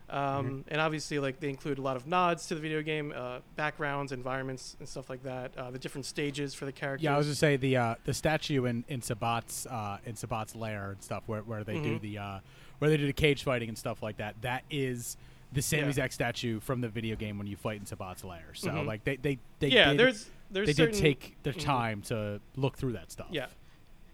Um, 0.09 0.65
And 0.67 0.81
obviously, 0.81 1.19
like 1.19 1.39
they 1.39 1.49
include 1.49 1.77
a 1.77 1.81
lot 1.81 1.95
of 1.95 2.07
nods 2.07 2.47
to 2.47 2.55
the 2.55 2.61
video 2.61 2.81
game, 2.81 3.13
uh, 3.15 3.39
backgrounds, 3.55 4.11
environments, 4.11 4.75
and 4.79 4.87
stuff 4.89 5.09
like 5.09 5.23
that. 5.23 5.55
Uh, 5.57 5.71
the 5.71 5.79
different 5.79 6.05
stages 6.05 6.53
for 6.53 6.65
the 6.65 6.71
characters. 6.71 7.03
Yeah, 7.03 7.13
I 7.15 7.17
was 7.17 7.27
gonna 7.27 7.35
say 7.35 7.57
the 7.57 7.77
uh, 7.77 7.95
the 8.05 8.13
statue 8.13 8.65
in 8.65 8.83
in 8.87 9.01
Sagat's 9.01 9.65
uh, 9.67 9.99
in 10.05 10.15
Sagat's 10.15 10.55
lair 10.55 10.91
and 10.91 11.03
stuff 11.03 11.23
where, 11.27 11.41
where 11.43 11.63
they 11.63 11.79
do 11.79 11.97
Mhm. 11.97 12.01
the 12.01 12.17
uh, 12.17 12.39
where 12.79 12.89
they 12.89 12.97
do 12.97 13.05
the 13.07 13.13
cage 13.13 13.43
fighting 13.43 13.69
and 13.69 13.77
stuff 13.77 14.01
like 14.01 14.17
that. 14.17 14.41
That 14.41 14.63
is 14.71 15.17
the 15.51 15.61
same 15.61 15.81
Yeah. 15.81 15.87
exact 15.89 16.13
statue 16.13 16.59
from 16.59 16.81
the 16.81 16.89
video 16.89 17.15
game 17.15 17.37
when 17.37 17.47
you 17.47 17.55
fight 17.55 17.79
in 17.79 17.85
Sagat's 17.85 18.23
lair. 18.23 18.53
So 18.53 18.69
Mhm. 18.71 18.85
like 18.85 19.03
they 19.03 19.15
they, 19.17 19.37
they 19.59 19.67
yeah, 19.69 19.89
did, 19.91 19.99
there's 19.99 20.29
there's 20.51 20.67
they 20.67 20.73
certain, 20.73 20.93
did 20.95 21.01
take 21.01 21.37
the 21.43 21.51
Mhm. 21.53 21.59
time 21.59 22.01
to 22.03 22.39
look 22.55 22.77
through 22.77 22.93
that 22.93 23.11
stuff. 23.11 23.27
Yeah, 23.31 23.47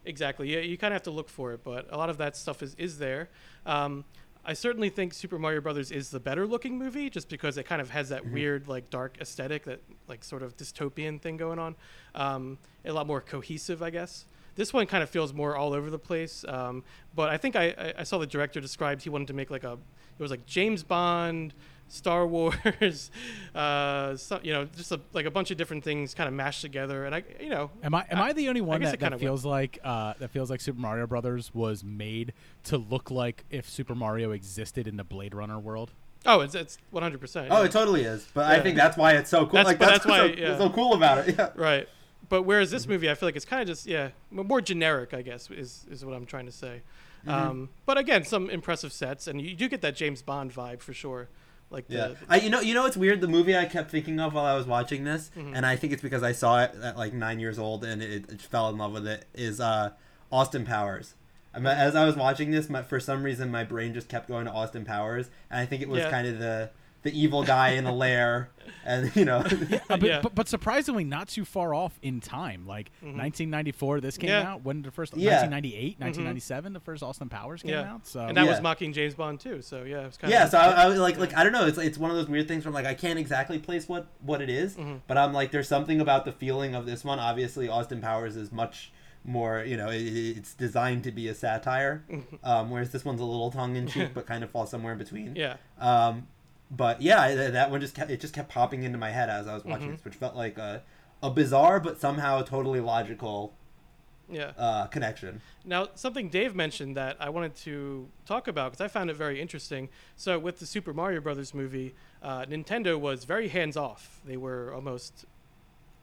exactly. 0.04 0.54
Yeah, 0.54 0.60
you 0.60 0.78
kind 0.78 0.94
of 0.94 0.96
have 0.96 1.04
to 1.04 1.12
look 1.12 1.30
for 1.30 1.54
it, 1.54 1.64
but 1.64 1.88
a 1.92 1.98
lot 1.98 2.10
of 2.10 2.18
that 2.18 2.36
stuff 2.36 2.62
is 2.62 2.76
is 2.76 2.98
there. 2.98 3.30
Um, 3.66 4.04
I 4.46 4.54
certainly 4.54 4.90
think 4.90 5.14
Super 5.14 5.40
Mario 5.40 5.60
Brothers 5.60 5.92
is 5.92 6.12
the 6.12 6.20
better 6.20 6.46
looking 6.46 6.78
movie, 6.78 7.10
just 7.10 7.30
because 7.30 7.58
it 7.58 7.64
kind 7.64 7.82
of 7.82 7.90
has 7.90 8.10
that 8.10 8.30
weird 8.32 8.68
like 8.68 8.90
dark 8.90 9.18
aesthetic, 9.20 9.66
that 9.66 9.82
like 10.08 10.24
sort 10.24 10.44
of 10.44 10.56
dystopian 10.56 11.20
thing 11.20 11.36
going 11.38 11.58
on. 11.58 11.76
Um, 12.14 12.60
a 12.86 12.94
lot 12.94 13.08
more 13.08 13.22
cohesive, 13.22 13.82
I 13.82 13.90
guess. 13.90 14.26
This 14.56 14.72
one 14.72 14.86
kind 14.86 15.04
of 15.04 15.10
feels 15.10 15.34
more 15.34 15.56
all 15.58 15.74
over 15.74 15.90
the 15.90 16.00
place. 16.00 16.46
Um, 16.48 16.84
but 17.16 17.30
I 17.30 17.38
think 17.38 17.56
I, 17.56 17.70
I, 17.78 17.94
I 18.00 18.04
saw 18.04 18.20
the 18.20 18.28
director 18.28 18.62
described 18.62 19.02
he 19.02 19.10
wanted 19.10 19.28
to 19.28 19.34
make 19.34 19.50
like 19.50 19.64
a 19.64 19.74
it 20.18 20.22
was 20.22 20.32
like 20.32 20.46
James 20.46 20.84
Bond, 20.84 21.54
Star 21.88 22.26
Wars, 22.82 23.12
uh, 23.54 24.16
so, 24.18 24.40
you 24.44 24.54
know, 24.54 24.66
just 24.76 24.92
a, 24.92 25.00
like 25.14 25.26
a 25.26 25.32
bunch 25.32 25.52
of 25.52 25.58
different 25.58 25.84
things 25.84 26.14
kind 26.14 26.28
of 26.28 26.34
mashed 26.34 26.62
together. 26.62 27.06
And 27.06 27.16
I, 27.16 27.24
you 27.40 27.50
know, 27.50 27.72
Am 27.84 27.94
I 27.94 28.06
am 28.10 28.20
I, 28.20 28.34
the 28.34 28.50
only 28.50 28.62
one 28.62 28.82
guess 28.82 28.90
that, 28.90 28.96
it 28.96 29.00
kinda 29.00 29.18
that 29.18 29.24
feels 29.24 29.46
like 29.46 29.80
uh, 29.84 30.14
that 30.20 30.32
feels 30.32 30.50
like 30.50 30.62
Super 30.62 30.80
Mario 30.80 31.08
Brothers 31.08 31.54
was 31.54 31.84
made 31.84 32.34
to 32.66 32.78
look 32.78 33.12
like 33.12 33.46
if 33.50 33.70
Super 33.70 33.96
Mario 33.96 34.32
existed 34.32 34.88
in 34.88 34.98
the 34.98 35.04
Blade 35.04 35.34
Runner 35.34 35.60
world? 35.60 35.92
oh, 36.26 36.42
it's 36.42 36.56
it's 36.56 36.78
100. 36.92 37.20
percent 37.20 37.48
Oh, 37.52 37.64
it 37.64 37.72
totally 37.72 38.04
is. 38.04 38.28
But 38.34 38.46
I 38.52 38.60
think 38.60 38.76
that's 38.76 38.98
why 38.98 39.14
it's 39.14 39.30
so 39.30 39.46
cool. 39.46 39.54
That's- 39.54 39.68
like 39.68 39.80
that's, 39.80 39.92
that's 39.92 40.06
why, 40.06 40.22
what's 40.28 40.40
so, 40.40 40.42
yeah. 40.42 40.58
so 40.58 40.70
cool 40.70 40.94
about 40.94 41.28
it. 41.28 41.36
Yeah. 41.38 41.50
Right. 41.56 41.88
But 42.28 42.44
whereas 42.44 42.72
this 42.72 42.88
movie, 42.88 43.10
I 43.10 43.14
feel 43.14 43.28
like 43.28 43.36
it's 43.36 43.46
kind 43.46 43.62
of 43.62 43.68
just 43.68 43.86
yeah, 43.86 44.10
more 44.32 44.62
generic. 44.62 45.14
I 45.14 45.22
guess 45.22 45.50
is 45.52 45.86
is 45.92 46.04
what 46.04 46.16
I'm 46.16 46.26
trying 46.26 46.48
to 46.48 46.52
say. 46.52 46.82
Mm-hmm. 47.28 47.30
Um, 47.30 47.70
but 47.86 47.98
again, 47.98 48.24
some 48.24 48.50
impressive 48.50 48.92
sets, 48.94 49.28
and 49.28 49.42
you 49.42 49.56
do 49.56 49.68
get 49.68 49.82
that 49.82 49.96
James 49.96 50.22
Bond 50.22 50.54
vibe 50.54 50.82
for 50.82 50.94
sure. 50.94 51.30
Like 51.70 51.88
the, 51.88 51.96
Yeah, 51.96 52.10
I 52.30 52.38
you 52.38 52.50
know 52.50 52.62
you 52.62 52.74
know 52.74 52.86
it's 52.86 52.96
weird. 52.98 53.22
The 53.22 53.28
movie 53.28 53.56
I 53.58 53.66
kept 53.66 53.90
thinking 53.92 54.20
of 54.20 54.34
while 54.34 54.46
I 54.46 54.56
was 54.56 54.66
watching 54.68 55.04
this, 55.04 55.32
Mm-hmm. 55.38 55.56
and 55.56 55.66
I 55.66 55.76
think 55.76 55.94
it's 55.94 56.02
because 56.02 56.24
I 56.24 56.32
saw 56.32 56.62
it 56.64 56.72
at 56.82 56.98
like 56.98 57.14
nine 57.14 57.40
years 57.40 57.58
old 57.60 57.84
and 57.84 58.02
it, 58.02 58.30
it 58.32 58.42
fell 58.42 58.70
in 58.70 58.78
love 58.78 58.94
with 58.94 59.08
it. 59.08 59.26
Is 59.34 59.60
uh, 59.60 59.92
Austin 60.32 60.66
Powers. 60.66 61.16
I 61.54 61.60
mean, 61.60 61.68
as 61.68 61.96
I 61.96 62.04
was 62.06 62.16
watching 62.18 62.52
this, 62.52 62.70
my, 62.70 62.82
for 62.84 63.00
some 63.00 63.24
reason 63.24 63.50
my 63.50 63.64
brain 63.64 63.94
just 63.94 64.10
kept 64.10 64.28
going 64.28 64.46
to 64.46 64.52
Austin 64.52 64.84
Powers, 64.84 65.30
and 65.50 65.60
I 65.60 65.66
think 65.66 65.82
it 65.82 65.88
was 65.90 66.02
Yeah. 66.02 66.10
kind 66.12 66.28
of 66.28 66.38
the 66.40 66.70
the 67.06 67.18
evil 67.18 67.44
guy 67.44 67.70
in 67.70 67.86
a 67.86 67.94
lair, 67.94 68.50
and 68.84 69.16
you 69.16 69.24
know, 69.26 69.38
Uh, 69.90 69.98
but, 69.98 70.02
Yeah. 70.04 70.22
but, 70.22 70.36
but 70.36 70.48
surprisingly, 70.50 71.04
not 71.04 71.28
too 71.30 71.46
far 71.46 71.74
off 71.74 71.98
in 72.02 72.20
time. 72.20 72.66
Like 72.68 72.92
1994, 73.02 74.02
this 74.02 74.18
came 74.18 74.26
Mm-hmm. 74.30 74.34
Yeah. 74.36 74.42
Mm-hmm. 74.42 74.48
out. 74.54 74.64
When 74.66 74.82
the 74.82 74.92
first? 74.92 75.16
Yeah. 75.16 75.42
1998, 75.42 76.00
1997, 76.00 76.74
the 76.74 76.80
first 76.80 77.04
Austin 77.04 77.30
Powers 77.30 77.62
came 77.62 77.72
yeah, 77.72 77.94
out. 77.94 78.08
So 78.08 78.22
and 78.22 78.36
that 78.38 78.48
was 78.48 78.60
mocking 78.62 78.92
James 78.92 79.14
Bond 79.16 79.40
too. 79.40 79.62
So 79.62 79.84
yeah, 79.84 80.02
it 80.02 80.06
was 80.08 80.18
kind 80.18 80.34
of. 80.34 80.38
yeah. 80.38 80.44
of 80.46 80.50
So 80.52 80.58
I, 80.58 80.84
I 80.84 80.88
was 80.88 80.98
like 81.00 81.18
like 81.18 81.36
I 81.38 81.44
don't 81.44 81.54
know. 81.54 81.68
It's 81.68 81.78
it's 81.78 81.98
one 81.98 82.10
of 82.12 82.18
those 82.18 82.28
weird 82.28 82.48
things 82.48 82.66
where 82.66 82.70
I'm 82.70 82.74
like 82.74 82.86
I 82.86 82.94
can't 82.96 83.20
exactly 83.20 83.60
place 83.60 83.88
what 83.88 84.08
what 84.22 84.42
it 84.42 84.50
is, 84.50 84.76
Mm-hmm. 84.76 84.96
but 85.08 85.18
I'm 85.18 85.32
like 85.34 85.52
there's 85.52 85.68
something 85.68 86.02
about 86.02 86.26
the 86.26 86.32
feeling 86.32 86.76
of 86.76 86.86
this 86.86 87.04
one. 87.06 87.20
Obviously, 87.20 87.70
Austin 87.70 88.02
Powers 88.02 88.36
is 88.36 88.52
much 88.52 88.92
more 89.24 89.64
you 89.64 89.76
know 89.78 89.90
it, 89.90 90.02
it's 90.04 90.54
designed 90.54 91.04
to 91.04 91.12
be 91.12 91.28
a 91.28 91.34
satire, 91.36 92.04
um, 92.44 92.70
whereas 92.70 92.92
this 92.92 93.04
one's 93.06 93.22
a 93.22 93.26
little 93.26 93.52
tongue 93.52 93.76
in 93.76 93.88
cheek, 93.88 94.10
but 94.14 94.26
kind 94.26 94.44
of 94.44 94.50
falls 94.52 94.70
somewhere 94.70 94.94
in 94.94 95.00
between. 95.00 95.36
yeah, 95.36 95.58
Um, 95.80 96.28
but 96.72 97.02
yeah, 97.02 97.50
that 97.52 97.72
one 97.72 97.82
just 97.82 97.96
kept, 97.96 98.10
it 98.12 98.20
just 98.20 98.34
kept 98.34 98.50
popping 98.50 98.84
into 98.84 98.98
my 98.98 99.12
head 99.12 99.30
as 99.30 99.48
I 99.48 99.54
was 99.54 99.64
Mm-hmm. 99.64 99.72
watching 99.72 99.92
this, 99.92 100.04
which 100.06 100.16
felt 100.16 100.36
like 100.36 100.58
a 100.58 100.84
a 101.24 101.30
bizarre 101.32 101.80
but 101.80 102.00
somehow 102.00 102.42
totally 102.42 102.80
logical 102.80 103.54
yeah. 104.30 104.52
uh, 104.58 104.86
connection. 104.88 105.42
Now, 105.64 105.88
something 105.96 106.30
Dave 106.30 106.56
mentioned 106.56 106.98
that 106.98 107.18
I 107.20 107.30
wanted 107.30 107.56
to 107.58 108.08
talk 108.26 108.48
about 108.48 108.72
because 108.72 108.84
I 108.84 108.88
found 108.88 109.10
it 109.10 109.16
very 109.16 109.40
interesting. 109.42 109.90
So, 110.16 110.38
with 110.38 110.60
the 110.60 110.66
Super 110.66 110.94
Mario 110.94 111.22
Brothers 111.22 111.54
movie, 111.54 111.96
uh, 112.22 112.46
Nintendo 112.46 113.00
was 113.00 113.24
very 113.24 113.48
hands 113.48 113.78
off. 113.78 114.22
They 114.26 114.38
were 114.38 114.74
almost 114.74 115.26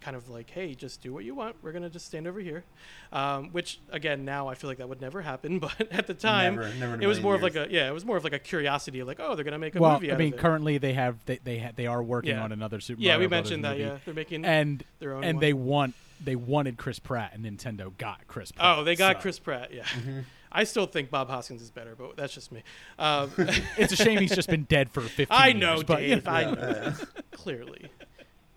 kind 0.02 0.16
of 0.16 0.28
like, 0.28 0.50
"Hey, 0.50 0.74
just 0.74 1.00
do 1.02 1.12
what 1.12 1.24
you 1.24 1.34
want. 1.34 1.56
We're 1.62 1.72
gonna 1.72 1.88
just 1.90 2.06
stand 2.06 2.26
over 2.26 2.40
here," 2.40 2.64
um, 3.12 3.50
which 3.52 3.78
again 3.90 4.24
now 4.24 4.48
I 4.48 4.54
feel 4.54 4.68
like 4.68 4.78
that 4.78 4.88
would 4.88 5.00
never 5.00 5.22
happen. 5.22 5.58
But 5.62 5.92
at 5.92 6.06
the 6.06 6.14
time, 6.14 6.56
Never- 6.56 6.74
never 6.74 6.94
it 6.94 7.06
was 7.06 7.18
million 7.18 7.22
more 7.22 7.34
of 7.36 7.42
like 7.42 7.56
a 7.56 7.66
yeah, 7.70 7.88
it 7.88 7.92
was 7.94 8.04
more 8.04 8.16
of 8.16 8.24
like 8.24 8.32
a 8.32 8.38
curiosity, 8.38 9.02
like, 9.02 9.20
"Oh, 9.20 9.34
they're 9.34 9.44
gonna 9.44 9.58
make 9.58 9.76
a 9.76 9.80
well, 9.80 9.94
movie." 9.94 10.10
I 10.10 10.14
out 10.14 10.18
mean, 10.18 10.32
of 10.32 10.38
it. 10.38 10.42
currently 10.42 10.78
they 10.78 10.92
have 10.94 11.24
they 11.26 11.38
they, 11.44 11.58
ha- 11.58 11.72
they 11.74 11.86
are 11.86 12.02
working 12.02 12.32
Yeah. 12.36 12.42
on 12.44 12.52
another 12.52 12.80
Super 12.80 13.00
yeah, 13.00 13.12
Mario 13.12 13.20
we 13.20 13.30
mentioned 13.30 13.64
that. 13.64 13.78
movie. 13.78 13.84
Yeah, 13.84 13.98
they're 14.04 14.14
making 14.14 14.44
and 14.44 14.84
their 14.98 15.14
own 15.14 15.24
and 15.24 15.36
one. 15.36 15.40
they 15.40 15.52
want 15.52 15.94
they 16.24 16.36
wanted 16.36 16.76
Chris 16.76 16.98
Pratt, 16.98 17.32
and 17.34 17.44
Nintendo 17.44 17.96
got 17.98 18.26
Chris 18.28 18.52
Pratt. 18.52 18.78
Oh, 18.78 18.84
they 18.84 18.94
got 18.96 19.16
so- 19.16 19.22
Chris 19.22 19.38
Pratt. 19.38 19.72
Yeah. 19.72 19.84
Mm-hmm. 19.84 20.20
I 20.54 20.64
still 20.64 20.84
think 20.84 21.08
Bob 21.10 21.30
Hoskins 21.30 21.62
is 21.62 21.70
better, 21.70 21.94
but 21.96 22.14
that's 22.14 22.34
just 22.34 22.52
me. 22.52 22.62
Um, 22.98 23.30
It's 23.78 23.90
a 23.94 23.96
shame 23.96 24.18
he's 24.18 24.34
just 24.34 24.50
been 24.50 24.64
dead 24.64 24.90
for 24.90 25.00
15 25.00 25.26
I 25.30 25.46
years. 25.48 25.58
know, 25.60 25.82
but, 25.82 26.02
you 26.02 26.16
Dave. 26.16 26.24
know. 26.26 26.30
I 26.30 26.44
know. 26.44 26.92
Clearly. 27.32 27.86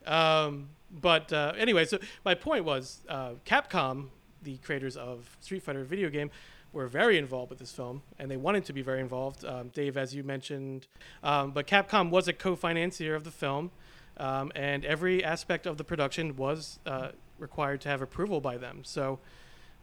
Um, 0.05 0.69
but 1.01 1.31
uh, 1.33 1.53
anyway, 1.57 1.85
so 1.85 1.99
my 2.23 2.33
point 2.33 2.65
was 2.65 3.01
uh, 3.09 3.31
Capcom, 3.45 4.07
the 4.43 4.57
creators 4.57 4.95
of 4.97 5.37
Street 5.41 5.63
Fighter 5.63 5.83
video 5.83 6.09
game, 6.09 6.31
were 6.73 6.87
very 6.87 7.17
involved 7.17 7.49
with 7.49 7.59
this 7.59 7.71
film, 7.71 8.01
and 8.19 8.29
they 8.29 8.37
wanted 8.37 8.65
to 8.65 8.73
be 8.73 8.81
very 8.81 8.99
involved. 8.99 9.45
Um, 9.45 9.69
Dave, 9.69 9.95
as 9.97 10.13
you 10.13 10.23
mentioned, 10.23 10.87
um, 11.23 11.51
but 11.51 11.67
Capcom 11.67 12.09
was 12.09 12.27
a 12.27 12.33
co-financier 12.33 13.15
of 13.15 13.23
the 13.23 13.31
film, 13.31 13.71
um, 14.17 14.51
and 14.55 14.83
every 14.83 15.23
aspect 15.23 15.65
of 15.65 15.77
the 15.77 15.83
production 15.83 16.35
was 16.35 16.79
uh, 16.85 17.09
required 17.39 17.81
to 17.81 17.89
have 17.89 18.01
approval 18.01 18.41
by 18.41 18.57
them. 18.57 18.81
So, 18.83 19.19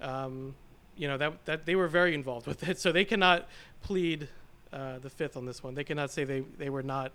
um, 0.00 0.54
you 0.96 1.08
know 1.08 1.16
that 1.16 1.44
that 1.46 1.66
they 1.66 1.74
were 1.74 1.88
very 1.88 2.14
involved 2.14 2.46
with 2.46 2.68
it. 2.68 2.78
So 2.82 2.92
they 2.92 3.04
cannot 3.04 3.48
plead 3.80 4.28
uh, 4.72 4.98
the 4.98 5.10
fifth 5.10 5.36
on 5.36 5.46
this 5.46 5.62
one. 5.62 5.74
They 5.74 5.84
cannot 5.84 6.10
say 6.10 6.24
they 6.24 6.40
they 6.58 6.70
were 6.70 6.82
not 6.82 7.12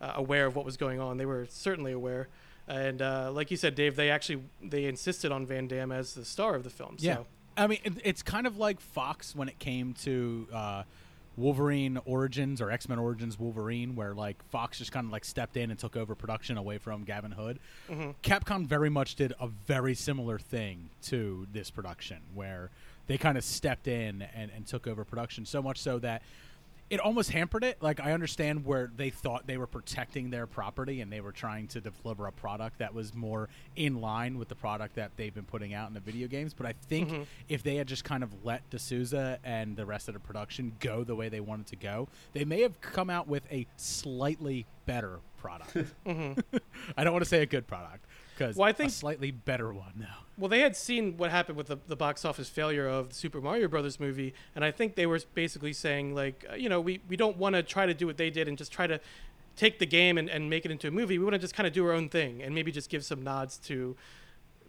uh, 0.00 0.12
aware 0.16 0.46
of 0.46 0.56
what 0.56 0.64
was 0.64 0.76
going 0.76 1.00
on. 1.00 1.16
They 1.16 1.26
were 1.26 1.46
certainly 1.48 1.92
aware. 1.92 2.28
And 2.68 3.02
uh, 3.02 3.32
like 3.32 3.50
you 3.50 3.56
said, 3.56 3.74
Dave, 3.74 3.96
they 3.96 4.10
actually 4.10 4.42
they 4.62 4.84
insisted 4.84 5.32
on 5.32 5.46
Van 5.46 5.66
Damme 5.66 5.92
as 5.92 6.14
the 6.14 6.24
star 6.24 6.54
of 6.54 6.64
the 6.64 6.70
film. 6.70 6.96
Yeah. 6.98 7.16
So 7.16 7.26
I 7.56 7.66
mean, 7.66 7.78
it's 8.04 8.22
kind 8.22 8.46
of 8.46 8.58
like 8.58 8.80
Fox 8.80 9.34
when 9.34 9.48
it 9.48 9.58
came 9.58 9.92
to 10.04 10.46
uh, 10.52 10.82
Wolverine 11.36 11.98
Origins 12.04 12.60
or 12.60 12.70
X 12.70 12.88
Men 12.88 12.98
Origins 12.98 13.38
Wolverine, 13.38 13.96
where 13.96 14.14
like 14.14 14.42
Fox 14.50 14.78
just 14.78 14.92
kind 14.92 15.06
of 15.06 15.12
like 15.12 15.24
stepped 15.24 15.56
in 15.56 15.70
and 15.70 15.78
took 15.78 15.96
over 15.96 16.14
production 16.14 16.56
away 16.56 16.78
from 16.78 17.02
Gavin 17.04 17.32
Hood. 17.32 17.58
Capcom 18.22 18.66
very 18.66 18.90
much 18.90 19.14
did 19.16 19.32
a 19.40 19.48
very 19.48 19.94
similar 19.94 20.38
thing 20.38 20.90
to 21.02 21.46
this 21.52 21.70
production, 21.70 22.18
where 22.34 22.70
they 23.08 23.18
kind 23.18 23.36
of 23.36 23.42
stepped 23.44 23.88
in 23.88 24.22
and, 24.34 24.50
and 24.54 24.66
took 24.66 24.86
over 24.86 25.04
production 25.04 25.44
so 25.44 25.60
much 25.60 25.78
so 25.78 25.98
that 25.98 26.22
it 26.90 26.98
almost 26.98 27.30
hampered 27.30 27.62
it. 27.62 27.80
Like 27.80 28.00
I 28.00 28.12
understand 28.12 28.66
where 28.66 28.90
they 28.94 29.10
thought 29.10 29.46
they 29.46 29.56
were 29.56 29.68
protecting 29.68 30.30
their 30.30 30.46
property 30.46 31.00
and 31.00 31.10
they 31.10 31.20
were 31.20 31.32
trying 31.32 31.68
to 31.68 31.80
deliver 31.80 32.26
a 32.26 32.32
product 32.32 32.78
that 32.78 32.92
was 32.92 33.14
more 33.14 33.48
in 33.76 34.00
line 34.00 34.36
with 34.36 34.48
the 34.48 34.56
product 34.56 34.96
that 34.96 35.12
they've 35.16 35.34
been 35.34 35.44
putting 35.44 35.72
out 35.72 35.88
in 35.88 35.94
the 35.94 36.00
video 36.00 36.26
games. 36.26 36.52
But 36.52 36.66
I 36.66 36.74
think 36.88 37.08
mm-hmm. 37.08 37.22
if 37.48 37.62
they 37.62 37.76
had 37.76 37.86
just 37.86 38.02
kind 38.04 38.24
of 38.24 38.44
let 38.44 38.68
de 38.70 38.78
Souza 38.78 39.38
and 39.44 39.76
the 39.76 39.86
rest 39.86 40.08
of 40.08 40.14
the 40.14 40.20
production 40.20 40.72
go 40.80 41.04
the 41.04 41.14
way 41.14 41.28
they 41.28 41.40
wanted 41.40 41.68
to 41.68 41.76
go, 41.76 42.08
they 42.32 42.44
may 42.44 42.60
have 42.62 42.80
come 42.80 43.08
out 43.08 43.28
with 43.28 43.44
a 43.52 43.66
slightly 43.76 44.66
better 44.84 45.20
product. 45.38 45.76
Mm-hmm. 46.06 46.56
I 46.96 47.04
don't 47.04 47.12
want 47.12 47.24
to 47.24 47.28
say 47.28 47.42
a 47.42 47.46
good 47.46 47.66
product 47.66 48.04
because 48.36 48.56
Well, 48.56 48.68
I 48.68 48.72
think- 48.72 48.90
a 48.90 48.92
slightly 48.92 49.30
better 49.30 49.72
one 49.72 49.92
now. 49.96 50.24
Well, 50.40 50.48
they 50.48 50.60
had 50.60 50.74
seen 50.74 51.18
what 51.18 51.30
happened 51.30 51.58
with 51.58 51.66
the, 51.66 51.76
the 51.86 51.96
box 51.96 52.24
office 52.24 52.48
failure 52.48 52.88
of 52.88 53.10
the 53.10 53.14
Super 53.14 53.40
Mario 53.40 53.68
Brothers 53.68 54.00
movie, 54.00 54.32
and 54.56 54.64
I 54.64 54.70
think 54.70 54.94
they 54.94 55.06
were 55.06 55.20
basically 55.34 55.74
saying 55.74 56.14
like, 56.14 56.46
uh, 56.50 56.54
you 56.54 56.68
know, 56.68 56.80
we 56.80 57.00
we 57.08 57.16
don't 57.16 57.36
want 57.36 57.54
to 57.54 57.62
try 57.62 57.86
to 57.86 57.94
do 57.94 58.06
what 58.06 58.16
they 58.16 58.30
did 58.30 58.48
and 58.48 58.56
just 58.56 58.72
try 58.72 58.86
to 58.86 58.98
take 59.56 59.78
the 59.78 59.86
game 59.86 60.16
and, 60.16 60.30
and 60.30 60.48
make 60.48 60.64
it 60.64 60.70
into 60.70 60.88
a 60.88 60.90
movie. 60.90 61.18
We 61.18 61.24
want 61.24 61.34
to 61.34 61.38
just 61.38 61.54
kind 61.54 61.66
of 61.66 61.72
do 61.72 61.84
our 61.86 61.92
own 61.92 62.08
thing 62.08 62.42
and 62.42 62.54
maybe 62.54 62.72
just 62.72 62.88
give 62.88 63.04
some 63.04 63.22
nods 63.22 63.58
to 63.58 63.94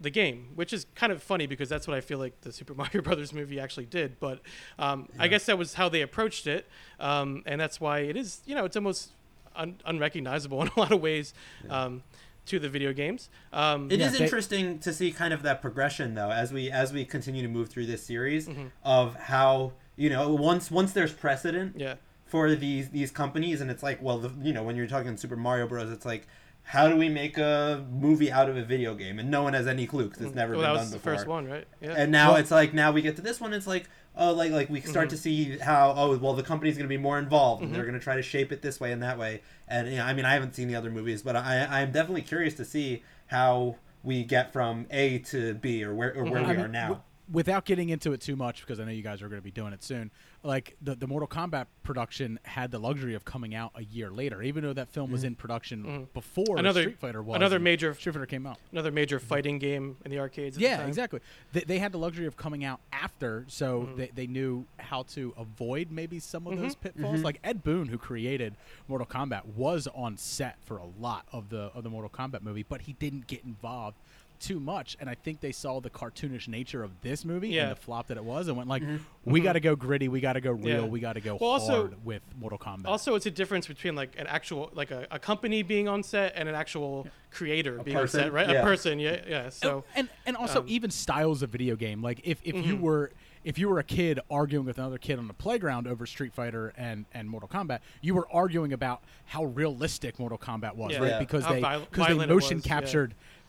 the 0.01 0.09
game, 0.09 0.49
which 0.55 0.74
is 0.74 0.86
kind 0.95 1.11
of 1.11 1.24
funny 1.24 1.47
because 1.47 1.69
that's 1.69 1.88
what 1.88 1.95
I 1.95 2.01
feel 2.01 2.17
like 2.17 2.39
the 2.41 2.51
Super 2.51 2.74
Mario 2.82 3.01
Brothers 3.01 3.32
movie 3.32 3.59
actually 3.59 3.86
did. 3.86 4.19
But 4.19 4.41
um, 4.78 5.07
I 5.17 5.28
guess 5.28 5.45
that 5.45 5.57
was 5.57 5.76
how 5.76 5.88
they 5.88 6.01
approached 6.01 6.47
it, 6.47 6.67
um, 6.99 7.43
and 7.45 7.61
that's 7.61 7.80
why 7.80 7.99
it 7.99 8.17
is. 8.17 8.41
You 8.45 8.55
know, 8.55 8.65
it's 8.65 8.76
almost 8.76 9.11
un- 9.55 9.80
unrecognizable 9.86 10.61
in 10.63 10.69
a 10.76 10.80
lot 10.80 10.91
of 10.91 11.01
ways 11.01 11.34
um, 11.69 12.03
to 12.47 12.59
the 12.59 12.69
video 12.69 12.91
games. 12.93 13.29
Um, 13.53 13.89
It 13.91 13.99
is 14.01 14.13
Yeah, 14.13 14.17
they- 14.19 14.23
interesting 14.25 14.79
to 14.79 14.93
see 14.93 15.11
kind 15.11 15.33
of 15.33 15.43
that 15.43 15.61
progression 15.61 16.15
though 16.15 16.31
as 16.31 16.51
we 16.51 16.71
as 16.71 16.91
we 16.91 17.05
continue 17.05 17.41
to 17.43 17.47
move 17.47 17.69
through 17.69 17.85
this 17.85 18.03
series 18.03 18.47
Mm-hmm. 18.47 18.67
of 18.83 19.15
how 19.15 19.73
you 19.95 20.09
know 20.09 20.33
once 20.33 20.71
once 20.71 20.91
there's 20.93 21.13
precedent 21.13 21.75
yeah, 21.77 21.95
for 22.25 22.55
these 22.55 22.89
these 22.89 23.11
companies 23.11 23.61
and 23.61 23.69
it's 23.69 23.83
like 23.83 24.01
well 24.01 24.17
the, 24.17 24.31
you 24.41 24.53
know 24.53 24.63
when 24.63 24.75
you're 24.75 24.87
talking 24.87 25.15
Super 25.17 25.35
Mario 25.35 25.67
Bros 25.67 25.91
it's 25.91 26.05
like 26.05 26.27
how 26.72 26.88
do 26.88 26.95
we 26.95 27.09
make 27.09 27.38
a 27.38 27.86
movie 27.91 28.32
out 28.32 28.47
of 28.47 28.55
a 28.55 28.63
video 28.63 28.95
game? 28.95 29.19
And 29.19 29.30
no 29.30 29.43
one 29.43 29.51
has 29.51 29.67
any 29.67 29.86
clue 29.86 30.07
because 30.07 30.28
it's 30.28 30.36
never 30.36 30.53
well, 30.53 30.61
that 30.61 30.67
been 30.67 30.74
was 30.74 30.82
done 30.84 30.91
the 30.91 30.97
before. 30.99 31.15
first 31.17 31.28
one, 31.28 31.45
right? 31.45 31.67
Yeah. 31.82 31.95
And 31.97 32.13
now 32.13 32.30
Well- 32.30 32.38
it's 32.38 32.49
like 32.49 32.74
now 32.74 32.93
we 32.93 33.01
get 33.01 33.17
to 33.17 33.22
this 33.22 33.41
one. 33.41 33.51
It's 33.51 33.67
like 33.67 33.89
oh, 34.15 34.32
like 34.32 34.53
like 34.53 34.69
we 34.69 34.80
mm-hmm. 34.80 34.89
start 34.89 35.09
to 35.09 35.17
see 35.17 35.57
how 35.57 35.93
oh 35.97 36.17
well 36.17 36.34
the 36.34 36.43
company's 36.43 36.78
going 36.78 36.86
to 36.86 36.89
be 36.89 36.95
more 36.95 37.19
involved 37.19 37.61
and 37.61 37.76
they're 37.76 37.82
mm-hmm. 37.82 37.89
going 37.89 37.99
to 37.99 38.03
try 38.03 38.15
to 38.15 38.22
shape 38.22 38.53
it 38.53 38.61
this 38.61 38.80
way 38.80 38.93
and 38.93 39.03
that 39.03 39.19
way. 39.19 39.41
And 39.67 39.89
you 39.89 39.97
know, 39.97 40.05
I 40.05 40.13
mean 40.13 40.24
I 40.24 40.32
haven't 40.32 40.55
seen 40.55 40.69
the 40.69 40.76
other 40.76 40.89
movies, 40.89 41.22
but 41.22 41.36
I 41.36 41.67
I'm 41.69 41.91
definitely 41.91 42.22
curious 42.22 42.53
to 42.53 42.63
see 42.63 43.03
how 43.28 43.76
we 44.01 44.24
get 44.24 44.53
from 44.53 44.88
A 44.91 45.19
to 45.19 45.55
B 45.55 45.84
or 45.84 45.93
where 45.93 46.15
or 46.15 46.24
where 46.24 46.36
mm-hmm. 46.36 46.45
I 46.45 46.51
we 46.51 46.55
mean, 46.55 46.65
are 46.67 46.69
now. 46.69 47.03
Without 47.32 47.65
getting 47.65 47.89
into 47.89 48.11
it 48.13 48.21
too 48.21 48.36
much, 48.36 48.61
because 48.61 48.79
I 48.79 48.84
know 48.86 48.91
you 48.91 49.01
guys 49.03 49.21
are 49.21 49.27
going 49.29 49.39
to 49.39 49.43
be 49.43 49.51
doing 49.51 49.73
it 49.73 49.84
soon. 49.84 50.11
Like 50.43 50.75
the 50.82 50.95
the 50.95 51.05
Mortal 51.07 51.27
Kombat 51.27 51.67
production 51.84 52.39
had 52.43 52.71
the 52.71 52.79
luxury 52.79 53.13
of 53.13 53.23
coming 53.25 53.53
out 53.53 53.71
a 53.75 53.84
year 53.84 54.09
later, 54.09 54.41
even 54.41 54.63
though 54.63 54.73
that 54.73 54.89
film 54.89 55.11
was 55.11 55.23
in 55.23 55.36
production 55.36 56.07
before 56.13 56.45
Mm-hmm. 56.45 56.57
Another- 56.57 56.82
Street 56.82 56.99
Fighter 56.99 57.21
was. 57.21 57.36
another 57.36 57.59
major- 57.59 57.93
Street 57.93 58.13
Fighter 58.13 58.25
came 58.25 58.45
out. 58.47 58.57
Another 58.71 58.91
major 58.91 59.19
fighting 59.19 59.59
game 59.59 59.97
in 60.03 60.09
the 60.11 60.17
arcades. 60.19 60.57
At 60.57 60.59
the 60.61 60.65
Yeah, 60.67 60.77
time. 60.77 60.88
exactly. 60.88 61.19
They, 61.53 61.61
they 61.61 61.77
had 61.79 61.91
the 61.91 61.99
luxury 61.99 62.25
of 62.25 62.36
coming 62.38 62.63
out 62.63 62.79
after, 62.91 63.45
so 63.47 63.82
Mm-hmm. 63.82 63.95
they, 63.97 64.11
they 64.15 64.27
knew 64.27 64.65
how 64.79 65.03
to 65.03 65.34
avoid 65.38 65.91
maybe 65.91 66.19
some 66.19 66.47
of 66.47 66.57
those 66.59 66.73
pitfalls. 66.75 67.17
Mm-hmm. 67.17 67.23
Like 67.25 67.39
Ed 67.43 67.63
Boon, 67.63 67.88
who 67.88 67.97
created 67.99 68.55
Mortal 68.88 69.05
Kombat, 69.07 69.45
was 69.55 69.88
on 69.93 70.17
set 70.17 70.57
for 70.65 70.77
a 70.77 70.86
lot 70.99 71.25
of 71.32 71.49
the 71.49 71.71
of 71.75 71.84
the 71.84 71.89
Mortal 71.89 72.09
Kombat 72.09 72.41
movie, 72.41 72.65
but 72.67 72.82
he 72.82 72.93
didn't 72.93 73.27
get 73.27 73.43
involved 73.45 73.97
too 74.41 74.59
much. 74.59 74.97
And 74.99 75.09
I 75.09 75.15
think 75.15 75.39
they 75.39 75.51
saw 75.53 75.79
the 75.79 75.89
cartoonish 75.89 76.47
nature 76.47 76.83
of 76.83 76.91
this 77.01 77.23
movie 77.23 77.49
Yeah. 77.49 77.63
and 77.63 77.71
the 77.71 77.75
flop 77.75 78.07
that 78.07 78.17
it 78.17 78.23
was, 78.23 78.47
and 78.47 78.57
went 78.57 78.67
like, 78.67 78.83
"We 79.23 79.39
got 79.39 79.53
to 79.53 79.59
go 79.59 79.75
gritty. 79.75 80.07
We 80.09 80.19
got 80.19 80.33
to 80.33 80.41
go 80.41 80.51
real. 80.51 80.61
Mm-hmm. 80.63 80.83
Yeah. 80.85 80.89
We 80.89 80.99
got 80.99 81.13
to 81.13 81.21
go 81.21 81.37
Well, 81.39 81.51
also- 81.51 81.73
hard 81.87 82.05
with 82.05 82.21
Mortal 82.39 82.57
Kombat." 82.59 82.85
Also, 82.87 83.15
it's 83.15 83.25
a 83.27 83.31
difference 83.31 83.67
between 83.67 83.95
like 83.95 84.15
an 84.19 84.27
actual, 84.27 84.69
like 84.73 84.91
a, 84.91 85.07
a 85.11 85.19
company 85.19 85.63
being 85.63 85.87
on 85.87 86.03
set 86.03 86.33
and 86.35 86.49
an 86.49 86.55
actual 86.55 87.07
creator 87.31 87.79
being 87.83 87.95
person? 87.95 88.19
on 88.21 88.25
set, 88.25 88.33
right? 88.33 88.49
Yeah. 88.49 88.61
A 88.61 88.63
person, 88.63 88.99
yeah, 88.99 89.21
yeah. 89.27 89.49
So 89.49 89.83
and 89.95 90.09
and 90.25 90.35
also 90.35 90.59
um, 90.61 90.65
even 90.67 90.91
styles 90.91 91.41
of 91.43 91.49
video 91.51 91.75
game. 91.75 92.01
Like 92.01 92.19
if, 92.23 92.39
if 92.43 92.55
you 92.65 92.75
Mhm. 92.77 92.81
were 92.81 93.11
if 93.43 93.57
you 93.57 93.67
were 93.67 93.79
a 93.79 93.83
kid 93.83 94.19
arguing 94.29 94.67
with 94.67 94.77
another 94.77 94.99
kid 94.99 95.17
on 95.17 95.27
the 95.27 95.33
playground 95.33 95.87
over 95.87 96.05
Street 96.05 96.31
Fighter 96.31 96.73
and, 96.77 97.05
and 97.11 97.27
Mortal 97.27 97.49
Kombat, 97.49 97.79
you 97.99 98.13
were 98.13 98.27
arguing 98.31 98.71
about 98.71 99.01
how 99.25 99.45
realistic 99.45 100.19
Mortal 100.19 100.37
Kombat 100.37 100.75
was, 100.75 100.91
Yeah. 100.91 100.99
right? 100.99 101.07
Yeah. 101.09 101.19
Because 101.19 101.43
How 101.45 101.53
they 101.53 101.59
viol- 101.59 101.79
because 101.89 102.07
they 102.19 102.27
motion 102.27 102.57
was, 102.57 102.65
yeah. 102.67 102.71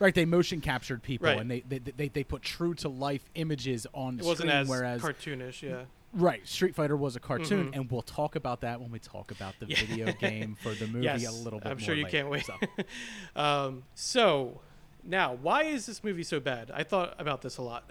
Right. 0.02 0.14
They 0.14 0.24
motion 0.24 0.60
captured 0.60 1.02
people 1.02 1.28
Right. 1.28 1.38
and 1.38 1.50
they, 1.50 1.60
they 1.60 1.78
they 1.78 2.08
they 2.08 2.24
put 2.24 2.42
true 2.42 2.74
to 2.74 2.88
life 2.88 3.24
images 3.34 3.86
on 3.94 4.18
it 4.18 4.24
wasn't 4.24 4.48
screen, 4.50 4.62
as 4.62 4.68
whereas 4.68 5.02
cartoonish, 5.02 5.62
yeah. 5.62 5.82
right 6.12 6.46
Street 6.46 6.74
Fighter 6.74 6.96
was 6.96 7.16
a 7.16 7.20
cartoon, 7.20 7.70
Mhm. 7.72 7.76
and 7.76 7.90
we'll 7.90 8.02
talk 8.02 8.36
about 8.36 8.60
that 8.62 8.80
when 8.80 8.90
we 8.90 8.98
talk 8.98 9.30
about 9.30 9.54
the 9.60 9.66
Yeah. 9.68 9.76
video 9.86 10.12
game 10.12 10.56
for 10.60 10.74
the 10.74 10.86
movie 10.86 11.04
Yes, 11.04 11.26
a 11.26 11.32
little 11.32 11.58
bit. 11.60 11.68
I'm 11.68 11.78
more 11.78 11.80
sure 11.84 11.94
you 11.94 12.04
later, 12.04 12.16
can't 12.18 12.28
wait. 12.30 12.44
so. 12.46 12.54
um, 13.40 13.84
so 13.94 14.60
now, 15.04 15.34
why 15.34 15.64
is 15.64 15.86
this 15.86 16.04
movie 16.04 16.22
so 16.22 16.38
bad? 16.38 16.70
I 16.72 16.84
thought 16.84 17.14
about 17.18 17.42
this 17.42 17.56
a 17.56 17.62
lot. 17.62 17.90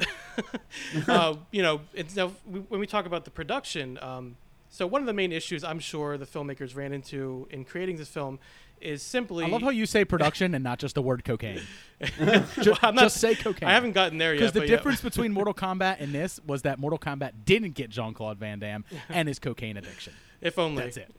uh, 1.08 1.36
you 1.52 1.62
know, 1.62 1.82
it's 1.94 2.16
now 2.16 2.30
when 2.46 2.80
we 2.80 2.88
talk 2.88 3.06
about 3.06 3.26
the 3.26 3.32
production. 3.32 3.98
Um, 4.02 4.38
so 4.70 4.88
one 4.88 5.02
of 5.02 5.08
the 5.08 5.14
main 5.14 5.34
issues 5.34 5.64
I'm 5.64 5.80
sure 5.80 6.18
the 6.18 6.26
filmmakers 6.26 6.74
ran 6.76 6.94
into 6.94 7.48
in 7.52 7.66
creating 7.66 7.98
this 7.98 8.08
film 8.08 8.40
is 8.82 9.02
simply. 9.04 9.46
I 9.46 9.48
love 9.48 9.62
how 9.62 9.70
you 9.70 9.86
say 9.86 10.06
production 10.06 10.54
and 10.56 10.64
not 10.64 10.80
just 10.80 10.96
the 10.96 11.02
word 11.02 11.24
cocaine. 11.24 11.62
Well, 12.20 12.44
I'm 12.82 12.96
not- 12.96 13.04
just 13.04 13.18
say 13.18 13.36
cocaine. 13.36 13.70
I 13.70 13.74
haven't 13.74 13.92
gotten 13.92 14.18
there 14.18 14.34
yet. 14.34 14.40
Because 14.40 14.52
the 14.54 14.62
but 14.62 14.70
yeah. 14.70 14.76
difference 14.76 15.02
between 15.10 15.32
Mortal 15.34 15.54
Kombat 15.54 15.98
and 16.00 16.12
this 16.14 16.40
was 16.46 16.64
that 16.64 16.80
Mortal 16.80 16.98
Kombat 16.98 17.32
didn't 17.46 17.76
get 17.76 17.90
Jean 17.92 18.14
Claude 18.16 18.40
Van 18.40 18.58
Damme 18.60 18.84
and 19.10 19.28
his 19.28 19.38
cocaine 19.38 19.78
addiction. 19.78 20.14
if 20.42 20.58
only. 20.58 20.84
That's 20.84 20.98
it. 20.98 21.14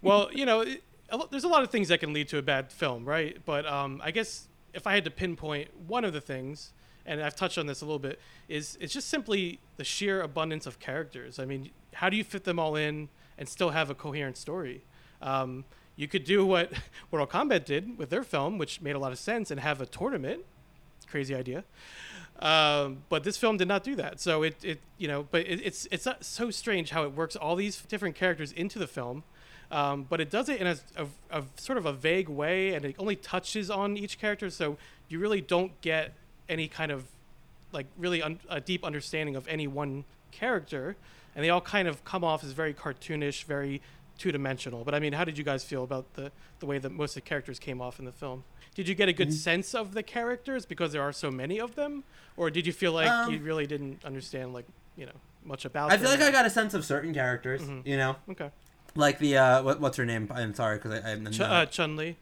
well, 0.00 0.30
you 0.32 0.46
know, 0.46 0.60
it, 0.62 0.82
a 1.10 1.18
lo- 1.18 1.28
there's 1.30 1.44
a 1.44 1.48
lot 1.48 1.62
of 1.62 1.70
things 1.70 1.88
that 1.88 2.00
can 2.00 2.14
lead 2.14 2.28
to 2.28 2.38
a 2.38 2.42
bad 2.42 2.72
film, 2.72 3.04
right? 3.04 3.36
But 3.44 3.66
um, 3.66 4.00
I 4.02 4.10
guess 4.10 4.48
if 4.72 4.86
I 4.86 4.94
had 4.94 5.04
to 5.04 5.10
pinpoint 5.10 5.68
one 5.86 6.04
of 6.06 6.14
the 6.14 6.20
things, 6.22 6.72
and 7.04 7.22
I've 7.22 7.36
touched 7.36 7.58
on 7.58 7.66
this 7.66 7.82
a 7.82 7.84
little 7.84 7.98
bit, 7.98 8.18
is 8.48 8.78
it's 8.80 8.94
just 8.94 9.08
simply 9.08 9.58
the 9.76 9.84
sheer 9.84 10.22
abundance 10.22 10.66
of 10.66 10.78
characters. 10.78 11.38
I 11.38 11.44
mean, 11.44 11.70
how 11.92 12.08
do 12.08 12.16
you 12.16 12.24
fit 12.24 12.44
them 12.44 12.58
all 12.58 12.74
in 12.74 13.10
and 13.36 13.46
still 13.46 13.70
have 13.70 13.90
a 13.90 13.94
coherent 13.94 14.38
story? 14.38 14.84
Um, 15.20 15.64
you 15.96 16.08
could 16.08 16.24
do 16.24 16.44
what 16.44 16.72
Mortal 17.12 17.26
Kombat 17.26 17.64
did 17.64 17.98
with 17.98 18.10
their 18.10 18.22
film, 18.22 18.58
which 18.58 18.80
made 18.80 18.96
a 18.96 18.98
lot 18.98 19.12
of 19.12 19.18
sense, 19.18 19.50
and 19.50 19.60
have 19.60 19.80
a 19.80 19.86
tournament. 19.86 20.44
Crazy 21.08 21.34
idea. 21.34 21.64
Um, 22.38 23.04
but 23.08 23.22
this 23.22 23.36
film 23.36 23.56
did 23.56 23.68
not 23.68 23.84
do 23.84 23.94
that. 23.96 24.20
So 24.20 24.42
it, 24.42 24.56
it 24.64 24.80
you 24.98 25.06
know, 25.06 25.26
but 25.30 25.42
it, 25.42 25.60
it's 25.64 25.86
it's 25.90 26.08
so 26.20 26.50
strange 26.50 26.90
how 26.90 27.04
it 27.04 27.14
works 27.14 27.36
all 27.36 27.54
these 27.54 27.80
different 27.82 28.16
characters 28.16 28.50
into 28.52 28.78
the 28.78 28.86
film, 28.86 29.22
um, 29.70 30.06
but 30.08 30.20
it 30.20 30.30
does 30.30 30.48
it 30.48 30.60
in 30.60 30.66
a, 30.66 30.76
a, 30.96 31.06
a 31.30 31.44
sort 31.56 31.78
of 31.78 31.86
a 31.86 31.92
vague 31.92 32.28
way, 32.28 32.74
and 32.74 32.84
it 32.84 32.96
only 32.98 33.16
touches 33.16 33.70
on 33.70 33.96
each 33.96 34.18
character, 34.18 34.50
so 34.50 34.76
you 35.08 35.18
really 35.18 35.40
don't 35.40 35.78
get 35.82 36.14
any 36.48 36.66
kind 36.66 36.90
of 36.90 37.04
like 37.72 37.86
really 37.96 38.22
un- 38.22 38.40
a 38.48 38.60
deep 38.60 38.84
understanding 38.84 39.36
of 39.36 39.46
any 39.46 39.66
one 39.66 40.04
character, 40.30 40.96
and 41.36 41.44
they 41.44 41.50
all 41.50 41.60
kind 41.60 41.86
of 41.86 42.04
come 42.04 42.24
off 42.24 42.42
as 42.42 42.52
very 42.52 42.74
cartoonish, 42.74 43.44
very 43.44 43.80
two-dimensional. 44.22 44.84
But 44.84 44.94
I 44.94 45.00
mean, 45.00 45.12
how 45.12 45.24
did 45.24 45.36
you 45.36 45.44
guys 45.44 45.64
feel 45.64 45.82
about 45.84 46.14
the 46.14 46.30
the 46.60 46.66
way 46.66 46.78
that 46.78 46.90
most 46.92 47.10
of 47.16 47.22
the 47.24 47.28
characters 47.28 47.58
came 47.58 47.80
off 47.80 47.98
in 47.98 48.04
the 48.04 48.12
film? 48.12 48.44
Did 48.74 48.88
you 48.88 48.94
get 48.94 49.08
a 49.08 49.12
good 49.12 49.28
Mm-hmm. 49.28 49.36
sense 49.36 49.74
of 49.74 49.92
the 49.94 50.02
characters 50.02 50.64
because 50.64 50.92
there 50.92 51.02
are 51.02 51.12
so 51.12 51.30
many 51.30 51.60
of 51.60 51.74
them, 51.74 52.04
or 52.36 52.50
did 52.50 52.66
you 52.66 52.72
feel 52.72 52.92
like 52.92 53.08
Um, 53.10 53.32
you 53.32 53.40
really 53.40 53.66
didn't 53.66 54.04
understand 54.04 54.54
like 54.54 54.66
you 54.96 55.06
know 55.06 55.18
much 55.44 55.64
about? 55.64 55.90
I 55.92 55.96
feel 55.98 56.10
them? 56.10 56.20
like 56.20 56.28
I 56.28 56.32
got 56.32 56.46
a 56.46 56.50
sense 56.50 56.72
of 56.74 56.84
certain 56.84 57.12
characters, 57.12 57.62
Mhm. 57.62 57.84
you 57.86 57.96
know, 57.96 58.16
okay. 58.30 58.50
like 58.94 59.18
the 59.18 59.36
uh, 59.36 59.62
what, 59.62 59.80
what's 59.80 59.96
her 59.96 60.06
name? 60.06 60.30
I'm 60.32 60.54
sorry 60.54 60.76
because 60.78 60.92
I, 61.04 61.10
I'm 61.12 61.26
Ch- 61.30 61.40
uh, 61.40 61.66
Chun 61.66 61.96
Li. 61.96 62.16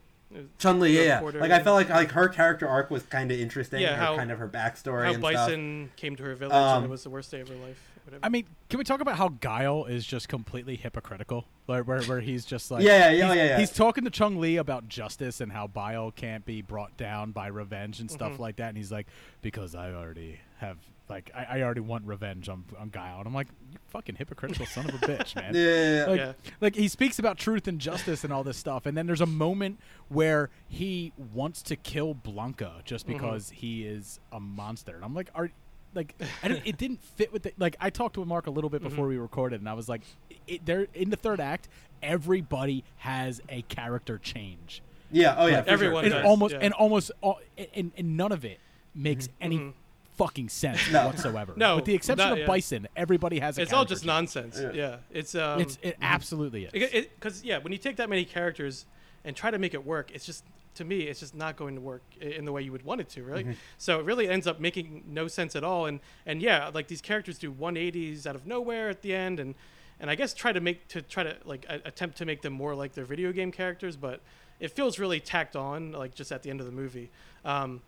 Chun 0.59 0.79
Li. 0.79 0.97
Yeah, 0.97 1.21
yeah. 1.25 1.41
Like 1.41 1.51
I 1.51 1.61
felt 1.63 1.75
like 1.75 1.91
like 1.91 2.13
her 2.13 2.29
character 2.29 2.67
arc 2.69 2.89
was 2.91 3.03
kind 3.03 3.31
of 3.33 3.39
interesting. 3.41 3.81
Yeah, 3.83 3.97
her, 3.97 4.03
how- 4.05 4.17
kind 4.17 4.31
of 4.33 4.39
her 4.39 4.49
backstory 4.49 5.05
How 5.05 5.13
and 5.15 5.23
stuff. 5.23 5.33
Bison 5.49 5.91
came 5.97 6.15
to 6.17 6.23
her 6.23 6.35
village 6.37 6.55
and 6.55 6.79
Um, 6.79 6.85
it 6.85 6.89
was 6.91 7.03
the 7.03 7.11
worst 7.11 7.31
day 7.33 7.41
of 7.41 7.49
her 7.49 7.57
life. 7.57 7.90
Whatever. 8.05 8.25
I 8.25 8.29
mean, 8.29 8.47
can 8.69 8.79
we 8.79 8.85
talk 8.85 9.01
about 9.01 9.17
how 9.17 9.29
Guile 9.29 9.85
is 9.87 10.07
just 10.07 10.29
completely 10.29 10.77
hypocritical? 10.77 11.47
Like, 11.67 11.87
where, 11.87 12.03
where 12.03 12.21
he's 12.21 12.45
just 12.45 12.71
like, 12.71 12.83
Yeah, 12.83 12.91
yeah, 12.93 13.11
yeah, 13.11 13.27
he's, 13.29 13.37
yeah, 13.37 13.45
yeah. 13.45 13.59
He's 13.59 13.71
talking 13.71 14.05
to 14.05 14.11
Chun 14.11 14.41
Li 14.41 14.57
about 14.57 14.89
justice 14.89 15.41
and 15.41 15.53
how 15.53 15.67
Bile 15.67 16.11
can't 16.11 16.45
be 16.45 16.63
brought 16.63 16.97
down 16.97 17.31
by 17.33 17.47
revenge 17.49 18.01
and 18.01 18.11
stuff 18.11 18.33
Mhm. 18.33 18.39
like 18.41 18.57
that. 18.57 18.69
And 18.69 18.77
he's 18.77 18.91
like, 18.91 19.07
because 19.43 19.75
I 19.75 19.93
already 19.93 20.41
have, 20.59 20.79
like, 21.09 21.31
I, 21.35 21.59
I 21.59 21.63
already 21.63 21.81
want 21.81 22.07
revenge 22.07 22.49
on, 22.49 22.65
on 22.79 22.89
Guile. 22.89 23.19
And 23.19 23.27
I'm 23.29 23.35
like, 23.35 23.49
you 23.73 23.79
fucking 23.89 24.17
hypocritical 24.17 24.67
son 24.67 24.89
of 24.89 24.95
a 24.97 24.99
bitch, 24.99 25.37
man. 25.37 25.55
Yeah, 25.55 25.63
yeah, 25.63 25.95
yeah. 25.97 26.05
Like, 26.07 26.19
Yeah. 26.19 26.33
like 26.61 26.75
he 26.75 26.89
speaks 26.89 27.19
about 27.21 27.39
truth 27.39 27.69
and 27.69 27.79
justice 27.81 28.25
and 28.25 28.33
all 28.33 28.43
this 28.43 28.57
stuff, 28.57 28.85
and 28.87 28.97
then 28.97 29.07
there's 29.07 29.21
a 29.21 29.27
moment 29.27 29.79
where 30.09 30.51
he 30.69 31.13
wants 31.33 31.63
to 31.63 31.77
kill 31.77 32.15
Blanka 32.17 32.85
just 32.85 33.07
Mm-hmm. 33.07 33.13
because 33.19 33.51
he 33.51 33.85
is 33.85 34.19
a 34.33 34.41
monster, 34.41 34.97
and 34.97 35.05
I'm 35.05 35.15
like, 35.15 35.31
are 35.37 35.51
like, 35.95 36.15
I 36.43 36.49
don't, 36.49 36.63
it 36.65 36.77
didn't 36.77 37.03
fit 37.03 37.33
with 37.33 37.43
the 37.45 37.53
like. 37.59 37.77
I 37.81 37.91
talked 37.91 38.15
to 38.15 38.25
Mark 38.25 38.47
a 38.47 38.51
little 38.51 38.71
bit 38.71 38.83
before 38.83 39.05
Mm-hmm. 39.05 39.09
we 39.15 39.19
recorded, 39.19 39.61
and 39.61 39.69
I 39.69 39.75
was 39.75 39.89
like, 39.89 40.03
it, 40.47 40.65
there 40.65 40.87
in 40.95 41.11
the 41.11 41.17
third 41.17 41.41
act, 41.41 41.69
everybody 42.03 42.85
has 42.99 43.41
a 43.49 43.63
character 43.63 44.19
change. 44.19 44.83
yeah. 45.11 45.35
Oh 45.39 45.47
yeah. 45.47 45.59
Like, 45.59 45.69
everyone 45.69 46.05
Sure. 46.05 46.13
and 46.15 46.23
does, 46.23 46.27
almost 46.31 46.55
yeah. 46.55 46.61
and 46.63 46.75
almost 46.75 47.11
all, 47.21 47.41
and, 47.75 47.93
and 47.97 48.17
none 48.17 48.33
of 48.33 48.45
it 48.45 48.59
makes 48.95 49.29
any 49.41 49.59
Mhm. 49.59 49.73
fucking 50.17 50.49
sense 50.49 50.91
No. 50.91 51.07
whatsoever. 51.07 51.53
No, 51.57 51.77
with 51.77 51.85
the 51.85 51.95
exception 51.95 52.25
not- 52.27 52.33
of 52.35 52.39
yeah. 52.41 52.47
Bison, 52.47 52.89
everybody 52.97 53.39
has 53.41 53.59
a. 53.59 53.63
it's 53.63 53.73
all 53.73 53.85
just 53.85 54.03
change. 54.03 54.07
nonsense. 54.09 54.59
Yeah. 54.61 54.73
Yeah. 54.73 54.97
It's 55.11 55.35
um. 55.35 55.61
It's 55.61 55.79
it 55.83 55.97
absolutely 56.03 56.65
is. 56.67 56.73
because 56.73 57.45
yeah, 57.45 57.59
when 57.59 57.73
you 57.73 57.79
take 57.79 57.97
that 57.97 58.09
many 58.09 58.25
characters 58.25 58.87
and 59.25 59.35
try 59.37 59.51
to 59.51 59.59
make 59.59 59.75
it 59.75 59.85
work, 59.85 60.11
it's 60.15 60.25
just 60.27 60.45
to 60.75 60.85
me, 60.85 61.01
it's 61.01 61.21
just 61.21 61.35
not 61.35 61.57
going 61.57 61.75
to 61.75 61.81
work 61.81 62.03
in 62.21 62.45
the 62.45 62.53
way 62.53 62.63
you 62.63 62.73
would 62.73 62.85
want 62.85 63.01
it 63.01 63.09
to, 63.11 63.23
right? 63.25 63.45
So 63.79 63.99
it 64.01 64.05
really 64.07 64.29
ends 64.29 64.47
up 64.47 64.61
making 64.61 65.05
no 65.09 65.27
sense 65.29 65.57
at 65.57 65.65
all. 65.65 65.87
And 65.87 66.01
and 66.27 66.41
yeah, 66.41 66.71
like 66.73 66.89
these 66.89 67.01
characters 67.01 67.39
do 67.39 67.53
180s 67.53 68.27
out 68.27 68.37
of 68.37 68.47
nowhere 68.47 68.89
at 68.89 69.03
the 69.03 69.15
end, 69.15 69.41
and 69.41 69.55
and 69.99 70.11
I 70.11 70.15
guess 70.15 70.33
try 70.33 70.53
to 70.53 70.61
make 70.61 70.89
to 70.89 71.03
try 71.03 71.23
to 71.25 71.37
like 71.45 71.67
a- 71.69 71.81
attempt 71.85 72.17
to 72.19 72.25
make 72.25 72.43
them 72.43 72.53
more 72.53 72.75
like 72.75 72.93
their 72.95 73.05
video 73.05 73.33
game 73.33 73.53
characters, 73.53 73.97
but 73.97 74.21
it 74.61 74.71
feels 74.71 74.99
really 74.99 75.21
tacked 75.21 75.57
on, 75.57 75.93
like 75.93 76.15
just 76.15 76.31
at 76.33 76.43
the 76.43 76.51
end 76.51 76.61
of 76.61 76.67
the 76.67 76.73
movie. 76.73 77.11
Um, 77.45 77.81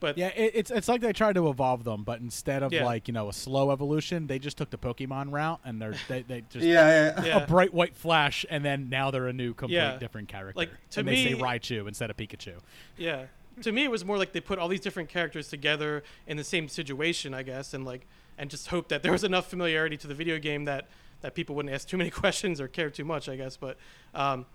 but 0.00 0.18
Yeah, 0.18 0.28
it, 0.28 0.52
it's 0.54 0.70
it's 0.70 0.88
like 0.88 1.00
they 1.02 1.12
tried 1.12 1.34
to 1.34 1.48
evolve 1.48 1.84
them, 1.84 2.02
but 2.04 2.20
instead 2.20 2.62
of 2.62 2.72
Yeah. 2.72 2.84
like 2.84 3.06
you 3.06 3.14
know 3.14 3.28
a 3.28 3.32
slow 3.32 3.70
evolution, 3.70 4.26
they 4.26 4.38
just 4.38 4.56
took 4.58 4.70
the 4.70 4.78
Pokemon 4.78 5.30
route, 5.32 5.60
and 5.64 5.80
they're 5.80 5.94
they, 6.08 6.22
they 6.22 6.40
just 6.50 6.64
Yeah, 6.66 7.14
yeah. 7.18 7.24
Yeah. 7.24 7.38
a 7.42 7.46
bright 7.46 7.72
white 7.72 7.94
flash, 7.94 8.44
and 8.50 8.64
then 8.64 8.88
now 8.88 9.10
they're 9.10 9.28
a 9.28 9.32
new 9.32 9.54
complete 9.54 9.76
Yeah. 9.76 9.98
different 9.98 10.28
character. 10.28 10.58
Like, 10.58 10.70
to 10.90 11.00
and 11.00 11.08
they 11.08 11.22
say 11.24 11.34
me- 11.34 11.40
Raichu 11.40 11.86
instead 11.86 12.10
of 12.10 12.16
Pikachu. 12.16 12.54
Yeah. 12.96 13.26
To 13.62 13.72
me, 13.72 13.84
it 13.84 13.90
was 13.90 14.04
more 14.04 14.16
like 14.16 14.32
they 14.32 14.40
put 14.40 14.58
all 14.58 14.68
these 14.68 14.80
different 14.80 15.10
characters 15.10 15.48
together 15.48 16.02
in 16.26 16.36
the 16.38 16.44
same 16.44 16.66
situation, 16.68 17.34
I 17.34 17.42
guess, 17.42 17.74
and 17.74 17.84
like, 17.84 18.06
and 18.38 18.48
just 18.48 18.68
hope 18.68 18.88
that 18.88 19.02
there 19.02 19.12
was 19.12 19.22
enough 19.22 19.48
familiarity 19.50 19.98
to 19.98 20.06
the 20.06 20.14
video 20.14 20.38
game 20.38 20.64
that 20.64 20.88
that 21.20 21.34
people 21.34 21.54
wouldn't 21.54 21.74
ask 21.74 21.86
too 21.86 21.98
many 21.98 22.08
questions 22.22 22.58
or 22.58 22.68
care 22.68 22.88
too 22.88 23.04
much, 23.04 23.28
I 23.28 23.36
guess. 23.36 23.58
But, 23.58 23.76
um, 24.14 24.46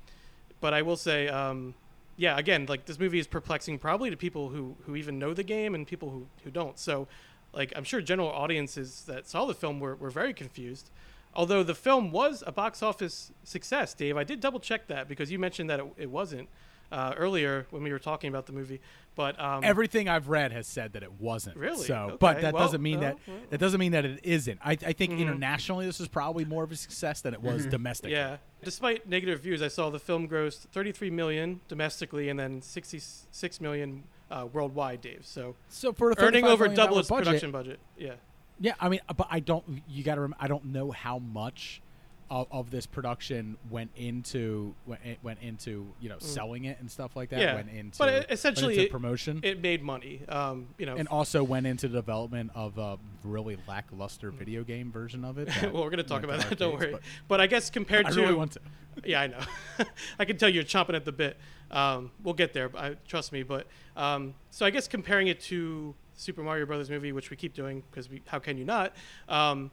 but 0.61 0.73
I 0.73 0.81
will 0.81 0.97
say, 0.97 1.27
um, 1.27 1.75
yeah, 2.17 2.37
again, 2.37 2.65
like 2.67 2.85
this 2.85 2.99
movie 2.99 3.19
is 3.19 3.27
perplexing 3.27 3.79
probably 3.79 4.09
to 4.09 4.17
people 4.17 4.49
who 4.49 4.75
who 4.85 4.95
even 4.95 5.19
know 5.19 5.33
the 5.33 5.43
game 5.43 5.75
and 5.75 5.85
people 5.85 6.09
who 6.09 6.27
who 6.43 6.51
don't. 6.51 6.79
So, 6.79 7.07
like, 7.53 7.73
I'm 7.75 7.83
sure 7.83 8.01
general 8.01 8.29
audiences 8.29 9.03
that 9.07 9.27
saw 9.27 9.45
the 9.45 9.53
film 9.53 9.79
were 9.79 9.95
were 9.95 10.09
very 10.09 10.33
confused. 10.33 10.91
Although 11.33 11.63
the 11.63 11.75
film 11.75 12.11
was 12.11 12.43
a 12.47 12.51
box 12.51 12.81
office 12.81 13.31
success, 13.43 13.93
Dave, 13.93 14.15
I 14.15 14.23
did 14.23 14.39
double 14.39 14.59
check 14.59 14.87
that 14.87 15.09
because 15.09 15.31
you 15.31 15.37
mentioned 15.37 15.69
that 15.69 15.79
it, 15.81 15.85
it 15.97 16.09
wasn't. 16.09 16.47
Uh, 16.91 17.13
earlier 17.17 17.67
when 17.71 17.83
we 17.83 17.91
were 17.91 17.99
talking 17.99 18.29
about 18.29 18.45
the 18.45 18.53
movie. 18.53 18.81
But 19.15 19.39
um, 19.39 19.63
Everything 19.63 20.09
I've 20.09 20.27
read 20.27 20.51
has 20.51 20.67
said 20.67 20.93
that 20.93 21.03
it 21.03 21.13
wasn't. 21.21 21.55
Really? 21.55 21.85
So, 21.85 22.17
but 22.19 22.41
that 22.41 22.53
Well, 22.53 22.63
doesn't 22.65 22.81
mean 22.81 22.99
that 22.99 23.13
well, 23.27 23.37
well. 23.37 23.45
that 23.49 23.59
doesn't 23.59 23.79
mean 23.79 23.93
that 23.93 24.03
it 24.03 24.19
isn't. 24.23 24.59
I, 24.63 24.71
I 24.71 24.91
think 24.93 25.13
internationally 25.19 25.85
this 25.85 26.01
is 26.01 26.09
probably 26.09 26.43
more 26.43 26.63
of 26.65 26.71
a 26.71 26.75
success 26.75 27.21
than 27.21 27.33
it 27.33 27.41
was 27.41 27.65
domestically. 27.65 28.11
Yeah. 28.11 28.37
Despite 28.63 29.07
negative 29.07 29.39
reviews, 29.39 29.61
I 29.61 29.69
saw 29.69 29.89
the 29.89 29.99
film 29.99 30.27
grossed 30.27 30.67
33 30.71 31.11
million 31.11 31.61
domestically 31.69 32.27
and 32.27 32.37
then 32.37 32.61
66 32.61 33.61
million 33.61 34.03
uh, 34.29 34.47
worldwide, 34.51 35.01
Dave. 35.01 35.21
So 35.23 35.55
So 35.69 35.93
for 35.93 36.11
a 36.11 36.15
earning 36.17 36.45
over 36.45 36.67
double 36.67 36.99
its 36.99 37.07
budget, 37.07 37.25
production 37.25 37.51
budget. 37.51 37.79
Yeah. 37.97 38.13
Yeah, 38.59 38.73
I 38.79 38.89
mean, 38.89 39.01
but 39.15 39.27
I 39.29 39.39
don't. 39.41 39.81
You 39.87 40.03
got 40.03 40.15
to. 40.15 40.21
Rem- 40.21 40.35
I 40.39 40.47
don't 40.47 40.65
know 40.65 40.91
how 40.91 41.19
much 41.19 41.81
of, 42.29 42.47
of 42.51 42.71
this 42.71 42.85
production 42.85 43.57
went 43.69 43.91
into 43.95 44.73
went, 44.85 45.01
went 45.21 45.39
into 45.41 45.87
you 45.99 46.09
know 46.09 46.17
selling 46.19 46.65
it 46.65 46.79
and 46.79 46.89
stuff 46.89 47.15
like 47.15 47.29
that. 47.29 47.39
Mm. 47.39 47.43
Yeah. 47.43 47.55
Went 47.55 47.69
into 47.69 47.97
but 47.97 48.09
it, 48.09 48.27
essentially, 48.29 48.73
into 48.75 48.85
it, 48.85 48.91
promotion. 48.91 49.39
it 49.43 49.61
made 49.61 49.83
money. 49.83 50.21
Um, 50.29 50.67
you 50.77 50.85
know, 50.85 50.95
and 50.95 51.07
also 51.07 51.43
went 51.43 51.67
into 51.67 51.87
the 51.87 52.01
development 52.05 52.51
of 52.55 52.77
a 52.77 52.97
really 53.23 53.57
lackluster 53.67 54.31
video 54.31 54.63
game 54.63 54.91
version 54.91 55.25
of 55.25 55.37
it. 55.37 55.49
well, 55.63 55.83
we're 55.83 55.89
going 55.89 55.97
to 55.97 56.03
talk 56.03 56.23
about 56.23 56.41
that. 56.41 56.57
Don't 56.57 56.75
worry. 56.75 56.95
But, 57.27 57.41
I 57.41 57.47
guess 57.47 57.69
compared 57.69 58.05
I 58.05 58.11
to 58.11 58.21
really 58.21 58.35
want 58.35 58.53
to. 58.53 58.59
yeah, 59.05 59.21
I 59.21 59.27
know. 59.27 59.39
I 60.19 60.25
can 60.25 60.37
tell 60.37 60.49
you're 60.49 60.63
chomping 60.63 60.95
at 60.95 61.05
the 61.05 61.11
bit. 61.11 61.37
Um, 61.71 62.11
we'll 62.23 62.35
get 62.35 62.53
there. 62.53 62.69
I, 62.77 62.95
trust 63.07 63.31
me. 63.31 63.43
But 63.43 63.67
um, 63.97 64.35
so 64.51 64.65
I 64.65 64.69
guess 64.69 64.87
comparing 64.87 65.27
it 65.27 65.41
to 65.41 65.95
Super 66.15 66.43
Mario 66.43 66.65
Brothers 66.65 66.89
movie, 66.89 67.11
which 67.11 67.29
we 67.29 67.37
keep 67.37 67.53
doing 67.53 67.83
because 67.89 68.09
we 68.09 68.21
how 68.27 68.39
can 68.39 68.57
you 68.57 68.65
not? 68.65 68.93
Um, 69.27 69.71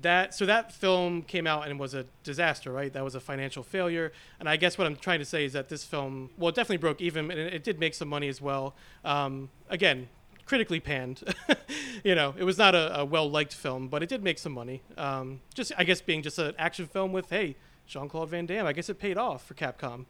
that 0.00 0.34
so 0.34 0.46
that 0.46 0.72
film 0.72 1.22
came 1.22 1.46
out 1.46 1.68
and 1.68 1.78
was 1.78 1.94
a 1.94 2.06
disaster, 2.24 2.72
right? 2.72 2.92
That 2.92 3.04
was 3.04 3.14
a 3.14 3.20
financial 3.20 3.62
failure. 3.62 4.12
And 4.40 4.48
I 4.48 4.56
guess 4.56 4.78
what 4.78 4.86
I'm 4.86 4.96
trying 4.96 5.18
to 5.18 5.24
say 5.24 5.44
is 5.44 5.52
that 5.52 5.68
this 5.68 5.84
film, 5.84 6.30
well, 6.38 6.48
it 6.48 6.54
definitely 6.54 6.78
broke 6.78 7.00
even, 7.00 7.30
and 7.30 7.40
it, 7.40 7.62
did 7.62 7.78
make 7.78 7.94
some 7.94 8.08
money 8.08 8.28
as 8.28 8.40
well. 8.40 8.74
Um, 9.04 9.50
again, 9.68 10.08
critically 10.46 10.80
panned. 10.80 11.22
you 12.04 12.14
know, 12.14 12.34
it 12.38 12.44
was 12.44 12.56
not 12.56 12.74
a, 12.74 13.00
a 13.00 13.04
well 13.04 13.30
liked 13.30 13.54
film, 13.54 13.88
but 13.88 14.02
it 14.02 14.08
did 14.08 14.22
make 14.22 14.38
some 14.38 14.52
money. 14.52 14.82
Um, 14.96 15.40
just 15.54 15.72
I 15.76 15.84
guess 15.84 16.00
being 16.00 16.22
just 16.22 16.38
an 16.38 16.54
action 16.58 16.86
film 16.86 17.12
with 17.12 17.28
hey 17.28 17.56
Jean 17.86 18.08
Claude 18.08 18.30
Van 18.30 18.46
Damme, 18.46 18.66
I 18.66 18.72
guess 18.72 18.88
it 18.88 18.98
paid 18.98 19.18
off 19.18 19.44
for 19.44 19.54
Capcom, 19.54 20.06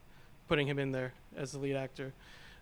putting 0.49 0.69
him 0.69 0.79
in 0.79 0.93
there 0.93 1.13
as 1.37 1.53
the 1.53 1.59
lead 1.59 1.75
actor. 1.75 2.13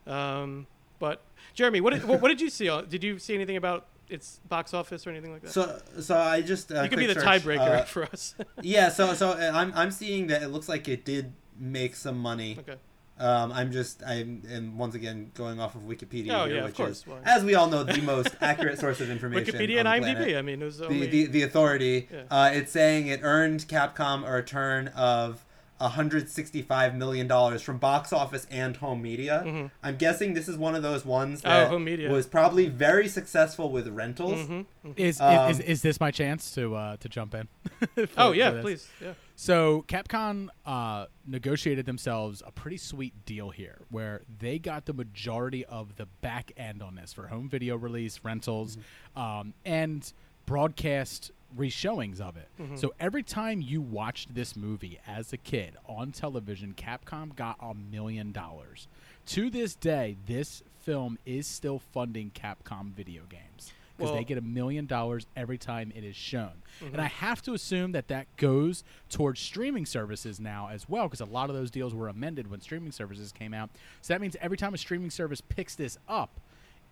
Um, 0.06 0.66
but 0.98 1.22
Jeremy, 1.54 1.80
what 1.80 1.92
did 1.92 2.04
what, 2.04 2.22
what 2.22 2.28
did 2.28 2.40
you 2.40 2.48
see? 2.48 2.70
Did 2.88 3.04
you 3.04 3.18
see 3.18 3.34
anything 3.34 3.56
about 3.56 3.86
its 4.11 4.40
box 4.48 4.74
office 4.74 5.06
or 5.06 5.11
anything 5.11 5.32
like 5.32 5.42
that? 5.42 5.50
So, 5.52 5.80
so 6.00 6.16
I 6.18 6.40
just 6.42 6.70
uh, 6.72 6.82
you 6.82 6.88
could 6.88 6.98
be 6.98 7.06
the 7.06 7.14
tiebreaker 7.14 7.80
uh, 7.80 7.84
for 7.94 8.04
us. 8.04 8.34
yeah, 8.62 8.88
so 8.88 9.14
so 9.14 9.30
uh, 9.30 9.50
I'm 9.54 9.72
I'm 9.74 9.90
seeing 9.90 10.26
that 10.28 10.42
it 10.42 10.48
looks 10.48 10.68
like 10.68 10.88
it 10.88 11.04
did 11.04 11.32
make 11.58 11.94
some 11.96 12.18
money. 12.18 12.56
okay. 12.61 12.76
Um, 13.18 13.52
I'm 13.52 13.70
just 13.70 14.02
I'm 14.02 14.42
am 14.50 14.78
once 14.78 14.94
again 14.94 15.30
going 15.34 15.61
off 15.61 15.74
of 15.74 15.82
Wikipedia 15.82 16.30
Oh, 16.32 16.46
here, 16.46 16.54
yeah, 16.54 16.61
of 16.61 16.64
which 16.68 16.76
course. 16.76 16.90
is, 17.00 17.06
Why? 17.06 17.18
as 17.24 17.44
we 17.44 17.54
all 17.54 17.68
know, 17.68 17.84
the 17.84 18.00
most 18.14 18.34
accurate 18.40 18.78
source 18.78 18.98
of 19.02 19.11
information. 19.11 19.54
Wikipedia 19.54 19.80
and 19.80 19.86
IMDb. 19.88 20.16
planet. 20.16 20.36
I 20.36 20.42
mean, 20.42 20.62
it 20.62 20.64
was 20.64 20.78
The, 20.78 20.88
the 21.06 21.26
the 21.26 21.42
authority. 21.42 22.08
Yeah. 22.11 22.22
Uh, 22.30 22.50
it's 22.54 22.72
saying 22.72 23.08
it 23.08 23.20
earned 23.22 23.68
Capcom 23.68 24.26
a 24.26 24.32
return 24.32 24.88
of 24.88 25.44
165 25.80 26.94
million 26.94 27.26
dollars 27.26 27.62
from 27.62 27.78
box 27.78 28.12
office 28.12 28.46
and 28.50 28.76
home 28.76 29.02
media. 29.02 29.70
I'm 29.82 29.96
guessing 29.96 30.34
this 30.34 30.48
is 30.48 30.56
one 30.56 30.74
of 30.74 30.82
those 30.82 31.04
ones 31.04 31.40
Mm-hmm. 31.42 31.48
Oh, 31.48 31.60
that 31.60 31.68
home 31.70 31.84
media. 31.84 32.10
was 32.10 32.26
probably 32.26 32.68
very 32.68 33.08
successful 33.08 33.70
with 33.70 33.88
rentals. 33.88 34.40
Mm-hmm. 34.40 34.90
Is, 34.96 35.20
Um, 35.20 35.50
is, 35.50 35.58
is 35.60 35.64
is 35.66 35.82
this 35.82 36.00
my 36.00 36.10
chance 36.10 36.50
to 36.54 36.74
uh, 36.74 36.96
to 36.98 37.08
jump 37.08 37.34
in? 37.34 37.48
for- 37.94 38.08
Oh 38.18 38.32
yeah, 38.32 38.60
please. 38.60 38.88
Yeah. 39.02 39.14
So 39.36 39.84
Capcom 39.88 40.48
uh, 40.66 41.06
negotiated 41.26 41.86
themselves 41.86 42.42
a 42.46 42.52
pretty 42.52 42.76
sweet 42.76 43.24
deal 43.24 43.48
here, 43.50 43.78
where 43.90 44.22
they 44.38 44.58
got 44.58 44.84
the 44.84 44.92
majority 44.92 45.64
of 45.64 45.96
the 45.96 46.06
back 46.20 46.52
end 46.58 46.82
on 46.82 46.94
this 46.96 47.14
for 47.14 47.28
home 47.28 47.48
video 47.48 47.76
release, 47.76 48.20
rentals, 48.22 48.76
um, 49.16 49.54
and 49.64 50.12
broadcast 50.44 51.30
reshowings 51.57 52.20
of 52.20 52.36
it. 52.36 52.48
Mm-hmm. 52.61 52.76
So 52.76 52.92
every 53.01 53.22
time 53.22 53.61
you 53.61 53.80
watched 53.80 54.34
this 54.34 54.57
movie 54.57 54.98
as 55.07 55.32
a 55.32 55.36
kid 55.36 55.76
on 55.86 56.12
television, 56.12 56.74
Capcom 56.76 57.34
got 57.34 57.57
a 57.61 57.74
million 57.74 58.32
dollars. 58.32 58.88
To 59.26 59.51
this 59.51 59.74
day, 59.74 60.16
this 60.26 60.62
film 60.82 61.18
is 61.26 61.46
still 61.46 61.78
funding 61.78 62.30
Capcom 62.30 62.92
video 62.92 63.22
games 63.28 63.72
because 63.96 64.12
Well- 64.12 64.20
they 64.20 64.24
get 64.24 64.38
a 64.38 64.42
million 64.42 64.86
dollars 64.86 65.26
every 65.36 65.59
time 65.59 65.92
it 65.94 66.05
is 66.05 66.16
shown. 66.16 66.62
And 66.80 66.92
mm-hmm. 66.92 67.01
I 67.01 67.09
have 67.09 67.42
to 67.42 67.53
assume 67.53 67.92
that 67.92 68.09
that 68.09 68.26
goes 68.38 68.82
towards 69.11 69.40
streaming 69.40 69.84
services 69.84 70.40
now 70.40 70.68
as 70.72 70.88
well, 70.88 71.05
because 71.05 71.20
a 71.20 71.26
lot 71.26 71.51
of 71.51 71.57
those 71.57 71.70
deals 71.70 71.94
were 71.94 72.09
amended 72.09 72.51
when 72.51 72.61
streaming 72.62 72.92
services 72.92 73.30
came 73.30 73.53
out. 73.53 73.68
So 74.01 74.14
that 74.14 74.20
means 74.20 74.36
every 74.40 74.57
time 74.57 74.72
a 74.72 74.78
streaming 74.78 75.11
service 75.11 75.42
picks 75.42 75.74
this 75.74 75.98
up, 76.09 76.30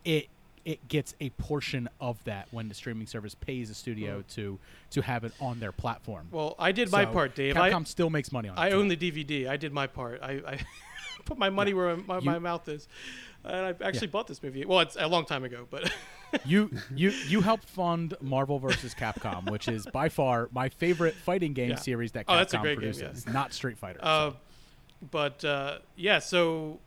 it 0.05 0.29
it 0.65 0.87
gets 0.87 1.15
a 1.19 1.29
portion 1.31 1.89
of 1.99 2.23
that 2.25 2.47
when 2.51 2.67
the 2.67 2.73
streaming 2.75 3.07
service 3.07 3.35
pays 3.35 3.69
the 3.69 3.75
studio 3.75 4.23
to 4.35 4.59
to 4.91 5.01
have 5.01 5.23
it 5.23 5.31
on 5.39 5.59
their 5.59 5.71
platform. 5.71 6.27
Well, 6.31 6.55
I 6.59 6.71
did 6.71 6.91
my 6.91 7.05
part, 7.05 7.35
Dave. 7.35 7.55
Capcom 7.55 7.81
I, 7.81 7.83
still 7.83 8.09
makes 8.09 8.31
money 8.31 8.49
on 8.49 8.57
it. 8.57 8.59
I 8.61 8.71
own 8.71 8.87
the 8.87 8.97
DVD. 8.97 9.47
I 9.49 9.57
did 9.57 9.71
my 9.73 9.87
part. 9.87 10.21
I, 10.21 10.41
I 10.45 10.59
put 11.25 11.37
my 11.37 11.49
money 11.49 11.73
where 11.73 11.95
my, 11.97 12.17
You- 12.19 12.21
my 12.25 12.39
mouth 12.39 12.67
is, 12.67 12.87
and 13.43 13.55
I 13.67 13.85
actually 13.85 14.07
bought 14.07 14.27
this 14.27 14.41
movie. 14.43 14.65
Well, 14.65 14.79
it's 14.81 14.95
a 14.99 15.07
long 15.07 15.25
time 15.25 15.43
ago, 15.43 15.67
but 15.69 15.91
you 16.45 16.69
you 16.95 17.09
you 17.27 17.41
helped 17.41 17.65
fund 17.65 18.13
Marvel 18.21 18.59
vs. 18.59 18.93
Capcom, 18.95 19.49
which 19.49 19.67
is 19.67 19.85
by 19.87 20.09
far 20.09 20.49
my 20.51 20.69
favorite 20.69 21.15
fighting 21.15 21.53
game 21.53 21.71
Yeah. 21.71 21.75
series 21.77 22.11
that 22.13 22.25
Capcom 22.27 22.33
Oh, 22.33 22.37
that's 22.37 22.53
a 22.53 22.57
great 22.57 22.79
game, 22.79 22.91
produces. 22.91 23.25
yeah. 23.25 23.33
Not 23.33 23.53
Street 23.53 23.77
Fighter. 23.77 23.99
uh, 24.01 24.31
so. 24.31 24.35
but 25.11 25.43
uh, 25.45 25.77
yeah. 25.95 26.19
So 26.19 26.79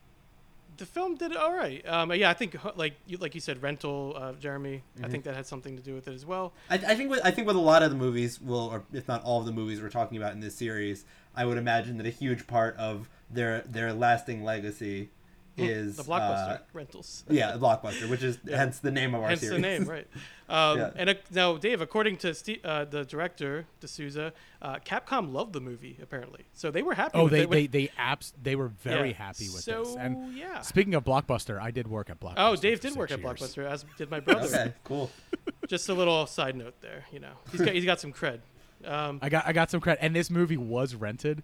the 0.76 0.86
film 0.86 1.16
did 1.16 1.36
all 1.36 1.52
right. 1.52 1.86
Um, 1.86 2.12
yeah, 2.12 2.30
I 2.30 2.34
think 2.34 2.56
like 2.76 2.94
you 3.06 3.18
like 3.18 3.34
you 3.34 3.40
said, 3.40 3.62
rental, 3.62 4.14
uh, 4.16 4.32
Jeremy. 4.32 4.82
I 5.02 5.08
think 5.08 5.24
that 5.24 5.34
had 5.34 5.46
something 5.46 5.76
to 5.76 5.82
do 5.82 5.94
with 5.94 6.08
it 6.08 6.14
as 6.14 6.24
well. 6.24 6.52
I, 6.70 6.74
I 6.74 6.94
think 6.94 7.10
with, 7.10 7.20
I 7.24 7.30
think 7.30 7.46
with 7.46 7.56
a 7.56 7.60
lot 7.60 7.82
of 7.82 7.90
the 7.90 7.96
movies, 7.96 8.40
will 8.40 8.68
or 8.68 8.82
if 8.92 9.08
not 9.08 9.22
all 9.24 9.40
of 9.40 9.46
the 9.46 9.52
movies 9.52 9.80
we're 9.80 9.90
talking 9.90 10.16
about 10.16 10.32
in 10.32 10.40
this 10.40 10.54
series, 10.54 11.04
I 11.36 11.44
would 11.44 11.58
imagine 11.58 11.96
that 11.98 12.06
a 12.06 12.10
huge 12.10 12.46
part 12.46 12.76
of 12.76 13.08
their 13.30 13.60
their 13.62 13.92
lasting 13.92 14.44
legacy 14.44 15.10
is 15.56 15.96
the 15.96 16.02
blockbuster 16.04 16.56
uh, 16.56 16.58
rentals. 16.72 17.24
yeah, 17.28 17.52
blockbuster, 17.58 18.08
which 18.08 18.22
is 18.22 18.38
Yeah. 18.44 18.56
hence 18.56 18.78
the 18.78 18.90
name 18.90 19.14
of 19.14 19.22
our 19.22 19.28
Hence 19.28 19.40
series. 19.40 19.54
the 19.56 19.60
name, 19.60 19.84
right? 19.84 20.06
Um, 20.48 20.78
Yeah. 20.78 20.90
And 20.96 21.10
uh, 21.10 21.14
now, 21.30 21.56
Dave, 21.56 21.80
according 21.80 22.18
to 22.18 22.34
Steve, 22.34 22.60
uh, 22.64 22.84
the 22.84 23.04
director 23.06 23.64
de 23.80 23.88
Souza, 23.88 24.34
uh, 24.60 24.76
Capcom 24.84 25.32
loved 25.32 25.54
the 25.54 25.60
movie 25.60 25.96
apparently, 26.02 26.44
so 26.52 26.70
they 26.70 26.82
were 26.82 26.92
happy. 26.94 27.12
Oh, 27.18 27.22
with 27.24 27.32
they 27.32 27.42
it. 27.42 27.50
they 27.50 27.66
they 27.66 27.86
apps 27.98 28.32
they 28.42 28.54
were 28.56 28.68
very 28.68 29.10
Yeah. 29.10 29.16
happy 29.16 29.48
with 29.48 29.62
so, 29.62 29.84
this. 29.84 29.96
And 29.96 30.36
yeah. 30.36 30.60
speaking 30.60 30.94
of 30.94 31.04
Blockbuster, 31.04 31.58
I 31.60 31.70
did 31.70 31.86
work 31.88 32.10
at 32.10 32.20
Blockbuster. 32.20 32.34
Oh, 32.36 32.56
Dave 32.56 32.80
did 32.80 32.94
work 32.96 33.08
six 33.08 33.22
at. 33.22 33.26
Blockbuster, 33.26 33.64
as 33.64 33.84
did 33.96 34.10
my 34.10 34.20
brother. 34.26 34.44
Okay, 34.46 34.72
cool. 34.84 35.10
Just 35.68 35.88
a 35.88 35.94
little 35.94 36.26
side 36.26 36.54
note 36.56 36.74
there. 36.82 37.04
You 37.12 37.20
know, 37.20 37.32
he's 37.50 37.60
got 37.62 37.74
he's 37.74 37.86
got 37.86 38.00
some 38.00 38.12
cred. 38.12 38.40
Um, 38.84 39.20
I 39.22 39.28
got 39.30 39.46
I 39.46 39.52
got 39.52 39.70
some 39.70 39.80
credit, 39.80 40.02
and 40.04 40.14
this 40.14 40.28
movie 40.28 40.56
was 40.58 40.94
rented 40.94 41.42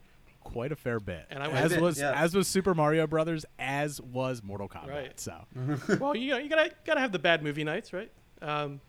quite 0.52 0.72
a 0.72 0.76
fair 0.76 0.98
bit, 1.00 1.26
And 1.30 1.42
I 1.42 1.48
as 1.50 1.70
went- 1.72 1.82
was 1.82 1.98
yeah. 2.00 2.12
as 2.20 2.34
was 2.34 2.48
Super 2.48 2.74
Mario 2.74 3.06
Brothers, 3.06 3.44
as 3.58 4.00
was 4.00 4.42
Mortal 4.42 4.68
Kombat. 4.68 4.88
Right. 4.88 5.20
So 5.20 5.34
well, 6.00 6.16
you 6.16 6.30
know, 6.32 6.38
you 6.38 6.48
gotta 6.48 6.70
gotta 6.84 7.00
have 7.00 7.12
the 7.12 7.18
bad 7.18 7.42
movie 7.42 7.64
nights, 7.64 7.92
right? 7.92 8.10
Um, 8.42 8.80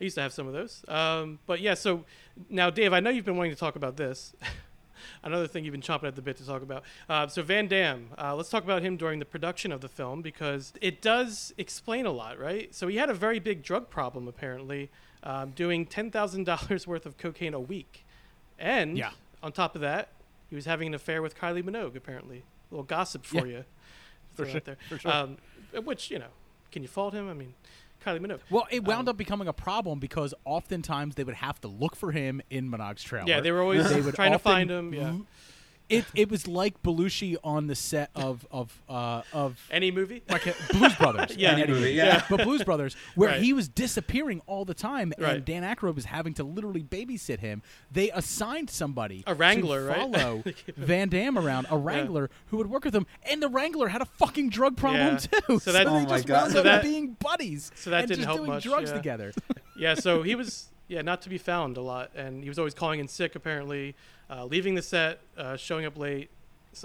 I 0.00 0.04
used 0.04 0.14
to 0.16 0.22
have 0.22 0.32
some 0.32 0.46
of 0.46 0.52
those. 0.52 0.84
Um, 0.88 1.38
but 1.46 1.60
yeah, 1.60 1.74
so 1.74 2.04
now, 2.48 2.68
Dave, 2.70 2.92
I 2.92 3.00
know 3.00 3.10
you've 3.10 3.24
been 3.24 3.36
wanting 3.36 3.52
to 3.52 3.58
talk 3.58 3.76
about 3.76 3.96
this. 3.96 4.34
Another 5.22 5.46
thing 5.46 5.64
you've 5.64 5.72
been 5.72 5.80
chomping 5.82 6.04
at 6.04 6.16
the 6.16 6.22
bit 6.22 6.36
to 6.38 6.46
talk 6.46 6.62
about. 6.62 6.82
Uh, 7.08 7.26
so 7.26 7.42
Van 7.42 7.66
Damme, 7.68 8.08
uh, 8.18 8.34
let's 8.34 8.48
talk 8.48 8.64
about 8.64 8.82
him 8.82 8.96
during 8.96 9.18
the 9.18 9.24
production 9.24 9.70
of 9.72 9.80
the 9.80 9.88
film 9.88 10.22
because 10.22 10.72
it 10.80 11.00
does 11.02 11.52
explain 11.58 12.06
a 12.06 12.10
lot, 12.10 12.38
right? 12.38 12.74
So 12.74 12.88
he 12.88 12.96
had 12.96 13.10
a 13.10 13.14
very 13.14 13.38
big 13.38 13.62
drug 13.62 13.90
problem 13.90 14.26
apparently, 14.28 14.90
um, 15.22 15.50
doing 15.50 15.86
ten 15.86 16.10
thousand 16.10 16.44
dollars 16.44 16.86
worth 16.86 17.06
of 17.06 17.16
cocaine 17.18 17.54
a 17.54 17.60
week, 17.60 18.04
and 18.58 18.96
Yeah. 18.98 19.10
on 19.42 19.52
top 19.52 19.74
of 19.74 19.80
that, 19.82 20.08
he 20.54 20.56
was 20.56 20.66
having 20.66 20.86
an 20.86 20.94
affair 20.94 21.20
with 21.20 21.36
Kylie 21.36 21.64
Minogue. 21.64 21.96
Apparently, 21.96 22.38
a 22.38 22.74
little 22.74 22.84
gossip 22.84 23.24
for 23.24 23.44
Yeah. 23.44 23.58
you. 23.58 23.64
For 24.34 24.46
sure, 24.46 24.60
there. 24.60 24.76
for 24.88 24.98
sure. 24.98 25.12
Um, 25.12 25.36
which 25.84 26.10
you 26.12 26.18
know, 26.20 26.28
can 26.72 26.82
you 26.82 26.88
fault 26.88 27.12
him? 27.14 27.28
I 27.28 27.34
mean, 27.34 27.54
Kylie 28.04 28.20
Minogue. 28.20 28.40
Well, 28.50 28.66
it 28.70 28.84
wound 28.84 29.08
Um, 29.08 29.10
up 29.12 29.16
becoming 29.16 29.46
a 29.48 29.52
problem 29.52 29.98
because 30.00 30.32
oftentimes 30.44 31.14
they 31.16 31.22
would 31.24 31.36
have 31.36 31.60
to 31.62 31.68
look 31.68 31.94
for 31.96 32.10
him 32.12 32.40
in 32.50 32.68
Minogue's 32.70 33.02
trailer. 33.04 33.28
Yeah, 33.28 33.40
they 33.40 33.50
were 33.52 33.62
always 33.62 33.88
They 33.88 34.10
trying 34.12 34.32
to 34.32 34.38
find 34.40 34.70
him. 34.70 34.92
Yeah, 34.94 35.16
It 35.90 36.06
it 36.14 36.30
was 36.30 36.48
like 36.48 36.82
Belushi 36.82 37.36
on 37.44 37.66
the 37.66 37.74
set 37.74 38.08
of 38.14 38.46
of 38.50 38.80
uh, 38.88 39.20
of 39.34 39.60
any 39.70 39.90
movie. 39.90 40.22
like 40.30 40.42
Blues 40.70 40.94
Brothers. 40.94 41.36
Yeah. 41.36 41.54
in 41.54 41.60
Any 41.60 41.72
movie, 41.72 41.92
yeah. 41.92 42.24
but 42.30 42.42
Blues 42.42 42.62
Brothers, 42.64 42.96
where 43.14 43.28
Right. 43.28 43.42
he 43.42 43.52
was 43.52 43.68
disappearing 43.68 44.40
all 44.46 44.64
the 44.64 44.72
time, 44.72 45.12
Right. 45.18 45.36
and 45.36 45.44
Dan 45.44 45.62
Aykroyd 45.62 45.94
was 45.94 46.06
having 46.06 46.32
to 46.34 46.44
literally 46.44 46.82
babysit 46.82 47.40
him. 47.40 47.62
They 47.92 48.10
assigned 48.12 48.70
somebody, 48.70 49.24
A 49.26 49.34
wrangler, 49.34 49.82
to 49.82 49.86
right? 49.88 49.98
follow 50.14 50.44
Van 50.76 51.08
Damme 51.10 51.36
around, 51.38 51.66
a 51.70 51.76
wrangler 51.76 52.30
who 52.46 52.56
would 52.56 52.70
work 52.70 52.84
with 52.86 52.94
him, 52.94 53.06
and 53.30 53.42
the 53.42 53.48
wrangler 53.48 53.88
had 53.88 54.00
a 54.00 54.06
fucking 54.06 54.48
drug 54.48 54.78
problem 54.78 55.18
Yeah. 55.32 55.40
too. 55.40 55.58
So 55.58 55.70
that- 55.72 55.84
they 55.84 55.90
Oh 55.90 56.00
my 56.00 56.04
just 56.16 56.28
wound 56.30 56.52
So 56.52 56.58
up 56.60 56.64
that- 56.64 56.82
being 56.82 57.16
buddies. 57.20 57.70
so 57.74 57.90
that 57.90 58.00
and 58.00 58.08
didn't 58.08 58.20
just 58.20 58.26
help 58.26 58.38
doing 58.38 58.50
much, 58.50 58.64
drugs 58.64 58.88
yeah. 58.90 58.96
together. 58.96 59.32
yeah, 59.78 59.94
so 59.94 60.22
he 60.22 60.34
was 60.34 60.68
yeah 60.88 61.02
not 61.02 61.20
to 61.22 61.28
be 61.28 61.36
found 61.38 61.76
a 61.76 61.82
lot, 61.82 62.10
and 62.14 62.42
he 62.42 62.48
was 62.48 62.58
always 62.58 62.74
calling 62.74 63.00
in 63.00 63.08
sick 63.08 63.34
apparently, 63.34 63.94
uh, 64.30 64.44
leaving 64.44 64.74
the 64.74 64.82
set, 64.82 65.20
uh, 65.36 65.56
showing 65.56 65.84
up 65.84 65.96
late, 65.98 66.30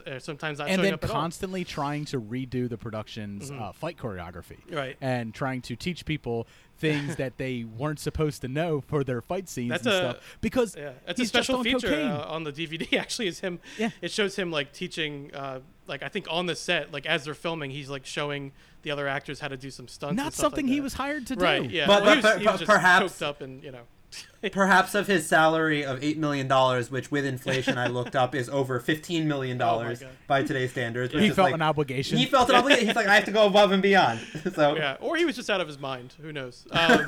uh, 0.05 0.19
sometimes 0.19 0.59
not 0.59 0.67
and 0.67 0.75
showing 0.75 0.83
then 0.83 0.93
up 0.93 1.03
at 1.03 1.09
all. 1.09 1.15
constantly 1.21 1.63
trying 1.63 2.05
to 2.05 2.21
redo 2.21 2.69
the 2.69 2.77
production's 2.77 3.49
uh, 3.49 3.71
fight 3.71 3.97
choreography, 3.97 4.57
Mm-hmm. 4.67 4.75
Right. 4.75 4.97
And 5.01 5.33
trying 5.33 5.61
to 5.63 5.75
teach 5.75 6.05
people 6.05 6.45
things 6.77 7.15
that 7.17 7.37
they 7.37 7.63
weren't 7.65 7.99
supposed 7.99 8.41
to 8.41 8.47
know 8.47 8.79
for 8.81 9.03
their 9.03 9.21
fight 9.21 9.49
scenes 9.49 9.69
That's 9.71 9.85
and 9.85 9.93
a- 9.95 9.97
stuff. 9.97 10.37
Because 10.41 10.75
Yeah, 10.77 10.91
it's 11.07 11.19
he's 11.19 11.27
a 11.27 11.29
special 11.29 11.63
just 11.63 11.73
on 11.75 11.81
feature 11.81 11.93
cocaine. 11.95 12.11
uh, 12.11 12.25
on 12.29 12.43
the 12.43 12.53
DVD. 12.53 12.93
Actually, 12.99 13.27
is 13.27 13.39
him. 13.39 13.59
Yeah. 13.77 13.89
It 14.01 14.11
shows 14.11 14.35
him 14.35 14.51
like 14.51 14.71
teaching, 14.73 15.31
uh, 15.33 15.59
like 15.87 16.03
I 16.03 16.07
think 16.07 16.27
on 16.29 16.45
the 16.45 16.55
set, 16.55 16.93
like 16.93 17.05
as 17.07 17.25
they're 17.25 17.33
filming, 17.33 17.71
he's 17.71 17.89
like 17.89 18.05
showing 18.05 18.51
the 18.83 18.91
other 18.91 19.07
actors 19.09 19.39
how 19.41 19.47
to 19.49 19.57
do 19.57 19.71
some 19.71 19.87
stunts. 19.89 20.11
and 20.11 20.17
Not 20.17 20.33
stuff 20.33 20.41
something 20.43 20.67
like 20.67 20.73
he 20.73 20.79
was 20.81 20.93
hired 20.93 21.25
to 21.27 21.35
do 21.35 21.43
Right. 21.43 21.67
do. 21.67 21.75
Yeah. 21.75 21.87
But- 21.87 22.03
well, 22.03 22.15
he 22.15 22.21
but 22.21 22.33
was, 22.35 22.41
he 22.43 22.47
was 22.47 22.59
just 22.61 22.71
perhaps- 22.71 23.21
up 23.23 23.41
and 23.41 23.63
you 23.63 23.71
know. 23.71 23.81
Perhaps 24.51 24.95
of 24.95 25.07
his 25.07 25.27
salary 25.27 25.83
of 25.83 26.03
eight 26.03 26.17
million 26.17 26.47
dollars, 26.47 26.89
which 26.89 27.11
with 27.11 27.25
inflation 27.25 27.77
I 27.77 27.87
looked 27.87 28.15
up 28.15 28.33
is 28.33 28.49
over 28.49 28.79
fifteen 28.79 29.27
million 29.27 29.57
dollars 29.57 30.01
Oh 30.01 30.07
by 30.27 30.43
today's 30.43 30.71
standards. 30.71 31.13
which 31.13 31.23
He 31.23 31.29
is 31.29 31.35
felt 31.35 31.47
like- 31.47 31.55
an 31.55 31.61
obligation. 31.61 32.17
He 32.17 32.25
felt 32.25 32.49
an 32.49 32.55
obligation. 32.55 32.87
He's 32.87 32.95
like, 32.95 33.07
I 33.07 33.15
have 33.15 33.25
to 33.25 33.31
go 33.31 33.45
above 33.47 33.71
and 33.71 33.81
beyond. 33.83 34.19
So 34.55 34.75
yeah, 34.75 34.97
or 35.01 35.15
he 35.17 35.25
was 35.25 35.35
just 35.35 35.49
out 35.49 35.61
of 35.61 35.67
his 35.67 35.77
mind. 35.79 36.13
Who 36.21 36.31
knows? 36.31 36.65
Um, 36.71 37.05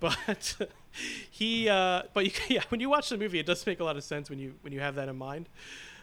but 0.00 0.56
he, 1.30 1.68
uh, 1.68 2.02
but 2.14 2.24
you, 2.24 2.30
yeah, 2.48 2.62
when 2.70 2.80
you 2.80 2.88
watch 2.88 3.08
the 3.10 3.18
movie, 3.18 3.38
it 3.38 3.46
does 3.46 3.66
make 3.66 3.80
a 3.80 3.84
lot 3.84 3.96
of 3.96 4.04
sense 4.04 4.30
when 4.30 4.38
you 4.38 4.54
when 4.62 4.72
you 4.72 4.80
have 4.80 4.94
that 4.94 5.08
in 5.08 5.16
mind. 5.16 5.48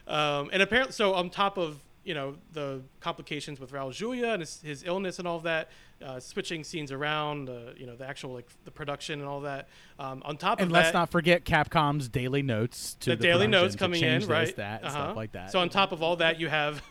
Um, 0.08 0.50
and 0.54 0.62
apparently, 0.62 0.92
so 0.94 1.14
on 1.16 1.30
top 1.30 1.58
of 1.58 1.80
you 2.04 2.14
know 2.14 2.36
the 2.54 2.82
complications 3.00 3.60
with 3.60 3.72
Raul 3.72 3.92
Julia 3.94 4.28
and 4.30 4.42
his, 4.42 4.62
his 4.62 4.84
illness 4.84 5.18
and 5.20 5.28
all 5.28 5.38
of 5.38 5.44
that, 5.44 5.70
uh, 6.04 6.20
switching 6.20 6.64
scenes 6.64 6.92
around, 6.92 7.50
uh, 7.50 7.74
you 7.78 7.86
know 7.86 7.96
the 7.96 8.06
actual 8.06 8.34
like 8.34 8.48
the 8.66 8.72
production 8.72 9.20
and 9.20 9.28
all 9.30 9.42
that. 9.42 9.68
Um, 9.98 10.22
on 10.26 10.38
top 10.38 10.60
of 10.60 10.64
and 10.64 10.72
of 10.72 10.74
let's 10.74 10.90
that, 10.90 10.94
not 10.98 11.10
forget 11.12 11.44
Capcom's 11.46 12.08
daily 12.10 12.42
notes 12.42 12.96
to 13.02 13.12
the, 13.12 13.16
the, 13.16 13.24
daily 13.24 13.48
notes 13.48 13.76
coming 13.76 14.04
in, 14.04 14.26
right? 14.28 14.56
That, 14.56 14.84
Uh-huh. 14.84 14.92
stuff 14.92 15.16
like 15.16 15.32
that. 15.34 15.52
So 15.52 15.60
on 15.60 15.70
top 15.70 15.92
of 15.92 16.02
all 16.04 16.16
that, 16.18 16.40
you 16.40 16.48
have 16.50 16.82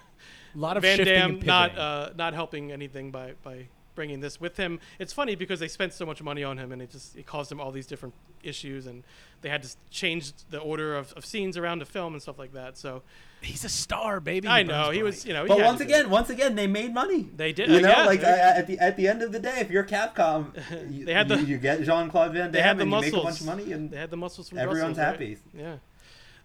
a 0.55 0.59
lot 0.59 0.77
of 0.77 0.83
Van 0.83 0.99
Damme 0.99 1.31
and 1.33 1.47
not 1.47 1.77
uh, 1.79 2.11
not 2.17 2.35
helping 2.35 2.73
anything 2.73 3.11
by 3.11 3.35
by 3.43 3.69
bringing 3.99 4.21
this 4.21 4.41
with 4.41 4.57
him. 4.57 4.79
It's 5.01 5.13
funny 5.13 5.35
because 5.35 5.59
they 5.59 5.67
spent 5.67 5.93
so 5.93 6.07
much 6.07 6.23
money 6.23 6.45
on 6.45 6.57
him, 6.57 6.71
and 6.71 6.81
it 6.81 6.91
just 6.93 7.17
it 7.17 7.27
caused 7.27 7.51
him 7.51 7.61
all 7.61 7.73
these 7.73 7.87
different 7.89 8.15
issues, 8.45 8.87
and 8.87 9.03
they 9.43 9.49
had 9.49 9.65
to 9.65 9.71
change 9.91 10.33
the 10.51 10.59
order 10.61 10.95
of, 10.97 11.13
of 11.15 11.27
scenes 11.27 11.57
around 11.57 11.81
the 11.81 11.85
film 11.85 12.13
and 12.13 12.23
stuff 12.23 12.39
like 12.39 12.53
that. 12.53 12.79
So 12.79 13.03
He's 13.41 13.65
a 13.65 13.69
star, 13.69 14.21
baby. 14.21 14.47
I 14.49 14.63
know 14.63 14.91
he 14.91 15.03
was, 15.03 15.25
you 15.27 15.33
know. 15.33 15.47
But 15.47 15.59
once 15.61 15.81
again, 15.81 16.03
it. 16.07 16.11
once 16.11 16.31
again, 16.31 16.55
they 16.55 16.67
made 16.69 16.93
money. 16.95 17.29
They 17.37 17.53
did, 17.53 17.69
You 17.71 17.81
know, 17.83 17.89
yeah, 17.89 18.05
like 18.07 18.21
they- 18.21 18.27
uh, 18.27 18.59
at 18.61 18.67
the 18.69 18.79
at 18.79 18.97
the 18.97 19.09
end 19.09 19.23
of 19.23 19.33
the 19.33 19.39
day, 19.41 19.57
if 19.59 19.71
you're 19.71 19.85
Capcom, 19.85 20.55
you, 20.93 21.05
They 21.05 21.13
had 21.15 21.29
the- 21.29 21.43
you 21.43 21.59
get 21.59 21.83
Jean 21.83 22.09
Claude 22.09 22.33
Van 22.33 22.43
Damme, 22.51 22.53
they 22.53 22.63
had 22.63 22.79
the 22.79 22.83
and 22.83 22.91
you 22.91 22.97
muscles. 22.97 23.13
make 23.13 23.21
a 23.23 23.25
bunch 23.25 23.41
of 23.41 23.47
money, 23.47 23.73
and 23.73 23.91
they 23.91 23.97
had 23.97 24.11
the 24.11 24.17
muscles 24.17 24.49
from 24.49 24.59
everyone's 24.59 24.97
Brussels, 24.97 25.19
happy. 25.21 25.39
right? 25.55 25.63
Yeah. 25.65 25.77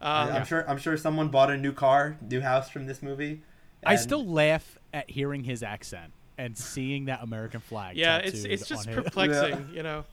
I- 0.02 0.24
Um, 0.30 0.36
I'm 0.38 0.46
sure 0.46 0.70
I'm 0.70 0.78
sure 0.80 0.98
someone 0.98 1.30
bought 1.30 1.50
a 1.52 1.58
new 1.58 1.72
car, 1.72 2.18
new 2.22 2.42
house 2.42 2.70
from 2.70 2.88
this 2.88 3.02
movie. 3.04 3.42
I 3.86 3.96
still 3.96 4.26
laugh 4.26 4.78
at 4.94 5.10
hearing 5.10 5.44
his 5.46 5.62
accent 5.64 6.14
and 6.38 6.58
seeing 6.58 7.06
that 7.06 7.22
American 7.24 7.60
flag. 7.60 7.96
yeah, 7.98 8.18
it's 8.18 8.44
it's 8.44 8.68
just 8.68 8.88
on 8.88 8.94
his- 8.94 9.04
perplexing, 9.04 9.70
you 9.74 9.84
know. 9.84 10.06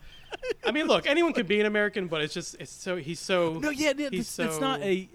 I 0.65 0.71
mean, 0.71 0.87
look, 0.87 1.07
anyone 1.09 1.33
could 1.33 1.49
be 1.49 1.59
an 1.61 1.67
American, 1.67 2.07
but 2.07 2.21
it's 2.23 2.33
just 2.35 2.57
it's 2.61 2.71
so 2.71 2.97
he's 2.97 3.19
so 3.19 3.55
No, 3.55 3.71
yeah, 3.71 3.93
yeah 3.97 4.09
he's 4.11 4.21
it's, 4.21 4.39
it's 4.39 4.61
not 4.61 4.81
a. 4.83 5.09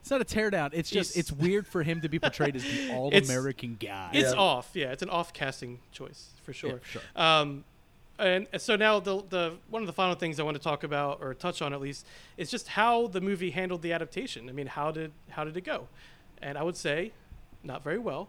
It's 0.00 0.10
not 0.10 0.20
a 0.20 0.24
teardown. 0.24 0.70
It's 0.72 0.88
just 0.90 1.16
it's 1.16 1.32
weird 1.32 1.66
for 1.66 1.82
him 1.82 2.00
to 2.02 2.08
be 2.08 2.18
portrayed 2.18 2.54
as 2.56 2.62
the 2.62 2.92
all-American 2.94 3.76
guy. 3.80 4.10
It's 4.14 4.32
Yeah. 4.32 4.38
off. 4.38 4.70
Yeah, 4.72 4.92
it's 4.92 5.02
an 5.02 5.10
off 5.10 5.32
casting 5.32 5.80
choice 5.92 6.30
for 6.44 6.52
sure. 6.52 6.80
sure. 6.84 7.02
Um, 7.16 7.64
and 8.18 8.46
so 8.58 8.76
now 8.76 9.00
the 9.00 9.22
the 9.28 9.54
one 9.70 9.82
of 9.82 9.86
the 9.86 9.92
final 9.92 10.14
things 10.14 10.38
I 10.40 10.44
want 10.44 10.56
to 10.56 10.62
talk 10.62 10.82
about 10.84 11.18
or 11.20 11.34
touch 11.34 11.60
on 11.62 11.72
at 11.72 11.80
least 11.80 12.06
is 12.36 12.50
just 12.50 12.68
how 12.68 13.08
the 13.08 13.20
movie 13.20 13.50
handled 13.50 13.82
the 13.82 13.92
adaptation. 13.92 14.48
I 14.48 14.52
mean, 14.52 14.66
how 14.68 14.90
did 14.92 15.12
how 15.30 15.44
did 15.44 15.56
it 15.56 15.62
go? 15.64 15.88
And 16.40 16.56
I 16.56 16.62
would 16.62 16.76
say, 16.76 17.12
not 17.64 17.82
very 17.82 17.98
well. 17.98 18.28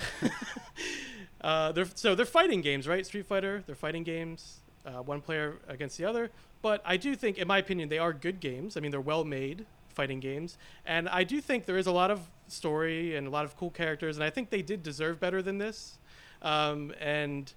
uh, 1.40 1.72
they're 1.72 1.86
so 1.94 2.14
they're 2.14 2.26
fighting 2.26 2.60
games, 2.60 2.86
right? 2.88 3.04
Street 3.06 3.26
Fighter. 3.26 3.62
They're 3.66 3.74
fighting 3.74 4.02
games, 4.02 4.60
uh, 4.86 5.02
one 5.02 5.20
player 5.20 5.56
against 5.68 5.98
the 5.98 6.04
other. 6.04 6.30
But 6.62 6.82
I 6.84 6.96
do 6.96 7.14
think, 7.14 7.38
in 7.38 7.46
my 7.46 7.58
opinion, 7.58 7.88
they 7.88 7.98
are 7.98 8.12
good 8.12 8.40
games. 8.40 8.76
I 8.76 8.80
mean, 8.80 8.90
they're 8.90 9.00
well 9.00 9.24
made 9.24 9.66
fighting 9.88 10.20
games, 10.20 10.58
and 10.84 11.08
I 11.08 11.24
do 11.24 11.40
think 11.40 11.66
there 11.66 11.78
is 11.78 11.86
a 11.86 11.92
lot 11.92 12.10
of 12.10 12.28
story 12.48 13.14
and 13.16 13.26
a 13.26 13.30
lot 13.30 13.44
of 13.44 13.56
cool 13.56 13.70
characters, 13.70 14.16
and 14.16 14.24
I 14.24 14.30
think 14.30 14.50
they 14.50 14.62
did 14.62 14.82
deserve 14.82 15.20
better 15.20 15.42
than 15.42 15.58
this. 15.58 15.98
Um, 16.42 16.92
and 17.00 17.52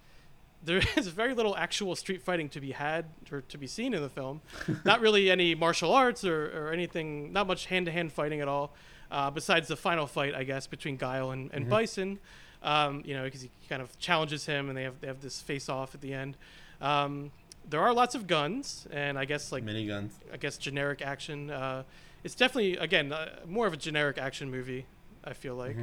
there 0.64 0.82
is 0.98 1.08
very 1.08 1.34
little 1.34 1.56
actual 1.56 1.96
street 1.96 2.22
fighting 2.22 2.50
to 2.50 2.62
be 2.62 2.72
had 2.72 3.06
or 3.32 3.42
to 3.42 3.58
be 3.58 3.68
seen 3.68 3.94
in 3.94 4.02
the 4.02 4.10
film. 4.10 4.42
not 4.86 5.02
really 5.02 5.30
any 5.30 5.56
martial 5.56 5.94
arts 5.94 6.24
or, 6.24 6.68
or 6.68 6.72
anything, 6.72 7.32
not 7.34 7.48
much 7.48 7.68
hand 7.68 7.86
to 7.86 7.92
hand 7.92 8.12
fighting 8.12 8.42
at 8.42 8.48
all, 8.48 8.74
uh, 9.12 9.30
besides 9.32 9.68
the 9.68 9.76
final 9.78 10.08
fight, 10.08 10.36
I 10.36 10.44
guess, 10.44 10.68
between 10.68 10.98
Guile 10.98 11.32
and, 11.32 11.52
and 11.54 11.70
Bison. 11.70 12.20
Um, 12.64 13.04
you 13.06 13.14
know, 13.16 13.24
because 13.24 13.42
he 13.42 13.52
kind 13.70 13.82
of 13.82 13.98
challenges 14.00 14.46
him 14.46 14.68
and 14.70 14.78
they 14.78 14.84
have, 14.84 15.00
they 15.00 15.08
have 15.08 15.22
this 15.22 15.42
face 15.42 15.70
off 15.70 15.94
at 15.94 16.02
the 16.02 16.14
end. 16.14 16.38
Um, 16.82 17.32
there 17.70 17.82
are 17.82 17.94
lots 17.94 18.16
of 18.16 18.28
guns, 18.28 18.88
and 18.92 19.18
I 19.18 19.26
guess 19.26 19.52
like 19.52 19.64
miniguns. 19.64 20.12
I 20.32 20.38
guess 20.38 20.58
generic 20.58 21.02
action. 21.02 21.50
Uh, 21.50 21.84
it's 22.24 22.36
definitely 22.36 22.78
again 22.78 23.12
uh, 23.12 23.30
more 23.46 23.68
of 23.68 23.74
a 23.74 23.78
generic 23.78 24.18
action 24.18 24.50
movie. 24.50 24.86
I 25.24 25.34
feel 25.34 25.56
like. 25.56 25.76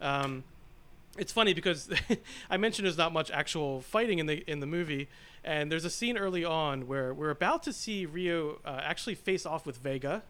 Um, 0.00 0.44
it's 1.18 1.32
funny 1.32 1.52
because 1.52 1.90
I 2.50 2.56
mentioned 2.56 2.86
there's 2.86 2.96
not 2.96 3.12
much 3.12 3.30
actual 3.30 3.80
fighting 3.80 4.18
in 4.18 4.26
the 4.26 4.44
in 4.50 4.60
the 4.60 4.66
movie, 4.66 5.08
and 5.44 5.70
there's 5.70 5.84
a 5.84 5.90
scene 5.90 6.16
early 6.16 6.44
on 6.44 6.86
where 6.86 7.12
we're 7.12 7.30
about 7.30 7.62
to 7.64 7.72
see 7.72 8.06
Ryu 8.06 8.58
uh, 8.64 8.80
actually 8.82 9.14
face 9.14 9.44
off 9.44 9.66
with 9.66 9.76
Vega. 9.78 10.22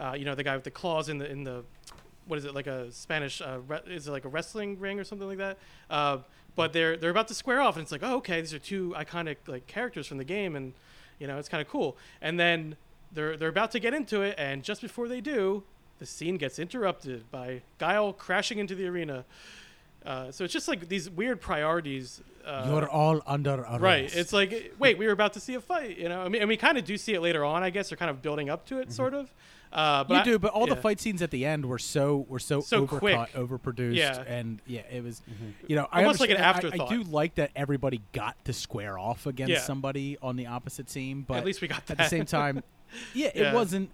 Uh, 0.00 0.14
you 0.14 0.24
know, 0.24 0.34
the 0.34 0.42
guy 0.42 0.54
with 0.54 0.64
the 0.64 0.70
claws 0.70 1.08
in 1.08 1.18
the 1.18 1.30
in 1.30 1.44
the 1.44 1.62
what 2.26 2.38
is 2.38 2.44
it 2.44 2.54
like 2.54 2.66
a 2.66 2.90
Spanish? 2.92 3.40
Uh, 3.40 3.58
re- 3.66 3.82
is 3.86 4.08
it 4.08 4.12
like 4.12 4.24
a 4.24 4.28
wrestling 4.28 4.78
ring 4.78 4.98
or 4.98 5.04
something 5.04 5.28
like 5.28 5.38
that? 5.38 5.58
Uh, 5.90 6.18
but 6.56 6.72
they're 6.72 6.96
they're 6.96 7.10
about 7.10 7.28
to 7.28 7.34
square 7.34 7.60
off, 7.60 7.76
and 7.76 7.82
it's 7.82 7.92
like, 7.92 8.02
oh, 8.02 8.16
okay, 8.16 8.40
these 8.40 8.54
are 8.54 8.58
two 8.58 8.94
iconic 8.96 9.36
like 9.46 9.66
characters 9.66 10.06
from 10.06 10.18
the 10.18 10.24
game, 10.24 10.56
and 10.56 10.72
you 11.18 11.26
know, 11.26 11.38
it's 11.38 11.48
kind 11.48 11.60
of 11.60 11.68
cool. 11.68 11.96
And 12.22 12.38
then 12.40 12.76
they're 13.12 13.36
they're 13.36 13.48
about 13.48 13.70
to 13.72 13.80
get 13.80 13.94
into 13.94 14.22
it, 14.22 14.34
and 14.38 14.62
just 14.62 14.80
before 14.80 15.08
they 15.08 15.20
do, 15.20 15.62
the 15.98 16.06
scene 16.06 16.36
gets 16.36 16.58
interrupted 16.58 17.30
by 17.30 17.62
Guile 17.78 18.12
crashing 18.12 18.58
into 18.58 18.74
the 18.74 18.86
arena. 18.86 19.24
Uh, 20.04 20.30
so 20.30 20.44
it's 20.44 20.52
just 20.52 20.66
like 20.66 20.88
these 20.88 21.10
weird 21.10 21.40
priorities. 21.40 22.22
Uh, 22.44 22.66
You're 22.70 22.88
all 22.88 23.20
under 23.26 23.60
arrest. 23.60 23.80
Right. 23.82 24.16
It's 24.16 24.32
like, 24.32 24.74
wait, 24.78 24.96
we 24.96 25.06
were 25.06 25.12
about 25.12 25.34
to 25.34 25.40
see 25.40 25.54
a 25.54 25.60
fight, 25.60 25.98
you 25.98 26.08
know. 26.08 26.22
I 26.22 26.28
mean, 26.28 26.40
and 26.40 26.48
we 26.48 26.56
kind 26.56 26.78
of 26.78 26.84
do 26.84 26.96
see 26.96 27.12
it 27.12 27.20
later 27.20 27.44
on. 27.44 27.62
I 27.62 27.68
guess 27.68 27.90
they're 27.90 27.98
kind 27.98 28.10
of 28.10 28.22
building 28.22 28.48
up 28.48 28.64
to 28.66 28.78
it, 28.78 28.92
sort 28.92 29.12
of. 29.12 29.30
Uh, 29.72 30.02
but 30.04 30.14
you 30.14 30.20
I- 30.20 30.24
do, 30.24 30.38
but 30.38 30.50
all 30.52 30.66
the 30.66 30.74
fight 30.76 30.98
scenes 31.00 31.22
at 31.22 31.30
the 31.30 31.44
end 31.46 31.64
were 31.64 31.78
so 31.78 32.26
were 32.28 32.40
so, 32.40 32.60
So 32.60 32.86
overcut, 32.86 32.98
quick. 32.98 33.32
overproduced, 33.34 33.94
Yeah. 33.94 34.22
and 34.26 34.60
yeah, 34.66 34.80
it 34.90 35.04
was, 35.04 35.22
you 35.68 35.76
know, 35.76 35.86
I 35.92 36.02
Almost 36.02 36.18
like 36.20 36.30
an 36.30 36.38
understand- 36.38 36.80
I- 36.80 36.84
I, 36.86 36.88
do 36.88 37.02
like 37.04 37.36
that 37.36 37.52
everybody 37.54 38.00
got 38.12 38.42
to 38.46 38.52
square 38.52 38.98
off 38.98 39.26
against 39.26 39.52
Yeah. 39.52 39.60
somebody 39.60 40.18
on 40.20 40.34
the 40.36 40.46
opposite 40.46 40.88
team, 40.88 41.24
but 41.26 41.36
At 41.38 41.44
least 41.44 41.60
we 41.60 41.68
got 41.68 41.86
that. 41.86 42.00
at 42.00 42.04
the 42.04 42.08
same 42.08 42.24
time, 42.26 42.62
yeah, 43.14 43.30
it 43.34 43.54
wasn't. 43.54 43.90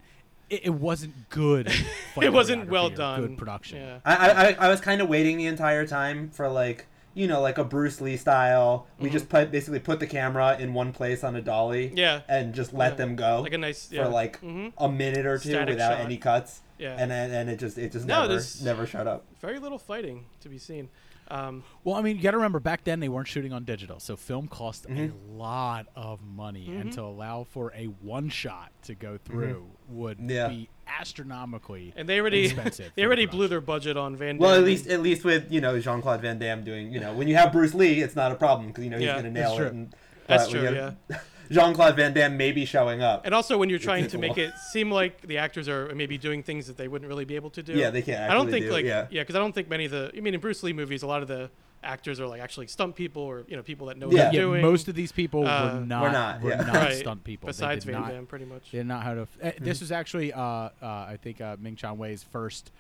It, 0.49 0.67
it 0.67 0.71
wasn't 0.75 1.29
good. 1.29 1.71
It 2.23 2.33
wasn't 2.33 2.71
well 2.71 2.89
done. 2.89 3.21
Good 3.21 3.37
production. 3.37 3.79
Yeah. 3.79 3.99
I, 4.05 4.17
I, 4.17 4.29
I- 4.49 4.57
I 4.61 4.69
was 4.69 4.81
kind 4.81 5.03
of 5.03 5.09
waiting 5.11 5.37
the 5.37 5.47
entire 5.47 5.87
time 5.87 6.31
for 6.31 6.49
like 6.49 6.87
you 7.17 7.27
know 7.27 7.41
like 7.41 7.59
a 7.59 7.65
Bruce 7.65 8.01
Lee 8.01 8.17
style. 8.17 8.87
We 9.01 9.11
just 9.11 9.29
put 9.29 9.51
basically 9.51 9.81
put 9.81 9.99
the 9.99 10.07
camera 10.07 10.57
in 10.61 10.75
one 10.75 10.93
place 10.93 11.25
on 11.25 11.35
a 11.35 11.41
dolly. 11.43 11.89
Mm-hmm. 11.89 11.99
Yeah. 11.99 12.21
And 12.29 12.55
just 12.55 12.73
let 12.73 12.93
Yeah. 12.93 12.97
them 12.97 13.17
go. 13.17 13.41
Like 13.41 13.55
a 13.55 13.59
nice- 13.59 13.89
for 13.89 13.95
yeah. 13.97 14.07
like 14.07 14.41
Mhm. 14.43 14.73
a 14.79 14.89
minute 14.89 15.27
or 15.27 15.39
two 15.39 15.49
Static 15.49 15.75
without 15.75 15.97
shot. 15.97 16.05
any 16.05 16.19
cuts. 16.19 16.61
Yeah. 16.79 16.95
And 16.99 17.11
then 17.11 17.31
and 17.33 17.49
it 17.51 17.59
just 17.59 17.79
it 17.79 17.91
just 17.93 18.07
No, 18.07 18.17
never 18.21 18.29
there's- 18.29 18.63
never 18.63 18.87
shut 18.87 19.07
up. 19.09 19.25
Very 19.41 19.59
little 19.59 19.79
fighting 19.79 20.27
to 20.43 20.49
be 20.49 20.59
seen. 20.59 20.91
Um, 21.29 21.65
Well, 21.83 21.97
I 21.97 22.03
mean, 22.03 22.17
you 22.17 22.23
got 22.23 22.31
to 22.33 22.37
remember 22.37 22.61
back 22.61 22.85
then 22.85 23.01
they 23.01 23.09
weren't 23.09 23.27
shooting 23.27 23.53
on 23.53 23.65
digital, 23.65 23.99
so 23.99 24.15
film 24.15 24.47
cost 24.47 24.87
Mm-hmm. 24.87 25.33
a 25.33 25.37
lot 25.37 25.87
of 25.97 26.23
money, 26.23 26.69
and 26.77 26.93
to 26.93 27.03
allow 27.03 27.43
for 27.43 27.73
a 27.75 27.87
one 27.87 28.29
shot 28.29 28.71
to 28.85 28.95
go 28.95 29.19
through 29.19 29.67
would 29.89 30.21
Yeah. 30.21 30.47
be 30.49 30.69
astronomically 30.87 31.93
and 31.97 32.09
they 32.09 32.21
already 32.21 32.47
expensive. 32.47 32.93
they 32.97 33.05
already 33.05 33.27
the 33.27 33.33
blew 33.33 33.49
their 33.49 33.61
budget 33.61 33.97
on 33.97 34.17
Van 34.17 34.37
Damme. 34.37 34.39
Well, 34.39 34.55
at 34.55 34.65
least 34.65 34.87
at 34.87 35.03
least 35.03 35.25
with 35.25 35.51
you 35.51 35.61
know 35.61 35.79
Jean 35.81 36.03
Claude 36.03 36.21
Van 36.21 36.39
Damme 36.39 36.65
doing 36.65 36.93
you 36.93 37.01
know 37.01 37.13
when 37.15 37.29
you 37.29 37.37
have 37.37 37.53
Bruce 37.53 37.75
Lee, 37.75 38.01
it's 38.01 38.17
not 38.17 38.33
a 38.33 38.37
problem 38.37 38.69
because 38.69 38.85
you 38.85 38.91
know 38.91 38.99
he's 38.99 39.07
Yeah, 39.07 39.17
gonna 39.17 39.31
that's 39.31 39.49
nail 39.49 39.57
true. 39.57 39.67
it. 39.67 39.73
And, 39.73 39.95
That's 40.27 40.45
but 40.47 40.53
when 40.53 40.63
true, 40.65 40.75
you 40.77 40.83
have 41.11 41.25
Jean 41.51 41.75
Claude 41.75 41.97
Van 41.97 42.13
Damme 42.13 42.37
maybe 42.37 42.65
showing 42.65 43.03
up. 43.03 43.25
And 43.25 43.35
also, 43.35 43.57
when 43.57 43.69
you're 43.69 43.79
trying 43.79 44.09
to 44.09 44.19
make 44.19 44.37
it 44.37 44.53
seem 44.73 44.91
like 44.91 45.23
the 45.23 45.39
actors 45.39 45.69
are 45.69 45.95
maybe 45.95 46.19
doing 46.19 46.43
things 46.43 46.67
that 46.67 46.77
they 46.77 46.89
wouldn't 46.89 47.09
really 47.09 47.25
be 47.25 47.37
able 47.37 47.51
to 47.51 47.63
do. 47.63 47.75
Yeah, 47.75 47.91
they 47.91 48.03
can't 48.03 48.31
I 48.31 48.35
don't 48.35 48.51
think 48.51 48.67
do, 48.67 48.73
like 48.73 48.85
yeah. 48.85 49.07
yeah, 49.11 49.23
because 49.23 49.37
I 49.37 49.39
don't 49.39 49.55
think 49.55 49.69
many 49.69 49.85
of 49.85 49.93
the. 49.93 50.11
I 50.17 50.21
mean, 50.21 50.35
in 50.35 50.41
Bruce 50.41 50.63
Lee 50.63 50.73
movies, 50.73 51.03
a 51.03 51.07
lot 51.07 51.23
of 51.23 51.29
the 51.29 51.51
actors 51.83 52.19
are 52.21 52.27
like 52.27 52.41
actually 52.41 52.67
stunt 52.67 52.97
people 52.97 53.23
or 53.23 53.45
you 53.49 53.57
know 53.57 53.63
people 53.63 53.87
that 53.89 53.97
know 53.97 54.11
Yeah. 54.11 54.25
what 54.27 54.35
yeah, 54.35 54.41
they're 54.41 54.49
doing. 54.49 54.63
most 54.63 54.89
of 54.89 54.95
these 54.95 55.13
people 55.13 55.47
Uh, 55.47 55.75
were 55.75 55.81
not 55.81 56.03
We're 56.03 56.11
not, 56.13 56.41
were 56.43 56.51
yeah. 56.51 56.57
not 56.63 56.75
right. 56.75 56.95
stunt 56.95 57.23
people. 57.25 57.47
Besides 57.47 57.85
Van 57.85 57.95
not, 58.01 58.11
Damme, 58.11 58.27
pretty 58.27 58.45
much. 58.45 58.71
They 58.73 58.79
did 58.79 58.87
not 58.87 59.03
how 59.05 59.15
to. 59.15 59.29
Uh, 59.43 59.53
This 59.61 59.81
was 59.81 59.93
actually, 59.93 60.33
uh, 60.33 60.41
uh, 60.41 60.71
I 60.83 61.19
think, 61.23 61.41
uh, 61.41 61.57
Ming-Na 61.61 61.93
Wen's 61.93 62.23
first, 62.25 62.73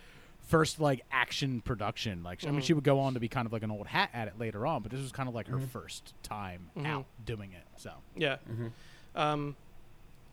first 0.49 0.81
like 0.81 1.03
action 1.13 1.61
production. 1.61 2.23
Like, 2.23 2.45
I 2.45 2.51
mean, 2.51 2.61
Mhm. 2.61 2.65
she 2.65 2.73
would 2.73 2.85
go 2.85 2.99
on 3.01 3.15
to 3.15 3.21
be 3.21 3.29
kind 3.29 3.47
of 3.47 3.53
like 3.53 3.63
an 3.63 3.71
old 3.71 3.87
hat 3.87 4.11
at 4.13 4.29
it 4.29 4.39
later 4.39 4.67
on, 4.67 4.83
but 4.83 4.91
this 4.91 5.01
was 5.01 5.13
kind 5.13 5.29
of 5.29 5.35
like 5.35 5.47
Mm-hmm. 5.47 5.61
her 5.61 5.67
first 5.67 6.15
time 6.23 6.71
Mhm. 6.77 6.87
out 6.87 7.07
doing 7.25 7.53
it. 7.53 7.65
So 7.77 7.93
Yeah. 8.17 8.37
Mm-hmm. 8.51 8.69
Um, 9.19 9.57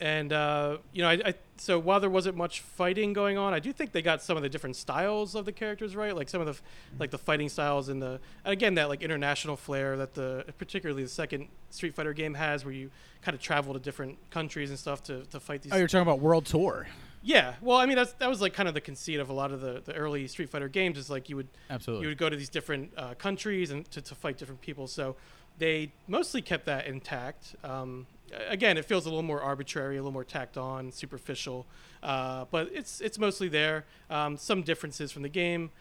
and 0.04 0.34
uh, 0.34 0.80
you 0.91 1.01
know, 1.01 1.08
I, 1.08 1.14
I 1.14 1.34
so 1.56 1.80
while 1.80 2.01
there 2.01 2.10
wasn't 2.10 2.36
much 2.36 2.60
fighting 2.60 3.14
going 3.14 3.38
on, 3.38 3.54
I 3.54 3.60
do 3.60 3.72
think 3.72 3.93
they 3.93 4.01
got 4.01 4.22
some 4.22 4.36
of 4.36 4.43
the 4.43 4.49
different 4.49 4.76
styles 4.76 5.34
of 5.34 5.45
the 5.45 5.54
characters 5.54 5.95
right, 5.95 6.14
like 6.14 6.28
some 6.28 6.41
of 6.41 6.47
the 6.47 6.62
like 6.99 7.10
the 7.10 7.18
fighting 7.18 7.47
styles 7.47 7.88
and 7.88 8.01
the 8.01 8.20
and 8.43 8.51
again 8.51 8.74
that 8.74 8.89
like 8.89 9.01
international 9.01 9.56
flair 9.56 9.95
that 9.95 10.14
the 10.14 10.43
particularly 10.58 11.04
the 11.04 11.10
second 11.10 11.47
Street 11.70 11.95
Fighter 11.95 12.12
game 12.12 12.34
has, 12.34 12.66
where 12.66 12.74
you 12.74 12.91
kind 13.22 13.34
of 13.34 13.39
travel 13.39 13.74
to 13.74 13.80
different 13.80 14.18
countries 14.30 14.72
and 14.72 14.78
stuff 14.78 15.01
to, 15.04 15.24
to 15.28 15.39
fight 15.39 15.62
these. 15.62 15.72
Oh, 15.72 15.78
you're 15.78 15.88
talking 15.88 16.01
about 16.01 16.20
World 16.20 16.45
Tour. 16.47 16.86
Yeah, 17.22 17.54
well, 17.62 17.78
I 17.78 17.86
mean 17.86 17.95
that's 17.95 18.12
that 18.14 18.30
was 18.30 18.41
like 18.41 18.54
kind 18.54 18.68
of 18.68 18.74
the 18.74 18.82
conceit 18.82 19.22
of 19.22 19.30
a 19.30 19.34
lot 19.34 19.54
of 19.54 19.62
the, 19.62 19.82
the 19.86 19.93
early 19.93 20.28
Street 20.28 20.49
Fighter 20.49 20.68
games 20.68 20.97
is 20.97 21.10
like 21.10 21.30
you 21.30 21.38
would 21.38 21.47
Absolutely. 21.70 22.04
you 22.04 22.10
would 22.10 22.18
go 22.18 22.30
to 22.30 22.36
these 22.36 22.49
different 22.49 22.91
uh, 22.97 23.14
countries 23.14 23.72
and 23.72 23.89
to, 23.91 24.01
to 24.01 24.16
fight 24.16 24.38
different 24.38 24.60
people. 24.60 24.86
So 24.86 25.16
they 25.60 25.93
mostly 26.10 26.41
kept 26.41 26.66
that 26.66 26.88
intact. 26.88 27.56
Um, 27.64 28.06
again, 28.47 28.77
it 28.77 28.86
feels 28.86 29.05
a 29.05 29.09
little 29.09 29.23
more 29.23 29.41
arbitrary, 29.41 29.97
a 29.97 29.99
little 29.99 30.11
more 30.11 30.23
tacked 30.23 30.57
on, 30.57 30.91
superficial, 30.91 31.65
uh, 32.01 32.45
but 32.51 32.69
it's 32.73 33.01
it's 33.01 33.19
mostly 33.19 33.47
there. 33.47 33.86
Um, 34.09 34.38
some 34.38 34.61
differences 34.61 35.11
from 35.11 35.23
the 35.23 35.29
game, 35.29 35.71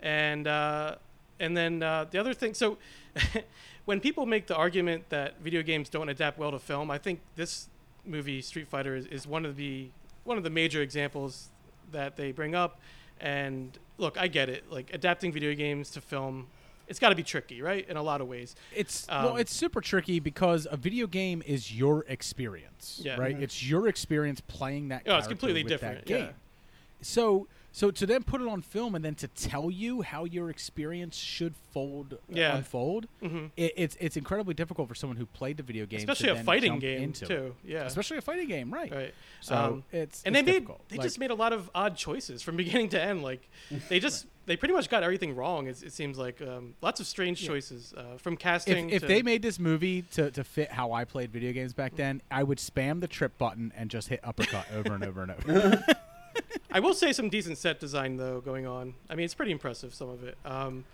and 0.00 0.46
uh, 0.46 0.96
and 1.40 1.56
then 1.56 1.82
uh, 1.82 2.06
the 2.10 2.18
other 2.18 2.34
thing. 2.34 2.54
So 2.54 2.78
when 3.84 4.00
people 4.00 4.26
make 4.26 4.46
the 4.46 4.56
argument 4.56 5.08
that 5.10 5.40
video 5.40 5.62
games 5.62 5.88
don't 5.88 6.08
adapt 6.08 6.38
well 6.38 6.50
to 6.50 6.58
film, 6.58 6.90
I 6.90 6.98
think 6.98 7.20
this 7.36 7.68
movie 8.04 8.42
Street 8.42 8.68
Fighter 8.68 8.96
is, 8.96 9.06
is 9.06 9.26
one 9.26 9.44
of 9.44 9.56
the 9.56 9.88
one 10.24 10.38
of 10.38 10.44
the 10.44 10.50
major 10.50 10.82
examples 10.82 11.48
that 11.90 12.16
they 12.16 12.32
bring 12.32 12.54
up. 12.54 12.80
And 13.20 13.78
look, 13.98 14.18
I 14.18 14.28
get 14.28 14.48
it. 14.48 14.70
Like 14.70 14.90
adapting 14.92 15.32
video 15.32 15.54
games 15.54 15.90
to 15.90 16.00
film, 16.00 16.46
it's 16.88 16.98
got 16.98 17.08
to 17.10 17.14
be 17.14 17.22
tricky, 17.22 17.62
right? 17.62 17.88
In 17.88 17.96
a 17.96 18.02
lot 18.02 18.20
of 18.20 18.28
ways. 18.28 18.54
It's 18.74 19.06
well, 19.08 19.30
Um, 19.34 19.38
it's 19.38 19.54
super 19.54 19.80
tricky 19.80 20.20
because 20.20 20.66
a 20.70 20.76
video 20.76 21.06
game 21.06 21.42
is 21.46 21.72
your 21.76 22.04
experience, 22.08 23.00
Yeah. 23.04 23.16
right? 23.16 23.40
It's 23.40 23.62
your 23.68 23.88
experience 23.88 24.40
playing 24.40 24.88
that. 24.88 25.02
Oh, 25.06 25.16
it's 25.16 25.28
completely 25.28 25.62
different, 25.62 26.06
That 26.06 26.10
yeah. 26.10 26.18
game. 26.26 26.34
So, 27.00 27.48
so 27.74 27.90
to 27.90 28.04
then 28.06 28.22
put 28.22 28.40
it 28.42 28.46
on 28.48 28.60
film 28.62 28.94
and 28.94 29.02
then 29.04 29.14
to 29.16 29.28
tell 29.28 29.70
you 29.70 30.02
how 30.02 30.24
your 30.24 30.50
experience 30.50 31.16
should 31.16 31.54
fold, 31.72 32.18
Yeah. 32.28 32.56
unfold, 32.56 33.08
hmm 33.20 33.46
it, 33.56 33.72
it's 33.76 33.96
it's 33.98 34.16
incredibly 34.16 34.54
difficult 34.54 34.88
for 34.88 34.94
someone 34.94 35.16
who 35.16 35.26
played 35.26 35.56
the 35.56 35.62
video 35.62 35.86
game, 35.86 35.98
Especially 36.00 36.28
a 36.28 36.36
fighting 36.44 36.78
game 36.78 37.02
into 37.02 37.24
it. 37.24 37.28
too. 37.28 37.56
Yeah. 37.64 37.84
especially 37.84 38.18
a 38.18 38.20
fighting 38.20 38.46
game, 38.48 38.72
right? 38.72 38.92
right. 38.92 39.14
So 39.40 39.54
Um, 39.56 39.84
it's 39.92 40.22
and 40.24 40.36
it's 40.36 40.44
they 40.46 40.52
made 40.60 40.68
they 40.88 40.96
Like, 40.96 41.02
just 41.02 41.18
made 41.18 41.30
a 41.30 41.34
lot 41.34 41.52
of 41.52 41.70
odd 41.74 41.96
choices 41.96 42.42
from 42.42 42.56
beginning 42.62 42.90
to 42.90 43.00
end. 43.02 43.22
Like 43.22 43.48
they 43.88 43.98
just 44.00 44.26
they 44.44 44.56
pretty 44.56 44.74
much 44.74 44.90
got 44.90 45.02
everything 45.04 45.36
wrong. 45.36 45.66
It, 45.68 45.82
it 45.82 45.92
seems 45.92 46.18
like 46.18 46.42
um, 46.42 46.74
lots 46.82 46.98
of 47.00 47.06
strange 47.06 47.40
choices 47.46 47.94
uh, 47.96 48.18
from 48.18 48.36
casting. 48.36 48.90
if, 48.90 49.02
if 49.02 49.08
they 49.08 49.22
made 49.22 49.40
this 49.40 49.58
movie 49.60 50.02
to, 50.12 50.30
to 50.32 50.42
fit 50.44 50.72
how 50.72 50.92
I 50.92 51.04
played 51.04 51.30
video 51.32 51.52
games 51.52 51.72
back 51.72 51.94
then, 51.94 52.20
I 52.30 52.42
would 52.42 52.58
spam 52.58 53.00
the 53.00 53.06
trip 53.08 53.38
button 53.38 53.72
and 53.76 53.88
just 53.88 54.08
hit 54.08 54.18
uppercut 54.24 54.66
over 54.74 54.94
and 54.94 55.04
over 55.04 55.22
and 55.22 55.30
over. 55.30 55.84
I 56.74 56.80
will 56.80 56.94
say 56.94 57.12
some 57.12 57.28
decent 57.28 57.58
set 57.58 57.78
design 57.80 58.16
though 58.16 58.40
going 58.40 58.66
on. 58.66 58.94
I 59.10 59.14
mean, 59.14 59.24
it's 59.24 59.34
pretty 59.34 59.52
impressive 59.52 59.94
some 59.94 60.08
of 60.08 60.24
it. 60.24 60.36
Um, 60.44 60.84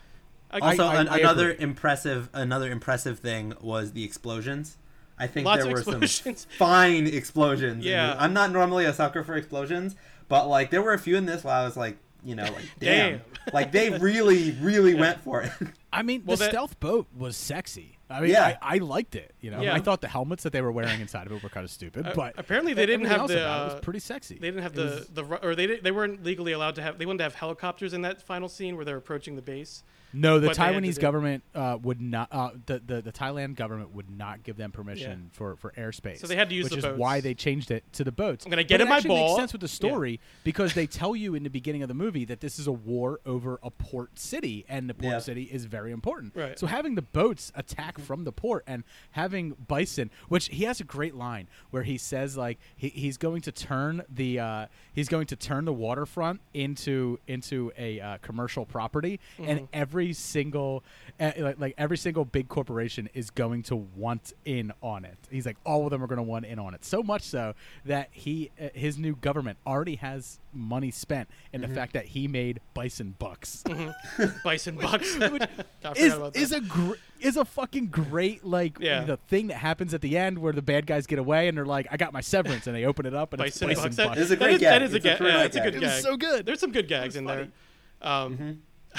I- 0.50 0.58
Also, 0.60 0.84
I- 0.86 1.00
an, 1.00 1.08
I 1.08 1.18
another 1.18 1.52
impressive 1.58 2.28
another 2.32 2.70
impressive 2.70 3.18
thing 3.18 3.54
was 3.60 3.92
the 3.92 4.04
explosions. 4.04 4.76
I 5.18 5.26
think 5.26 5.46
Lots 5.46 5.64
there 5.64 5.72
were 5.72 5.82
some 5.82 6.02
fine 6.58 7.06
explosions. 7.06 7.84
Yeah. 7.84 8.14
I'm 8.18 8.32
not 8.32 8.52
normally 8.52 8.84
a 8.84 8.92
sucker 8.92 9.24
for 9.24 9.34
explosions, 9.34 9.96
but 10.28 10.46
like 10.48 10.70
there 10.70 10.80
were 10.82 10.92
a 10.94 10.98
few 10.98 11.16
in 11.16 11.26
this 11.26 11.42
where 11.44 11.54
I 11.54 11.64
was 11.64 11.76
like, 11.76 11.98
you 12.24 12.34
know, 12.34 12.44
like 12.44 12.64
damn, 12.78 13.12
Damn. 13.12 13.20
like 13.52 13.72
they 13.72 13.90
really, 13.90 14.52
really 14.60 14.94
went 15.04 15.20
for 15.22 15.42
it. 15.42 15.52
I 15.92 16.02
mean, 16.02 16.22
Well, 16.26 16.36
the 16.36 16.44
that- 16.44 16.50
stealth 16.50 16.78
boat 16.80 17.06
was 17.16 17.36
sexy. 17.36 17.94
I 18.10 18.20
mean, 18.22 18.30
Yeah. 18.30 18.56
I, 18.62 18.76
I 18.76 18.78
liked 18.78 19.14
it. 19.16 19.34
You 19.40 19.50
know, 19.50 19.60
Yeah. 19.60 19.74
I 19.74 19.80
thought 19.80 20.00
the 20.00 20.08
helmets 20.08 20.42
that 20.44 20.52
they 20.52 20.62
were 20.62 20.72
wearing 20.72 21.00
inside 21.00 21.26
of 21.26 21.32
it 21.32 21.42
were 21.42 21.48
kind 21.50 21.64
of 21.64 21.70
stupid, 21.70 22.06
Uh, 22.06 22.12
but 22.14 22.34
apparently 22.38 22.72
they 22.72 22.86
didn't 22.86 23.06
have 23.06 23.28
the, 23.28 23.42
about 23.42 23.66
it 23.68 23.70
uh, 23.70 23.74
was 23.74 23.80
pretty 23.84 23.98
sexy. 24.00 24.36
They 24.36 24.48
didn't 24.48 24.62
have 24.62 24.72
It 24.72 24.76
the 24.76 24.82
was- 24.84 25.08
the 25.08 25.46
or 25.46 25.54
they 25.54 25.76
they 25.78 25.90
weren't 25.90 26.24
legally 26.24 26.52
allowed 26.52 26.74
to 26.76 26.82
have. 26.82 26.98
They 26.98 27.04
wanted 27.06 27.18
to 27.18 27.24
have 27.24 27.34
helicopters 27.34 27.92
in 27.92 28.02
that 28.02 28.22
final 28.22 28.48
scene 28.48 28.76
where 28.76 28.84
they're 28.84 28.96
approaching 28.96 29.36
the 29.36 29.42
base. 29.42 29.82
No, 30.12 30.38
the 30.38 30.48
but 30.48 30.56
they 30.56 30.62
had 30.62 30.72
to 30.72 30.80
Taiwanese 30.80 31.00
government 31.00 31.44
uh, 31.54 31.78
would 31.82 32.00
not. 32.00 32.28
Uh, 32.32 32.50
the, 32.66 32.80
the 32.84 33.02
the 33.02 33.12
Thailand 33.12 33.56
government 33.56 33.94
would 33.94 34.10
not 34.10 34.42
give 34.42 34.56
them 34.56 34.72
permission 34.72 35.30
for, 35.32 35.56
for 35.56 35.72
airspace. 35.72 36.18
So 36.18 36.26
they 36.26 36.36
had 36.36 36.48
to 36.48 36.54
use 36.54 36.64
which 36.64 36.72
the 36.72 36.78
is 36.78 36.84
boats. 36.84 36.98
why 36.98 37.20
they 37.20 37.34
changed 37.34 37.70
it 37.70 37.84
to 37.94 38.04
the 38.04 38.12
boats. 38.12 38.44
I'm 38.44 38.50
gonna 38.50 38.64
get 38.64 38.78
But 38.78 38.80
in 38.82 38.88
my 38.88 39.00
ball. 39.00 39.28
Makes 39.36 39.40
sense 39.40 39.52
with 39.52 39.60
the 39.60 39.68
story 39.68 40.20
because 40.44 40.74
they 40.74 40.86
tell 40.86 41.14
you 41.14 41.34
in 41.34 41.42
the 41.42 41.50
beginning 41.50 41.82
of 41.82 41.88
the 41.88 41.94
movie 41.94 42.24
that 42.26 42.40
this 42.40 42.58
is 42.58 42.66
a 42.66 42.72
war 42.72 43.20
over 43.26 43.58
a 43.62 43.70
port 43.70 44.18
city, 44.18 44.64
and 44.68 44.88
the 44.88 44.94
port 44.94 45.12
Yeah. 45.12 45.18
city 45.18 45.44
is 45.44 45.64
very 45.66 45.92
important. 45.92 46.34
Right. 46.34 46.58
So 46.58 46.66
having 46.66 46.94
the 46.94 47.02
boats 47.02 47.52
attack 47.54 47.98
from 47.98 48.24
the 48.24 48.32
port 48.32 48.64
and 48.66 48.84
having 49.12 49.56
Bison, 49.66 50.10
which 50.28 50.46
he 50.48 50.64
has 50.64 50.80
a 50.80 50.84
great 50.84 51.14
line 51.14 51.48
where 51.70 51.82
he 51.82 51.98
says 51.98 52.36
like 52.36 52.58
he, 52.76 52.88
he's 52.88 53.16
going 53.16 53.42
to 53.42 53.52
turn 53.52 54.02
the 54.08 54.38
uh, 54.40 54.66
he's 54.92 55.08
going 55.08 55.26
to 55.26 55.36
turn 55.36 55.64
the 55.64 55.72
waterfront 55.72 56.40
into 56.54 57.18
into 57.26 57.72
a 57.76 58.00
uh, 58.00 58.18
commercial 58.22 58.64
property, 58.64 59.20
and 59.38 59.68
every 59.72 59.97
single 60.12 60.82
uh, 61.20 61.32
like, 61.38 61.58
like 61.58 61.74
every 61.78 61.96
single 61.98 62.24
big 62.24 62.48
corporation 62.48 63.08
is 63.14 63.30
going 63.30 63.62
to 63.64 63.76
want 63.76 64.32
in 64.44 64.72
on 64.82 65.04
it. 65.04 65.16
He's 65.30 65.46
like 65.46 65.56
all 65.64 65.84
of 65.84 65.90
them 65.90 66.02
are 66.02 66.06
going 66.06 66.18
to 66.18 66.22
want 66.22 66.44
in 66.46 66.58
on 66.58 66.74
it. 66.74 66.84
So 66.84 67.02
much 67.02 67.22
so 67.22 67.54
that 67.84 68.08
he 68.12 68.50
uh, 68.60 68.68
his 68.74 68.98
new 68.98 69.16
government 69.16 69.58
already 69.66 69.96
has 69.96 70.38
money 70.52 70.90
spent 70.90 71.28
in 71.52 71.60
the 71.60 71.68
fact 71.68 71.92
that 71.92 72.06
he 72.06 72.26
made 72.26 72.60
Bison 72.74 73.14
bucks 73.18 73.62
Bison 74.44 74.76
bucks. 74.80 75.16
I 75.20 75.28
forgot 75.28 75.50
is 75.96 76.12
about 76.14 76.36
is 76.36 76.52
a 76.52 76.60
gr- 76.60 76.94
is 77.20 77.36
a 77.36 77.44
fucking 77.44 77.86
great 77.88 78.44
like 78.44 78.78
Yeah. 78.80 79.02
the 79.04 79.16
thing 79.28 79.48
that 79.48 79.56
happens 79.58 79.92
at 79.94 80.00
the 80.00 80.16
end 80.16 80.38
where 80.38 80.52
the 80.52 80.62
bad 80.62 80.86
guys 80.86 81.06
get 81.06 81.18
away 81.18 81.48
and 81.48 81.56
they're 81.58 81.66
like, 81.66 81.86
I 81.90 81.96
got 81.96 82.12
my 82.12 82.20
severance, 82.20 82.66
and 82.66 82.74
they 82.76 82.84
open 82.84 83.06
it 83.06 83.14
up 83.14 83.32
and 83.32 83.38
Bison 83.38 83.70
it's 83.70 83.80
bucks. 83.80 83.96
Bison 83.96 84.04
That- 84.04 84.08
bucks. 84.16 84.20
It's 84.20 84.30
a 84.30 84.36
that 84.36 84.44
great 84.44 84.54
is- 84.54 84.60
gag. 84.60 84.70
That 84.70 84.82
is 84.82 84.92
a 84.92 84.96
It's 84.96 85.04
a 85.04 85.08
gag. 85.08 85.18
terrific 85.18 85.38
Yeah, 85.38 85.44
it's 85.44 85.56
a 85.56 85.60
good 85.60 85.74
It 85.74 85.80
was 85.80 85.90
gag. 85.90 86.02
so 86.02 86.16
good. 86.16 86.46
There's 86.46 86.60
some 86.60 86.72
good 86.72 86.88
gags 86.88 87.16
in 87.16 87.24
there. 87.24 87.48
Um, 88.00 88.34
Mm-hmm. 88.38 88.50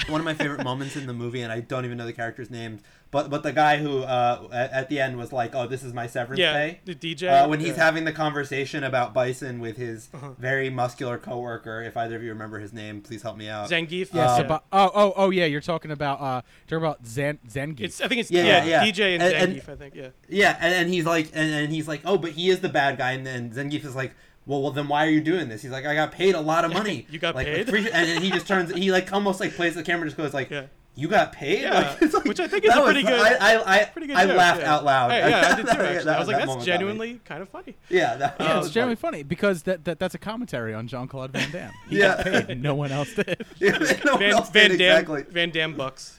One 0.08 0.20
of 0.20 0.24
my 0.24 0.34
favorite 0.34 0.64
moments 0.64 0.96
in 0.96 1.06
the 1.06 1.12
movie, 1.12 1.42
and 1.42 1.52
I 1.52 1.60
don't 1.60 1.84
even 1.84 1.98
know 1.98 2.06
the 2.06 2.12
characters' 2.12 2.50
names, 2.50 2.80
but 3.10 3.28
but 3.30 3.42
the 3.42 3.52
guy 3.52 3.76
who 3.78 4.02
uh, 4.02 4.48
at, 4.52 4.72
at 4.72 4.88
the 4.88 5.00
end 5.00 5.16
was 5.18 5.32
like, 5.32 5.54
"Oh, 5.54 5.66
this 5.66 5.82
is 5.82 5.92
my 5.92 6.06
severance 6.06 6.40
Yeah, 6.40 6.52
pay." 6.52 6.80
the 6.84 6.94
DJ. 6.94 7.28
Uh, 7.28 7.48
when 7.48 7.60
he's 7.60 7.68
yeah. 7.68 7.74
Uh-huh. 7.74 7.82
having 7.84 8.04
the 8.04 8.12
conversation 8.12 8.82
about 8.84 9.12
Bison 9.14 9.60
with 9.60 9.76
his 9.76 10.08
very 10.38 10.70
muscular 10.70 11.18
coworker, 11.18 11.82
if 11.82 11.96
either 11.96 12.16
of 12.16 12.22
you 12.22 12.30
remember 12.30 12.58
his 12.58 12.72
name, 12.72 13.00
please 13.02 13.22
help 13.22 13.36
me 13.36 13.48
out. 13.48 13.68
Zangief. 13.70 14.08
Yes, 14.12 14.38
Um, 14.40 14.46
about, 14.46 14.64
oh, 14.72 14.90
oh, 14.94 15.12
oh, 15.16 15.30
yeah. 15.30 15.44
You're 15.44 15.60
talking 15.60 15.90
about 15.90 16.20
uh, 16.20 16.42
talking 16.66 16.84
about 16.84 17.06
Zen 17.06 17.38
Zengi. 17.48 17.80
It's 17.82 18.00
I 18.00 18.08
think 18.08 18.20
it's 18.22 18.30
Yeah, 18.30 18.44
yeah, 18.44 18.64
yeah, 18.64 18.84
yeah. 18.84 18.90
DJ 18.92 19.14
and, 19.14 19.22
And- 19.22 19.34
and- 19.34 19.56
Zangief. 19.56 19.68
I 19.68 19.76
think 19.76 19.94
yeah. 19.94 20.08
Yeah, 20.28 20.56
and, 20.60 20.74
and 20.74 20.90
he's 20.92 21.04
like, 21.06 21.30
and, 21.34 21.52
and 21.52 21.72
he's 21.72 21.86
like, 21.88 22.02
oh, 22.04 22.16
but 22.18 22.32
he 22.32 22.48
is 22.50 22.60
the 22.60 22.68
bad 22.68 22.98
guy, 22.98 23.12
and 23.12 23.26
then 23.26 23.50
Zangief 23.50 23.84
is 23.84 23.94
like, 23.94 24.14
well, 24.46 24.62
well, 24.62 24.70
then 24.72 24.88
why 24.88 25.06
are 25.06 25.10
you 25.10 25.20
doing 25.20 25.48
this? 25.48 25.62
He's 25.62 25.70
like, 25.70 25.86
I 25.86 25.94
got 25.94 26.12
paid 26.12 26.34
a 26.34 26.40
lot 26.40 26.64
of 26.64 26.72
money. 26.80 27.06
You 27.10 27.18
got 27.18 27.34
like, 27.34 27.46
paid? 27.46 27.68
appreciate- 27.68 27.94
and 27.94 28.08
then 28.08 28.22
he 28.22 28.30
just 28.30 28.46
turns, 28.48 28.72
he 28.74 28.90
like 28.90 29.12
almost 29.12 29.40
like 29.40 29.52
plays 29.54 29.74
the 29.74 29.82
camera, 29.82 30.06
just 30.06 30.16
goes 30.16 30.34
like, 30.34 30.50
Yeah. 30.50 30.66
you 30.96 31.06
got 31.08 31.32
paid, 31.32 31.62
Yeah, 31.62 31.96
Like, 32.00 32.12
like- 32.12 32.24
which 32.24 32.40
I 32.40 32.48
think 32.48 32.64
is 32.64 32.74
a 32.74 32.82
pretty 32.82 33.04
was- 33.04 33.10
good- 33.12 33.20
I, 33.40 33.54
I, 33.56 33.80
I, 33.80 33.84
Pretty 33.84 34.06
good. 34.08 34.16
I 34.16 34.26
joke, 34.26 34.36
laughed 34.36 34.60
yeah. 34.62 34.74
out 34.74 34.84
loud. 34.84 35.10
Hey, 35.12 35.30
yeah, 35.30 35.48
I 35.52 35.56
did 35.56 35.62
too. 35.66 35.70
Actually, 35.70 36.04
That- 36.04 36.16
I 36.16 36.18
was 36.18 36.26
like, 36.28 36.36
that 36.36 36.38
that's 36.38 36.46
moment 36.46 36.48
got 36.48 36.58
me. 36.58 36.64
genuinely 36.66 37.20
kind 37.24 37.42
of 37.42 37.48
funny. 37.48 37.76
Yeah, 37.88 38.16
that, 38.16 38.36
yeah, 38.40 38.46
that 38.46 38.56
it's 38.56 38.64
was 38.64 38.72
generally 38.72 38.96
funny. 38.96 39.18
funny 39.18 39.22
because 39.24 39.62
that, 39.64 39.84
that 39.84 39.98
that's 39.98 40.14
a 40.14 40.18
commentary 40.18 40.74
on 40.74 40.88
Jean 40.88 41.06
Claude 41.06 41.32
Van 41.32 41.50
Damme. 41.50 41.72
He 41.88 41.98
Yeah. 41.98 42.22
got 42.22 42.46
paid, 42.48 42.62
no 42.62 42.74
one 42.74 42.90
else 42.92 43.14
did. 43.14 43.44
Yeah, 43.58 43.78
no 44.04 44.12
one 44.12 44.20
Van, 44.20 44.30
else 44.32 44.50
Van 44.50 44.70
did 44.70 44.78
Dam 44.78 44.92
exactly. 45.00 45.22
Van 45.30 45.50
Damme 45.50 45.74
Bucks. 45.76 46.18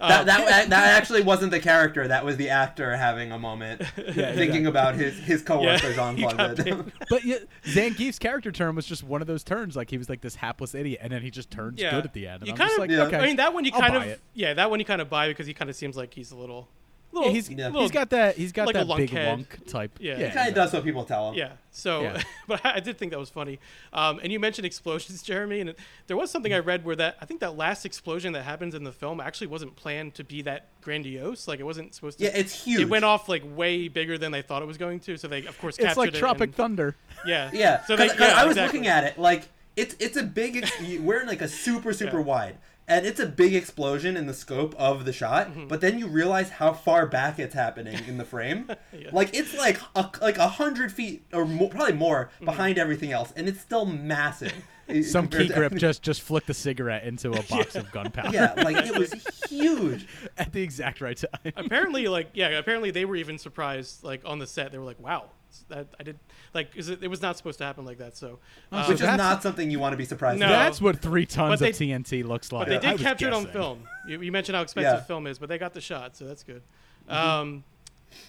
Um, 0.00 0.08
That, 0.08 0.26
that, 0.26 0.70
that 0.70 0.84
actually 0.96 1.22
wasn't 1.22 1.50
the 1.50 1.60
character. 1.60 2.06
That 2.08 2.24
was 2.24 2.36
the 2.36 2.50
actor 2.50 2.96
having 2.96 3.32
a 3.32 3.38
moment, 3.38 3.82
Yeah, 3.96 4.34
thinking 4.34 4.66
about 4.66 4.94
his 4.94 5.18
his 5.18 5.42
coworker 5.42 5.90
Yeah, 5.90 6.12
Jean 6.14 6.28
Claude. 6.30 6.92
But 7.08 7.24
yeah, 7.24 7.38
Zangief's 7.64 8.18
character 8.18 8.52
turn 8.52 8.74
was 8.74 8.86
just 8.86 9.02
one 9.02 9.20
of 9.20 9.26
those 9.26 9.42
turns. 9.44 9.76
Like 9.76 9.90
he 9.90 9.98
was 9.98 10.08
like 10.08 10.20
this 10.20 10.36
hapless 10.36 10.74
idiot, 10.74 11.00
and 11.02 11.12
then 11.12 11.22
he 11.22 11.30
just 11.30 11.50
turns 11.50 11.80
yeah. 11.80 11.90
good 11.92 12.04
at 12.04 12.12
the 12.12 12.26
end. 12.26 12.40
And 12.42 12.46
You 12.48 12.52
I'm 12.52 12.58
kind 12.58 12.68
just 12.68 12.78
of. 12.78 12.80
like, 12.82 12.90
Yeah. 12.90 13.02
okay. 13.04 13.18
I 13.18 13.26
mean, 13.26 13.36
that 13.36 13.54
one 13.54 13.64
you 13.64 13.70
I'll 13.74 13.80
kind 13.80 13.96
of. 13.96 14.02
it. 14.04 14.20
Yeah, 14.34 14.54
that 14.54 14.70
one 14.70 14.78
you 14.78 14.84
kind 14.84 15.00
of 15.00 15.08
buy 15.08 15.28
because 15.28 15.46
he 15.46 15.54
kind 15.54 15.70
of 15.70 15.76
seems 15.76 15.96
like 15.96 16.12
he's 16.14 16.30
a 16.30 16.36
little. 16.36 16.68
Yeah, 17.16 17.20
little 17.28 17.34
he's, 17.34 17.50
Yeah. 17.50 17.66
little- 17.66 17.82
he's 17.82 17.90
got 17.90 18.10
that 18.10 18.36
he's 18.36 18.52
got 18.52 18.66
like 18.66 18.76
a 18.76 18.84
that 18.84 18.96
big 18.96 19.10
lunkhead. 19.10 19.26
lunk 19.26 19.66
type. 19.66 19.98
Yeah. 20.00 20.18
yeah 20.18 20.26
He 20.28 20.34
kind 20.34 20.48
of 20.48 20.54
does 20.54 20.72
what 20.72 20.84
people 20.84 21.04
tell 21.04 21.30
him. 21.30 21.34
Yeah. 21.36 21.52
So, 21.70 22.02
Yeah. 22.02 22.22
but 22.48 22.64
I, 22.64 22.74
I 22.76 22.80
did 22.80 22.96
think 22.98 23.12
that 23.12 23.18
was 23.18 23.28
funny. 23.30 23.58
Um, 23.92 24.18
and 24.22 24.32
you 24.32 24.40
mentioned 24.40 24.64
explosions, 24.66 25.22
Jeremy, 25.30 25.60
and 25.60 25.70
it, 25.70 25.78
there 26.06 26.16
was 26.16 26.30
something 26.30 26.52
I 26.54 26.58
read 26.60 26.84
where 26.84 26.96
that 26.96 27.16
I 27.20 27.26
think 27.26 27.40
that 27.40 27.56
last 27.56 27.84
explosion 27.84 28.32
that 28.32 28.42
happens 28.44 28.74
in 28.74 28.84
the 28.84 28.92
film 28.92 29.20
actually 29.20 29.48
wasn't 29.48 29.76
planned 29.76 30.14
to 30.14 30.24
be 30.24 30.42
that 30.42 30.66
grandiose. 30.82 31.46
Like 31.48 31.60
it 31.60 31.64
wasn't 31.64 31.94
supposed 31.94 32.18
to. 32.18 32.24
Yeah, 32.24 32.30
it's 32.34 32.64
huge. 32.64 32.80
It 32.82 32.88
went 32.88 33.04
off 33.04 33.28
like 33.28 33.42
way 33.44 33.88
bigger 33.88 34.16
than 34.18 34.32
they 34.32 34.42
thought 34.42 34.62
it 34.62 34.66
was 34.66 34.78
going 34.78 35.00
to. 35.00 35.16
So 35.16 35.28
they, 35.28 35.44
of 35.46 35.58
course, 35.60 35.76
It's 35.76 35.84
captured 35.86 36.00
like 36.00 36.14
it 36.14 36.18
Tropic 36.18 36.48
and- 36.48 36.54
Thunder. 36.54 36.96
Yeah. 37.26 37.50
Yeah, 37.52 37.84
So 37.86 37.96
because 37.96 38.16
they, 38.16 38.24
yeah, 38.26 38.34
I 38.40 38.44
was 38.44 38.52
exactly. 38.56 38.78
looking 38.78 38.88
at 38.90 39.04
it 39.04 39.18
like 39.18 39.48
it's 39.74 39.96
it's 39.98 40.16
a 40.16 40.22
big. 40.22 40.56
ex- 40.56 40.72
We're 41.00 41.20
in 41.20 41.26
like 41.26 41.40
a 41.42 41.48
super 41.48 41.92
super 41.92 42.18
Yeah. 42.18 42.24
wide, 42.24 42.56
and 42.88 43.04
it's 43.06 43.18
a 43.20 43.26
big 43.26 43.54
explosion 43.54 44.16
in 44.16 44.26
the 44.26 44.34
scope 44.34 44.74
of 44.78 45.04
the 45.04 45.12
shot. 45.12 45.48
Mm-hmm. 45.48 45.66
But 45.68 45.80
then 45.80 45.98
you 45.98 46.06
realize 46.06 46.50
how 46.50 46.72
far 46.72 47.06
back 47.06 47.38
it's 47.38 47.54
happening 47.54 47.98
in 48.06 48.18
the 48.18 48.24
frame. 48.24 48.68
Like 49.12 49.34
it's 49.36 49.56
like 49.56 49.78
a, 49.94 50.10
like 50.20 50.36
a 50.38 50.48
hundred 50.48 50.90
feet 50.90 51.24
or 51.32 51.44
more, 51.44 51.68
probably 51.70 51.92
more 51.94 52.30
Mm-hmm. 52.36 52.44
behind 52.46 52.78
everything 52.78 53.12
else, 53.12 53.32
and 53.36 53.46
it's 53.48 53.60
still 53.60 53.84
massive. 53.86 54.52
Some 55.02 55.26
key 55.28 55.46
grip 55.48 55.50
everything- 55.56 55.78
just 55.78 56.02
just 56.02 56.22
flicked 56.22 56.46
the 56.46 56.54
cigarette 56.54 57.04
into 57.04 57.30
a 57.32 57.42
box 57.44 57.74
of 57.76 57.90
gunpowder 57.92 58.30
Yeah, 58.32 58.54
like 58.56 58.76
it 58.86 58.96
was 58.96 59.12
huge. 59.50 60.06
at 60.38 60.52
the 60.52 60.62
exact 60.62 61.00
right 61.00 61.16
time. 61.16 61.52
apparently, 61.56 62.08
like 62.08 62.30
yeah, 62.34 62.48
apparently 62.50 62.90
they 62.90 63.04
were 63.04 63.16
even 63.16 63.38
surprised. 63.38 64.02
Like 64.04 64.22
on 64.24 64.38
the 64.38 64.46
set, 64.46 64.72
they 64.72 64.78
were 64.78 64.84
like, 64.84 65.00
"Wow, 65.00 65.30
That 65.68 65.86
I 65.98 66.02
did 66.02 66.18
like 66.54 66.76
is 66.76 66.88
it, 66.88 67.02
it 67.02 67.08
was 67.08 67.22
not 67.22 67.36
supposed 67.36 67.58
to 67.58 67.64
happen 67.64 67.84
like 67.84 67.98
that. 67.98 68.16
So, 68.16 68.38
Oh, 68.72 68.76
um, 68.78 68.82
so 68.84 68.88
Which 68.90 68.94
is 68.96 69.00
that's- 69.00 69.18
not 69.18 69.42
something 69.42 69.70
you 69.70 69.78
want 69.78 69.92
to 69.94 69.96
be 69.96 70.04
surprised 70.04 70.40
No. 70.40 70.46
about. 70.46 70.64
That's 70.64 70.80
what 70.80 70.98
three 71.00 71.24
tons 71.26 71.60
But 71.60 71.70
of 71.70 71.76
TNT 71.76 72.22
looks 72.24 72.52
like. 72.52 72.68
but 72.68 72.80
they 72.80 72.86
did 72.88 72.92
was 72.94 73.02
capture 73.02 73.28
it 73.28 73.32
on 73.32 73.46
film. 73.46 73.82
You, 74.06 74.20
you 74.20 74.32
mentioned 74.32 74.56
how 74.56 74.62
expensive 74.62 74.92
Yeah. 74.92 75.00
film 75.04 75.26
is, 75.26 75.38
but 75.38 75.48
they 75.48 75.58
got 75.58 75.72
the 75.74 75.80
shot, 75.80 76.16
so 76.16 76.26
that's 76.26 76.42
good. 76.42 76.62
Mm-hmm. 77.08 77.14
Um, 77.16 77.64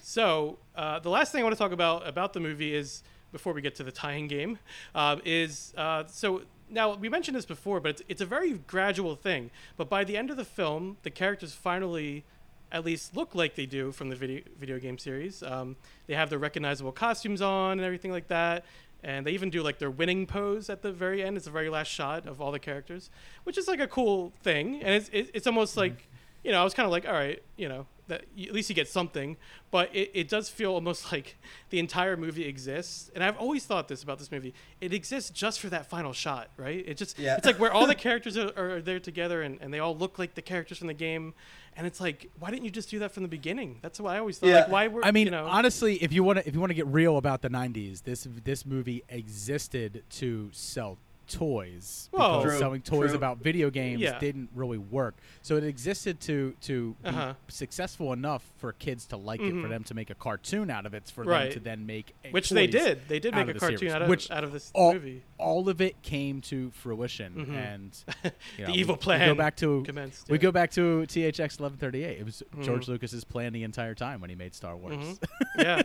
so 0.02 0.58
uh, 0.76 1.00
the 1.00 1.10
last 1.10 1.32
thing 1.32 1.42
I 1.42 1.44
want 1.44 1.56
to 1.56 1.60
talk 1.60 1.72
about 1.72 2.08
about 2.08 2.34
the 2.34 2.40
movie 2.40 2.74
is 2.74 3.04
before 3.32 3.54
we 3.54 3.62
get 3.62 3.76
to 3.76 3.84
the 3.84 3.92
tie-in 3.92 4.28
game 4.28 4.58
um, 4.96 5.22
is 5.26 5.74
uh, 5.78 6.04
so 6.08 6.42
now 6.70 6.96
we 6.96 7.10
mentioned 7.10 7.36
this 7.38 7.46
before, 7.46 7.80
but 7.80 7.90
it's, 7.92 8.02
it's 8.10 8.22
a 8.22 8.26
very 8.26 8.54
gradual 8.54 9.16
thing. 9.16 9.52
But 9.78 9.90
by 9.90 10.04
the 10.04 10.18
end 10.18 10.30
of 10.30 10.38
the 10.38 10.46
film, 10.46 10.98
the 11.04 11.10
characters 11.10 11.54
finally 11.54 12.24
at 12.72 12.86
least 12.86 13.16
look 13.16 13.36
like 13.36 13.56
they 13.56 13.66
do 13.66 13.92
from 13.92 14.10
the 14.10 14.16
video 14.16 14.42
video 14.60 14.80
game 14.80 14.98
series. 14.98 15.44
Um, 15.44 15.76
they 16.08 16.14
have 16.16 16.30
their 16.30 16.40
recognizable 16.40 16.92
costumes 16.92 17.42
on 17.42 17.74
and 17.74 17.82
everything 17.82 18.12
like 18.12 18.28
that. 18.28 18.66
And 19.04 19.26
they 19.26 19.32
even 19.32 19.50
do 19.50 19.62
like 19.62 19.78
their 19.78 19.92
winning 19.92 20.26
pose 20.26 20.70
at 20.70 20.82
the 20.82 20.92
very 20.92 21.24
end. 21.24 21.38
It's 21.38 21.46
the 21.46 21.52
very 21.52 21.70
last 21.70 21.88
shot 21.88 22.28
of 22.28 22.42
all 22.42 22.52
the 22.52 22.60
characters, 22.60 23.10
which 23.44 23.58
is 23.58 23.68
like 23.68 23.80
a 23.80 23.88
cool 23.88 24.34
thing. 24.42 24.82
And 24.82 24.96
it's 24.96 25.10
it, 25.10 25.30
it's 25.34 25.48
almost 25.48 25.78
like, 25.78 26.10
you 26.44 26.52
know, 26.52 26.60
I 26.60 26.64
was 26.64 26.74
kind 26.74 26.86
of 26.86 26.92
like, 26.92 27.08
all 27.08 27.14
right, 27.14 27.42
you 27.58 27.70
know, 27.70 27.86
that 28.08 28.22
at 28.42 28.54
least 28.54 28.70
you 28.70 28.76
get 28.76 28.88
something. 28.88 29.38
But 29.72 29.94
it, 29.96 30.12
it 30.14 30.30
does 30.30 30.50
feel 30.50 30.74
almost 30.74 31.12
like 31.12 31.38
the 31.70 31.80
entire 31.80 32.18
movie 32.18 32.46
exists. 32.46 33.12
And 33.14 33.24
I've 33.24 33.38
always 33.38 33.66
thought 33.66 33.88
this 33.88 34.04
about 34.04 34.20
this 34.20 34.32
movie. 34.32 34.54
It 34.82 34.94
exists 34.94 35.30
just 35.30 35.60
for 35.60 35.68
that 35.70 35.90
final 35.90 36.14
shot, 36.14 36.50
right? 36.58 36.84
It 36.88 36.98
just 36.98 37.20
Yeah. 37.20 37.36
it's 37.38 37.46
like 37.46 37.60
where 37.60 37.72
all 37.72 37.88
the 37.88 37.96
characters 38.08 38.38
are, 38.38 38.52
are 38.58 38.82
there 38.82 39.00
together 39.00 39.42
and, 39.42 39.60
and 39.62 39.74
they 39.74 39.80
all 39.80 39.96
look 39.96 40.18
like 40.20 40.36
the 40.36 40.42
characters 40.42 40.78
from 40.78 40.88
the 40.88 40.94
game. 40.94 41.34
And 41.76 41.86
it's 41.86 42.02
like, 42.02 42.32
why 42.40 42.50
didn't 42.50 42.66
you 42.66 42.72
just 42.72 42.90
do 42.90 43.00
that 43.00 43.12
from 43.12 43.22
the 43.22 43.30
beginning? 43.30 43.78
That's 43.84 44.00
what 44.00 44.16
I 44.16 44.18
always 44.20 44.40
thought. 44.40 44.48
Yeah. 44.48 44.62
Like, 44.62 44.72
why 44.72 44.88
were 44.88 45.06
I 45.06 45.12
mean, 45.12 45.26
you 45.28 45.32
know, 45.32 45.46
honestly, 45.46 45.96
if 46.02 46.12
you 46.12 46.24
want 46.24 46.40
to, 46.40 46.48
if 46.48 46.56
you 46.56 46.60
want 46.60 46.72
to 46.72 46.76
get 46.76 46.88
real 46.88 47.18
about 47.18 47.44
the 47.44 47.50
'90s, 47.50 48.02
this 48.02 48.28
this 48.44 48.66
movie 48.66 49.04
existed 49.10 50.04
to 50.10 50.50
sell 50.54 50.98
toys 51.28 52.10
Whoa. 52.12 52.18
because 52.40 52.44
True, 52.44 52.60
selling 52.60 52.82
toys 52.82 53.10
true. 53.10 53.18
about 53.18 53.40
video 53.40 53.70
games 53.70 54.02
Yeah. 54.02 54.18
didn't 54.20 54.50
really 54.56 54.78
work. 54.78 55.16
So 55.42 55.56
it 55.58 55.64
existed 55.64 56.20
to 56.22 56.56
to 56.62 56.96
Uh-huh. 57.04 57.34
be 57.46 57.52
successful 57.54 58.14
enough 58.14 58.44
for 58.58 58.74
kids 58.74 59.06
to 59.08 59.18
like 59.18 59.40
it, 59.42 59.52
for 59.52 59.68
Mhm. 59.68 59.70
them 59.70 59.84
to 59.86 59.94
make 59.94 60.10
a 60.10 60.16
cartoon 60.16 60.70
out 60.70 60.86
of 60.86 60.94
it, 60.94 61.10
for 61.14 61.24
Right. 61.24 61.46
them 61.46 61.54
to 61.54 61.60
then 61.60 61.86
make 61.86 62.14
a 62.26 62.32
which 62.32 62.50
they 62.50 62.68
did. 62.68 63.08
They 63.08 63.20
did 63.20 63.36
make 63.36 63.48
a 63.48 63.54
cartoon 63.54 63.78
series, 63.80 63.94
out 63.94 64.02
of 64.02 64.10
which 64.10 64.32
out 64.32 64.44
of 64.44 64.52
this 64.52 64.72
all, 64.74 64.94
movie. 64.94 65.24
All 65.40 65.70
of 65.70 65.82
it 65.82 66.02
came 66.02 66.42
to 66.42 66.72
fruition, 66.72 67.34
Mhm. 67.48 67.56
and 67.56 68.04
you 68.58 68.66
The 68.66 68.72
evil 68.74 68.96
we- 68.96 69.00
plan 69.02 69.20
We 69.22 69.26
go 69.28 69.36
back 69.36 69.56
to 69.58 69.84
commenced, 69.86 70.30
we 70.30 70.38
go 70.38 70.52
back 70.52 70.72
to 70.72 71.06
THX 71.08 71.60
1138. 71.60 72.20
It 72.20 72.26
was 72.26 72.42
George 72.64 72.86
Mhm. 72.86 72.90
Lucas's 72.90 73.24
plan 73.24 73.54
the 73.54 73.64
entire 73.64 73.94
time 73.94 74.20
when 74.20 74.30
he 74.32 74.36
made 74.36 74.56
Star 74.56 74.76
Wars. 74.76 74.96
Mhm. 74.96 75.18
yeah. 75.60 75.82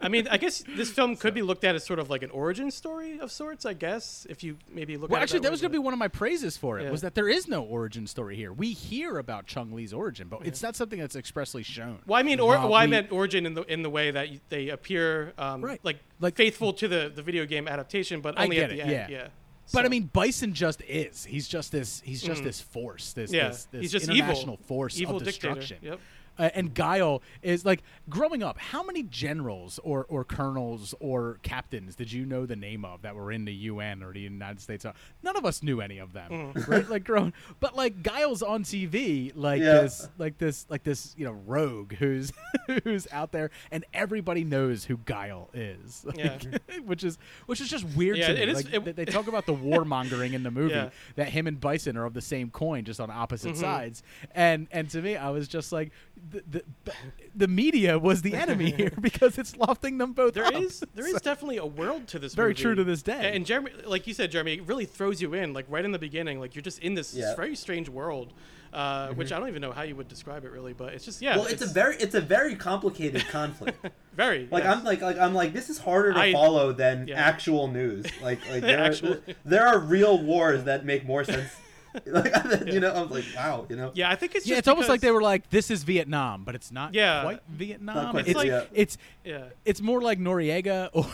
I 0.00 0.08
mean, 0.08 0.28
I 0.28 0.36
guess 0.36 0.62
this 0.76 0.90
film 0.90 1.16
could 1.16 1.34
be 1.34 1.42
looked 1.42 1.64
at 1.64 1.74
as 1.74 1.84
sort 1.86 1.98
of 1.98 2.10
like 2.10 2.22
an 2.22 2.30
origin 2.30 2.70
story 2.70 3.18
of 3.20 3.32
sorts. 3.32 3.64
I 3.64 3.72
guess 3.72 4.26
if 4.28 4.42
you 4.44 4.58
maybe 4.70 4.96
look. 4.96 5.10
Well, 5.10 5.18
at 5.18 5.22
actually, 5.22 5.38
it 5.38 5.42
that 5.42 5.48
way, 5.48 5.52
was 5.52 5.60
going 5.62 5.72
to 5.72 5.78
be 5.78 5.82
one 5.82 5.92
of 5.94 5.98
my 5.98 6.08
praises 6.08 6.56
for 6.56 6.78
it. 6.78 6.84
Yeah. 6.84 6.90
Was 6.90 7.00
that 7.00 7.14
there 7.14 7.28
is 7.28 7.48
no 7.48 7.62
origin 7.62 8.06
story 8.06 8.36
here. 8.36 8.52
We 8.52 8.72
hear 8.72 9.18
about 9.18 9.46
Chun 9.46 9.72
Li's 9.72 9.92
origin, 9.92 10.28
but 10.28 10.46
it's 10.46 10.62
not 10.62 10.76
something 10.76 10.98
that's 10.98 11.16
expressly 11.16 11.62
shown. 11.62 12.00
Well, 12.06 12.18
I 12.18 12.22
mean, 12.22 12.38
or 12.40 12.52
well, 12.54 12.74
I 12.74 12.86
meant 12.86 13.12
origin 13.12 13.46
in 13.46 13.54
the 13.54 13.62
in 13.62 13.82
the 13.82 13.90
way 13.90 14.10
that 14.10 14.28
they 14.50 14.68
appear, 14.68 15.32
um, 15.38 15.62
Right. 15.64 15.80
like 15.82 15.98
Like- 16.20 16.36
faithful 16.36 16.72
to 16.74 16.88
the 16.88 17.12
the 17.14 17.22
video 17.22 17.46
game 17.46 17.68
adaptation, 17.68 18.20
but 18.20 18.38
I 18.38 18.44
only 18.44 18.60
at 18.60 18.70
the 18.70 18.76
it, 18.78 18.80
end. 18.80 18.90
yeah. 18.90 19.08
Yeah. 19.08 19.28
But 19.72 19.84
I 19.84 19.88
mean, 19.88 20.04
Bison 20.12 20.54
just 20.54 20.80
is. 20.88 21.26
He's 21.26 21.46
just 21.46 21.70
this. 21.72 22.00
He's 22.04 22.22
just 22.22 22.40
Mhm. 22.40 22.44
this 22.44 22.60
force. 22.60 23.12
This, 23.12 23.30
Yeah, 23.30 23.48
this, 23.48 23.64
this 23.70 23.80
he's 23.82 23.92
just 23.92 24.08
evil. 24.10 24.56
force 24.66 24.98
Evil 24.98 25.16
of 25.18 25.24
dictator. 25.24 25.54
destruction. 25.56 25.78
Yep. 25.82 26.00
Uh, 26.38 26.50
and 26.54 26.72
Guile 26.74 27.22
is 27.42 27.64
like 27.64 27.82
growing 28.08 28.42
up. 28.42 28.58
How 28.58 28.82
many 28.82 29.02
generals 29.02 29.80
or, 29.82 30.06
or 30.08 30.24
colonels 30.24 30.94
or 31.00 31.38
captains 31.42 31.96
did 31.96 32.12
you 32.12 32.24
know 32.24 32.46
the 32.46 32.56
name 32.56 32.84
of 32.84 33.02
that 33.02 33.14
were 33.14 33.32
in 33.32 33.44
the 33.44 33.52
UN 33.54 34.02
or 34.02 34.12
the 34.12 34.20
United 34.20 34.60
States? 34.60 34.86
None 35.22 35.36
of 35.36 35.44
us 35.44 35.62
knew 35.62 35.80
any 35.80 35.98
of 35.98 36.12
them, 36.12 36.30
Mm. 36.30 36.68
right? 36.68 36.88
Like 36.88 37.04
growing, 37.04 37.32
but 37.60 37.74
like 37.76 38.02
Guile's 38.02 38.42
on 38.42 38.62
TV, 38.64 39.32
like 39.34 39.60
Yeah. 39.60 39.80
this, 39.82 40.08
like 40.18 40.38
this, 40.38 40.66
like 40.68 40.84
this, 40.84 41.14
you 41.18 41.24
know, 41.24 41.32
rogue 41.46 41.94
who's 41.94 42.32
who's 42.84 43.08
out 43.12 43.32
there, 43.32 43.50
and 43.70 43.84
everybody 43.92 44.44
knows 44.44 44.84
who 44.84 44.96
Guile 44.98 45.50
is. 45.54 46.04
Like, 46.08 46.18
Yeah. 46.18 46.38
which 46.84 47.04
is 47.04 47.18
which 47.46 47.60
is 47.60 47.68
just 47.68 47.84
weird 47.96 48.16
Yeah, 48.18 48.28
to 48.28 48.34
me. 48.34 48.40
it 48.42 48.48
is- 48.48 48.64
Like, 48.64 48.74
it- 48.74 48.84
they- 48.84 48.92
they 48.92 49.04
talk 49.04 49.26
about 49.28 49.46
the 49.46 49.54
warmongering 49.54 50.32
in 50.34 50.42
the 50.42 50.50
movie 50.50 50.74
Yeah. 50.74 50.90
that 51.16 51.28
him 51.30 51.46
and 51.46 51.60
Bison 51.60 51.96
are 51.96 52.04
of 52.04 52.14
the 52.14 52.20
same 52.20 52.50
coin, 52.50 52.84
just 52.84 53.00
on 53.00 53.10
opposite 53.10 53.54
Mhm. 53.54 53.60
sides. 53.60 54.02
And 54.34 54.68
and 54.70 54.88
to 54.90 55.02
me, 55.02 55.16
I 55.16 55.30
was 55.30 55.48
just 55.48 55.72
like, 55.72 55.92
the 56.30 56.62
the, 56.84 56.92
the 57.34 57.48
media 57.48 57.98
was 57.98 58.22
the 58.22 58.34
enemy 58.34 58.70
here 58.76 58.92
because 59.00 59.38
it's 59.38 59.56
lofting 59.56 59.98
them 59.98 60.12
both 60.12 60.34
There 60.34 60.44
up. 60.44 60.54
is 60.54 60.84
there 60.94 61.06
is 61.06 61.20
definitely 61.22 61.56
a 61.58 61.66
world 61.66 62.08
to 62.08 62.18
this. 62.18 62.34
Very 62.34 62.50
movie. 62.50 62.62
true 62.62 62.74
to 62.74 62.84
this 62.84 63.02
day. 63.02 63.12
And, 63.14 63.36
and 63.36 63.46
Jeremy, 63.46 63.70
like 63.86 64.06
you 64.06 64.14
said, 64.14 64.30
Jeremy, 64.30 64.54
it 64.54 64.66
really 64.66 64.84
throws 64.86 65.20
you 65.22 65.34
in, 65.34 65.52
like 65.52 65.66
right 65.68 65.84
in 65.84 65.92
the 65.92 65.98
beginning. 65.98 66.40
Like 66.40 66.54
you're 66.54 66.62
just 66.62 66.78
in 66.80 66.94
this 66.94 67.14
Yeah. 67.14 67.34
very 67.36 67.54
strange 67.56 67.88
world, 67.88 68.32
uh, 68.72 69.08
which 69.10 69.32
I 69.32 69.38
don't 69.38 69.48
even 69.48 69.62
know 69.62 69.72
how 69.72 69.82
you 69.82 69.96
would 69.96 70.08
describe 70.08 70.44
it 70.44 70.50
really, 70.52 70.72
but 70.72 70.92
it's 70.94 71.04
just 71.04 71.22
yeah. 71.22 71.36
well, 71.36 71.46
it's, 71.46 71.62
a 71.62 71.66
very 71.66 71.96
it's 71.96 72.14
a 72.14 72.20
very 72.20 72.54
complicated 72.56 73.26
conflict. 73.28 73.84
very 74.14 74.48
Like 74.50 74.64
yes. 74.64 74.76
I'm 74.76 74.84
like 74.84 75.00
like 75.00 75.18
I'm 75.18 75.34
like 75.34 75.52
this 75.52 75.70
is 75.70 75.78
harder 75.78 76.12
to 76.12 76.18
I- 76.20 76.32
follow 76.32 76.72
than 76.72 77.06
yeah. 77.08 77.16
actual 77.20 77.68
news. 77.68 78.06
Like 78.22 78.40
like 78.50 78.62
there 78.62 78.78
Actual- 78.78 79.12
are 79.14 79.22
there 79.44 79.66
are 79.66 79.78
real 79.78 80.22
wars 80.22 80.64
that 80.64 80.84
make 80.84 81.06
more 81.06 81.24
sense. 81.24 81.50
like 82.06 82.32
you 82.66 82.80
know 82.80 82.92
I'm 82.94 83.08
like 83.10 83.24
wow 83.34 83.66
you 83.68 83.76
know 83.76 83.90
yeah, 83.94 84.10
I 84.10 84.14
think 84.14 84.34
it's 84.34 84.46
yeah, 84.46 84.58
it's 84.58 84.68
almost 84.68 84.88
like 84.88 85.00
they 85.00 85.10
were 85.10 85.22
like, 85.22 85.48
"This 85.50 85.70
is 85.70 85.82
Vietnam," 85.84 86.44
but 86.44 86.54
it's 86.54 86.70
not 86.70 86.94
Yeah. 86.94 87.22
quite 87.22 87.40
Vietnam. 87.48 87.94
Not 87.96 88.10
quite, 88.12 88.28
it's, 88.28 88.36
like- 88.36 88.48
yeah. 88.48 88.64
it's 88.72 88.98
yeah. 89.24 89.44
it's 89.64 89.80
more 89.80 90.00
like 90.02 90.18
Noriega, 90.18 90.90
or 90.92 91.06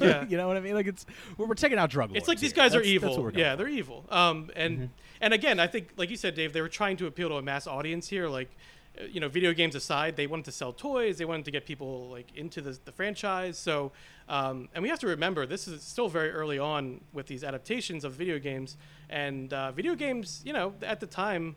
Yeah. 0.00 0.24
you 0.28 0.36
know 0.36 0.46
what 0.48 0.56
I 0.56 0.60
mean? 0.60 0.74
Like 0.74 0.86
it's 0.86 1.06
we're, 1.38 1.46
we're 1.46 1.54
taking 1.54 1.78
out 1.78 1.90
drug 1.90 2.10
lords. 2.10 2.18
It's 2.18 2.28
like 2.28 2.38
these 2.40 2.52
here. 2.52 2.56
guys 2.64 2.74
are 2.74 2.78
That's- 2.80 3.00
that's 3.00 3.12
evil. 3.12 3.24
what 3.24 3.34
yeah, 3.36 3.56
they're 3.56 3.68
evil. 3.68 4.04
Um, 4.10 4.50
and 4.56 4.76
Mm-hmm. 4.76 4.84
and 5.22 5.34
again, 5.34 5.60
I 5.60 5.66
think, 5.66 5.90
like 5.96 6.10
you 6.10 6.16
said, 6.16 6.34
Dave, 6.34 6.52
they 6.52 6.60
were 6.60 6.68
trying 6.68 6.96
to 6.98 7.06
appeal 7.06 7.28
to 7.28 7.36
a 7.36 7.42
mass 7.42 7.66
audience 7.66 8.08
here. 8.08 8.26
Like, 8.28 8.50
uh, 9.00 9.04
you 9.04 9.20
know, 9.20 9.28
video 9.28 9.52
games 9.52 9.74
aside, 9.74 10.16
they 10.16 10.26
wanted 10.26 10.46
to 10.46 10.52
sell 10.52 10.72
toys. 10.72 11.18
They 11.18 11.24
wanted 11.24 11.44
to 11.46 11.50
get 11.50 11.64
people 11.66 12.08
like 12.10 12.26
into 12.34 12.60
the, 12.60 12.78
the 12.84 12.92
franchise. 12.92 13.56
So, 13.58 13.92
um, 14.30 14.68
and 14.74 14.82
we 14.82 14.88
have 14.88 15.00
to 15.00 15.08
remember 15.08 15.44
this 15.44 15.66
is 15.68 15.82
still 15.82 16.08
very 16.08 16.30
early 16.30 16.58
on 16.58 17.00
with 17.12 17.26
these 17.26 17.42
adaptations 17.44 18.04
of 18.04 18.12
video 18.12 18.38
games. 18.38 18.76
And 19.10 19.52
uh, 19.52 19.72
video 19.72 19.94
games, 19.96 20.40
you 20.44 20.52
know, 20.52 20.72
at 20.82 21.00
the 21.00 21.06
time, 21.06 21.56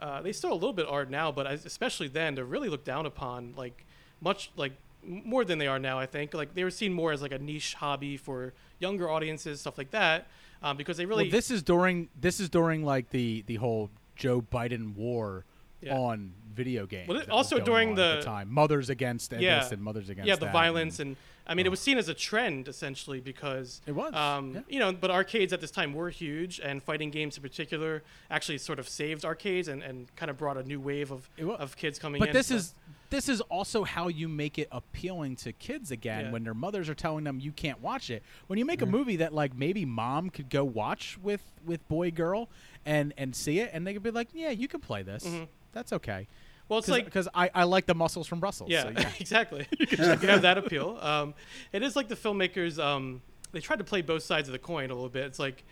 uh, 0.00 0.20
they 0.22 0.32
still 0.32 0.52
a 0.52 0.54
little 0.54 0.72
bit 0.72 0.86
are 0.88 1.04
now, 1.06 1.30
but 1.30 1.46
especially 1.46 2.08
then, 2.08 2.34
they're 2.34 2.44
really 2.44 2.68
looked 2.68 2.84
down 2.84 3.06
upon, 3.06 3.54
like 3.56 3.86
much 4.20 4.50
like 4.56 4.72
more 5.06 5.44
than 5.44 5.58
they 5.58 5.68
are 5.68 5.78
now. 5.78 5.98
I 5.98 6.06
think 6.06 6.34
like 6.34 6.54
they 6.54 6.64
were 6.64 6.70
seen 6.72 6.92
more 6.92 7.12
as 7.12 7.22
like 7.22 7.32
a 7.32 7.38
niche 7.38 7.74
hobby 7.74 8.16
for 8.16 8.52
younger 8.80 9.08
audiences, 9.08 9.60
stuff 9.60 9.78
like 9.78 9.92
that, 9.92 10.26
um, 10.62 10.76
because 10.76 10.96
they 10.96 11.06
really 11.06 11.24
Well, 11.24 11.30
this 11.32 11.50
is 11.52 11.62
during 11.62 12.08
this 12.20 12.40
is 12.40 12.48
during 12.48 12.84
like 12.84 13.10
the 13.10 13.42
the 13.46 13.56
whole 13.56 13.90
Joe 14.16 14.40
Biden 14.42 14.96
war 14.96 15.44
Yeah. 15.80 15.96
on 15.96 16.32
video 16.52 16.86
games. 16.86 17.06
Well, 17.08 17.18
it- 17.18 17.26
that 17.26 17.28
was 17.28 17.36
also 17.52 17.60
during 17.64 17.94
the- 17.94 18.16
the 18.16 18.22
time, 18.22 18.52
mothers 18.52 18.90
against 18.90 19.32
Yeah. 19.32 19.60
this 19.60 19.70
and 19.70 19.80
mothers 19.80 20.08
against 20.08 20.26
yeah 20.26 20.34
the 20.34 20.46
violence 20.50 20.98
and- 20.98 21.10
and 21.10 21.16
I 21.48 21.54
mean 21.54 21.64
it 21.66 21.70
was 21.70 21.80
seen 21.80 21.96
as 21.98 22.08
a 22.08 22.14
trend 22.14 22.68
essentially 22.68 23.20
because 23.20 23.80
It 23.86 23.92
was, 23.92 24.12
um, 24.14 24.54
yeah. 24.54 24.60
you 24.68 24.78
know 24.78 24.92
but 24.92 25.10
arcades 25.10 25.52
at 25.52 25.60
this 25.60 25.70
time 25.70 25.94
were 25.94 26.10
huge 26.10 26.60
and 26.60 26.82
fighting 26.82 27.10
games 27.10 27.36
in 27.36 27.42
particular 27.42 28.02
actually 28.30 28.58
sort 28.58 28.78
of 28.78 28.88
saved 28.88 29.24
arcades 29.24 29.68
and, 29.68 29.82
and 29.82 30.14
kind 30.16 30.30
of 30.30 30.36
brought 30.36 30.56
a 30.58 30.62
new 30.62 30.80
wave 30.80 31.10
of 31.10 31.28
of 31.40 31.76
kids 31.76 31.98
coming 31.98 32.18
But 32.20 32.28
in. 32.28 32.34
this 32.34 32.48
so- 32.48 32.56
is 32.56 32.74
this 33.10 33.30
is 33.30 33.40
also 33.42 33.84
how 33.84 34.08
you 34.08 34.28
make 34.28 34.58
it 34.58 34.68
appealing 34.70 35.36
to 35.36 35.52
kids 35.54 35.90
again 35.90 36.26
Yeah. 36.26 36.32
when 36.32 36.44
their 36.44 36.52
mothers 36.52 36.90
are 36.90 36.94
telling 36.94 37.24
them 37.24 37.40
you 37.40 37.52
can't 37.52 37.80
watch 37.80 38.10
it. 38.10 38.22
When 38.48 38.58
you 38.58 38.66
make 38.66 38.80
Mm-hmm. 38.80 38.94
a 38.94 38.98
movie 38.98 39.16
that 39.16 39.32
like 39.32 39.56
maybe 39.56 39.86
mom 39.86 40.28
could 40.28 40.50
go 40.50 40.62
watch 40.62 41.16
with 41.22 41.40
with 41.64 41.86
boy 41.88 42.10
girl 42.10 42.50
and 42.84 43.14
and 43.16 43.34
see 43.34 43.60
it 43.60 43.70
and 43.72 43.86
they 43.86 43.94
could 43.94 44.02
be 44.02 44.10
like, 44.10 44.28
yeah, 44.34 44.50
you 44.50 44.68
can 44.68 44.80
play 44.80 45.02
this. 45.02 45.26
That's 45.72 45.92
okay. 45.94 46.26
Well 46.68 46.78
it's 46.78 46.88
like 46.88 47.04
because 47.04 47.28
I, 47.34 47.50
I 47.54 47.64
like 47.64 47.86
the 47.86 47.94
muscles 47.94 48.26
from 48.26 48.40
Brussels. 48.40 48.70
Yeah, 48.70 48.82
so 48.84 48.88
yeah. 48.96 49.10
exactly. 49.20 49.66
you 49.78 49.86
can 49.86 49.98
have 50.28 50.42
that 50.42 50.58
appeal. 50.58 50.98
Um, 51.00 51.34
it 51.72 51.82
is 51.82 51.96
like 51.96 52.08
the 52.08 52.16
filmmakers. 52.16 52.78
Um, 52.82 53.22
they 53.52 53.60
tried 53.60 53.78
to 53.78 53.84
play 53.84 54.02
both 54.02 54.22
sides 54.22 54.48
of 54.48 54.52
the 54.52 54.58
coin 54.58 54.90
a 54.90 54.94
little 54.94 55.08
bit. 55.08 55.24
It's 55.24 55.38
like 55.38 55.64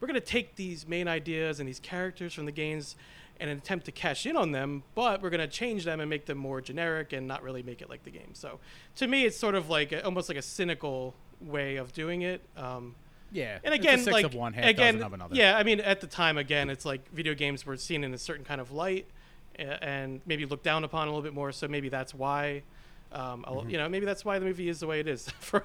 we're 0.00 0.08
gonna 0.08 0.20
take 0.20 0.56
these 0.56 0.86
main 0.86 1.08
ideas 1.08 1.60
and 1.60 1.68
these 1.68 1.80
characters 1.80 2.32
from 2.34 2.46
the 2.46 2.52
games 2.52 2.96
and 3.40 3.50
attempt 3.50 3.84
to 3.86 3.92
cash 3.92 4.26
in 4.26 4.36
on 4.36 4.52
them, 4.52 4.84
but 4.94 5.20
we're 5.20 5.30
gonna 5.30 5.48
change 5.48 5.84
them 5.84 5.98
and 6.00 6.08
make 6.08 6.26
them 6.26 6.38
more 6.38 6.60
generic 6.60 7.12
and 7.12 7.26
not 7.26 7.42
really 7.42 7.62
make 7.64 7.82
it 7.82 7.90
like 7.90 8.04
the 8.04 8.10
game. 8.10 8.30
So 8.32 8.60
to 8.96 9.08
me, 9.08 9.24
it's 9.24 9.36
sort 9.36 9.56
of 9.56 9.68
like 9.68 9.90
a, 9.92 10.04
almost 10.04 10.28
like 10.28 10.38
a 10.38 10.42
cynical 10.42 11.14
way 11.40 11.76
of 11.76 11.92
doing 11.92 12.22
it. 12.22 12.42
Um, 12.56 12.94
Yeah. 13.32 13.58
and 13.64 13.74
again, 13.74 14.04
like 14.04 14.32
one, 14.32 14.54
again, 14.54 15.04
yeah. 15.32 15.56
I 15.58 15.64
mean, 15.64 15.80
at 15.80 16.00
the 16.00 16.06
time, 16.06 16.38
again, 16.38 16.70
it's 16.70 16.84
like 16.84 17.10
video 17.10 17.34
games 17.34 17.66
were 17.66 17.76
seen 17.76 18.04
in 18.04 18.14
a 18.14 18.18
certain 18.18 18.44
kind 18.44 18.60
of 18.60 18.70
light, 18.70 19.06
and 19.58 20.20
maybe 20.26 20.46
looked 20.46 20.64
down 20.64 20.84
upon 20.84 21.08
a 21.08 21.10
little 21.10 21.22
bit 21.22 21.34
more. 21.34 21.52
So 21.52 21.68
maybe 21.68 21.88
that's 21.88 22.14
why, 22.14 22.62
um, 23.12 23.44
I'll- 23.46 23.64
you 23.68 23.78
know, 23.78 23.88
maybe 23.88 24.06
that's 24.06 24.24
why 24.24 24.38
the 24.38 24.44
movie 24.44 24.68
is 24.68 24.80
the 24.80 24.86
way 24.86 25.00
it 25.00 25.06
is 25.08 25.28
for, 25.40 25.64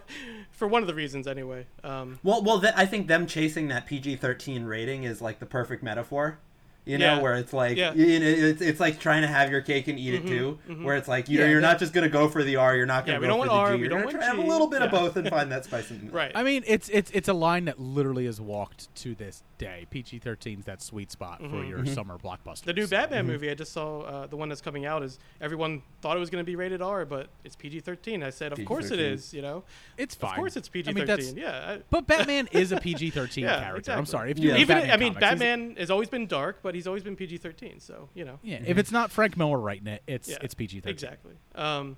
for 0.51 0.67
one 0.67 0.81
of 0.81 0.87
the 0.87 0.93
reasons 0.95 1.27
anyway. 1.27 1.65
Um, 1.83 2.19
well 2.23 2.43
well 2.43 2.59
th- 2.61 2.73
I 2.75 2.85
think 2.85 3.07
them 3.07 3.25
chasing 3.27 3.67
that 3.69 3.85
PG 3.85 4.17
thirteen 4.17 4.65
rating 4.65 5.03
is 5.03 5.21
like 5.21 5.39
the 5.39 5.45
perfect 5.45 5.81
metaphor 5.83 6.39
You 6.85 6.97
know, 6.97 7.15
Yeah. 7.17 7.21
where 7.21 7.35
it's 7.35 7.53
like 7.53 7.77
Yeah. 7.77 7.91
Mm-hmm. 7.91 7.99
you 7.99 8.19
know, 8.19 8.25
it's, 8.27 8.61
it's 8.61 8.79
like 8.79 8.99
trying 8.99 9.21
to 9.21 9.27
have 9.27 9.51
your 9.51 9.61
cake 9.61 9.87
and 9.87 9.99
eat 9.99 10.13
it 10.15 10.25
too. 10.27 10.57
Where 10.81 10.95
it's 10.95 11.07
like 11.07 11.29
you 11.29 11.37
know 11.37 11.45
Yeah, 11.45 11.51
you're 11.51 11.61
that- 11.61 11.67
not 11.73 11.79
just 11.79 11.93
gonna 11.93 12.09
go 12.09 12.27
for 12.29 12.43
the 12.43 12.55
R, 12.55 12.75
you're 12.75 12.85
not 12.85 13.05
gonna 13.05 13.19
we 13.19 13.27
go 13.27 13.33
don't 13.37 13.45
for 13.45 13.47
want 13.47 13.49
the 13.51 13.55
R, 13.55 13.73
G. 13.75 13.79
You're 13.81 13.89
don't 13.89 13.97
gonna 13.99 14.05
want 14.07 14.17
try 14.17 14.25
to 14.31 14.37
have 14.37 14.45
a 14.45 14.49
little 14.49 14.67
bit 14.67 14.81
of 14.81 14.89
both 14.91 15.15
and 15.17 15.29
find 15.37 15.51
that 15.51 15.65
spice 15.65 15.91
in. 15.91 16.09
Right. 16.11 16.31
I 16.33 16.41
mean, 16.43 16.63
it's 16.65 16.89
it's 16.89 17.11
it's 17.11 17.27
a 17.27 17.33
line 17.33 17.65
that 17.65 17.79
literally 17.79 18.25
has 18.25 18.41
walked 18.41 18.93
to 18.95 19.13
this 19.13 19.43
day. 19.59 19.85
PG 19.91 20.19
13 20.19 20.59
is 20.59 20.65
that 20.65 20.81
sweet 20.81 21.11
spot 21.11 21.39
for 21.41 21.63
your 21.63 21.85
summer 21.85 22.17
blockbuster. 22.17 22.39
Mm-hmm. 22.61 22.65
The 22.67 22.73
new 22.73 22.87
Batman 22.87 23.27
movie 23.27 23.51
I 23.51 23.53
just 23.55 23.73
saw, 23.73 24.01
uh, 24.01 24.27
the 24.27 24.37
one 24.37 24.47
that's 24.49 24.61
coming 24.61 24.85
out, 24.85 25.03
is 25.03 25.19
everyone 25.41 25.81
thought 26.01 26.15
it 26.15 26.19
was 26.21 26.29
going 26.29 26.41
to 26.43 26.45
be 26.49 26.55
rated 26.55 26.81
R, 26.81 27.05
but 27.05 27.27
it's 27.43 27.55
PG 27.57 27.81
thirteen. 27.81 28.23
I 28.23 28.29
said, 28.29 28.53
of 28.53 28.63
course 28.65 28.85
it 28.89 28.97
PG-13. 28.97 29.11
is. 29.13 29.33
You 29.33 29.41
know, 29.41 29.63
It's 29.97 30.15
fine. 30.15 30.31
of 30.31 30.35
course 30.37 30.55
it's 30.55 30.69
PG 30.69 30.89
I 30.89 30.93
mean, 30.93 31.05
thirteen. 31.05 31.35
that's- 31.35 31.53
yeah. 31.67 31.73
I- 31.73 31.81
But 31.89 32.07
Batman 32.07 32.47
is 32.51 32.71
a 32.71 32.79
PG 32.79 33.09
13 33.11 33.45
character. 33.47 33.75
exactly. 33.77 33.99
I'm 33.99 34.05
sorry. 34.05 34.31
If 34.31 34.39
you 34.39 34.51
read 34.53 34.61
Even 34.61 34.89
I 34.89 34.97
mean, 34.97 35.13
Batman 35.13 35.75
has 35.77 35.91
always 35.91 36.09
been 36.09 36.25
dark, 36.25 36.59
but 36.63 36.73
he's 36.79 36.87
always 36.87 37.03
been 37.03 37.15
PG 37.15 37.37
thirteen. 37.37 37.79
So 37.79 38.09
you 38.13 38.25
know, 38.25 38.39
Yeah, 38.41 38.59
if 38.65 38.77
it's 38.77 38.91
not 38.91 39.11
Frank 39.11 39.37
Miller 39.37 39.59
writing 39.59 39.87
it, 39.87 40.01
it's 40.07 40.29
Yeah, 40.29 40.37
it's 40.41 40.53
PG 40.53 40.79
13. 40.79 40.91
Exactly. 40.91 41.33
Um, 41.55 41.97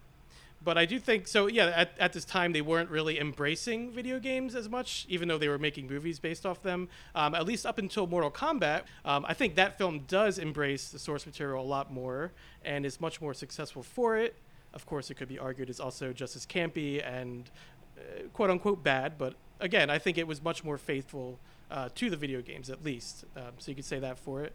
but 0.64 0.78
I 0.78 0.86
do 0.86 1.00
think 1.00 1.28
so. 1.28 1.48
Yeah, 1.48 1.68
at, 1.76 1.92
at 2.00 2.14
this 2.14 2.26
time 2.26 2.52
they 2.52 2.62
weren't 2.62 2.90
really 2.90 3.20
embracing 3.20 3.92
video 3.92 4.20
games 4.20 4.56
as 4.56 4.70
much, 4.70 5.06
even 5.10 5.28
though 5.28 5.38
they 5.38 5.48
were 5.48 5.58
making 5.58 5.88
movies 5.88 6.20
based 6.20 6.46
off 6.46 6.62
them. 6.62 6.88
Um, 7.16 7.34
at 7.34 7.46
least 7.46 7.66
up 7.66 7.78
until 7.78 8.06
Mortal 8.08 8.32
Kombat, 8.32 8.84
um, 9.04 9.26
I 9.28 9.34
think 9.34 9.56
that 9.56 9.78
film 9.78 10.06
does 10.08 10.38
embrace 10.38 10.90
the 10.90 11.00
source 11.00 11.26
material 11.26 11.64
a 11.64 11.66
lot 11.66 11.92
more 11.92 12.32
and 12.64 12.86
is 12.86 13.02
much 13.02 13.22
more 13.22 13.34
successful 13.34 13.82
for 13.82 14.18
it. 14.18 14.36
Of 14.74 14.86
course, 14.86 15.10
it 15.10 15.16
could 15.16 15.28
be 15.28 15.40
argued 15.40 15.70
is 15.70 15.80
also 15.80 16.14
just 16.14 16.36
as 16.36 16.46
campy 16.46 17.06
and 17.06 17.50
uh, 17.98 18.28
quote 18.34 18.50
unquote 18.52 18.84
bad, 18.84 19.18
but 19.18 19.34
again, 19.60 19.90
I 19.90 19.98
think 20.00 20.18
it 20.18 20.28
was 20.28 20.44
much 20.44 20.64
more 20.64 20.78
faithful 20.78 21.40
uh, 21.72 21.90
to 21.96 22.10
the 22.10 22.18
video 22.18 22.42
games 22.42 22.70
at 22.70 22.84
least. 22.84 23.26
Um, 23.36 23.54
so 23.58 23.72
you 23.72 23.76
could 23.76 23.86
say 23.86 24.00
that 24.00 24.20
for 24.20 24.44
it. 24.44 24.54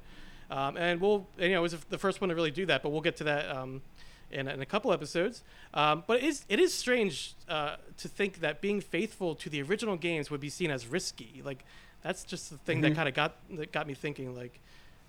Um, 0.50 0.76
and 0.76 1.00
we'll, 1.00 1.26
you 1.38 1.48
know, 1.50 1.58
it 1.58 1.62
was 1.62 1.76
the 1.88 1.98
first 1.98 2.20
one 2.20 2.28
to 2.28 2.36
really 2.36 2.52
do 2.52 2.66
that, 2.66 2.82
but 2.82 2.90
we'll 2.90 3.00
get 3.00 3.16
to 3.16 3.24
that 3.24 3.50
um, 3.50 3.82
in, 4.30 4.46
in 4.46 4.60
a 4.60 4.66
couple 4.66 4.92
episodes. 4.92 5.42
Um, 5.74 6.04
but 6.06 6.18
it 6.18 6.24
is, 6.24 6.44
it 6.48 6.60
is 6.60 6.72
strange 6.72 7.34
uh, 7.48 7.76
to 7.96 8.08
think 8.08 8.40
that 8.40 8.60
being 8.60 8.80
faithful 8.80 9.34
to 9.34 9.50
the 9.50 9.62
original 9.62 9.96
games 9.96 10.30
would 10.30 10.40
be 10.40 10.50
seen 10.50 10.70
as 10.70 10.86
risky. 10.86 11.42
Like, 11.44 11.64
that's 12.02 12.22
just 12.22 12.50
the 12.50 12.58
thing 12.58 12.82
that 12.82 12.94
kind 12.94 13.08
of 13.08 13.14
got 13.14 13.34
that 13.56 13.72
got 13.72 13.88
me 13.88 13.94
thinking. 13.94 14.36
Like, 14.36 14.60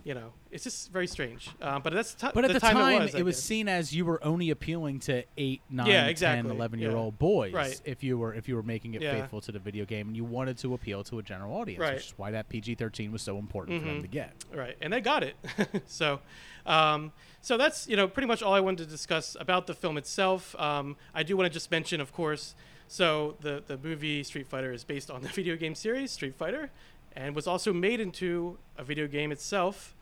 you 0.04 0.14
know, 0.14 0.32
it's 0.52 0.64
just 0.64 0.92
very 0.92 1.08
strange. 1.08 1.50
Um, 1.62 1.82
but 1.82 1.92
that's 1.92 2.14
t- 2.14 2.28
But 2.34 2.46
at 2.46 2.54
the, 2.54 2.60
time, 2.60 2.76
time, 2.76 3.02
it 3.02 3.04
was, 3.04 3.16
it 3.16 3.24
was 3.26 3.42
seen 3.44 3.68
as 3.68 3.94
you 3.94 4.06
were 4.06 4.24
only 4.24 4.52
appealing 4.52 5.00
to 5.02 5.24
8, 5.38 5.62
9, 5.70 5.86
Yeah, 5.88 6.02
10, 6.02 6.10
exactly. 6.10 6.52
11 6.56 6.80
Yeah. 6.80 6.88
year 6.90 6.98
old 6.98 7.20
boys 7.20 7.52
Right. 7.54 7.82
if 7.84 8.04
you 8.04 8.18
were 8.18 8.34
if 8.34 8.48
you 8.48 8.56
were 8.56 8.64
making 8.64 8.94
it 8.94 9.02
Yeah. 9.02 9.20
faithful 9.20 9.42
to 9.42 9.52
the 9.52 9.60
video 9.60 9.84
game 9.86 10.08
and 10.08 10.16
you 10.16 10.24
wanted 10.24 10.58
to 10.60 10.74
appeal 10.74 11.04
to 11.06 11.20
a 11.20 11.24
general 11.24 11.54
audience, 11.58 11.82
Right. 11.82 11.96
which 11.96 12.06
is 12.08 12.14
why 12.18 12.32
that 12.32 12.48
PG-13 12.48 13.12
was 13.12 13.22
so 13.22 13.38
important 13.38 13.82
for 13.82 13.88
them 13.88 13.98
Mhm. 14.00 14.02
to 14.04 14.08
get. 14.08 14.34
Right, 14.54 14.78
and 14.82 14.94
they 14.94 15.02
got 15.02 15.24
it. 15.24 15.36
so, 15.88 16.22
um, 16.66 17.12
so 17.42 17.58
that's 17.58 17.88
you 17.90 17.96
know 17.98 18.08
pretty 18.08 18.28
much 18.28 18.42
all 18.42 18.54
I 18.54 18.60
wanted 18.62 18.86
to 18.86 18.90
discuss 18.90 19.36
about 19.40 19.68
the 19.68 19.74
film 19.74 19.98
itself. 19.98 20.56
Um, 20.60 20.96
I 21.14 21.24
do 21.24 21.36
want 21.36 21.48
to 21.48 21.54
just 21.54 21.70
mention, 21.70 22.00
of 22.00 22.14
course, 22.14 22.56
so 22.88 23.36
the 23.42 23.62
the 23.66 23.78
movie 23.78 24.24
Street 24.24 24.48
Fighter 24.48 24.72
is 24.72 24.84
based 24.86 25.12
on 25.12 25.22
the 25.22 25.28
video 25.40 25.56
game 25.58 25.76
series 25.76 26.12
Street 26.12 26.36
Fighter, 26.36 26.70
and 27.18 27.36
was 27.36 27.48
also 27.48 27.74
made 27.74 28.00
into 28.00 28.58
a 28.78 28.84
video 28.84 29.08
game 29.08 29.32
itself 29.32 29.96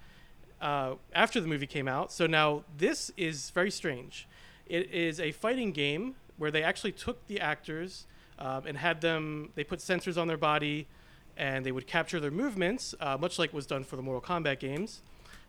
uh, 0.61 0.95
after 1.13 1.39
the 1.39 1.47
movie 1.47 1.65
came 1.65 1.87
out. 1.87 2.11
So 2.11 2.27
now 2.27 2.63
this 2.77 3.09
is 3.15 3.49
very 3.51 3.71
strange. 3.71 4.27
It 4.67 4.91
is 4.91 5.19
a 5.19 5.31
fighting 5.31 5.71
game 5.71 6.15
where 6.37 6.51
they 6.51 6.61
actually 6.61 6.91
took 6.91 7.25
the 7.27 7.39
actors 7.39 8.05
um, 8.37 8.63
and 8.67 8.77
had 8.77 8.99
them. 8.99 9.49
They 9.55 9.63
put 9.63 9.79
sensors 9.79 10.21
on 10.21 10.27
their 10.27 10.37
body, 10.37 10.87
and 11.37 11.65
they 11.65 11.71
would 11.71 11.87
capture 11.87 12.19
their 12.19 12.31
movements, 12.31 12.93
uh, 12.99 13.17
much 13.17 13.39
like 13.39 13.53
was 13.53 13.65
done 13.65 13.85
for 13.85 13.95
the 13.95 14.01
Mortal 14.01 14.21
Kombat 14.21 14.59
games. 14.59 15.01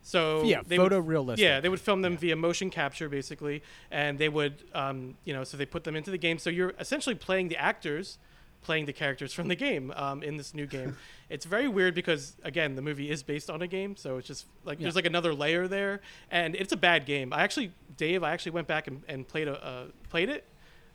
So 0.03 0.43
Yeah, 0.43 0.61
they 0.65 0.79
would- 0.79 0.93
photorealistic. 0.93 1.39
Yeah, 1.39 1.59
they 1.59 1.67
would 1.67 1.81
film 1.81 2.01
them 2.01 2.15
via 2.15 2.37
motion 2.37 2.69
capture, 2.69 3.09
basically, 3.09 3.61
and 3.91 4.17
they 4.17 4.29
would, 4.29 4.63
um, 4.73 5.17
you 5.25 5.33
know, 5.33 5.43
so 5.43 5.57
they 5.57 5.65
put 5.65 5.83
them 5.83 5.97
into 5.97 6.11
the 6.11 6.17
game. 6.17 6.37
So 6.39 6.49
you're 6.49 6.73
essentially 6.79 7.15
playing 7.15 7.49
the 7.49 7.57
actors, 7.57 8.17
playing 8.61 8.85
the 8.85 8.93
characters 8.93 9.33
from 9.33 9.47
the 9.47 9.55
game 9.55 9.91
um, 9.95 10.21
in 10.23 10.35
this 10.37 10.53
new 10.53 10.65
game. 10.65 10.97
it's 11.29 11.45
very 11.45 11.67
weird 11.67 11.95
because 11.95 12.35
again, 12.43 12.75
the 12.75 12.81
movie 12.81 13.09
is 13.09 13.23
based 13.23 13.49
on 13.49 13.61
a 13.61 13.67
game, 13.67 13.95
so 13.95 14.17
it's 14.17 14.27
just 14.27 14.45
like 14.65 14.79
there's 14.79 14.95
like 14.95 15.05
another 15.05 15.33
layer 15.33 15.67
there, 15.67 16.01
and 16.31 16.55
it's 16.55 16.73
a 16.73 16.77
bad 16.77 17.05
game. 17.05 17.31
I 17.33 17.43
actually, 17.43 17.71
Dave, 17.95 18.23
I 18.23 18.31
actually 18.31 18.51
went 18.53 18.67
back 18.67 18.87
and, 18.87 19.01
and 19.07 19.27
played 19.27 19.47
a 19.47 19.63
uh, 19.65 19.83
played 20.09 20.29
it. 20.29 20.43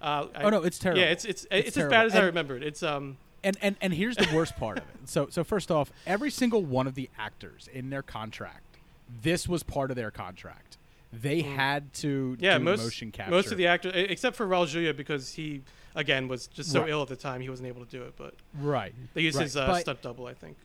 Uh, 0.00 0.26
I- 0.34 0.42
Oh, 0.42 0.50
no, 0.50 0.62
it's 0.62 0.78
terrible. 0.78 1.00
Yeah, 1.00 1.08
it's 1.08 1.24
it's 1.24 1.46
it's, 1.50 1.76
as 1.76 1.88
bad 1.88 2.06
as 2.06 2.14
I 2.14 2.24
remembered. 2.24 2.62
It's 2.62 2.82
um 2.82 3.16
And 3.44 3.56
and 3.62 3.76
and 3.80 3.94
here's 3.94 4.16
the 4.16 4.28
worst 4.34 4.56
part 4.56 4.78
of 4.78 4.84
it. 4.84 4.90
So 5.06 5.28
so 5.30 5.42
first 5.44 5.70
off, 5.70 5.90
every 6.06 6.30
single 6.30 6.64
one 6.64 6.86
of 6.86 6.94
the 6.94 7.08
actors 7.18 7.68
in 7.72 7.90
their 7.90 8.02
contract, 8.02 8.78
this 9.22 9.48
was 9.48 9.62
part 9.62 9.90
of 9.90 9.96
their 9.96 10.10
contract. 10.10 10.76
They 11.12 11.42
had 11.42 11.92
to 11.94 12.36
yeah 12.40 12.58
do 12.58 12.64
most 12.64 12.82
motion 12.82 13.10
capture. 13.12 13.30
most 13.30 13.52
of 13.52 13.58
the 13.58 13.66
actors 13.66 13.92
except 13.94 14.34
for 14.36 14.46
Raul 14.46 14.66
Julia 14.66 14.94
because 14.94 15.32
he 15.34 15.62
again 15.94 16.26
was 16.26 16.46
just 16.46 16.72
so 16.72 16.80
Right. 16.80 16.90
ill 16.90 17.02
at 17.02 17.08
the 17.08 17.16
time 17.16 17.40
he 17.42 17.50
wasn't 17.50 17.68
able 17.68 17.84
to 17.84 17.90
do 17.90 18.02
it, 18.04 18.14
but 18.16 18.34
right. 18.60 18.94
they 19.14 19.20
used 19.20 19.36
right. 19.36 19.42
his 19.44 19.56
uh, 19.56 19.78
stunt 19.78 20.00
double, 20.02 20.26
I 20.26 20.34
think. 20.34 20.56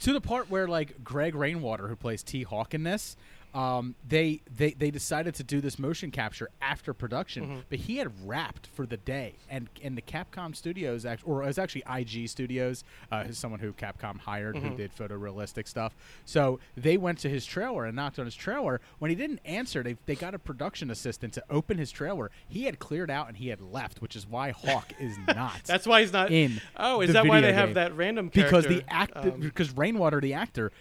to 0.00 0.12
the 0.12 0.20
part 0.20 0.48
where 0.50 0.68
like 0.68 1.02
Gregg 1.02 1.34
Rainwater, 1.34 1.88
who 1.88 1.96
plays 1.96 2.22
T 2.22 2.44
Hawk 2.44 2.72
in 2.72 2.84
this, 2.84 3.16
um, 3.56 3.94
they, 4.06 4.42
they 4.54 4.72
they 4.72 4.90
decided 4.90 5.34
to 5.36 5.42
do 5.42 5.60
this 5.62 5.78
motion 5.78 6.10
capture 6.10 6.50
after 6.60 6.92
production, 6.92 7.44
Mm-hmm. 7.44 7.60
but 7.70 7.78
he 7.78 7.96
had 7.96 8.12
wrapped 8.28 8.66
for 8.66 8.84
the 8.86 8.98
day, 8.98 9.34
and 9.48 9.68
and 9.82 9.96
the 9.96 10.02
Capcom 10.02 10.54
Studios, 10.54 11.06
act- 11.06 11.22
or 11.24 11.42
it 11.42 11.46
was 11.46 11.58
actually 11.58 11.82
IG 11.90 12.28
Studios, 12.28 12.84
uh, 13.10 13.24
someone 13.30 13.60
who 13.60 13.72
Capcom 13.72 14.18
hired 14.18 14.56
Mm-hmm. 14.56 14.68
who 14.68 14.76
did 14.76 14.94
photorealistic 14.94 15.66
stuff. 15.66 15.94
So 16.26 16.60
they 16.76 16.96
went 16.98 17.18
to 17.20 17.28
his 17.30 17.46
trailer 17.46 17.86
and 17.86 17.96
knocked 17.96 18.18
on 18.18 18.26
his 18.26 18.34
trailer. 18.34 18.80
When 18.98 19.10
he 19.10 19.14
didn't 19.14 19.40
answer, 19.44 19.82
they 19.82 19.96
they 20.06 20.14
got 20.16 20.34
a 20.34 20.38
production 20.38 20.90
assistant 20.90 21.32
to 21.34 21.42
open 21.48 21.78
his 21.78 21.90
trailer. 21.90 22.30
He 22.48 22.64
had 22.64 22.78
cleared 22.78 23.10
out 23.10 23.28
and 23.28 23.36
he 23.38 23.48
had 23.48 23.60
left, 23.62 24.02
which 24.02 24.16
is 24.16 24.26
why 24.28 24.50
Hawk 24.50 24.92
is 25.00 25.16
not. 25.26 25.62
That's 25.64 25.86
why 25.86 26.02
he's 26.02 26.12
not 26.12 26.30
in. 26.30 26.60
Oh, 26.76 27.00
is 27.00 27.14
that 27.14 27.26
why 27.26 27.40
they 27.40 27.52
have 27.54 27.74
that 27.74 27.96
random 27.96 28.28
because 28.28 28.66
the 28.66 28.82
act 28.88 29.12
um, 29.16 29.40
because 29.40 29.74
Rainwater 29.76 30.20
the 30.20 30.34
actor 30.34 30.72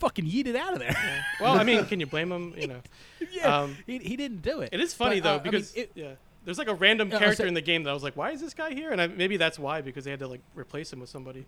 fucking 0.00 0.24
yeeted 0.26 0.56
out 0.56 0.72
of 0.72 0.80
there. 0.80 0.96
well, 1.40 1.56
I 1.58 1.62
mean, 1.62 1.84
can 1.86 2.00
you 2.00 2.06
blame 2.06 2.32
him? 2.32 2.54
You 2.56 2.66
know, 2.68 2.80
yeah, 3.32 3.60
Um, 3.60 3.76
he, 3.86 3.98
he 3.98 4.16
didn't 4.16 4.42
do 4.42 4.60
it. 4.60 4.70
it 4.72 4.80
is 4.80 4.92
funny 4.94 5.20
But, 5.20 5.28
uh, 5.28 5.32
though 5.32 5.40
I 5.40 5.42
mean, 5.44 5.50
because 5.52 5.74
it- 5.74 5.92
yeah, 5.94 6.12
there's 6.44 6.58
like 6.58 6.68
a 6.68 6.74
random 6.74 7.10
Yeah, 7.10 7.18
character 7.18 7.44
say- 7.44 7.48
in 7.48 7.54
the 7.54 7.60
game 7.60 7.84
that 7.84 7.90
I 7.90 7.94
was 7.94 8.02
like, 8.02 8.16
why 8.16 8.30
is 8.32 8.40
this 8.40 8.54
guy 8.54 8.72
here? 8.74 8.90
And 8.90 9.00
I, 9.00 9.06
maybe 9.06 9.36
that's 9.36 9.58
why 9.58 9.80
because 9.82 10.04
they 10.04 10.10
had 10.10 10.20
to 10.20 10.26
like 10.28 10.40
replace 10.56 10.92
him 10.92 11.00
with 11.00 11.10
somebody. 11.10 11.46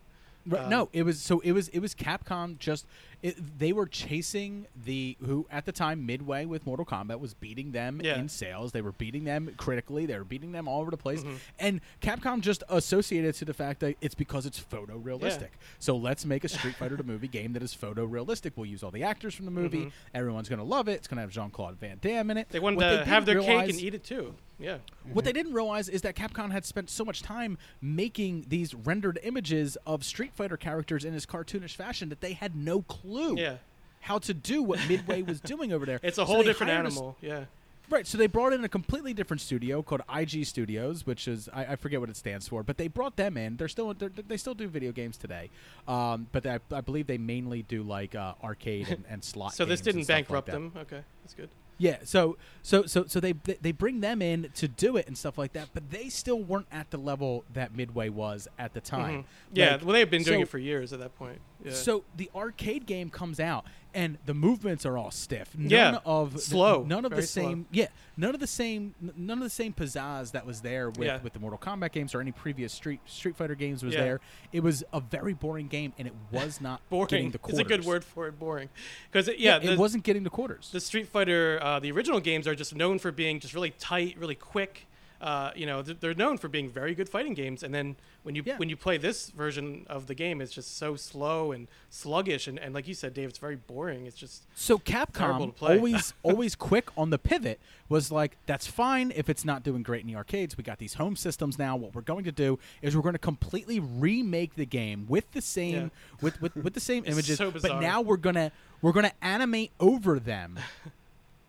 Um, 0.57 0.68
no, 0.68 0.88
it 0.92 1.05
was 1.05 1.20
so 1.20 1.38
it 1.40 1.53
was 1.53 1.68
it 1.68 1.78
was 1.78 1.94
Capcom 1.94 2.59
just 2.59 2.84
it, 3.22 3.58
they 3.58 3.72
were 3.72 3.86
chasing 3.86 4.66
the 4.84 5.16
who 5.24 5.46
at 5.50 5.64
the 5.64 5.72
time 5.72 6.04
Midway 6.06 6.44
with 6.44 6.66
Mortal 6.66 6.84
Kombat 6.84 7.20
was 7.20 7.34
beating 7.34 7.72
them 7.72 8.00
Yeah. 8.02 8.18
in 8.18 8.28
sales. 8.28 8.72
They 8.72 8.82
were 8.82 8.92
beating 8.92 9.24
them 9.24 9.52
critically. 9.56 10.06
They 10.06 10.18
were 10.18 10.24
beating 10.24 10.52
them 10.52 10.66
all 10.68 10.80
over 10.80 10.90
the 10.90 10.96
place. 10.96 11.20
Mm-hmm. 11.22 11.36
And 11.60 11.80
Capcom 12.00 12.40
just 12.40 12.62
associated 12.68 13.34
to 13.36 13.44
the 13.44 13.54
fact 13.54 13.80
that 13.80 13.96
it's 14.00 14.14
because 14.16 14.44
it's 14.46 14.58
photorealistic. 14.60 15.48
So 15.78 15.96
let's 15.96 16.24
make 16.24 16.44
a 16.44 16.48
Street 16.48 16.74
Fighter 16.74 16.96
the 16.96 17.04
movie 17.04 17.28
game 17.28 17.52
that 17.52 17.62
is 17.62 17.74
photorealistic. 17.74 18.52
We'll 18.56 18.66
use 18.66 18.82
all 18.82 18.90
the 18.90 19.04
actors 19.04 19.34
from 19.34 19.44
the 19.44 19.50
movie. 19.52 19.92
Everyone's 20.14 20.48
going 20.48 20.58
to 20.58 20.64
love 20.64 20.88
it. 20.88 20.94
It's 20.94 21.08
going 21.08 21.16
to 21.16 21.22
have 21.22 21.30
Jean 21.30 21.50
Claude 21.50 21.78
Van 21.78 21.98
Damme 22.00 22.30
in 22.32 22.36
it. 22.38 22.46
Mm-hmm. 22.48 22.52
They 22.52 22.60
wanted 22.60 22.76
What 22.76 22.84
to 22.84 22.90
didn't 22.96 23.06
have 23.08 23.26
their 23.26 23.38
realize- 23.38 23.66
cake 23.66 23.74
and 23.76 23.82
eat 23.84 23.94
it 23.94 24.04
too. 24.04 24.34
Yeah. 24.58 24.76
what 25.12 25.24
they 25.24 25.32
didn't 25.32 25.54
realize 25.54 25.88
is 25.88 26.02
that 26.02 26.14
Capcom 26.14 26.52
had 26.52 26.64
spent 26.64 26.88
so 26.88 27.04
much 27.04 27.20
time 27.20 27.58
making 27.80 28.44
these 28.46 28.74
rendered 28.74 29.18
images 29.24 29.76
of 29.84 30.04
Street 30.04 30.32
Fighter 30.34 30.56
characters 30.56 31.04
in 31.04 31.12
this 31.12 31.26
cartoonish 31.26 31.74
fashion 31.74 32.10
that 32.10 32.20
they 32.20 32.34
had 32.34 32.54
no 32.54 32.82
clue 32.82 33.11
Yeah. 33.36 33.56
how 34.00 34.18
to 34.18 34.34
do 34.34 34.62
what 34.62 34.80
Midway 34.88 35.22
was 35.22 35.40
doing 35.52 35.72
over 35.72 35.86
there. 35.86 36.00
It's 36.02 36.18
a 36.18 36.22
So 36.22 36.24
whole 36.26 36.38
they 36.38 36.44
different 36.44 36.72
hired 36.72 36.86
a 36.86 36.88
animal. 36.88 37.16
Yeah. 37.20 37.44
Right, 37.90 38.06
so 38.06 38.16
they 38.16 38.26
brought 38.28 38.52
in 38.54 38.64
a 38.64 38.68
completely 38.68 39.12
different 39.12 39.40
studio 39.42 39.82
called 39.82 40.00
IG 40.08 40.46
Studios, 40.46 41.04
which 41.04 41.28
is 41.28 41.48
I, 41.52 41.72
I 41.72 41.76
forget 41.76 42.00
what 42.00 42.08
it 42.08 42.16
stands 42.16 42.48
for, 42.48 42.62
but 42.62 42.78
they 42.78 42.88
brought 42.88 43.16
them 43.16 43.36
in. 43.36 43.56
They're 43.56 43.68
still 43.68 43.92
they're, 43.92 44.08
they 44.08 44.36
still 44.38 44.54
do 44.54 44.66
video 44.68 44.92
games 44.92 45.18
today, 45.18 45.50
um, 45.86 46.26
but 46.32 46.46
I, 46.46 46.60
I 46.72 46.80
believe 46.80 47.06
they 47.06 47.18
mainly 47.18 47.62
do 47.62 47.82
like 47.82 48.14
uh, 48.14 48.34
arcade 48.42 48.88
and, 48.88 49.04
and 49.10 49.22
slot. 49.22 49.52
So 49.54 49.64
this 49.66 49.80
didn't 49.82 50.04
stuff 50.04 50.14
like 50.16 50.28
bankrupt 50.28 50.46
them. 50.46 50.72
Okay, 50.76 51.02
that's 51.22 51.34
good. 51.34 51.50
Yeah, 51.82 51.96
so 52.04 52.36
so 52.62 52.86
so 52.86 53.06
so 53.06 53.18
they 53.18 53.32
they- 53.32 53.58
they 53.60 53.72
bring 53.72 53.98
them 54.00 54.22
in 54.22 54.50
to 54.54 54.68
do 54.68 54.96
it 54.96 55.08
and 55.08 55.18
stuff 55.18 55.36
like 55.36 55.52
that, 55.54 55.70
but 55.74 55.90
they 55.90 56.08
still 56.08 56.40
weren't 56.40 56.68
at 56.70 56.90
the 56.92 56.96
level 56.96 57.44
that 57.52 57.74
Midway 57.74 58.08
was 58.08 58.46
at 58.56 58.72
the 58.72 58.80
time. 58.80 59.22
Mhm. 59.22 59.24
Yeah. 59.52 59.72
Like, 59.72 59.84
well, 59.84 59.92
they've 59.94 60.08
been 60.10 60.22
doing 60.22 60.38
so- 60.38 60.42
it 60.42 60.48
for 60.48 60.58
years 60.58 60.92
at 60.92 61.00
that 61.00 61.16
point. 61.16 61.40
Yeah. 61.64 61.72
So 61.72 62.04
the 62.16 62.30
arcade 62.36 62.86
game 62.86 63.10
comes 63.10 63.40
out, 63.40 63.64
and 63.95 64.18
the 64.26 64.34
movements 64.34 64.84
are 64.86 64.97
all 64.97 65.11
stiff. 65.11 65.57
None 65.57 65.70
Yeah, 65.70 65.99
of 66.05 66.32
the- 66.34 66.38
slow, 66.40 66.82
none 66.84 67.05
of 67.05 67.11
the 67.11 67.16
very 67.16 67.26
slow. 67.26 67.43
same. 67.43 67.66
Yeah, 67.70 67.88
none 68.16 68.34
of 68.34 68.40
the 68.40 68.47
same. 68.47 68.95
None 69.16 69.38
of 69.38 69.45
the 69.45 69.51
same 69.51 69.72
pizzazz 69.72 70.32
that 70.32 70.47
was 70.47 70.61
there 70.62 70.90
with, 70.90 71.07
Yeah. 71.07 71.20
with 71.22 71.32
the 71.32 71.38
Mortal 71.38 71.59
Kombat 71.59 71.93
games 71.93 72.14
or 72.14 72.20
any 72.20 72.32
previous 72.32 72.72
Street 72.72 73.01
Street 73.07 73.36
Fighter 73.36 73.55
games 73.55 73.82
was 73.82 73.95
Yeah. 73.95 74.03
there. 74.05 74.20
It 74.53 74.61
was 74.62 74.82
a 74.93 75.01
very 75.01 75.34
boring 75.34 75.68
game, 75.68 75.93
and 75.99 76.07
it 76.09 76.14
was 76.30 76.61
not 76.61 76.80
boring. 76.90 77.09
getting 77.09 77.30
the 77.32 77.38
quarters. 77.38 77.61
It's 77.61 77.66
a 77.66 77.68
good 77.68 77.84
word 77.84 78.05
for 78.05 78.26
it. 78.28 78.38
Boring. 78.38 78.68
Because 79.11 79.28
yeah, 79.38 79.57
it 79.57 79.66
the, 79.66 79.76
wasn't 79.76 80.05
getting 80.05 80.22
the 80.24 80.30
quarters. 80.30 80.70
the 80.72 80.80
Street 80.80 81.09
Fighter, 81.09 81.59
uh, 81.62 81.78
the 81.80 81.90
original 81.93 82.20
games 82.20 82.47
are 82.49 82.55
just 82.55 82.74
known 82.74 82.99
for 82.99 83.12
being 83.12 83.40
just 83.40 83.55
really 83.55 83.70
tight, 83.78 84.16
really 84.18 84.34
quick. 84.34 84.86
Uh, 85.22 85.52
you 85.54 85.64
know, 85.66 85.82
th- 85.82 85.98
they're 86.00 86.14
known 86.14 86.36
for 86.36 86.48
being 86.48 86.68
very 86.68 86.94
good 86.94 87.08
fighting 87.08 87.32
games. 87.32 87.62
And 87.62 87.72
then 87.72 87.94
when 88.24 88.34
you 88.34 88.42
Yeah. 88.44 88.58
when 88.58 88.68
you 88.68 88.76
play 88.76 88.98
this 88.98 89.30
version 89.30 89.86
of 89.88 90.08
the 90.08 90.14
game, 90.14 90.40
it's 90.40 90.52
just 90.52 90.76
so 90.76 90.96
slow 90.96 91.52
and 91.52 91.68
sluggish. 91.90 92.48
And, 92.48 92.59
and 92.59 92.74
like 92.74 92.88
you 92.88 92.94
said, 92.94 93.14
Dave, 93.14 93.28
it's 93.28 93.38
very 93.38 93.55
boring. 93.55 94.06
It's 94.06 94.16
just 94.16 94.42
So 94.56 94.78
Capcom 94.78 95.47
to 95.47 95.52
play. 95.52 95.76
always 95.76 96.12
always 96.24 96.55
quick 96.56 96.88
on 96.97 97.10
the 97.10 97.18
pivot 97.18 97.60
was 97.88 98.10
like 98.10 98.36
that's 98.47 98.66
fine 98.66 99.12
if 99.14 99.28
it's 99.28 99.44
not 99.44 99.62
doing 99.62 99.82
great 99.84 100.01
in 100.01 100.09
the 100.09 100.16
arcades. 100.16 100.56
We 100.56 100.64
got 100.64 100.78
these 100.78 100.94
home 100.94 101.14
systems 101.14 101.56
now. 101.56 101.76
What 101.76 101.94
we're 101.94 102.01
going 102.02 102.24
to 102.24 102.32
do 102.32 102.59
is 102.82 102.97
we're 102.97 103.02
going 103.02 103.12
to 103.14 103.18
completely 103.20 103.78
remake 103.78 104.56
the 104.56 104.66
game 104.66 105.06
with 105.09 105.30
the 105.30 105.40
same 105.42 105.74
Yeah. 105.74 105.88
with, 106.20 106.42
with 106.42 106.56
with 106.56 106.74
the 106.74 106.80
same 106.80 107.05
images, 107.06 107.38
so 107.38 107.52
but 107.52 107.80
now 107.80 108.01
we're 108.01 108.16
going 108.16 108.34
to 108.34 108.51
we're 108.80 108.92
going 108.92 109.06
to 109.06 109.24
animate 109.24 109.70
over 109.78 110.18
them. 110.18 110.59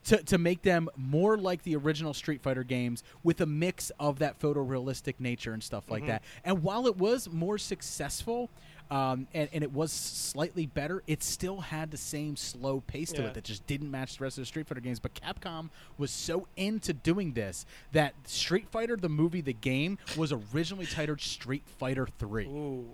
To, 0.06 0.18
to 0.24 0.38
make 0.38 0.64
them 0.64 0.90
more 0.98 1.38
like 1.38 1.64
the 1.64 1.78
original 1.78 2.14
Street 2.14 2.42
Fighter 2.42 2.64
games 2.64 3.04
with 3.24 3.40
a 3.40 3.46
mix 3.46 3.90
of 4.00 4.20
that 4.20 4.38
photorealistic 4.40 5.16
nature 5.20 5.54
and 5.54 5.64
stuff 5.64 5.84
Mm-hmm. 5.86 5.94
like 5.94 6.06
that. 6.08 6.24
And 6.44 6.62
while 6.62 6.88
it 6.88 6.98
was 6.98 7.30
more 7.30 7.58
successful 7.58 8.50
um, 8.92 9.28
and, 9.34 9.48
and 9.54 9.64
it 9.64 9.72
was 9.72 9.94
slightly 9.94 10.66
better, 10.66 11.02
it 11.08 11.24
still 11.24 11.62
had 11.62 11.90
the 11.90 11.98
same 11.98 12.36
slow 12.36 12.82
pace 12.82 13.14
to 13.14 13.22
Yeah. 13.22 13.28
it 13.30 13.34
that 13.36 13.46
just 13.46 13.66
didn't 13.66 13.90
match 13.90 14.18
the 14.18 14.26
rest 14.26 14.38
of 14.38 14.42
the 14.42 14.46
Street 14.46 14.68
Fighter 14.68 14.82
games. 14.82 15.00
But 15.00 15.14
Capcom 15.14 15.70
was 15.98 16.12
so 16.12 16.48
into 16.58 16.92
doing 16.92 17.32
this 17.32 17.66
that 17.94 18.14
Street 18.28 18.68
Fighter, 18.70 18.98
the 18.98 19.08
movie, 19.10 19.40
the 19.42 19.54
game, 19.54 19.98
was 20.18 20.34
originally 20.54 20.86
titled 20.86 21.22
Street 21.22 21.64
Fighter 21.80 22.08
3. 22.20 22.46
ooh, 22.48 22.86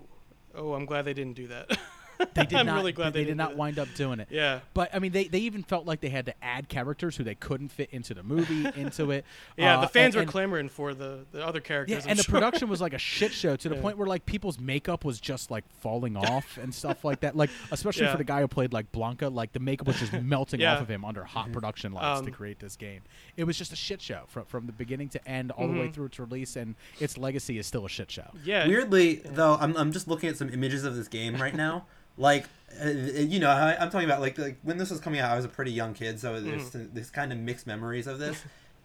oh, 0.54 0.74
I'm 0.74 0.86
glad 0.86 1.06
they 1.06 1.14
didn't 1.14 1.34
do 1.34 1.48
that. 1.48 1.76
They 2.34 2.44
did 2.46 2.54
I'm 2.54 2.66
not, 2.66 2.76
really 2.76 2.92
glad 2.92 3.12
they, 3.12 3.20
they 3.20 3.24
did 3.24 3.36
didn't 3.36 3.38
do 3.38 3.42
not 3.42 3.48
that. 3.50 3.56
wind 3.56 3.78
up 3.78 3.88
doing 3.96 4.20
it. 4.20 4.28
Yeah. 4.30 4.60
But 4.74 4.94
I 4.94 4.98
mean, 4.98 5.12
they, 5.12 5.24
they 5.28 5.40
even 5.40 5.62
felt 5.62 5.86
like 5.86 6.00
they 6.00 6.08
had 6.10 6.26
to 6.26 6.34
add 6.44 6.68
characters 6.68 7.16
who 7.16 7.24
they 7.24 7.34
couldn't 7.34 7.68
fit 7.70 7.90
into 7.90 8.14
the 8.14 8.22
movie, 8.22 8.66
into 8.80 9.10
it. 9.10 9.24
yeah, 9.56 9.78
Uh, 9.78 9.80
the 9.82 9.88
fans 9.88 10.14
and- 10.14 10.16
were 10.16 10.22
and- 10.22 10.30
clamoring 10.30 10.68
for 10.68 10.94
the, 10.94 11.24
the 11.32 11.44
other 11.46 11.60
characters. 11.60 11.96
Yeah, 11.98 12.02
I'm 12.04 12.10
and 12.10 12.18
the 12.18 12.24
production 12.24 12.68
was 12.68 12.80
like 12.80 12.92
a 12.92 12.98
shit 12.98 13.32
show 13.32 13.56
to 13.56 13.68
the 13.68 13.74
Yeah. 13.80 13.80
point 13.82 13.98
where 13.98 14.06
like 14.06 14.26
people's 14.26 14.58
makeup 14.60 15.04
was 15.04 15.20
just 15.20 15.50
like 15.50 15.64
falling 15.80 16.16
off 16.28 16.58
and 16.58 16.74
stuff 16.74 17.04
like 17.04 17.20
that. 17.20 17.36
Like 17.36 17.50
especially 17.70 18.04
Yeah. 18.04 18.12
for 18.12 18.18
the 18.18 18.24
guy 18.24 18.40
who 18.40 18.48
played 18.48 18.72
like 18.72 18.92
Blanka, 18.92 19.32
like 19.32 19.52
the 19.52 19.60
makeup 19.60 19.86
was 19.86 19.98
just 19.98 20.12
melting 20.12 20.60
Yeah. 20.60 20.74
off 20.76 20.82
of 20.82 20.88
him 20.90 21.04
under 21.04 21.24
hot 21.24 21.52
production 21.52 21.92
lights 21.92 22.20
to 22.20 22.26
Um, 22.26 22.32
create 22.32 22.58
this 22.58 22.76
game. 22.76 23.02
It 23.36 23.44
was 23.44 23.56
just 23.58 23.72
a 23.72 23.76
shit 23.76 24.00
show 24.02 24.24
from 24.28 24.44
from 24.46 24.66
the 24.66 24.72
beginning 24.72 25.08
to 25.10 25.28
end, 25.28 25.50
all 25.52 25.66
the 25.68 25.74
way 25.74 25.88
Mhm. 25.88 25.94
through 25.94 26.06
its 26.06 26.18
release, 26.18 26.56
and 26.56 26.74
its 26.98 27.16
legacy 27.16 27.58
is 27.58 27.66
still 27.66 27.84
a 27.86 27.88
shit 27.88 28.10
show. 28.10 28.30
yeah, 28.44 28.66
Weirdly, 28.66 29.16
though, 29.24 29.56
I'm, 29.60 29.76
I'm 29.76 29.92
just 29.92 30.08
looking 30.08 30.28
at 30.28 30.36
some 30.36 30.48
images 30.50 30.84
of 30.84 30.96
this 30.96 31.08
game 31.08 31.36
right 31.40 31.54
now. 31.54 31.86
Like, 32.20 32.46
uh, 32.84 32.88
you 32.88 33.40
know, 33.40 33.50
I, 33.50 33.76
I'm 33.80 33.90
talking 33.90 34.08
about 34.08 34.20
like, 34.20 34.38
like 34.38 34.58
when 34.62 34.76
this 34.78 34.90
was 34.90 35.00
coming 35.00 35.18
out, 35.20 35.30
I 35.32 35.36
was 35.36 35.44
a 35.44 35.48
pretty 35.48 35.72
young 35.72 35.94
kid, 35.94 36.20
so 36.20 36.40
there's 36.40 36.70
Mm-hmm. 36.70 36.94
this 36.94 37.10
kind 37.10 37.32
of 37.32 37.38
mixed 37.38 37.66
memories 37.66 38.06
of 38.06 38.18
this, 38.18 38.40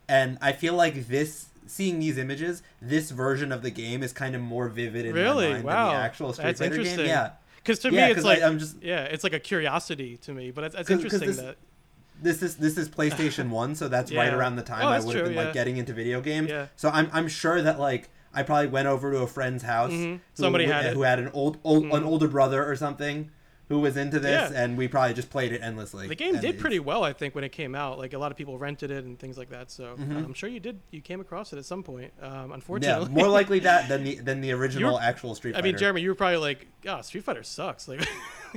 and 0.08 0.38
I 0.42 0.54
feel 0.54 0.74
like 0.74 1.08
this. 1.08 1.48
Seeing 1.68 2.00
these 2.00 2.20
images, 2.20 2.62
this 2.80 3.10
version 3.10 3.52
of 3.52 3.64
the 3.64 3.72
game 3.72 4.04
is 4.04 4.14
kind 4.14 4.36
of 4.36 4.42
more 4.42 4.70
vivid 4.70 5.08
in 5.08 5.16
really, 5.16 5.48
my 5.48 5.54
mind 5.54 5.64
wow, 5.64 5.88
than 5.88 5.98
the 5.98 6.04
actual 6.04 6.32
Street 6.32 6.46
that's 6.46 6.60
Fighter 6.60 6.84
game. 6.84 7.00
Yeah, 7.00 7.32
because 7.56 7.80
to 7.80 7.90
Yeah, 7.92 8.06
me 8.06 8.12
it's 8.14 8.24
like 8.24 8.44
I'm 8.44 8.60
just- 8.60 8.76
yeah, 8.84 9.06
it's 9.06 9.24
like 9.24 9.34
a 9.34 9.40
curiosity 9.40 10.18
to 10.18 10.32
me. 10.32 10.52
But 10.52 10.66
it's, 10.66 10.76
it's 10.76 10.92
interesting 10.92 11.22
this- 11.28 11.38
that 11.38 11.58
this 12.22 12.44
is 12.44 12.58
this 12.58 12.78
is 12.78 12.88
PlayStation 12.88 13.50
One, 13.64 13.74
so 13.74 13.88
that's 13.88 14.14
right 14.14 14.32
around 14.32 14.58
the 14.58 14.62
time 14.62 14.86
Oh, 14.86 14.90
I 14.90 15.00
would 15.00 15.16
have 15.16 15.26
been 15.26 15.34
yeah. 15.34 15.46
like 15.46 15.54
getting 15.54 15.78
into 15.78 15.92
video 15.92 16.22
games. 16.22 16.50
Yeah. 16.52 16.68
So 16.76 16.90
I'm 16.90 17.10
I'm 17.12 17.28
sure 17.28 17.60
that 17.60 17.80
like 17.80 18.10
I 18.36 18.44
probably 18.44 18.68
went 18.68 18.88
over 18.88 19.12
to 19.12 19.20
a 19.20 19.28
friend's 19.28 19.64
house. 19.64 19.92
Mhm. 19.92 20.14
who- 20.16 20.20
Somebody 20.34 20.66
who, 20.66 20.72
had 20.72 20.86
it. 20.86 20.94
who 20.94 21.02
had 21.04 21.20
an 21.20 21.30
old, 21.34 21.58
old 21.64 21.84
an 21.86 21.90
Mhm. 21.92 22.06
older 22.06 22.28
brother 22.28 22.64
or 22.70 22.76
something 22.76 23.32
who 23.68 23.80
was 23.80 23.98
into 23.98 24.20
this, 24.20 24.52
Yeah. 24.52 24.62
and 24.64 24.78
we 24.78 24.88
probably 24.88 25.16
just 25.16 25.32
played 25.32 25.52
it 25.52 25.60
endlessly. 25.64 26.08
the 26.08 26.14
game 26.14 26.40
did 26.40 26.60
pretty 26.60 26.78
well, 26.78 27.04
I 27.04 27.14
think, 27.14 27.34
when 27.34 27.44
it 27.44 27.52
came 27.52 27.74
out. 27.74 27.98
Like 27.98 28.14
a 28.14 28.20
lot 28.20 28.30
of 28.32 28.38
people 28.38 28.60
rented 28.60 28.92
it 28.92 29.04
and 29.06 29.18
things 29.18 29.40
like 29.40 29.50
that. 29.50 29.72
So 29.72 29.96
Mhm. 29.98 30.24
I'm 30.24 30.34
sure 30.36 30.48
you 30.50 30.60
did. 30.60 30.80
You 30.92 31.02
came 31.02 31.20
across 31.20 31.52
it 31.52 31.58
at 31.58 31.66
some 31.66 31.82
point. 31.82 32.14
Um, 32.22 32.50
Yeah, 32.50 32.54
unfortunately, 32.54 33.10
more 33.10 33.28
likely 33.28 33.58
that 33.62 33.90
than 33.90 34.04
the 34.04 34.16
than 34.28 34.42
the 34.42 34.52
original 34.52 35.00
actual 35.00 35.34
Street 35.34 35.54
Fighter. 35.54 35.66
I 35.66 35.68
mean, 35.68 35.78
Jeremy, 35.80 36.02
you 36.02 36.10
were 36.10 36.16
probably 36.16 36.38
like, 36.38 36.68
"Oh, 36.88 37.02
Street 37.02 37.24
Fighter 37.24 37.42
sucks." 37.44 37.88
Like 37.88 38.08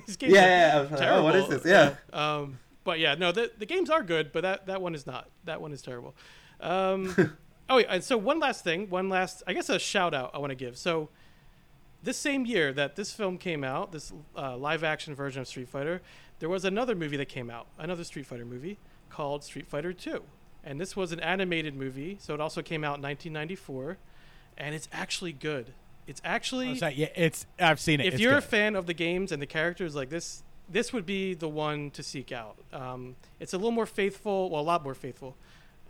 these 0.07 0.17
games 0.19 0.35
Yeah, 0.35 0.43
are 0.43 0.47
yeah, 0.47 0.75
yeah. 0.75 0.81
Like, 0.91 0.99
terrible. 0.99 1.19
oh, 1.21 1.25
what 1.25 1.35
is 1.37 1.49
this? 1.49 1.65
Yeah. 1.65 1.95
Um, 2.13 2.59
but 2.85 2.99
yeah, 2.99 3.15
no, 3.15 3.33
the 3.33 3.51
the 3.59 3.67
games 3.67 3.89
are 3.89 4.03
good, 4.03 4.31
but 4.33 4.43
that 4.43 4.67
that 4.67 4.83
one 4.83 4.95
is 4.95 5.07
not. 5.07 5.31
That 5.45 5.63
one 5.63 5.73
is 5.73 5.81
terrible. 5.81 6.15
Um, 6.61 7.15
oh, 7.69 7.79
yeah, 7.79 7.87
and 7.91 8.05
so 8.05 8.17
one 8.17 8.39
last 8.39 8.65
thing, 8.65 8.89
one 8.91 9.09
last, 9.09 9.43
I 9.47 9.53
guess, 9.53 9.69
a 9.69 9.79
shout 9.79 10.15
out 10.15 10.31
I 10.35 10.39
want 10.39 10.51
to 10.51 10.57
give. 10.57 10.77
So 10.77 11.09
this 12.03 12.17
same 12.17 12.47
year 12.47 12.73
that 12.73 12.97
this 12.97 13.13
film 13.13 13.39
came 13.39 13.65
out, 13.65 13.93
this 13.93 14.13
uh, 14.37 14.57
live 14.57 14.85
action 14.85 15.15
version 15.15 15.41
of 15.43 15.49
Street 15.49 15.69
Fighter, 15.69 16.01
there 16.39 16.49
was 16.49 16.65
another 16.65 16.95
movie 16.95 17.17
that 17.17 17.29
came 17.29 17.51
out, 17.51 17.67
another 17.79 18.05
Street 18.05 18.27
Fighter 18.27 18.45
movie 18.45 18.79
called 19.11 19.43
Street 19.45 19.67
Fighter 19.67 19.93
2. 19.93 20.23
And 20.65 20.81
this 20.81 20.97
was 20.97 21.13
an 21.13 21.21
animated 21.21 21.75
movie, 21.77 22.19
so 22.21 22.35
it 22.35 22.41
also 22.41 22.63
came 22.63 22.85
out 22.85 22.97
in 22.99 23.03
1994, 23.03 23.97
and 24.57 24.75
it's 24.75 24.89
actually 24.93 25.33
good. 25.33 25.73
It's 26.07 26.21
actually 26.25 26.77
So, 26.79 26.89
yeah, 26.89 27.09
it's 27.15 27.47
I've 27.59 27.81
seen 27.81 28.01
it. 28.01 28.07
if 28.07 28.15
It's 28.15 28.23
you're 28.23 28.37
a 28.39 28.43
fan 28.43 28.77
of 28.77 28.87
the 28.87 28.95
games 28.95 29.31
and 29.31 29.43
the 29.43 29.47
characters 29.47 29.95
like 29.95 30.09
this 30.09 30.43
this 30.71 30.93
would 30.93 31.05
be 31.07 31.35
the 31.35 31.49
one 31.49 31.91
to 31.93 32.03
seek 32.03 32.33
out 32.33 32.57
um, 32.73 33.15
it's 33.41 33.53
a 33.53 33.59
little 33.59 33.71
more 33.73 33.85
faithful 33.87 34.49
well 34.49 34.61
a 34.61 34.65
lot 34.65 34.83
more 34.83 34.95
faithful 34.95 35.37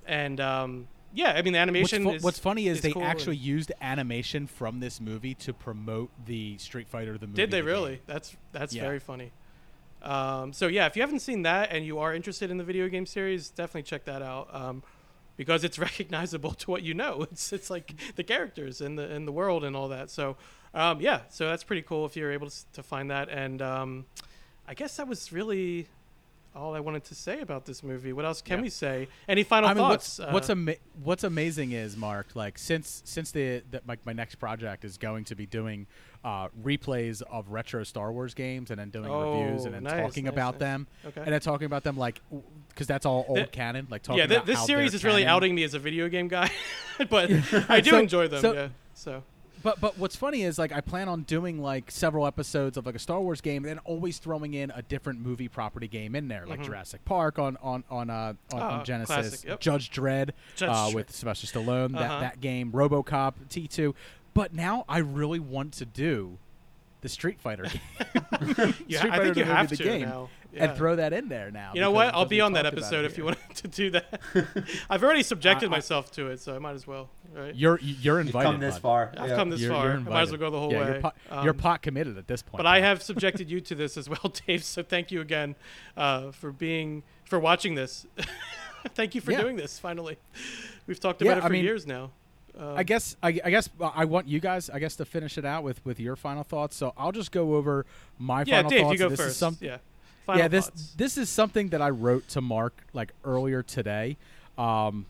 and 0.07 0.41
um, 0.41 0.89
yeah 1.15 1.33
i 1.33 1.43
mean 1.43 1.53
the 1.53 1.59
What's, 1.59 1.63
animation 1.69 2.03
fu- 2.05 2.11
is 2.13 2.23
what's 2.23 2.39
funny 2.39 2.67
is, 2.69 2.79
is 2.79 2.83
they 2.83 2.93
cool 2.93 3.03
actually 3.05 3.37
and- 3.37 3.45
used 3.45 3.73
animation 3.81 4.47
from 4.47 4.81
this 4.81 5.01
movie 5.01 5.35
to 5.35 5.53
promote 5.53 6.11
the 6.27 6.59
Street 6.59 6.89
Fighter 6.89 7.17
the 7.19 7.27
movie. 7.27 7.37
did 7.37 7.51
they 7.51 7.61
the 7.61 7.67
really 7.67 7.93
game. 7.93 8.01
that's 8.07 8.37
that's 8.53 8.75
Yeah. 8.75 8.83
very 8.83 8.99
funny 8.99 9.33
um, 10.03 10.53
so 10.53 10.69
yeah 10.69 10.87
if 10.87 10.95
you 10.97 11.03
haven't 11.03 11.21
seen 11.21 11.43
that 11.43 11.73
and 11.73 11.85
you 11.85 11.99
are 11.99 12.15
interested 12.15 12.51
in 12.51 12.57
the 12.59 12.65
video 12.65 12.89
game 12.89 13.07
series 13.07 13.51
definitely 13.51 13.83
check 13.83 14.05
that 14.05 14.23
out 14.23 14.49
um, 14.55 14.83
because 15.37 15.65
it's 15.65 15.79
recognizable 15.89 16.53
to 16.53 16.71
what 16.71 16.83
you 16.83 16.95
know 16.95 17.23
it's 17.31 17.53
it's 17.53 17.71
like 17.71 17.95
the 18.17 18.23
characters 18.25 18.81
and 18.81 18.99
the 18.99 19.11
in 19.13 19.25
the 19.25 19.33
world 19.33 19.65
and 19.65 19.75
all 19.75 19.89
that 19.89 20.11
so 20.11 20.37
um, 20.75 21.01
yeah 21.01 21.23
so 21.31 21.49
that's 21.49 21.65
pretty 21.65 21.83
cool 21.83 22.05
if 22.07 22.17
you're 22.17 22.33
able 22.33 22.49
to, 22.51 22.57
to 22.75 22.83
find 22.83 23.11
that 23.11 23.29
and 23.29 23.61
um, 23.63 24.05
i 24.69 24.75
guess 24.75 24.97
that 24.99 25.09
was 25.09 25.33
really 25.33 25.89
all 26.55 26.75
I 26.75 26.81
wanted 26.81 27.05
to 27.05 27.15
say 27.15 27.41
about 27.41 27.65
this 27.67 27.83
movie. 27.83 28.13
What 28.13 28.25
else 28.25 28.43
can 28.43 28.59
Yeah. 28.59 28.63
we 28.63 28.71
say? 28.71 29.09
Any 29.29 29.43
final 29.45 29.69
I 29.69 29.75
mean, 29.75 29.83
thoughts? 29.85 30.19
what's 30.19 30.33
what's 30.33 30.49
Uh, 30.51 30.53
ama- 30.53 30.75
what's 31.03 31.23
amazing 31.25 31.73
is 31.73 31.97
Mark. 31.97 32.35
Like 32.35 32.59
since 32.59 33.03
since 33.05 33.31
the 33.31 33.63
my, 33.87 33.97
my 34.05 34.13
next 34.13 34.37
project 34.37 34.85
is 34.85 34.99
going 34.99 35.25
to 35.25 35.35
be 35.37 35.47
doing 35.47 35.87
uh, 36.25 36.49
replays 36.63 37.23
of 37.31 37.51
retro 37.51 37.85
Star 37.85 38.13
Wars 38.13 38.35
games 38.35 38.71
and 38.71 38.79
then 38.81 38.91
doing 38.91 39.11
reviews 39.11 39.63
Oh, 39.63 39.67
and 39.67 39.75
then 39.75 39.83
nice, 39.85 40.03
talking 40.03 40.25
nice, 40.25 40.33
about 40.33 40.55
nice. 40.55 40.59
them 40.61 40.87
Okay. 41.07 41.21
and 41.21 41.33
then 41.33 41.41
talking 41.41 41.67
about 41.67 41.85
them 41.85 41.97
like 41.97 42.21
because 42.71 42.87
that's 42.89 43.07
all 43.07 43.25
old 43.29 43.39
The- 43.39 43.47
canon. 43.47 43.87
Like 43.91 44.03
talking 44.03 44.19
yeah, 44.19 44.27
th- 44.27 44.37
about 44.39 44.47
this 44.47 44.67
series 44.67 44.95
is 44.95 45.05
really 45.05 45.25
outing 45.27 45.55
me 45.55 45.63
as 45.63 45.75
a 45.75 45.79
video 45.79 46.09
game 46.09 46.27
guy, 46.29 46.51
but 47.09 47.31
I 47.69 47.81
do 47.81 47.91
So- 47.91 47.99
enjoy 47.99 48.27
them. 48.29 48.41
so- 48.41 48.53
yeah, 48.55 48.69
so 48.95 49.23
But 49.63 49.81
but 49.81 49.99
what's 49.99 50.15
funny 50.17 50.43
is 50.43 50.59
like 50.59 50.73
I 50.73 50.81
plan 50.81 51.09
on 51.09 51.23
doing 51.23 51.61
like 51.61 51.91
several 51.91 52.27
episodes 52.27 52.77
of 52.77 52.87
like 52.87 52.95
a 52.95 52.99
Star 52.99 53.21
Wars 53.21 53.41
game 53.41 53.65
and 53.65 53.81
always 53.85 54.19
throwing 54.19 54.55
in 54.55 54.71
a 54.75 54.83
different 54.83 55.21
movie 55.21 55.49
property 55.49 55.89
game 55.89 56.15
in 56.15 56.29
there, 56.29 56.47
like 56.47 56.61
Mhm. 56.61 56.65
Jurassic 56.67 57.05
Park 57.05 57.39
on 57.39 57.57
on 57.61 57.85
on 57.91 58.11
uh, 58.11 58.35
on, 58.53 58.61
Ah, 58.61 58.79
on 58.79 58.85
Genesis, 58.85 59.15
classic, 59.15 59.45
yep. 59.49 59.61
Judge 59.61 59.91
Dredd 59.91 60.31
Judge 60.57 60.71
uh, 60.71 60.91
with 60.95 61.11
Sylvester 61.15 61.47
Stallone, 61.47 61.93
that 61.93 62.03
Uh-huh. 62.11 62.21
that 62.21 62.41
game, 62.41 62.71
RoboCop 62.73 63.35
T 63.49 63.67
two. 63.67 63.95
But 64.35 64.55
now 64.55 64.85
I 64.89 64.99
really 64.99 65.41
want 65.41 65.73
to 65.75 65.85
do 65.85 66.39
the 67.01 67.09
Street 67.09 67.41
Fighter 67.41 67.63
game. 67.65 68.75
yeah, 68.87 68.99
Street 68.99 69.13
I 69.13 69.17
Fighter 69.17 69.23
think 69.25 69.35
the 69.35 69.41
you 69.41 69.45
have 69.47 69.69
the 69.71 69.77
to 69.77 69.83
game, 69.85 70.03
now. 70.09 70.29
And 70.55 70.77
throw 70.77 70.97
that 70.97 71.13
in 71.13 71.29
there 71.29 71.51
now. 71.51 71.73
You 71.75 71.81
know 71.81 71.91
what? 71.91 72.15
I'll 72.15 72.25
be 72.27 72.41
on 72.41 72.53
that 72.55 72.67
episode 72.67 73.05
if 73.05 73.17
you 73.19 73.25
want 73.27 73.39
to 73.57 73.69
do 73.69 73.91
that. 73.91 74.21
I've 74.91 75.03
already 75.05 75.23
subjected 75.23 75.67
I- 75.67 75.73
I- 75.73 75.77
myself 75.77 76.11
to 76.13 76.29
it, 76.29 76.41
so 76.41 76.55
I 76.55 76.59
might 76.59 76.73
as 76.75 76.87
well. 76.87 77.11
Right? 77.35 77.55
You're 77.55 77.79
you're 77.81 78.19
You've 78.19 78.29
invited. 78.29 78.47
come 78.53 78.61
this 78.61 78.75
bud. 78.77 78.83
far. 78.83 79.13
I've 79.19 79.31
yeah. 79.31 79.37
come 79.37 79.51
this 79.51 79.61
You're- 79.61 79.75
far. 79.75 79.85
you're 79.89 79.95
I 79.97 79.99
might 80.01 80.23
as 80.23 80.31
well 80.31 80.39
go 80.41 80.51
the 80.51 80.59
whole 80.59 80.73
yeah, 80.73 80.81
way. 80.81 80.87
You're, 80.93 81.01
pot, 81.01 81.17
Um, 81.31 81.45
you're 81.45 81.55
pot 81.55 81.83
committed 81.83 82.17
at 82.19 82.27
this 82.27 82.43
point. 82.43 82.57
but 82.57 82.67
I 82.67 82.81
have 82.81 83.03
subjected 83.03 83.51
you 83.51 83.61
to 83.61 83.75
this 83.75 83.97
as 83.97 84.09
well, 84.09 84.33
Dave. 84.47 84.65
So 84.65 84.83
thank 84.83 85.11
you 85.13 85.21
again 85.21 85.55
uh, 85.97 86.31
for 86.33 86.51
being 86.53 87.03
for 87.25 87.39
watching 87.39 87.75
this. 87.75 88.07
thank 88.95 89.15
you 89.15 89.21
for 89.21 89.33
Yeah. 89.33 89.43
doing 89.43 89.57
this. 89.57 89.79
Finally, 89.79 90.17
we've 90.87 90.99
talked 91.01 91.21
Yeah, 91.23 91.33
about 91.33 91.39
it 91.39 91.45
I 91.45 91.47
for 91.49 91.53
mean, 91.53 91.65
years 91.65 91.87
now. 91.87 92.11
Um, 92.59 92.75
I 92.77 92.83
guess 92.83 93.17
I, 93.23 93.29
I 93.45 93.51
guess 93.51 93.69
uh, 93.81 93.91
I 93.95 94.05
want 94.07 94.27
you 94.27 94.41
guys 94.41 94.69
I 94.69 94.79
guess 94.81 94.97
to 94.97 95.05
finish 95.05 95.39
it 95.39 95.45
out 95.45 95.63
with 95.63 95.85
with 95.85 96.01
your 96.01 96.17
final 96.17 96.43
thoughts. 96.43 96.75
So 96.77 96.93
I'll 96.97 97.13
just 97.13 97.31
go 97.31 97.55
over 97.55 97.87
my 98.19 98.45
final 98.45 98.45
thoughts. 98.45 98.49
yeah, 98.49 98.57
final 98.57 98.71
Dave, 98.71 98.81
thoughts. 98.81 98.93
you 98.95 98.99
go 98.99 99.09
this 99.11 99.21
first. 99.21 99.31
Is 99.31 99.37
some, 99.37 99.57
yeah, 99.61 99.77
final 100.29 100.43
yeah, 100.43 100.49
this 100.49 100.67
thoughts. 100.67 100.95
this 100.95 101.17
is 101.17 101.31
something 101.31 101.71
that 101.71 101.81
I 101.81 101.89
wrote 101.89 102.29
to 102.29 102.43
Mark 102.43 102.85
like 102.93 103.13
earlier 103.25 103.63
today. 103.63 104.19
Um, 104.59 105.07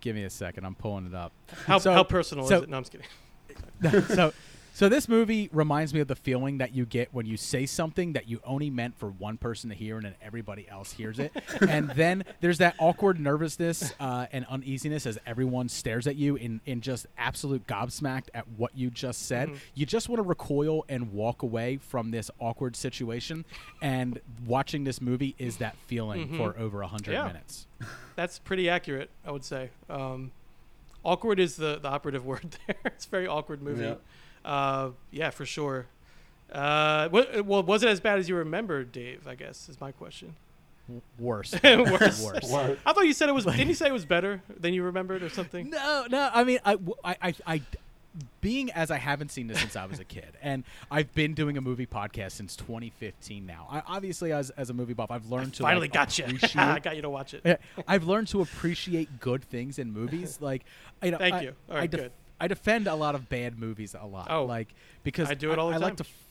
give 0.00 0.16
me 0.16 0.24
a 0.24 0.30
second. 0.30 0.64
I'm 0.64 0.74
pulling 0.74 1.06
it 1.06 1.14
up. 1.14 1.32
How, 1.66 1.78
so- 1.78 1.92
how 1.92 2.02
personal 2.02 2.48
so- 2.48 2.56
is 2.56 2.62
it? 2.64 2.68
No, 2.68 2.76
I'm 2.78 2.82
just 2.82 2.92
kidding. 2.92 4.02
so 4.16 4.32
So 4.80 4.88
this 4.88 5.10
movie 5.10 5.50
reminds 5.52 5.92
me 5.92 6.00
of 6.00 6.08
the 6.08 6.16
feeling 6.16 6.56
that 6.56 6.74
you 6.74 6.86
get 6.86 7.12
when 7.12 7.26
you 7.26 7.36
say 7.36 7.66
something 7.66 8.14
that 8.14 8.30
you 8.30 8.40
only 8.44 8.70
meant 8.70 8.96
for 8.96 9.10
one 9.10 9.36
person 9.36 9.68
to 9.68 9.76
hear 9.76 9.96
and 9.96 10.06
then 10.06 10.14
everybody 10.22 10.66
else 10.70 10.90
hears 10.90 11.18
it, 11.18 11.32
and 11.68 11.90
then 11.90 12.24
there's 12.40 12.56
that 12.56 12.76
awkward 12.78 13.20
nervousness 13.20 13.92
uh, 14.00 14.24
and 14.32 14.46
uneasiness 14.48 15.04
as 15.04 15.18
everyone 15.26 15.68
stares 15.68 16.06
at 16.06 16.16
you 16.16 16.36
in 16.36 16.62
in 16.64 16.80
just 16.80 17.06
absolute 17.18 17.66
gobsmacked 17.66 18.28
at 18.32 18.48
what 18.56 18.74
you 18.74 18.88
just 18.88 19.26
said. 19.26 19.50
You 19.74 19.84
just 19.84 20.08
want 20.08 20.22
to 20.22 20.26
recoil 20.26 20.86
and 20.88 21.12
walk 21.12 21.42
away 21.42 21.76
from 21.76 22.10
this 22.10 22.30
awkward 22.38 22.74
situation, 22.74 23.44
and 23.82 24.18
watching 24.46 24.84
this 24.84 25.02
movie 25.02 25.34
is 25.36 25.58
that 25.58 25.76
feeling 25.88 26.38
for 26.38 26.58
over 26.58 26.80
a 26.80 26.88
hundred 26.88 27.12
Yeah. 27.12 27.26
minutes. 27.26 27.66
That's 28.16 28.38
pretty 28.38 28.70
accurate, 28.70 29.10
I 29.26 29.30
would 29.30 29.44
say. 29.44 29.72
Um, 29.90 30.32
awkward 31.04 31.38
is 31.38 31.56
the, 31.56 31.78
the 31.78 31.88
operative 31.88 32.24
word 32.32 32.56
there. 32.66 32.76
it's 32.86 33.04
a 33.04 33.10
very 33.10 33.26
awkward 33.26 33.60
movie. 33.60 33.84
Yeah. 33.84 33.96
Uh, 34.44 34.90
yeah, 35.10 35.30
for 35.30 35.44
sure. 35.46 35.86
Uh, 36.52 37.08
what, 37.10 37.44
well, 37.44 37.62
was 37.62 37.82
it 37.82 37.88
as 37.88 38.00
bad 38.00 38.18
as 38.18 38.28
you 38.28 38.36
remember, 38.36 38.82
Dave? 38.84 39.26
I 39.28 39.34
guess 39.34 39.68
is 39.68 39.80
my 39.80 39.92
question. 39.92 40.34
Worse, 41.20 41.54
Worse. 41.62 42.20
worse. 42.24 42.50
Word. 42.50 42.78
I 42.84 42.92
thought 42.92 43.06
you 43.06 43.12
said 43.12 43.28
it 43.28 43.32
was. 43.32 43.44
Didn't 43.44 43.68
you 43.68 43.74
say 43.74 43.86
it 43.86 43.92
was 43.92 44.04
better 44.04 44.42
than 44.58 44.74
you 44.74 44.82
remembered 44.82 45.22
or 45.22 45.28
something? 45.28 45.70
No, 45.70 46.06
no. 46.10 46.30
I 46.34 46.42
mean, 46.42 46.58
I, 46.64 46.78
I, 47.04 47.16
I, 47.22 47.34
I- 47.46 47.62
being 48.40 48.72
as 48.72 48.90
I 48.90 48.96
haven't 48.98 49.30
seen 49.30 49.46
this 49.46 49.60
since 49.60 49.76
I 49.76 49.86
was 49.86 50.00
a 50.00 50.04
kid, 50.04 50.32
and 50.42 50.64
I've 50.90 51.14
been 51.14 51.32
doing 51.34 51.56
a 51.56 51.60
movie 51.60 51.86
podcast 51.86 52.32
since 52.32 52.56
2015 52.56 53.46
now. 53.46 53.68
I 53.70 53.82
obviously, 53.86 54.32
as 54.32 54.50
as 54.50 54.68
a 54.68 54.74
movie 54.74 54.94
buff, 54.94 55.12
I've 55.12 55.30
learned 55.30 55.54
to 55.54 55.62
Finally 55.62 55.84
like, 55.86 55.92
got 55.92 56.18
you. 56.18 56.24
I 56.56 56.80
got 56.80 56.96
you 56.96 57.02
to 57.02 57.08
watch 57.10 57.34
it. 57.34 57.60
I've 57.86 58.02
learned 58.04 58.26
to 58.28 58.40
appreciate 58.40 59.20
good 59.20 59.44
things 59.44 59.78
in 59.78 59.92
movies. 59.92 60.38
Like, 60.40 60.64
you 61.04 61.12
know, 61.12 61.18
Thank 61.18 61.34
I- 61.36 61.40
you. 61.42 61.52
All 61.68 61.76
right, 61.76 61.82
I 61.84 61.86
def- 61.86 62.00
good. 62.00 62.12
I 62.40 62.48
defend 62.48 62.86
a 62.86 62.94
lot 62.94 63.14
of 63.14 63.28
bad 63.28 63.58
movies 63.58 63.94
a 63.98 64.06
lot. 64.06 64.28
Oh, 64.30 64.44
like 64.46 64.74
because 65.04 65.30
I 65.30 65.34
do 65.34 65.52
it 65.52 65.58
all 65.58 65.68
the 65.68 65.74
I 65.74 65.78
like 65.78 65.96
to. 65.98 66.04
f- 66.04 66.24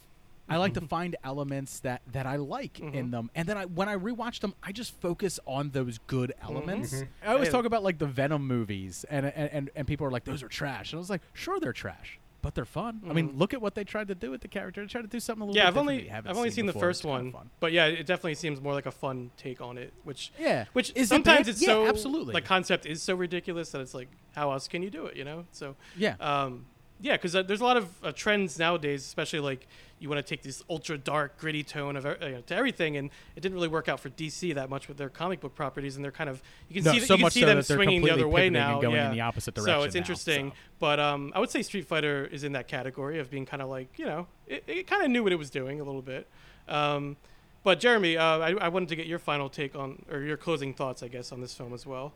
I 0.51 0.57
like 0.57 0.73
to 0.73 0.81
find 0.81 1.15
elements 1.23 1.79
that, 1.81 2.01
that 2.11 2.25
I 2.25 2.37
like 2.37 2.73
Mm-hmm. 2.79 2.95
in 2.95 3.11
them, 3.11 3.29
and 3.35 3.47
then 3.47 3.55
I 3.55 3.65
when 3.65 3.87
I 3.87 3.95
rewatch 3.95 4.39
them, 4.39 4.55
I 4.63 4.71
just 4.71 4.99
focus 4.99 5.39
on 5.45 5.69
those 5.69 5.99
good 6.07 6.33
elements. 6.41 6.91
Mm-hmm. 6.95 7.05
I 7.29 7.33
always 7.33 7.49
Hey. 7.49 7.51
talk 7.51 7.65
about 7.65 7.83
like 7.83 7.99
the 7.99 8.07
Venom 8.07 8.47
movies, 8.47 9.05
and 9.11 9.27
and, 9.27 9.51
and 9.51 9.69
and 9.75 9.85
people 9.87 10.07
are 10.07 10.11
like, 10.11 10.23
"Those 10.23 10.41
are 10.41 10.47
trash," 10.47 10.91
and 10.91 10.97
I 10.97 11.01
was 11.01 11.09
like, 11.11 11.21
"Sure, 11.33 11.59
they're 11.59 11.71
trash, 11.71 12.17
but 12.41 12.55
they're 12.55 12.65
fun." 12.65 13.01
I 13.09 13.13
mean, 13.13 13.33
look 13.35 13.53
at 13.53 13.61
what 13.61 13.75
they 13.75 13.83
tried 13.83 14.07
to 14.09 14.15
do 14.15 14.31
with 14.31 14.41
the 14.41 14.47
character. 14.47 14.81
They 14.81 14.87
tried 14.87 15.01
to 15.01 15.07
do 15.07 15.19
something 15.19 15.41
a 15.41 15.45
little 15.45 15.59
Mm-hmm. 15.59 15.65
Yeah, 15.65 15.71
bit 15.71 15.77
I've 15.77 15.81
only 15.81 16.11
I've 16.31 16.37
only 16.37 16.51
seen, 16.51 16.65
the 16.65 16.73
first 16.73 17.05
one, 17.05 17.33
but 17.59 17.71
yeah, 17.71 17.85
it 17.87 18.05
definitely 18.05 18.35
seems 18.35 18.61
more 18.61 18.73
like 18.73 18.85
a 18.85 18.91
fun 18.91 19.31
take 19.37 19.61
on 19.61 19.77
it. 19.77 19.93
Which 20.03 20.31
Yeah. 20.39 20.65
which 20.73 20.91
Is 20.95 21.09
sometimes 21.09 21.39
bad? 21.45 21.47
it's 21.49 21.61
Yeah, 21.61 21.67
so 21.67 21.87
absolutely. 21.87 22.33
the 22.33 22.41
concept 22.41 22.85
is 22.85 23.01
so 23.01 23.15
ridiculous 23.15 23.71
that 23.71 23.81
it's 23.81 23.93
like 23.93 24.09
how 24.35 24.51
else 24.51 24.67
can 24.67 24.81
you 24.83 24.89
do 24.89 25.05
it? 25.05 25.15
You 25.17 25.25
know? 25.25 25.45
So 25.51 25.75
Yeah. 25.97 26.15
um, 26.19 26.65
yeah, 27.01 27.13
because 27.13 27.35
uh, 27.35 27.43
there's 27.43 27.61
a 27.61 27.63
lot 27.63 27.77
of 27.77 27.87
uh, 28.03 28.11
trends 28.13 28.59
nowadays, 28.59 29.03
especially 29.05 29.39
like 29.39 29.67
you 29.99 30.09
want 30.09 30.17
to 30.17 30.23
take 30.27 30.41
this 30.43 30.63
ultra 30.69 30.97
dark, 30.97 31.37
gritty 31.37 31.63
tone 31.63 31.95
of 31.95 32.05
uh, 32.05 32.15
you 32.21 32.29
know, 32.29 32.41
to 32.41 32.55
everything, 32.55 32.97
and 32.97 33.09
it 33.35 33.41
didn't 33.41 33.53
really 33.55 33.67
work 33.67 33.87
out 33.89 33.99
for 33.99 34.09
DC 34.09 34.55
that 34.55 34.69
much 34.69 34.87
with 34.87 34.97
their 34.97 35.09
comic 35.09 35.39
book 35.41 35.55
properties, 35.55 35.95
and 35.95 36.03
they're 36.05 36.11
kind 36.11 36.29
of 36.29 36.41
you 36.69 36.75
can 36.75 36.83
No, 36.85 36.91
see 36.93 36.99
so 37.05 37.13
you 37.13 37.17
can 37.17 37.21
much 37.21 37.33
see 37.33 37.41
so 37.41 37.45
them 37.47 37.57
that 37.57 37.65
swinging 37.65 38.01
the 38.01 38.11
other 38.11 38.27
way 38.27 38.49
pivoting 38.49 38.55
and 38.61 38.71
now, 38.71 38.81
going 38.81 38.95
in 38.95 39.01
yeah. 39.05 39.11
the 39.11 39.21
opposite 39.21 39.55
So 39.57 39.63
direction 39.65 39.85
it's 39.85 39.95
now, 39.95 39.99
interesting, 39.99 40.49
so. 40.51 40.55
but 40.79 40.99
um, 40.99 41.31
I 41.35 41.39
would 41.39 41.49
say 41.49 41.61
Street 41.63 41.85
Fighter 41.85 42.25
is 42.25 42.43
in 42.43 42.53
that 42.53 42.67
category 42.67 43.19
of 43.19 43.29
being 43.29 43.45
kind 43.45 43.61
of 43.61 43.69
like 43.69 43.99
you 43.99 44.05
know 44.05 44.27
it, 44.47 44.63
it 44.67 44.87
kind 44.87 45.03
of 45.03 45.11
knew 45.11 45.23
what 45.23 45.31
it 45.31 45.37
was 45.37 45.49
doing 45.49 45.79
a 45.79 45.83
little 45.83 46.01
bit. 46.01 46.27
Um, 46.67 47.17
but 47.63 47.79
Jeremy, 47.79 48.15
uh, 48.17 48.23
I, 48.39 48.51
I 48.53 48.67
wanted 48.69 48.89
to 48.89 48.95
get 48.95 49.05
your 49.05 49.19
final 49.19 49.49
take 49.49 49.75
on 49.75 50.05
or 50.09 50.21
your 50.21 50.37
closing 50.37 50.73
thoughts, 50.73 51.03
I 51.03 51.09
guess, 51.09 51.31
on 51.31 51.41
this 51.41 51.53
film 51.53 51.73
as 51.73 51.85
well. 51.85 52.13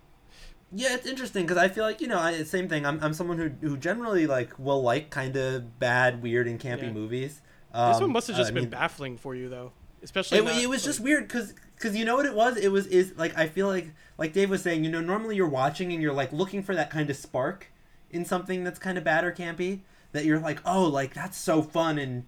Yeah, 0.76 0.96
it's 0.96 1.06
interesting 1.06 1.44
because 1.46 1.58
I 1.58 1.68
feel 1.68 1.84
like 1.84 2.02
you 2.02 2.08
know, 2.08 2.18
I, 2.18 2.42
same 2.44 2.68
thing. 2.68 2.84
I'm, 2.86 3.00
I'm 3.04 3.14
someone 3.14 3.38
who 3.38 3.50
who 3.68 3.78
generally 3.78 4.26
like 4.26 4.58
will 4.58 4.82
like 4.82 5.12
kind 5.12 5.36
of 5.36 5.78
bad, 5.80 6.24
weird, 6.24 6.48
and 6.48 6.60
campy 6.60 6.84
Yeah. 6.84 6.92
movies. 6.94 7.42
This 7.74 7.96
Um, 7.98 8.02
one 8.04 8.12
must 8.14 8.28
have 8.28 8.38
just 8.38 8.52
I 8.52 8.54
been 8.54 8.64
mean, 8.66 8.70
baffling 8.70 9.18
for 9.18 9.34
you, 9.36 9.50
though, 9.50 9.72
especially. 10.04 10.38
It, 10.38 10.44
not, 10.46 10.56
it 10.62 10.70
was 10.70 10.82
like- 10.82 10.86
just 10.86 11.00
weird 11.00 11.28
because 11.28 11.54
because 11.76 11.96
you 11.98 12.06
know 12.06 12.16
what 12.16 12.26
it 12.26 12.36
was. 12.36 12.56
It 12.58 12.70
was 12.72 12.86
is 12.88 13.14
like 13.18 13.38
I 13.38 13.48
feel 13.48 13.68
like 13.68 13.88
like 14.18 14.32
Dave 14.34 14.50
was 14.50 14.62
saying. 14.62 14.84
You 14.84 14.92
know, 14.92 15.02
normally 15.02 15.36
you're 15.36 15.50
watching 15.50 15.92
and 15.92 16.02
you're 16.02 16.14
like 16.14 16.32
looking 16.32 16.62
for 16.64 16.76
that 16.76 16.90
kind 16.90 17.10
of 17.10 17.16
spark 17.16 17.68
in 18.12 18.26
something 18.26 18.64
that's 18.64 18.78
kind 18.80 18.98
of 18.98 19.04
bad 19.04 19.24
or 19.24 19.32
campy. 19.32 19.82
That 20.12 20.26
you're 20.26 20.40
like, 20.40 20.60
oh, 20.66 20.84
like 20.86 21.16
that's 21.16 21.36
so 21.38 21.64
fun 21.64 21.98
and 21.98 22.26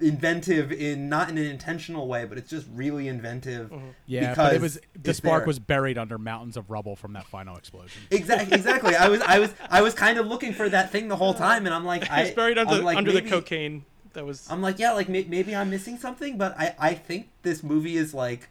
inventive 0.00 0.70
in 0.70 1.08
not 1.08 1.28
in 1.28 1.38
an 1.38 1.46
intentional 1.46 2.06
way, 2.06 2.24
but 2.24 2.38
it's 2.38 2.50
just 2.50 2.66
really 2.72 3.08
inventive. 3.08 3.70
Mm-hmm. 3.70 3.86
Yeah, 4.06 4.30
because 4.30 4.46
but 4.48 4.54
it 4.54 4.60
was 4.60 4.78
the 5.02 5.14
spark 5.14 5.40
there. 5.42 5.46
was 5.48 5.58
buried 5.58 5.98
under 5.98 6.18
mountains 6.18 6.56
of 6.56 6.70
rubble 6.70 6.96
from 6.96 7.14
that 7.14 7.26
final 7.26 7.56
explosion. 7.56 8.00
Exactly. 8.10 8.54
Exactly. 8.56 8.94
I 8.96 9.08
was. 9.08 9.20
I 9.22 9.38
was. 9.38 9.52
I 9.70 9.82
was 9.82 9.94
kind 9.94 10.18
of 10.18 10.26
looking 10.26 10.52
for 10.52 10.68
that 10.68 10.90
thing 10.92 11.08
the 11.08 11.16
whole 11.16 11.34
time, 11.46 11.66
and 11.66 11.74
I'm 11.74 11.84
like, 11.84 12.08
I 12.10 12.22
it's 12.22 12.34
buried 12.36 12.58
under 12.58 12.74
I'm 12.74 12.84
like, 12.84 12.96
under 12.96 13.12
maybe- 13.12 13.24
the 13.28 13.30
cocaine. 13.30 13.84
That 14.14 14.24
was 14.26 14.50
I'm 14.50 14.62
like, 14.62 14.78
yeah, 14.78 14.92
like 14.92 15.08
may- 15.08 15.24
maybe 15.28 15.54
I'm 15.54 15.70
missing 15.70 15.98
something, 15.98 16.38
but 16.38 16.58
I 16.58 16.74
I 16.78 16.94
think 16.94 17.28
this 17.42 17.62
movie 17.62 17.96
is 17.96 18.14
like 18.14 18.48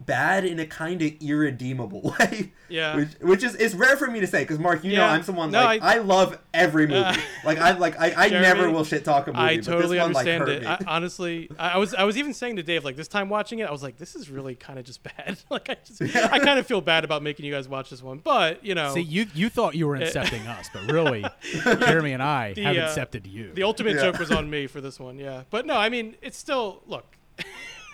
bad 0.00 0.44
in 0.44 0.58
a 0.60 0.64
kind 0.66 1.02
of 1.02 1.12
irredeemable 1.20 2.14
way. 2.20 2.52
Yeah. 2.68 2.96
Which 2.96 3.08
which 3.20 3.42
is 3.44 3.54
is 3.56 3.74
rare 3.74 3.96
for 3.96 4.06
me 4.06 4.20
to 4.20 4.26
say 4.26 4.42
because 4.42 4.58
Mark, 4.58 4.84
you 4.84 4.96
know, 4.96 5.04
I'm 5.04 5.22
someone 5.22 5.50
No, 5.50 5.62
like 5.62 5.82
I- 5.82 5.96
I, 5.96 5.98
love 5.98 6.38
every 6.54 6.86
movie. 6.86 7.00
Uh, 7.00 7.16
like 7.44 7.58
I 7.58 7.72
like 7.76 7.98
I, 7.98 8.12
I 8.16 8.28
Jeremy, 8.28 8.46
never 8.46 8.70
will 8.70 8.84
shit 8.84 9.04
talk 9.04 9.26
a 9.26 9.32
movie. 9.32 9.42
I 9.42 9.56
but 9.56 9.64
totally 9.64 9.98
this 9.98 10.02
one, 10.06 10.16
understand 10.16 10.44
like, 10.46 10.56
it. 10.58 10.64
hurt 10.64 10.82
I, 10.86 10.96
honestly, 10.96 11.50
I, 11.58 11.70
I 11.70 11.76
was 11.78 11.94
I 11.94 12.04
was 12.04 12.16
even 12.16 12.32
saying 12.34 12.56
to 12.56 12.62
Dave 12.62 12.84
like 12.84 12.96
this 12.96 13.08
time 13.08 13.28
watching 13.28 13.58
it, 13.58 13.68
I 13.68 13.72
was 13.72 13.82
like, 13.82 13.96
this 13.98 14.14
is 14.14 14.30
really 14.30 14.54
kind 14.54 14.78
of 14.78 14.84
just 14.84 15.02
bad. 15.02 15.38
like 15.50 15.68
I 15.70 15.76
just 15.84 16.00
I 16.16 16.38
kind 16.38 16.58
of 16.58 16.66
feel 16.66 16.80
bad 16.80 17.04
about 17.04 17.22
making 17.22 17.44
you 17.46 17.52
guys 17.52 17.68
watch 17.68 17.90
this 17.90 18.02
one, 18.02 18.18
but 18.18 18.64
you 18.64 18.74
know, 18.74 18.94
See, 18.94 19.00
you 19.02 19.26
you 19.34 19.48
thought 19.48 19.74
you 19.74 19.86
were 19.88 19.98
incepting 19.98 20.46
us, 20.46 20.68
but 20.72 20.90
really, 20.92 21.24
Jeremy 21.64 22.12
and 22.12 22.22
I 22.22 22.52
The, 22.54 22.62
have 22.62 22.76
uh, 22.76 22.80
incepted 22.88 23.30
you. 23.30 23.52
the 23.54 23.62
ultimate 23.64 23.96
Yeah. 23.96 24.02
joke 24.02 24.18
was 24.18 24.30
on 24.30 24.48
me 24.48 24.66
for 24.68 24.80
this 24.80 25.00
one. 25.00 25.18
Yeah, 25.18 25.42
but 25.50 25.66
no, 25.66 25.74
I 25.74 25.88
mean, 25.88 26.16
it's 26.22 26.36
still 26.38 26.82
look, 26.86 27.16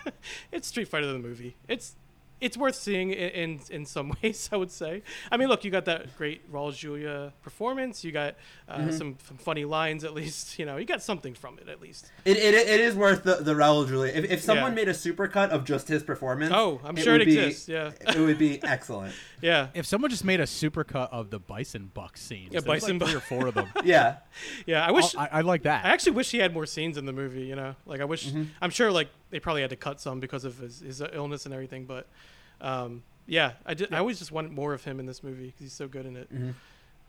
it's 0.51 0.67
Street 0.67 0.87
Fighter 0.87 1.11
the 1.11 1.19
movie. 1.19 1.55
It's 1.67 1.95
it's 2.41 2.57
worth 2.57 2.75
seeing 2.75 3.11
in, 3.11 3.29
in 3.29 3.59
in 3.71 3.85
some 3.85 4.13
ways. 4.21 4.49
I 4.51 4.57
would 4.57 4.69
say. 4.69 5.03
I 5.31 5.37
mean, 5.37 5.47
look, 5.47 5.63
you 5.63 5.71
got 5.71 5.85
that 5.85 6.17
great 6.17 6.51
Raul 6.51 6.75
Julia 6.75 7.31
performance. 7.43 8.03
You 8.03 8.11
got 8.11 8.35
uh, 8.67 8.77
Mm-hmm. 8.79 8.91
some, 8.91 9.17
some 9.25 9.37
funny 9.37 9.63
lines 9.63 10.03
at 10.03 10.13
least. 10.13 10.59
You 10.59 10.65
know, 10.65 10.75
you 10.75 10.85
got 10.85 11.01
something 11.01 11.33
from 11.33 11.57
it 11.59 11.69
at 11.69 11.79
least. 11.81 12.11
It, 12.25 12.35
it, 12.35 12.53
it 12.53 12.79
is 12.81 12.93
worth 12.95 13.23
the, 13.23 13.35
the 13.35 13.53
Raul 13.53 13.87
Julia. 13.87 14.11
If, 14.13 14.25
if 14.29 14.41
someone 14.41 14.71
Yeah. 14.73 14.75
made 14.75 14.89
a 14.89 14.93
supercut 14.93 15.49
of 15.51 15.63
just 15.63 15.87
his 15.87 16.03
performance, 16.03 16.51
Oh, 16.53 16.81
I'm 16.83 16.97
it 16.97 17.03
sure 17.03 17.13
would 17.13 17.21
it 17.21 17.25
be- 17.25 17.39
exists, 17.39 17.69
yeah. 17.69 17.91
it 18.01 18.19
would 18.19 18.37
be 18.37 18.61
excellent. 18.63 19.13
Yeah, 19.45 19.67
if 19.75 19.85
someone 19.85 20.09
just 20.09 20.25
made 20.25 20.39
a 20.39 20.45
supercut 20.45 21.09
of 21.11 21.29
the 21.29 21.37
Bison 21.37 21.91
Buck 21.93 22.17
scenes, 22.17 22.49
Yeah, 22.51 22.61
Bison 22.61 22.97
like 22.97 23.09
three 23.09 23.13
Buck- 23.13 23.23
or 23.23 23.25
four 23.25 23.47
of 23.47 23.53
them. 23.53 23.71
Yeah, 23.83 24.17
yeah. 24.65 24.83
I 24.83 24.89
wish. 24.89 25.15
I, 25.15 25.29
I 25.31 25.41
like 25.41 25.63
that. 25.63 25.85
I 25.85 25.89
actually 25.89 26.13
wish 26.13 26.31
he 26.31 26.39
had 26.39 26.51
more 26.51 26.65
scenes 26.65 26.97
in 26.97 27.05
the 27.05 27.13
movie. 27.13 27.43
You 27.43 27.55
know, 27.55 27.75
like 27.85 28.01
I 28.01 28.05
wish. 28.05 28.27
Mm-hmm. 28.27 28.43
I'm 28.59 28.71
sure 28.71 28.91
like 28.91 29.09
they 29.29 29.39
probably 29.39 29.61
had 29.61 29.69
to 29.69 29.75
cut 29.75 30.01
some 30.01 30.19
because 30.19 30.45
of 30.45 30.57
his, 30.57 30.79
his 30.79 31.01
illness 31.13 31.45
and 31.45 31.53
everything. 31.53 31.85
But 31.85 32.07
um, 32.59 33.03
yeah, 33.27 33.53
I 33.67 33.75
did, 33.75 33.93
I 33.93 33.99
always 33.99 34.17
just 34.17 34.31
wanted 34.31 34.51
more 34.51 34.73
of 34.73 34.83
him 34.83 34.99
in 34.99 35.05
this 35.05 35.23
movie 35.23 35.45
because 35.47 35.61
he's 35.61 35.73
so 35.73 35.87
good 35.87 36.07
in 36.07 36.15
it. 36.17 36.33
Mm-hmm. 36.33 36.51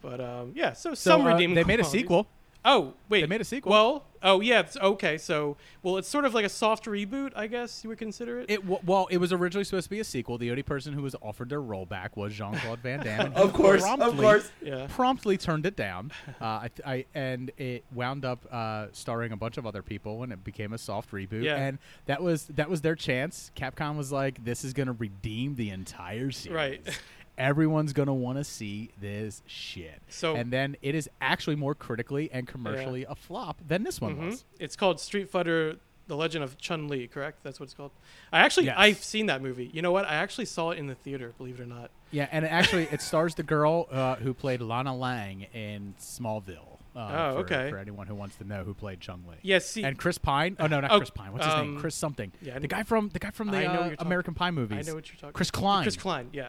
But 0.03 0.21
um, 0.21 0.53
yeah, 0.55 0.75
so, 0.75 0.91
so 0.91 1.11
some 1.13 1.23
uh, 1.23 1.33
redeeming. 1.33 1.55
they 1.55 1.65
made 1.65 1.81
a 1.81 1.85
sequel. 1.85 2.29
Oh 2.69 2.95
wait, 3.09 3.21
They 3.21 3.27
made 3.29 3.41
a 3.41 3.45
sequel. 3.45 3.71
Well, 3.71 4.05
oh 4.25 4.41
yeah, 4.41 4.61
it's, 4.61 4.77
okay. 4.77 5.19
So 5.19 5.57
well, 5.85 5.99
it's 5.99 6.09
sort 6.09 6.25
of 6.25 6.35
like 6.35 6.45
a 6.45 6.49
soft 6.49 6.87
reboot, 6.87 7.31
I 7.37 7.47
guess 7.47 7.85
you 7.85 7.89
would 7.91 7.99
consider 7.99 8.41
it. 8.41 8.51
It 8.51 8.57
w- 8.63 8.81
well, 8.85 9.07
it 9.09 9.19
was 9.19 9.33
originally 9.33 9.63
supposed 9.63 9.85
to 9.85 9.91
be 9.91 10.01
a 10.01 10.05
sequel. 10.05 10.37
The 10.37 10.51
only 10.51 10.65
person 10.65 10.93
who 10.93 11.03
was 11.03 11.15
offered 11.23 11.49
their 11.49 11.63
role 11.63 11.87
back 11.87 12.17
was 12.17 12.35
Jean 12.35 12.55
Claude 12.57 12.81
Van 12.81 13.01
Damme. 13.05 13.27
and 13.27 13.35
of 13.37 13.53
course, 13.53 13.83
of 13.85 13.97
promptly- 13.99 14.21
course. 14.21 14.51
yeah. 14.61 14.89
promptly 14.91 15.37
turned 15.39 15.65
it 15.65 15.77
down. 15.77 16.11
Uh, 16.39 16.45
I, 16.45 16.71
I 16.85 17.05
and 17.15 17.51
it 17.57 17.85
wound 17.95 18.25
up 18.25 18.45
uh, 18.53 18.89
starring 18.93 19.33
a 19.33 19.37
bunch 19.37 19.57
of 19.57 19.67
other 19.67 19.83
people, 19.83 20.23
and 20.23 20.33
it 20.33 20.45
became 20.45 20.73
a 20.75 20.79
soft 20.79 21.11
reboot. 21.13 21.43
Yeah. 21.45 21.57
And 21.57 21.79
that 22.07 22.23
was 22.23 22.47
that 22.49 22.69
was 22.69 22.83
their 22.83 22.95
chance. 22.95 23.51
Capcom 23.57 23.97
was 23.97 24.13
like, 24.13 24.45
"This 24.45 24.65
is 24.65 24.73
going 24.75 24.87
to 24.89 24.93
redeem 24.93 25.55
the 25.55 25.71
entire 25.71 26.31
series. 26.31 26.55
Right. 26.55 27.01
Everyone's 27.39 27.93
going 27.93 28.07
to 28.07 28.13
want 28.15 28.39
to 28.39 28.45
see 28.45 28.91
this 29.01 29.43
shit." 29.47 30.01
So- 30.09 30.37
and 30.37 30.53
then 30.53 30.77
it 30.83 30.95
is 30.95 31.09
actually 31.21 31.57
more 31.57 31.75
critically 31.75 32.31
and 32.33 32.47
commercially 32.47 33.05
a 33.05 33.15
flop 33.15 33.59
than 33.67 33.83
this 33.83 34.01
one 34.01 34.17
Mhm. 34.17 34.27
was. 34.31 34.45
It's 34.59 34.77
called 34.77 35.01
Street 35.01 35.29
Fighter: 35.31 35.77
The 36.09 36.17
Legend 36.17 36.45
of 36.45 36.57
Chun 36.59 36.89
Li. 36.89 37.07
Correct? 37.09 37.43
That's 37.43 37.59
what 37.61 37.65
it's 37.65 37.75
called. 37.75 37.91
I 38.33 38.41
actually 38.41 38.67
Yes. 38.67 38.77
I've 38.79 38.99
seen 39.03 39.27
that 39.27 39.43
movie. 39.43 39.71
You 39.73 39.83
know 39.83 39.91
what? 39.93 40.05
I 40.07 40.15
actually 40.15 40.45
saw 40.47 40.71
it 40.71 40.79
in 40.79 40.87
the 40.87 40.95
theater. 40.95 41.35
Believe 41.37 41.59
it 41.59 41.63
or 41.65 41.67
not. 41.67 41.91
Yeah, 42.13 42.29
and 42.31 42.45
it 42.45 42.49
actually 42.49 42.85
it 42.93 43.01
stars 43.03 43.35
the 43.35 43.43
girl 43.43 43.89
uh, 43.91 44.15
who 44.17 44.33
played 44.33 44.61
Lana 44.61 44.95
Lang 44.97 45.43
in 45.53 45.95
Smallville. 46.01 46.79
Uh, 46.95 46.99
Oh, 46.99 47.33
for, 47.35 47.39
okay. 47.41 47.71
For 47.71 47.77
anyone 47.79 48.07
who 48.07 48.15
wants 48.15 48.37
to 48.37 48.45
know 48.45 48.65
who 48.65 48.73
played 48.73 49.01
Chun 49.01 49.25
Li. 49.29 49.35
Yeah, 49.43 49.59
see- 49.59 49.83
and 49.85 49.99
Chris 49.99 50.17
Pine. 50.17 50.57
Oh 50.59 50.67
no, 50.67 50.81
not 50.81 50.91
Oh, 50.93 50.99
Chris 50.99 51.11
Pine. 51.11 51.33
What's 51.33 51.45
his 51.45 51.55
name? 51.57 51.75
um, 51.75 51.81
Chris 51.81 51.95
something. 51.95 52.33
yeah, 52.41 52.59
the 52.59 52.69
guy 52.69 52.85
from 52.85 53.11
the 53.11 53.19
guy 53.19 53.31
from 53.33 53.49
the 53.51 53.59
I 53.59 53.65
know 53.65 53.69
what 53.69 53.79
uh, 53.81 53.83
talking- 53.91 54.07
American 54.07 54.35
Pie 54.35 54.51
movies. 54.53 54.79
I 54.87 54.91
know 54.91 54.95
what 54.95 55.09
you're 55.09 55.17
talking. 55.17 55.33
Chris 55.35 55.51
Klein. 55.51 55.83
Chris 55.83 55.97
Klein. 55.97 56.31
Yeah. 56.33 56.49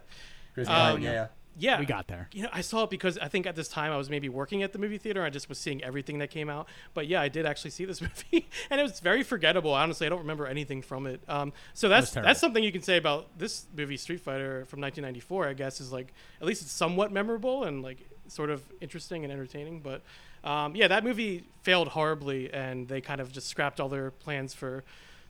Chris 0.57 0.67
Um, 0.67 0.73
Pine, 0.95 1.01
yeah, 1.03 1.11
yeah. 1.11 1.27
Yeah, 1.59 1.79
We 1.79 1.87
got 1.87 2.07
there. 2.07 2.29
You 2.33 2.43
know, 2.43 2.49
I 2.53 2.61
saw 2.61 2.83
it 2.83 2.91
because 2.91 3.17
I 3.17 3.27
think 3.29 3.47
at 3.47 3.55
this 3.55 3.67
time 3.67 3.91
I 3.91 3.97
was 3.97 4.11
maybe 4.11 4.29
working 4.29 4.61
at 4.61 4.73
the 4.73 4.79
movie 4.79 4.99
theater. 4.99 5.23
I 5.23 5.31
just 5.31 5.49
was 5.49 5.57
seeing 5.57 5.83
everything 5.83 6.19
that 6.19 6.29
came 6.29 6.49
out. 6.49 6.67
But 6.93 7.07
yeah, 7.07 7.19
I 7.19 7.29
did 7.29 7.47
actually 7.47 7.71
see 7.71 7.83
this 7.85 7.99
movie, 8.07 8.47
and 8.69 8.79
it 8.79 8.83
was 8.83 8.99
very 8.99 9.23
forgettable. 9.23 9.73
Honestly, 9.73 10.05
I 10.05 10.09
don't 10.09 10.19
remember 10.19 10.45
anything 10.45 10.83
from 10.83 11.07
it. 11.07 11.19
Um, 11.27 11.53
so 11.73 11.89
that's 11.89 12.11
that's 12.11 12.39
something 12.39 12.63
you 12.63 12.71
can 12.71 12.83
say 12.83 12.97
about 12.97 13.39
this 13.39 13.65
movie, 13.75 13.97
Street 13.97 14.21
Fighter 14.21 14.65
from 14.65 14.81
1994. 14.81 15.47
I 15.47 15.53
guess 15.53 15.81
is 15.81 15.91
like 15.91 16.13
at 16.39 16.45
least 16.45 16.61
it's 16.61 16.71
somewhat 16.71 17.11
memorable 17.11 17.63
and 17.63 17.81
like 17.81 18.07
sort 18.27 18.51
of 18.51 18.61
interesting 18.79 19.23
and 19.23 19.33
entertaining. 19.33 19.79
But 19.79 20.03
Um, 20.43 20.75
yeah, 20.75 20.87
that 20.89 21.03
movie 21.03 21.43
failed 21.63 21.87
horribly, 21.89 22.53
and 22.53 22.87
they 22.87 23.01
kind 23.01 23.19
of 23.19 23.31
just 23.31 23.47
scrapped 23.47 23.79
all 23.79 23.89
their 23.89 24.11
plans 24.11 24.53
for 24.53 24.83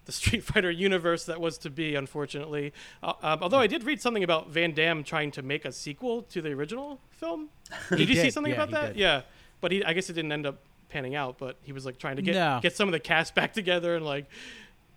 the 0.08 0.12
Street 0.12 0.44
Fighter 0.44 0.72
universe 0.72 1.26
that 1.26 1.40
was 1.40 1.60
to 1.60 1.70
be, 1.70 1.94
unfortunately. 1.94 2.74
Uh, 3.04 3.14
um, 3.22 3.40
although 3.44 3.60
I 3.60 3.68
did 3.68 3.84
read 3.84 4.02
something 4.02 4.24
about 4.24 4.50
Van 4.50 4.74
Damme 4.74 5.04
trying 5.04 5.30
to 5.32 5.44
make 5.44 5.66
a 5.66 5.72
sequel 5.72 6.24
to 6.24 6.42
the 6.42 6.50
original 6.54 7.00
film. 7.12 7.50
Did 7.90 8.10
you 8.10 8.16
see 8.16 8.32
something 8.32 8.54
yeah, 8.54 8.64
about 8.64 8.72
that? 8.72 8.88
did. 8.94 8.98
Yeah, 8.98 9.22
but 9.62 9.72
he, 9.72 9.84
I 9.84 9.94
guess 9.94 10.10
it 10.10 10.14
didn't 10.14 10.32
end 10.32 10.46
up 10.46 10.60
panning 10.90 11.16
out. 11.16 11.38
But 11.38 11.58
he 11.62 11.74
was 11.74 11.86
like 11.86 12.00
trying 12.00 12.16
to 12.16 12.22
get 12.22 12.34
No. 12.34 12.60
get 12.62 12.76
some 12.76 12.88
of 12.88 12.94
the 12.94 13.00
cast 13.00 13.36
back 13.40 13.54
together 13.54 13.96
and 13.96 14.06
like 14.06 14.26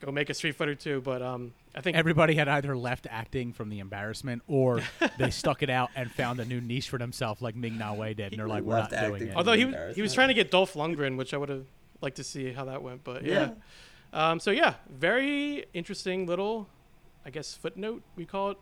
go 0.00 0.12
make 0.12 0.30
a 0.30 0.34
Street 0.34 0.54
Fighter 0.54 0.76
2. 0.76 1.00
But 1.00 1.20
um, 1.22 1.52
I 1.74 1.80
think 1.80 1.96
Everybody 1.96 2.34
had 2.34 2.48
either 2.48 2.76
left 2.76 3.08
acting 3.10 3.52
from 3.52 3.68
the 3.68 3.80
embarrassment 3.80 4.42
or 4.46 4.82
they 5.18 5.30
stuck 5.30 5.62
it 5.64 5.70
out 5.70 5.90
and 5.96 6.10
found 6.12 6.38
a 6.38 6.44
new 6.44 6.60
niche 6.60 6.88
for 6.88 6.98
themselves, 6.98 7.42
like 7.42 7.56
Ming-Na 7.56 7.94
Wen 7.94 8.14
did, 8.14 8.32
and 8.32 8.38
they're 8.38 8.48
like, 8.48 8.62
"We're 8.62 8.78
not 8.78 8.92
Left 8.92 9.02
doing 9.02 9.14
acting 9.14 9.28
it." 9.28 9.36
Although 9.36 9.54
he 9.54 9.64
was, 9.64 9.96
he 9.96 10.02
was 10.02 10.14
trying 10.14 10.28
to 10.28 10.34
get 10.34 10.50
Dolph 10.52 10.74
Lundgren, 10.74 11.16
which 11.16 11.34
I 11.34 11.36
would 11.36 11.48
have 11.48 11.64
liked 12.00 12.16
to 12.16 12.24
see 12.24 12.52
how 12.52 12.66
that 12.66 12.82
went. 12.82 13.02
But 13.02 13.24
yeah. 13.24 13.50
Um, 14.12 14.40
so 14.40 14.50
yeah, 14.50 14.74
very 14.88 15.66
interesting 15.72 16.26
little, 16.26 16.68
I 17.24 17.30
guess 17.30 17.54
footnote 17.54 18.02
we 18.16 18.24
call 18.26 18.50
it. 18.50 18.58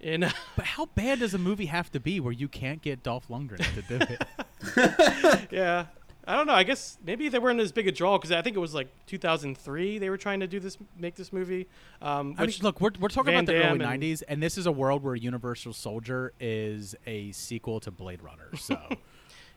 In 0.00 0.20
But 0.56 0.64
how 0.64 0.86
bad 0.86 1.20
does 1.20 1.32
a 1.34 1.38
movie 1.38 1.66
have 1.66 1.90
to 1.92 2.00
be 2.00 2.18
where 2.20 2.32
you 2.32 2.48
can't 2.48 2.82
get 2.82 3.02
Dolph 3.02 3.28
Lundgren 3.28 3.58
to 3.74 3.82
do 3.82 4.04
it? 4.04 5.48
yeah, 5.52 5.86
I 6.26 6.36
don't 6.36 6.46
know. 6.46 6.54
I 6.54 6.62
guess 6.64 6.98
maybe 7.04 7.28
they 7.28 7.38
weren't 7.38 7.60
as 7.60 7.72
big 7.72 7.88
a 7.88 7.92
draw 7.92 8.16
because 8.18 8.32
I 8.32 8.42
think 8.42 8.56
it 8.56 8.60
was 8.60 8.74
like 8.74 8.88
2003 9.06 9.98
they 9.98 10.10
were 10.10 10.16
trying 10.16 10.40
to 10.40 10.46
do 10.46 10.60
this, 10.60 10.76
make 10.98 11.14
this 11.14 11.32
movie. 11.32 11.68
Um, 12.00 12.34
I 12.36 12.42
mean, 12.42 12.46
which 12.46 12.62
look, 12.62 12.80
we're, 12.80 12.90
we're 12.98 13.08
talking 13.08 13.32
Van 13.32 13.44
about 13.44 13.52
the 13.52 13.58
early 13.58 13.78
Damme 13.78 13.80
and- 13.92 14.02
'90s, 14.02 14.22
and 14.28 14.42
this 14.42 14.56
is 14.58 14.66
a 14.66 14.72
world 14.72 15.02
where 15.02 15.14
Universal 15.14 15.72
Soldier 15.72 16.32
is 16.40 16.94
a 17.06 17.32
sequel 17.32 17.80
to 17.80 17.90
Blade 17.90 18.22
Runner. 18.22 18.50
So 18.56 18.78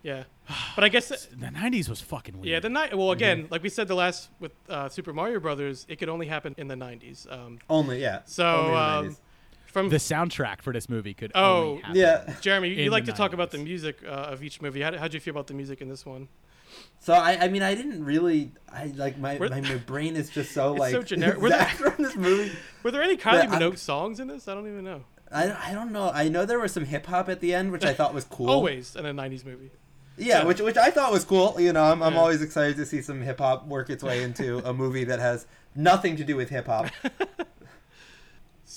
yeah, 0.05 0.23
but 0.75 0.83
I 0.83 0.89
guess 0.89 1.07
the 1.25 1.47
'90s 1.47 1.89
was 1.89 1.99
fucking 2.01 2.35
weird. 2.35 2.45
yeah 2.47 2.59
the 2.59 2.69
night. 2.69 2.95
Well, 2.97 3.11
again, 3.11 3.47
like 3.49 3.63
we 3.63 3.69
said 3.69 3.87
the 3.87 3.95
last 3.95 4.29
with 4.39 4.51
uh, 4.69 4.87
Super 4.89 5.11
Mario 5.13 5.39
Brothers, 5.39 5.85
it 5.89 5.97
could 5.97 6.09
only 6.09 6.27
happen 6.27 6.53
in 6.57 6.67
the 6.67 6.75
90s. 6.75 7.31
Um, 7.31 7.57
Only 7.69 8.01
yeah. 8.01 8.19
so 8.25 8.45
Only 8.45 8.71
the 8.71 8.77
um, 8.77 9.09
90s. 9.09 9.17
from 9.65 9.89
the 9.89 9.97
soundtrack 9.97 10.61
for 10.61 10.71
this 10.73 10.87
movie 10.89 11.13
could 11.15 11.31
Oh, 11.33 11.69
only 11.69 11.81
happen. 11.81 11.95
yeah. 11.97 12.35
Jeremy, 12.41 12.69
you 12.69 12.85
in 12.85 12.91
like 12.91 13.05
the 13.05 13.11
to 13.13 13.17
talk 13.17 13.33
about 13.33 13.49
the 13.51 13.57
music 13.57 13.97
uh, 14.05 14.09
of 14.33 14.43
each 14.43 14.61
movie. 14.61 14.81
How 14.81 14.95
how'd 14.97 15.13
you 15.13 15.19
feel 15.19 15.31
about 15.33 15.47
the 15.47 15.53
music 15.55 15.81
in 15.81 15.89
this 15.89 16.05
one? 16.05 16.27
So 16.99 17.13
I, 17.13 17.45
I 17.45 17.47
mean, 17.47 17.61
I 17.63 17.73
didn't 17.73 18.03
really, 18.03 18.51
I 18.71 18.87
like 18.97 19.17
my, 19.17 19.37
my, 19.39 19.61
my 19.61 19.75
brain 19.87 20.15
is 20.17 20.29
just 20.29 20.51
so 20.51 20.71
It's 20.73 20.79
like 20.79 20.91
so 20.91 21.01
generic. 21.03 21.37
Were 21.41 21.49
there- 21.49 21.65
from 21.65 22.03
this 22.03 22.15
movie. 22.15 22.51
Were 22.83 22.91
there 22.91 23.01
any 23.01 23.15
Kylie 23.17 23.47
But 23.47 23.49
I'm- 23.49 23.61
Minogue 23.61 23.77
songs 23.79 24.19
in 24.19 24.27
this? 24.27 24.47
I 24.47 24.53
don't 24.53 24.67
even 24.67 24.83
know. 24.83 25.03
I, 25.31 25.71
I 25.71 25.73
don't 25.73 25.91
know. 25.91 26.11
I 26.13 26.27
know 26.29 26.45
there 26.45 26.59
was 26.59 26.71
some 26.73 26.85
hip 26.85 27.07
hop 27.07 27.29
at 27.29 27.39
the 27.41 27.53
end, 27.53 27.71
which 27.71 27.83
I 27.83 27.93
thought 27.93 28.13
was 28.13 28.25
cool. 28.25 28.49
Always 28.49 28.95
in 28.95 29.05
a 29.07 29.13
90s 29.13 29.43
movie. 29.45 29.71
Yeah, 30.17 30.39
Yeah. 30.39 30.43
which 30.45 30.61
which 30.61 30.77
I 30.77 30.91
thought 30.91 31.11
was 31.11 31.23
cool. 31.25 31.55
You 31.59 31.73
know, 31.73 31.83
I'm, 31.83 32.01
I'm 32.01 32.13
Yeah. 32.13 32.19
always 32.19 32.41
excited 32.41 32.77
to 32.77 32.85
see 32.85 33.01
some 33.01 33.21
hip 33.21 33.39
hop 33.39 33.67
work 33.67 33.89
its 33.89 34.03
way 34.03 34.23
into 34.23 34.59
a 34.67 34.73
movie 34.73 35.03
that 35.05 35.19
has 35.19 35.45
nothing 35.75 36.15
to 36.17 36.23
do 36.23 36.35
with 36.35 36.49
hip 36.49 36.67
hop. 36.67 36.87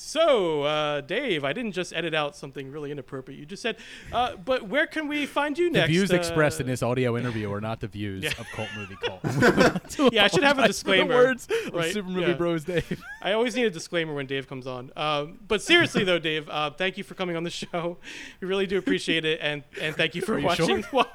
So, 0.09 0.63
uh, 0.63 1.03
Dave, 1.03 1.45
I 1.45 1.53
didn't 1.53 1.73
just 1.73 1.93
edit 1.93 2.15
out 2.15 2.35
something 2.35 2.71
really 2.73 2.91
inappropriate. 2.91 3.39
You 3.39 3.45
just 3.45 3.61
said, 3.61 3.77
uh, 4.11 4.37
but 4.37 4.67
where 4.67 4.87
can 4.87 5.07
we 5.07 5.27
find 5.27 5.59
you 5.59 5.71
next? 5.71 5.89
The 5.89 5.93
views 5.93 6.11
Uh, 6.11 6.17
expressed 6.17 6.61
in 6.63 6.67
this 6.67 6.83
audio 6.83 7.19
interview 7.19 7.53
are 7.53 7.61
not 7.61 7.81
the 7.81 7.89
views 7.89 8.25
Yeah. 8.25 8.31
of 8.39 8.47
Cult 8.55 8.69
Movie 8.75 8.97
Cult. 9.03 10.13
Yeah, 10.15 10.25
I 10.25 10.29
should 10.29 10.45
have 10.45 10.59
a 10.59 10.63
Apologize 10.63 10.63
the 10.63 10.67
disclaimer, 10.69 11.15
words 11.15 11.49
of 11.67 11.75
right, 11.75 11.93
Super 11.93 12.09
Movie 12.09 12.29
yeah. 12.31 12.37
Bros. 12.39 12.65
Dave. 12.65 13.03
I 13.23 13.33
always 13.33 13.55
need 13.55 13.67
a 13.67 13.71
disclaimer 13.71 14.15
when 14.15 14.25
Dave 14.27 14.49
comes 14.49 14.67
on. 14.67 14.91
Um, 14.97 15.41
but 15.47 15.61
seriously, 15.61 16.05
though, 16.05 16.19
Dave, 16.19 16.49
uh, 16.49 16.71
thank 16.71 16.97
you 16.97 17.05
for 17.05 17.13
coming 17.15 17.37
on 17.37 17.43
the 17.45 17.51
show. 17.51 17.99
We 18.41 18.49
really 18.49 18.67
do 18.67 18.79
appreciate 18.79 19.27
it, 19.27 19.41
and 19.43 19.63
and 19.79 19.95
thank 19.95 20.15
you 20.15 20.23
for 20.23 20.37
Are 20.37 20.39
you 20.39 20.47
watching. 20.47 20.83
sure? 20.85 20.91
Well, 20.91 21.09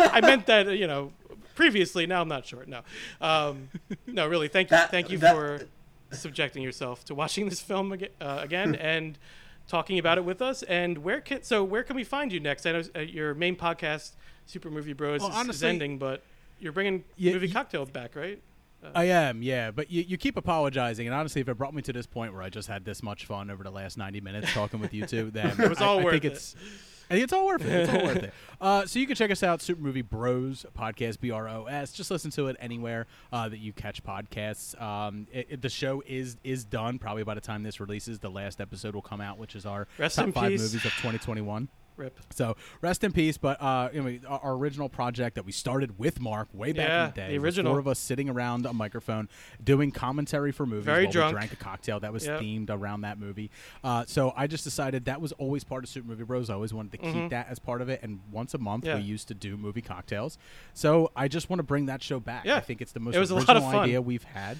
I 0.00 0.20
meant 0.20 0.46
that 0.46 0.66
uh, 0.66 0.70
you 0.72 0.88
know 0.88 1.12
previously. 1.54 2.06
Now 2.08 2.22
I'm 2.22 2.28
not 2.28 2.44
sure. 2.44 2.64
No, 2.66 2.80
um, 3.20 3.68
no, 4.08 4.26
really. 4.26 4.48
Thank 4.48 4.70
you, 4.72 4.76
That- 4.78 4.90
thank 4.90 5.10
you 5.10 5.18
that- 5.18 5.32
for 5.34 5.68
subjecting 6.12 6.62
yourself 6.62 7.04
to 7.06 7.14
watching 7.14 7.48
this 7.48 7.60
film 7.60 7.92
again, 7.92 8.10
uh, 8.20 8.40
again 8.42 8.74
and 8.94 9.18
talking 9.68 9.98
about 9.98 10.18
it 10.18 10.24
with 10.24 10.40
us. 10.40 10.62
And 10.64 10.98
where 10.98 11.20
can 11.20 11.42
so 11.42 11.64
where 11.64 11.82
can 11.82 11.96
we 11.96 12.04
find 12.04 12.32
you 12.32 12.40
next? 12.40 12.66
I 12.66 12.72
know 12.72 12.82
uh, 12.94 13.00
your 13.00 13.34
main 13.34 13.56
podcast, 13.56 14.12
Super 14.46 14.70
Movie 14.70 14.92
Bros, 14.92 15.20
Well, 15.20 15.40
is, 15.42 15.48
is 15.56 15.62
ending, 15.62 15.98
but 15.98 16.22
you're 16.60 16.72
bringing 16.72 17.04
Movie 17.18 17.46
y- 17.48 17.52
Cocktail 17.52 17.86
back, 17.86 18.14
right? 18.16 18.40
I 18.94 19.04
am, 19.04 19.42
yeah. 19.42 19.72
But 19.72 19.90
you, 19.90 20.02
you 20.02 20.16
keep 20.16 20.36
apologizing, 20.36 21.08
and 21.08 21.14
honestly, 21.14 21.40
if 21.40 21.48
it 21.48 21.54
brought 21.58 21.74
me 21.74 21.82
to 21.82 21.92
this 21.92 22.06
point 22.06 22.32
where 22.32 22.42
I 22.42 22.50
just 22.50 22.68
had 22.68 22.84
this 22.84 23.02
much 23.02 23.26
fun 23.26 23.50
over 23.50 23.64
the 23.64 23.70
last 23.70 23.98
ninety 23.98 24.20
minutes 24.20 24.52
talking 24.52 24.78
with 24.78 24.94
you 24.94 25.04
two, 25.06 25.30
then 25.34 25.60
It 25.60 25.68
was 25.68 25.80
all 25.80 25.98
I, 25.98 26.02
I 26.02 26.04
worth 26.04 26.12
think 26.12 26.24
it. 26.26 26.32
it's. 26.34 26.54
Think 27.08 27.24
it's 27.24 27.32
all 27.32 27.46
worth 27.46 27.62
it. 27.64 27.68
It's 27.72 27.92
all 27.92 28.04
worth 28.04 28.22
it. 28.24 28.32
Uh, 28.58 28.86
so 28.86 28.98
you 28.98 29.06
can 29.06 29.14
check 29.14 29.30
us 29.30 29.42
out, 29.42 29.60
Super 29.60 29.82
Movie 29.82 30.00
Bros 30.00 30.64
podcast, 30.74 31.20
B 31.20 31.30
R 31.30 31.46
O 31.46 31.66
S. 31.66 31.92
Just 31.92 32.10
listen 32.10 32.30
to 32.30 32.46
it 32.46 32.56
anywhere 32.58 33.06
uh, 33.30 33.46
that 33.50 33.58
you 33.58 33.70
catch 33.74 34.02
podcasts. 34.02 34.80
Um, 34.80 35.26
it, 35.30 35.46
it- 35.50 35.60
the 35.62 35.68
show 35.68 36.02
is 36.06 36.38
is 36.42 36.64
done. 36.64 36.98
Probably 36.98 37.22
by 37.22 37.34
the 37.34 37.40
time 37.42 37.62
this 37.64 37.80
releases, 37.80 38.18
the 38.20 38.30
last 38.30 38.58
episode 38.58 38.94
will 38.94 39.02
come 39.02 39.20
out, 39.20 39.36
which 39.36 39.54
is 39.54 39.66
our 39.66 39.86
Rest 39.98 40.16
top 40.16 40.32
five 40.32 40.52
peace. 40.52 40.60
movies 40.62 40.74
of 40.86 40.92
2021. 40.92 41.68
Rip. 41.96 42.18
So 42.30 42.56
rest 42.82 43.04
in 43.04 43.12
peace. 43.12 43.38
But 43.38 43.60
uh, 43.62 43.88
you 43.92 44.02
know, 44.02 44.18
our, 44.28 44.40
our 44.40 44.52
original 44.54 44.88
project 44.88 45.34
that 45.36 45.44
we 45.44 45.52
started 45.52 45.98
with 45.98 46.20
Mark 46.20 46.48
way 46.52 46.72
back 46.72 46.88
Yeah, 46.88 47.04
in 47.06 47.10
the 47.10 47.16
day, 47.16 47.28
the 47.38 47.38
original. 47.44 47.72
four 47.72 47.78
of 47.78 47.88
us 47.88 47.98
sitting 47.98 48.28
around 48.28 48.66
a 48.66 48.72
microphone 48.72 49.28
doing 49.62 49.90
commentary 49.90 50.52
for 50.52 50.66
movies. 50.66 50.84
Very 50.84 51.04
while 51.04 51.12
drunk. 51.12 51.32
We 51.34 51.38
drank 51.38 51.52
a 51.52 51.56
cocktail 51.56 52.00
that 52.00 52.12
was 52.12 52.26
Yep. 52.26 52.40
themed 52.40 52.70
around 52.70 53.02
that 53.02 53.18
movie. 53.18 53.50
Uh, 53.84 54.04
so 54.06 54.32
I 54.36 54.46
just 54.46 54.64
decided 54.64 55.04
that 55.06 55.20
was 55.20 55.32
always 55.32 55.64
part 55.64 55.84
of 55.84 55.90
Super 55.90 56.08
Movie 56.08 56.24
Bros. 56.24 56.50
I 56.50 56.54
always 56.54 56.74
wanted 56.74 56.92
to 56.92 56.98
keep 56.98 57.30
that 57.30 57.48
as 57.48 57.58
part 57.58 57.80
of 57.80 57.88
it. 57.88 58.00
And 58.02 58.20
once 58.30 58.54
a 58.54 58.58
month, 58.58 58.84
Mm-hmm. 58.84 58.86
Yeah. 58.88 58.96
we 58.96 59.02
used 59.04 59.28
to 59.28 59.34
do 59.34 59.56
movie 59.56 59.80
cocktails. 59.80 60.36
So 60.74 61.10
I 61.16 61.28
just 61.28 61.48
want 61.48 61.58
to 61.60 61.62
bring 61.64 61.86
that 61.86 62.02
show 62.02 62.20
back. 62.20 62.44
Yeah. 62.44 62.56
I 62.56 62.60
think 62.60 62.80
it's 62.82 62.92
the 62.92 63.00
most 63.00 63.14
It 63.14 63.18
was 63.20 63.30
a 63.30 63.36
original 63.36 63.54
lot 63.54 63.64
of 63.64 63.72
fun. 63.72 63.82
idea 63.84 64.02
we've 64.02 64.24
had. 64.24 64.58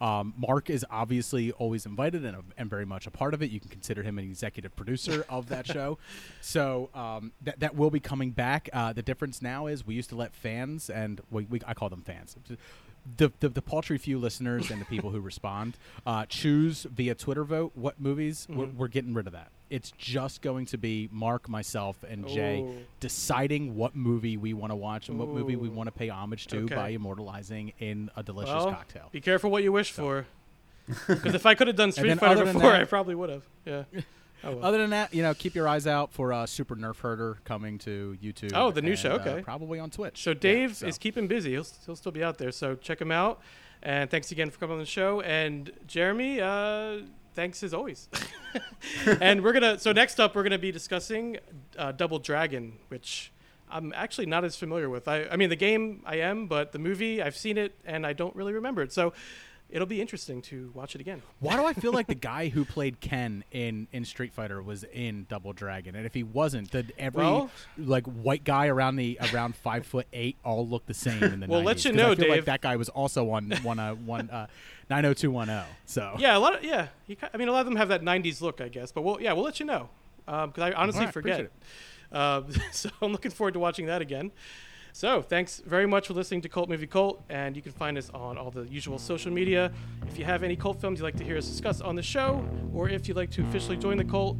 Um, 0.00 0.34
Mark 0.36 0.68
is 0.68 0.84
obviously 0.90 1.52
always 1.52 1.86
invited 1.86 2.24
and, 2.24 2.36
and 2.58 2.68
very 2.68 2.84
much 2.84 3.06
a 3.06 3.10
part 3.10 3.34
of 3.34 3.42
it. 3.42 3.50
You 3.50 3.60
can 3.60 3.70
consider 3.70 4.02
him 4.02 4.18
an 4.18 4.24
executive 4.24 4.74
producer 4.76 5.24
of 5.28 5.48
that 5.48 5.66
show. 5.74 5.98
So 6.40 6.71
um, 6.94 7.32
that 7.42 7.60
that 7.60 7.74
will 7.74 7.90
be 7.90 8.00
coming 8.00 8.30
back. 8.30 8.68
Uh, 8.72 8.92
the 8.92 9.02
difference 9.02 9.40
now 9.42 9.66
is 9.66 9.86
we 9.86 9.94
used 9.94 10.10
to 10.10 10.16
let 10.16 10.34
fans 10.34 10.90
and 10.90 11.20
we, 11.30 11.44
we 11.44 11.60
I 11.66 11.74
call 11.74 11.88
them 11.88 12.02
fans. 12.02 12.36
The, 13.16 13.32
the, 13.40 13.48
the 13.48 13.62
paltry 13.62 13.98
few 13.98 14.16
listeners 14.18 14.70
and 14.70 14.80
the 14.80 14.84
people 14.84 15.10
who 15.10 15.18
respond 15.32 15.76
uh, 16.06 16.24
choose 16.26 16.84
via 16.84 17.14
Twitter 17.16 17.42
vote 17.42 17.72
what 17.74 18.00
movies 18.00 18.46
we're, 18.48 18.66
Mm-hmm. 18.66 18.78
we're 18.78 18.88
getting 18.88 19.12
rid 19.12 19.26
of 19.26 19.32
that. 19.32 19.50
It's 19.70 19.90
just 19.98 20.40
going 20.42 20.66
to 20.66 20.78
be 20.78 21.08
Mark, 21.10 21.48
myself, 21.48 21.96
and 22.08 22.28
Jay 22.28 22.60
Ooh. 22.60 22.76
deciding 23.00 23.74
what 23.74 23.96
movie 23.96 24.36
we 24.36 24.52
want 24.52 24.70
to 24.70 24.76
watch 24.76 25.08
and 25.08 25.18
what 25.18 25.28
movie 25.30 25.56
we 25.56 25.68
want 25.68 25.86
to 25.88 25.92
pay 25.92 26.10
homage 26.10 26.46
to 26.48 26.58
Okay. 26.64 26.74
by 26.76 26.88
immortalizing 26.90 27.72
in 27.80 28.10
a 28.14 28.22
delicious 28.22 28.54
Well, 28.54 28.70
cocktail. 28.70 29.08
Be 29.10 29.20
careful 29.20 29.50
what 29.50 29.62
you 29.64 29.72
wish 29.72 29.90
for. 29.90 30.26
Because 31.06 31.34
if 31.34 31.46
I 31.46 31.54
could 31.54 31.68
have 31.68 31.76
done 31.76 31.90
Street 31.92 32.18
Fighter 32.18 32.44
before, 32.44 32.62
that- 32.62 32.80
I 32.82 32.84
probably 32.84 33.14
would 33.14 33.30
have. 33.30 33.44
Yeah. 33.64 33.84
Oh, 34.44 34.56
well. 34.56 34.64
Other 34.64 34.78
than 34.78 34.90
that, 34.90 35.14
you 35.14 35.22
know, 35.22 35.34
keep 35.34 35.54
your 35.54 35.68
eyes 35.68 35.86
out 35.86 36.12
for 36.12 36.32
uh, 36.32 36.46
Super 36.46 36.76
Nerf 36.76 36.98
Herder 36.98 37.38
coming 37.44 37.78
to 37.80 38.16
YouTube. 38.22 38.52
Oh, 38.54 38.70
the 38.70 38.82
new 38.82 38.90
and, 38.90 38.98
show, 38.98 39.12
uh, 39.12 39.20
okay. 39.20 39.42
probably 39.42 39.78
on 39.78 39.90
Twitch. 39.90 40.22
So 40.22 40.30
Yeah, 40.30 40.38
Dave 40.38 40.76
so. 40.76 40.86
is 40.86 40.98
keeping 40.98 41.26
busy. 41.26 41.52
He'll, 41.52 41.66
he'll 41.86 41.96
still 41.96 42.12
be 42.12 42.24
out 42.24 42.38
there. 42.38 42.52
So 42.52 42.74
check 42.74 43.00
him 43.00 43.12
out. 43.12 43.40
And 43.82 44.10
thanks 44.10 44.30
again 44.30 44.50
for 44.50 44.58
coming 44.58 44.74
on 44.74 44.80
the 44.80 44.86
show. 44.86 45.20
And 45.22 45.70
Jeremy, 45.86 46.40
uh, 46.40 46.98
thanks 47.34 47.62
as 47.62 47.74
always. 47.74 48.08
and 49.20 49.42
we're 49.42 49.52
gonna. 49.52 49.78
So 49.78 49.92
next 49.92 50.20
up, 50.20 50.36
we're 50.36 50.44
gonna 50.44 50.58
be 50.58 50.70
discussing 50.70 51.38
uh, 51.76 51.90
Double 51.90 52.20
Dragon, 52.20 52.74
which 52.88 53.32
I'm 53.72 53.92
actually 53.96 54.26
not 54.26 54.44
as 54.44 54.54
familiar 54.54 54.88
with. 54.88 55.08
I, 55.08 55.24
I 55.24 55.36
mean, 55.36 55.48
the 55.48 55.56
game 55.56 56.02
I 56.04 56.16
am, 56.16 56.46
but 56.46 56.72
the 56.72 56.78
movie 56.78 57.22
I've 57.22 57.36
seen 57.36 57.58
it 57.58 57.74
and 57.84 58.06
I 58.06 58.12
don't 58.12 58.36
really 58.36 58.52
remember 58.52 58.82
it. 58.82 58.92
So 58.92 59.14
it'll 59.72 59.86
be 59.86 60.00
interesting 60.00 60.40
to 60.42 60.70
watch 60.74 60.94
it 60.94 61.00
again. 61.00 61.22
Why 61.40 61.56
do 61.56 61.64
I 61.64 61.72
feel 61.72 61.92
like 61.92 62.06
the 62.06 62.14
guy 62.32 62.48
who 62.48 62.64
played 62.64 63.00
Ken 63.00 63.42
in, 63.50 63.88
in 63.90 64.04
Street 64.04 64.32
Fighter 64.32 64.62
was 64.62 64.84
in 64.84 65.26
Double 65.28 65.52
Dragon? 65.52 65.96
And 65.96 66.06
if 66.06 66.14
he 66.14 66.22
wasn't, 66.22 66.70
did 66.70 66.92
every 66.98 67.22
Well- 67.24 67.50
like 67.78 68.06
white 68.06 68.44
guy 68.44 68.66
around 68.68 68.96
the 68.96 69.18
around 69.32 69.56
five 69.56 69.84
foot 69.86 70.06
eight 70.12 70.36
all 70.44 70.68
look 70.68 70.86
the 70.86 70.94
same 70.94 71.22
in 71.24 71.40
the 71.40 71.46
Well, 71.48 71.62
90s? 71.62 71.64
let 71.64 71.84
you 71.86 71.92
know, 71.92 72.02
I 72.12 72.14
feel 72.14 72.24
Dave. 72.24 72.30
like 72.30 72.44
that 72.44 72.60
guy 72.60 72.76
was 72.76 72.88
also 72.90 73.30
on 73.30 73.50
one 73.62 73.78
uh, 73.78 73.94
one 73.94 74.30
uh, 74.30 74.46
90210. 74.90 75.64
So 75.86 76.14
Yeah, 76.18 76.36
a 76.36 76.38
lot 76.38 76.54
of 76.56 76.62
yeah. 76.64 76.88
He, 77.06 77.16
I 77.32 77.36
mean, 77.36 77.48
a 77.48 77.52
lot 77.52 77.60
of 77.60 77.66
them 77.66 77.76
have 77.76 77.88
that 77.88 78.02
'90s 78.02 78.40
look, 78.40 78.60
I 78.60 78.68
guess. 78.68 78.92
But 78.92 79.02
we'll 79.02 79.20
yeah, 79.20 79.32
we'll 79.32 79.44
let 79.44 79.58
you 79.58 79.66
know 79.66 79.88
because 80.26 80.52
I 80.58 80.72
honestly 80.72 81.04
right, 81.06 81.14
forget. 81.14 81.50
Uh, 82.12 82.42
so 82.72 82.90
I'm 83.00 83.10
looking 83.12 83.30
forward 83.30 83.54
to 83.54 83.60
watching 83.60 83.86
that 83.86 84.02
again. 84.02 84.32
So 84.94 85.22
thanks 85.22 85.62
very 85.64 85.86
much 85.86 86.08
for 86.08 86.12
listening 86.12 86.42
to 86.42 86.50
Cult 86.50 86.68
Movie 86.68 86.86
Cult, 86.86 87.22
and 87.30 87.56
you 87.56 87.62
can 87.62 87.72
find 87.72 87.96
us 87.96 88.10
on 88.10 88.36
all 88.36 88.50
the 88.50 88.64
usual 88.64 88.98
social 88.98 89.32
media. 89.32 89.72
If 90.06 90.18
you 90.18 90.26
have 90.26 90.42
any 90.42 90.54
cult 90.54 90.80
films 90.80 90.98
you'd 90.98 91.04
like 91.04 91.16
to 91.16 91.24
hear 91.24 91.38
us 91.38 91.46
discuss 91.48 91.80
on 91.80 91.96
the 91.96 92.02
show, 92.02 92.46
or 92.74 92.90
if 92.90 93.08
you'd 93.08 93.16
like 93.16 93.30
to 93.32 93.42
officially 93.42 93.78
join 93.78 93.96
the 93.96 94.04
cult, 94.04 94.36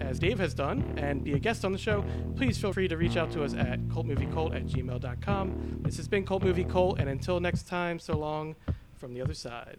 as 0.00 0.18
Dave 0.18 0.38
has 0.38 0.52
done, 0.52 0.84
and 0.98 1.24
be 1.24 1.32
a 1.32 1.38
guest 1.38 1.64
on 1.64 1.72
the 1.72 1.78
show, 1.78 2.04
please 2.36 2.58
feel 2.58 2.72
free 2.72 2.86
to 2.86 2.96
reach 2.98 3.16
out 3.16 3.30
to 3.32 3.42
us 3.42 3.54
at 3.54 3.80
cultmoviecult 3.88 4.54
at 4.54 4.66
gmail.com. 4.66 5.80
This 5.82 5.96
has 5.96 6.06
been 6.06 6.26
Cult 6.26 6.42
Movie 6.42 6.64
Cult, 6.64 7.00
and 7.00 7.08
until 7.08 7.40
next 7.40 7.66
time, 7.66 7.98
so 7.98 8.16
long 8.16 8.56
from 8.94 9.14
the 9.14 9.22
other 9.22 9.34
side. 9.34 9.78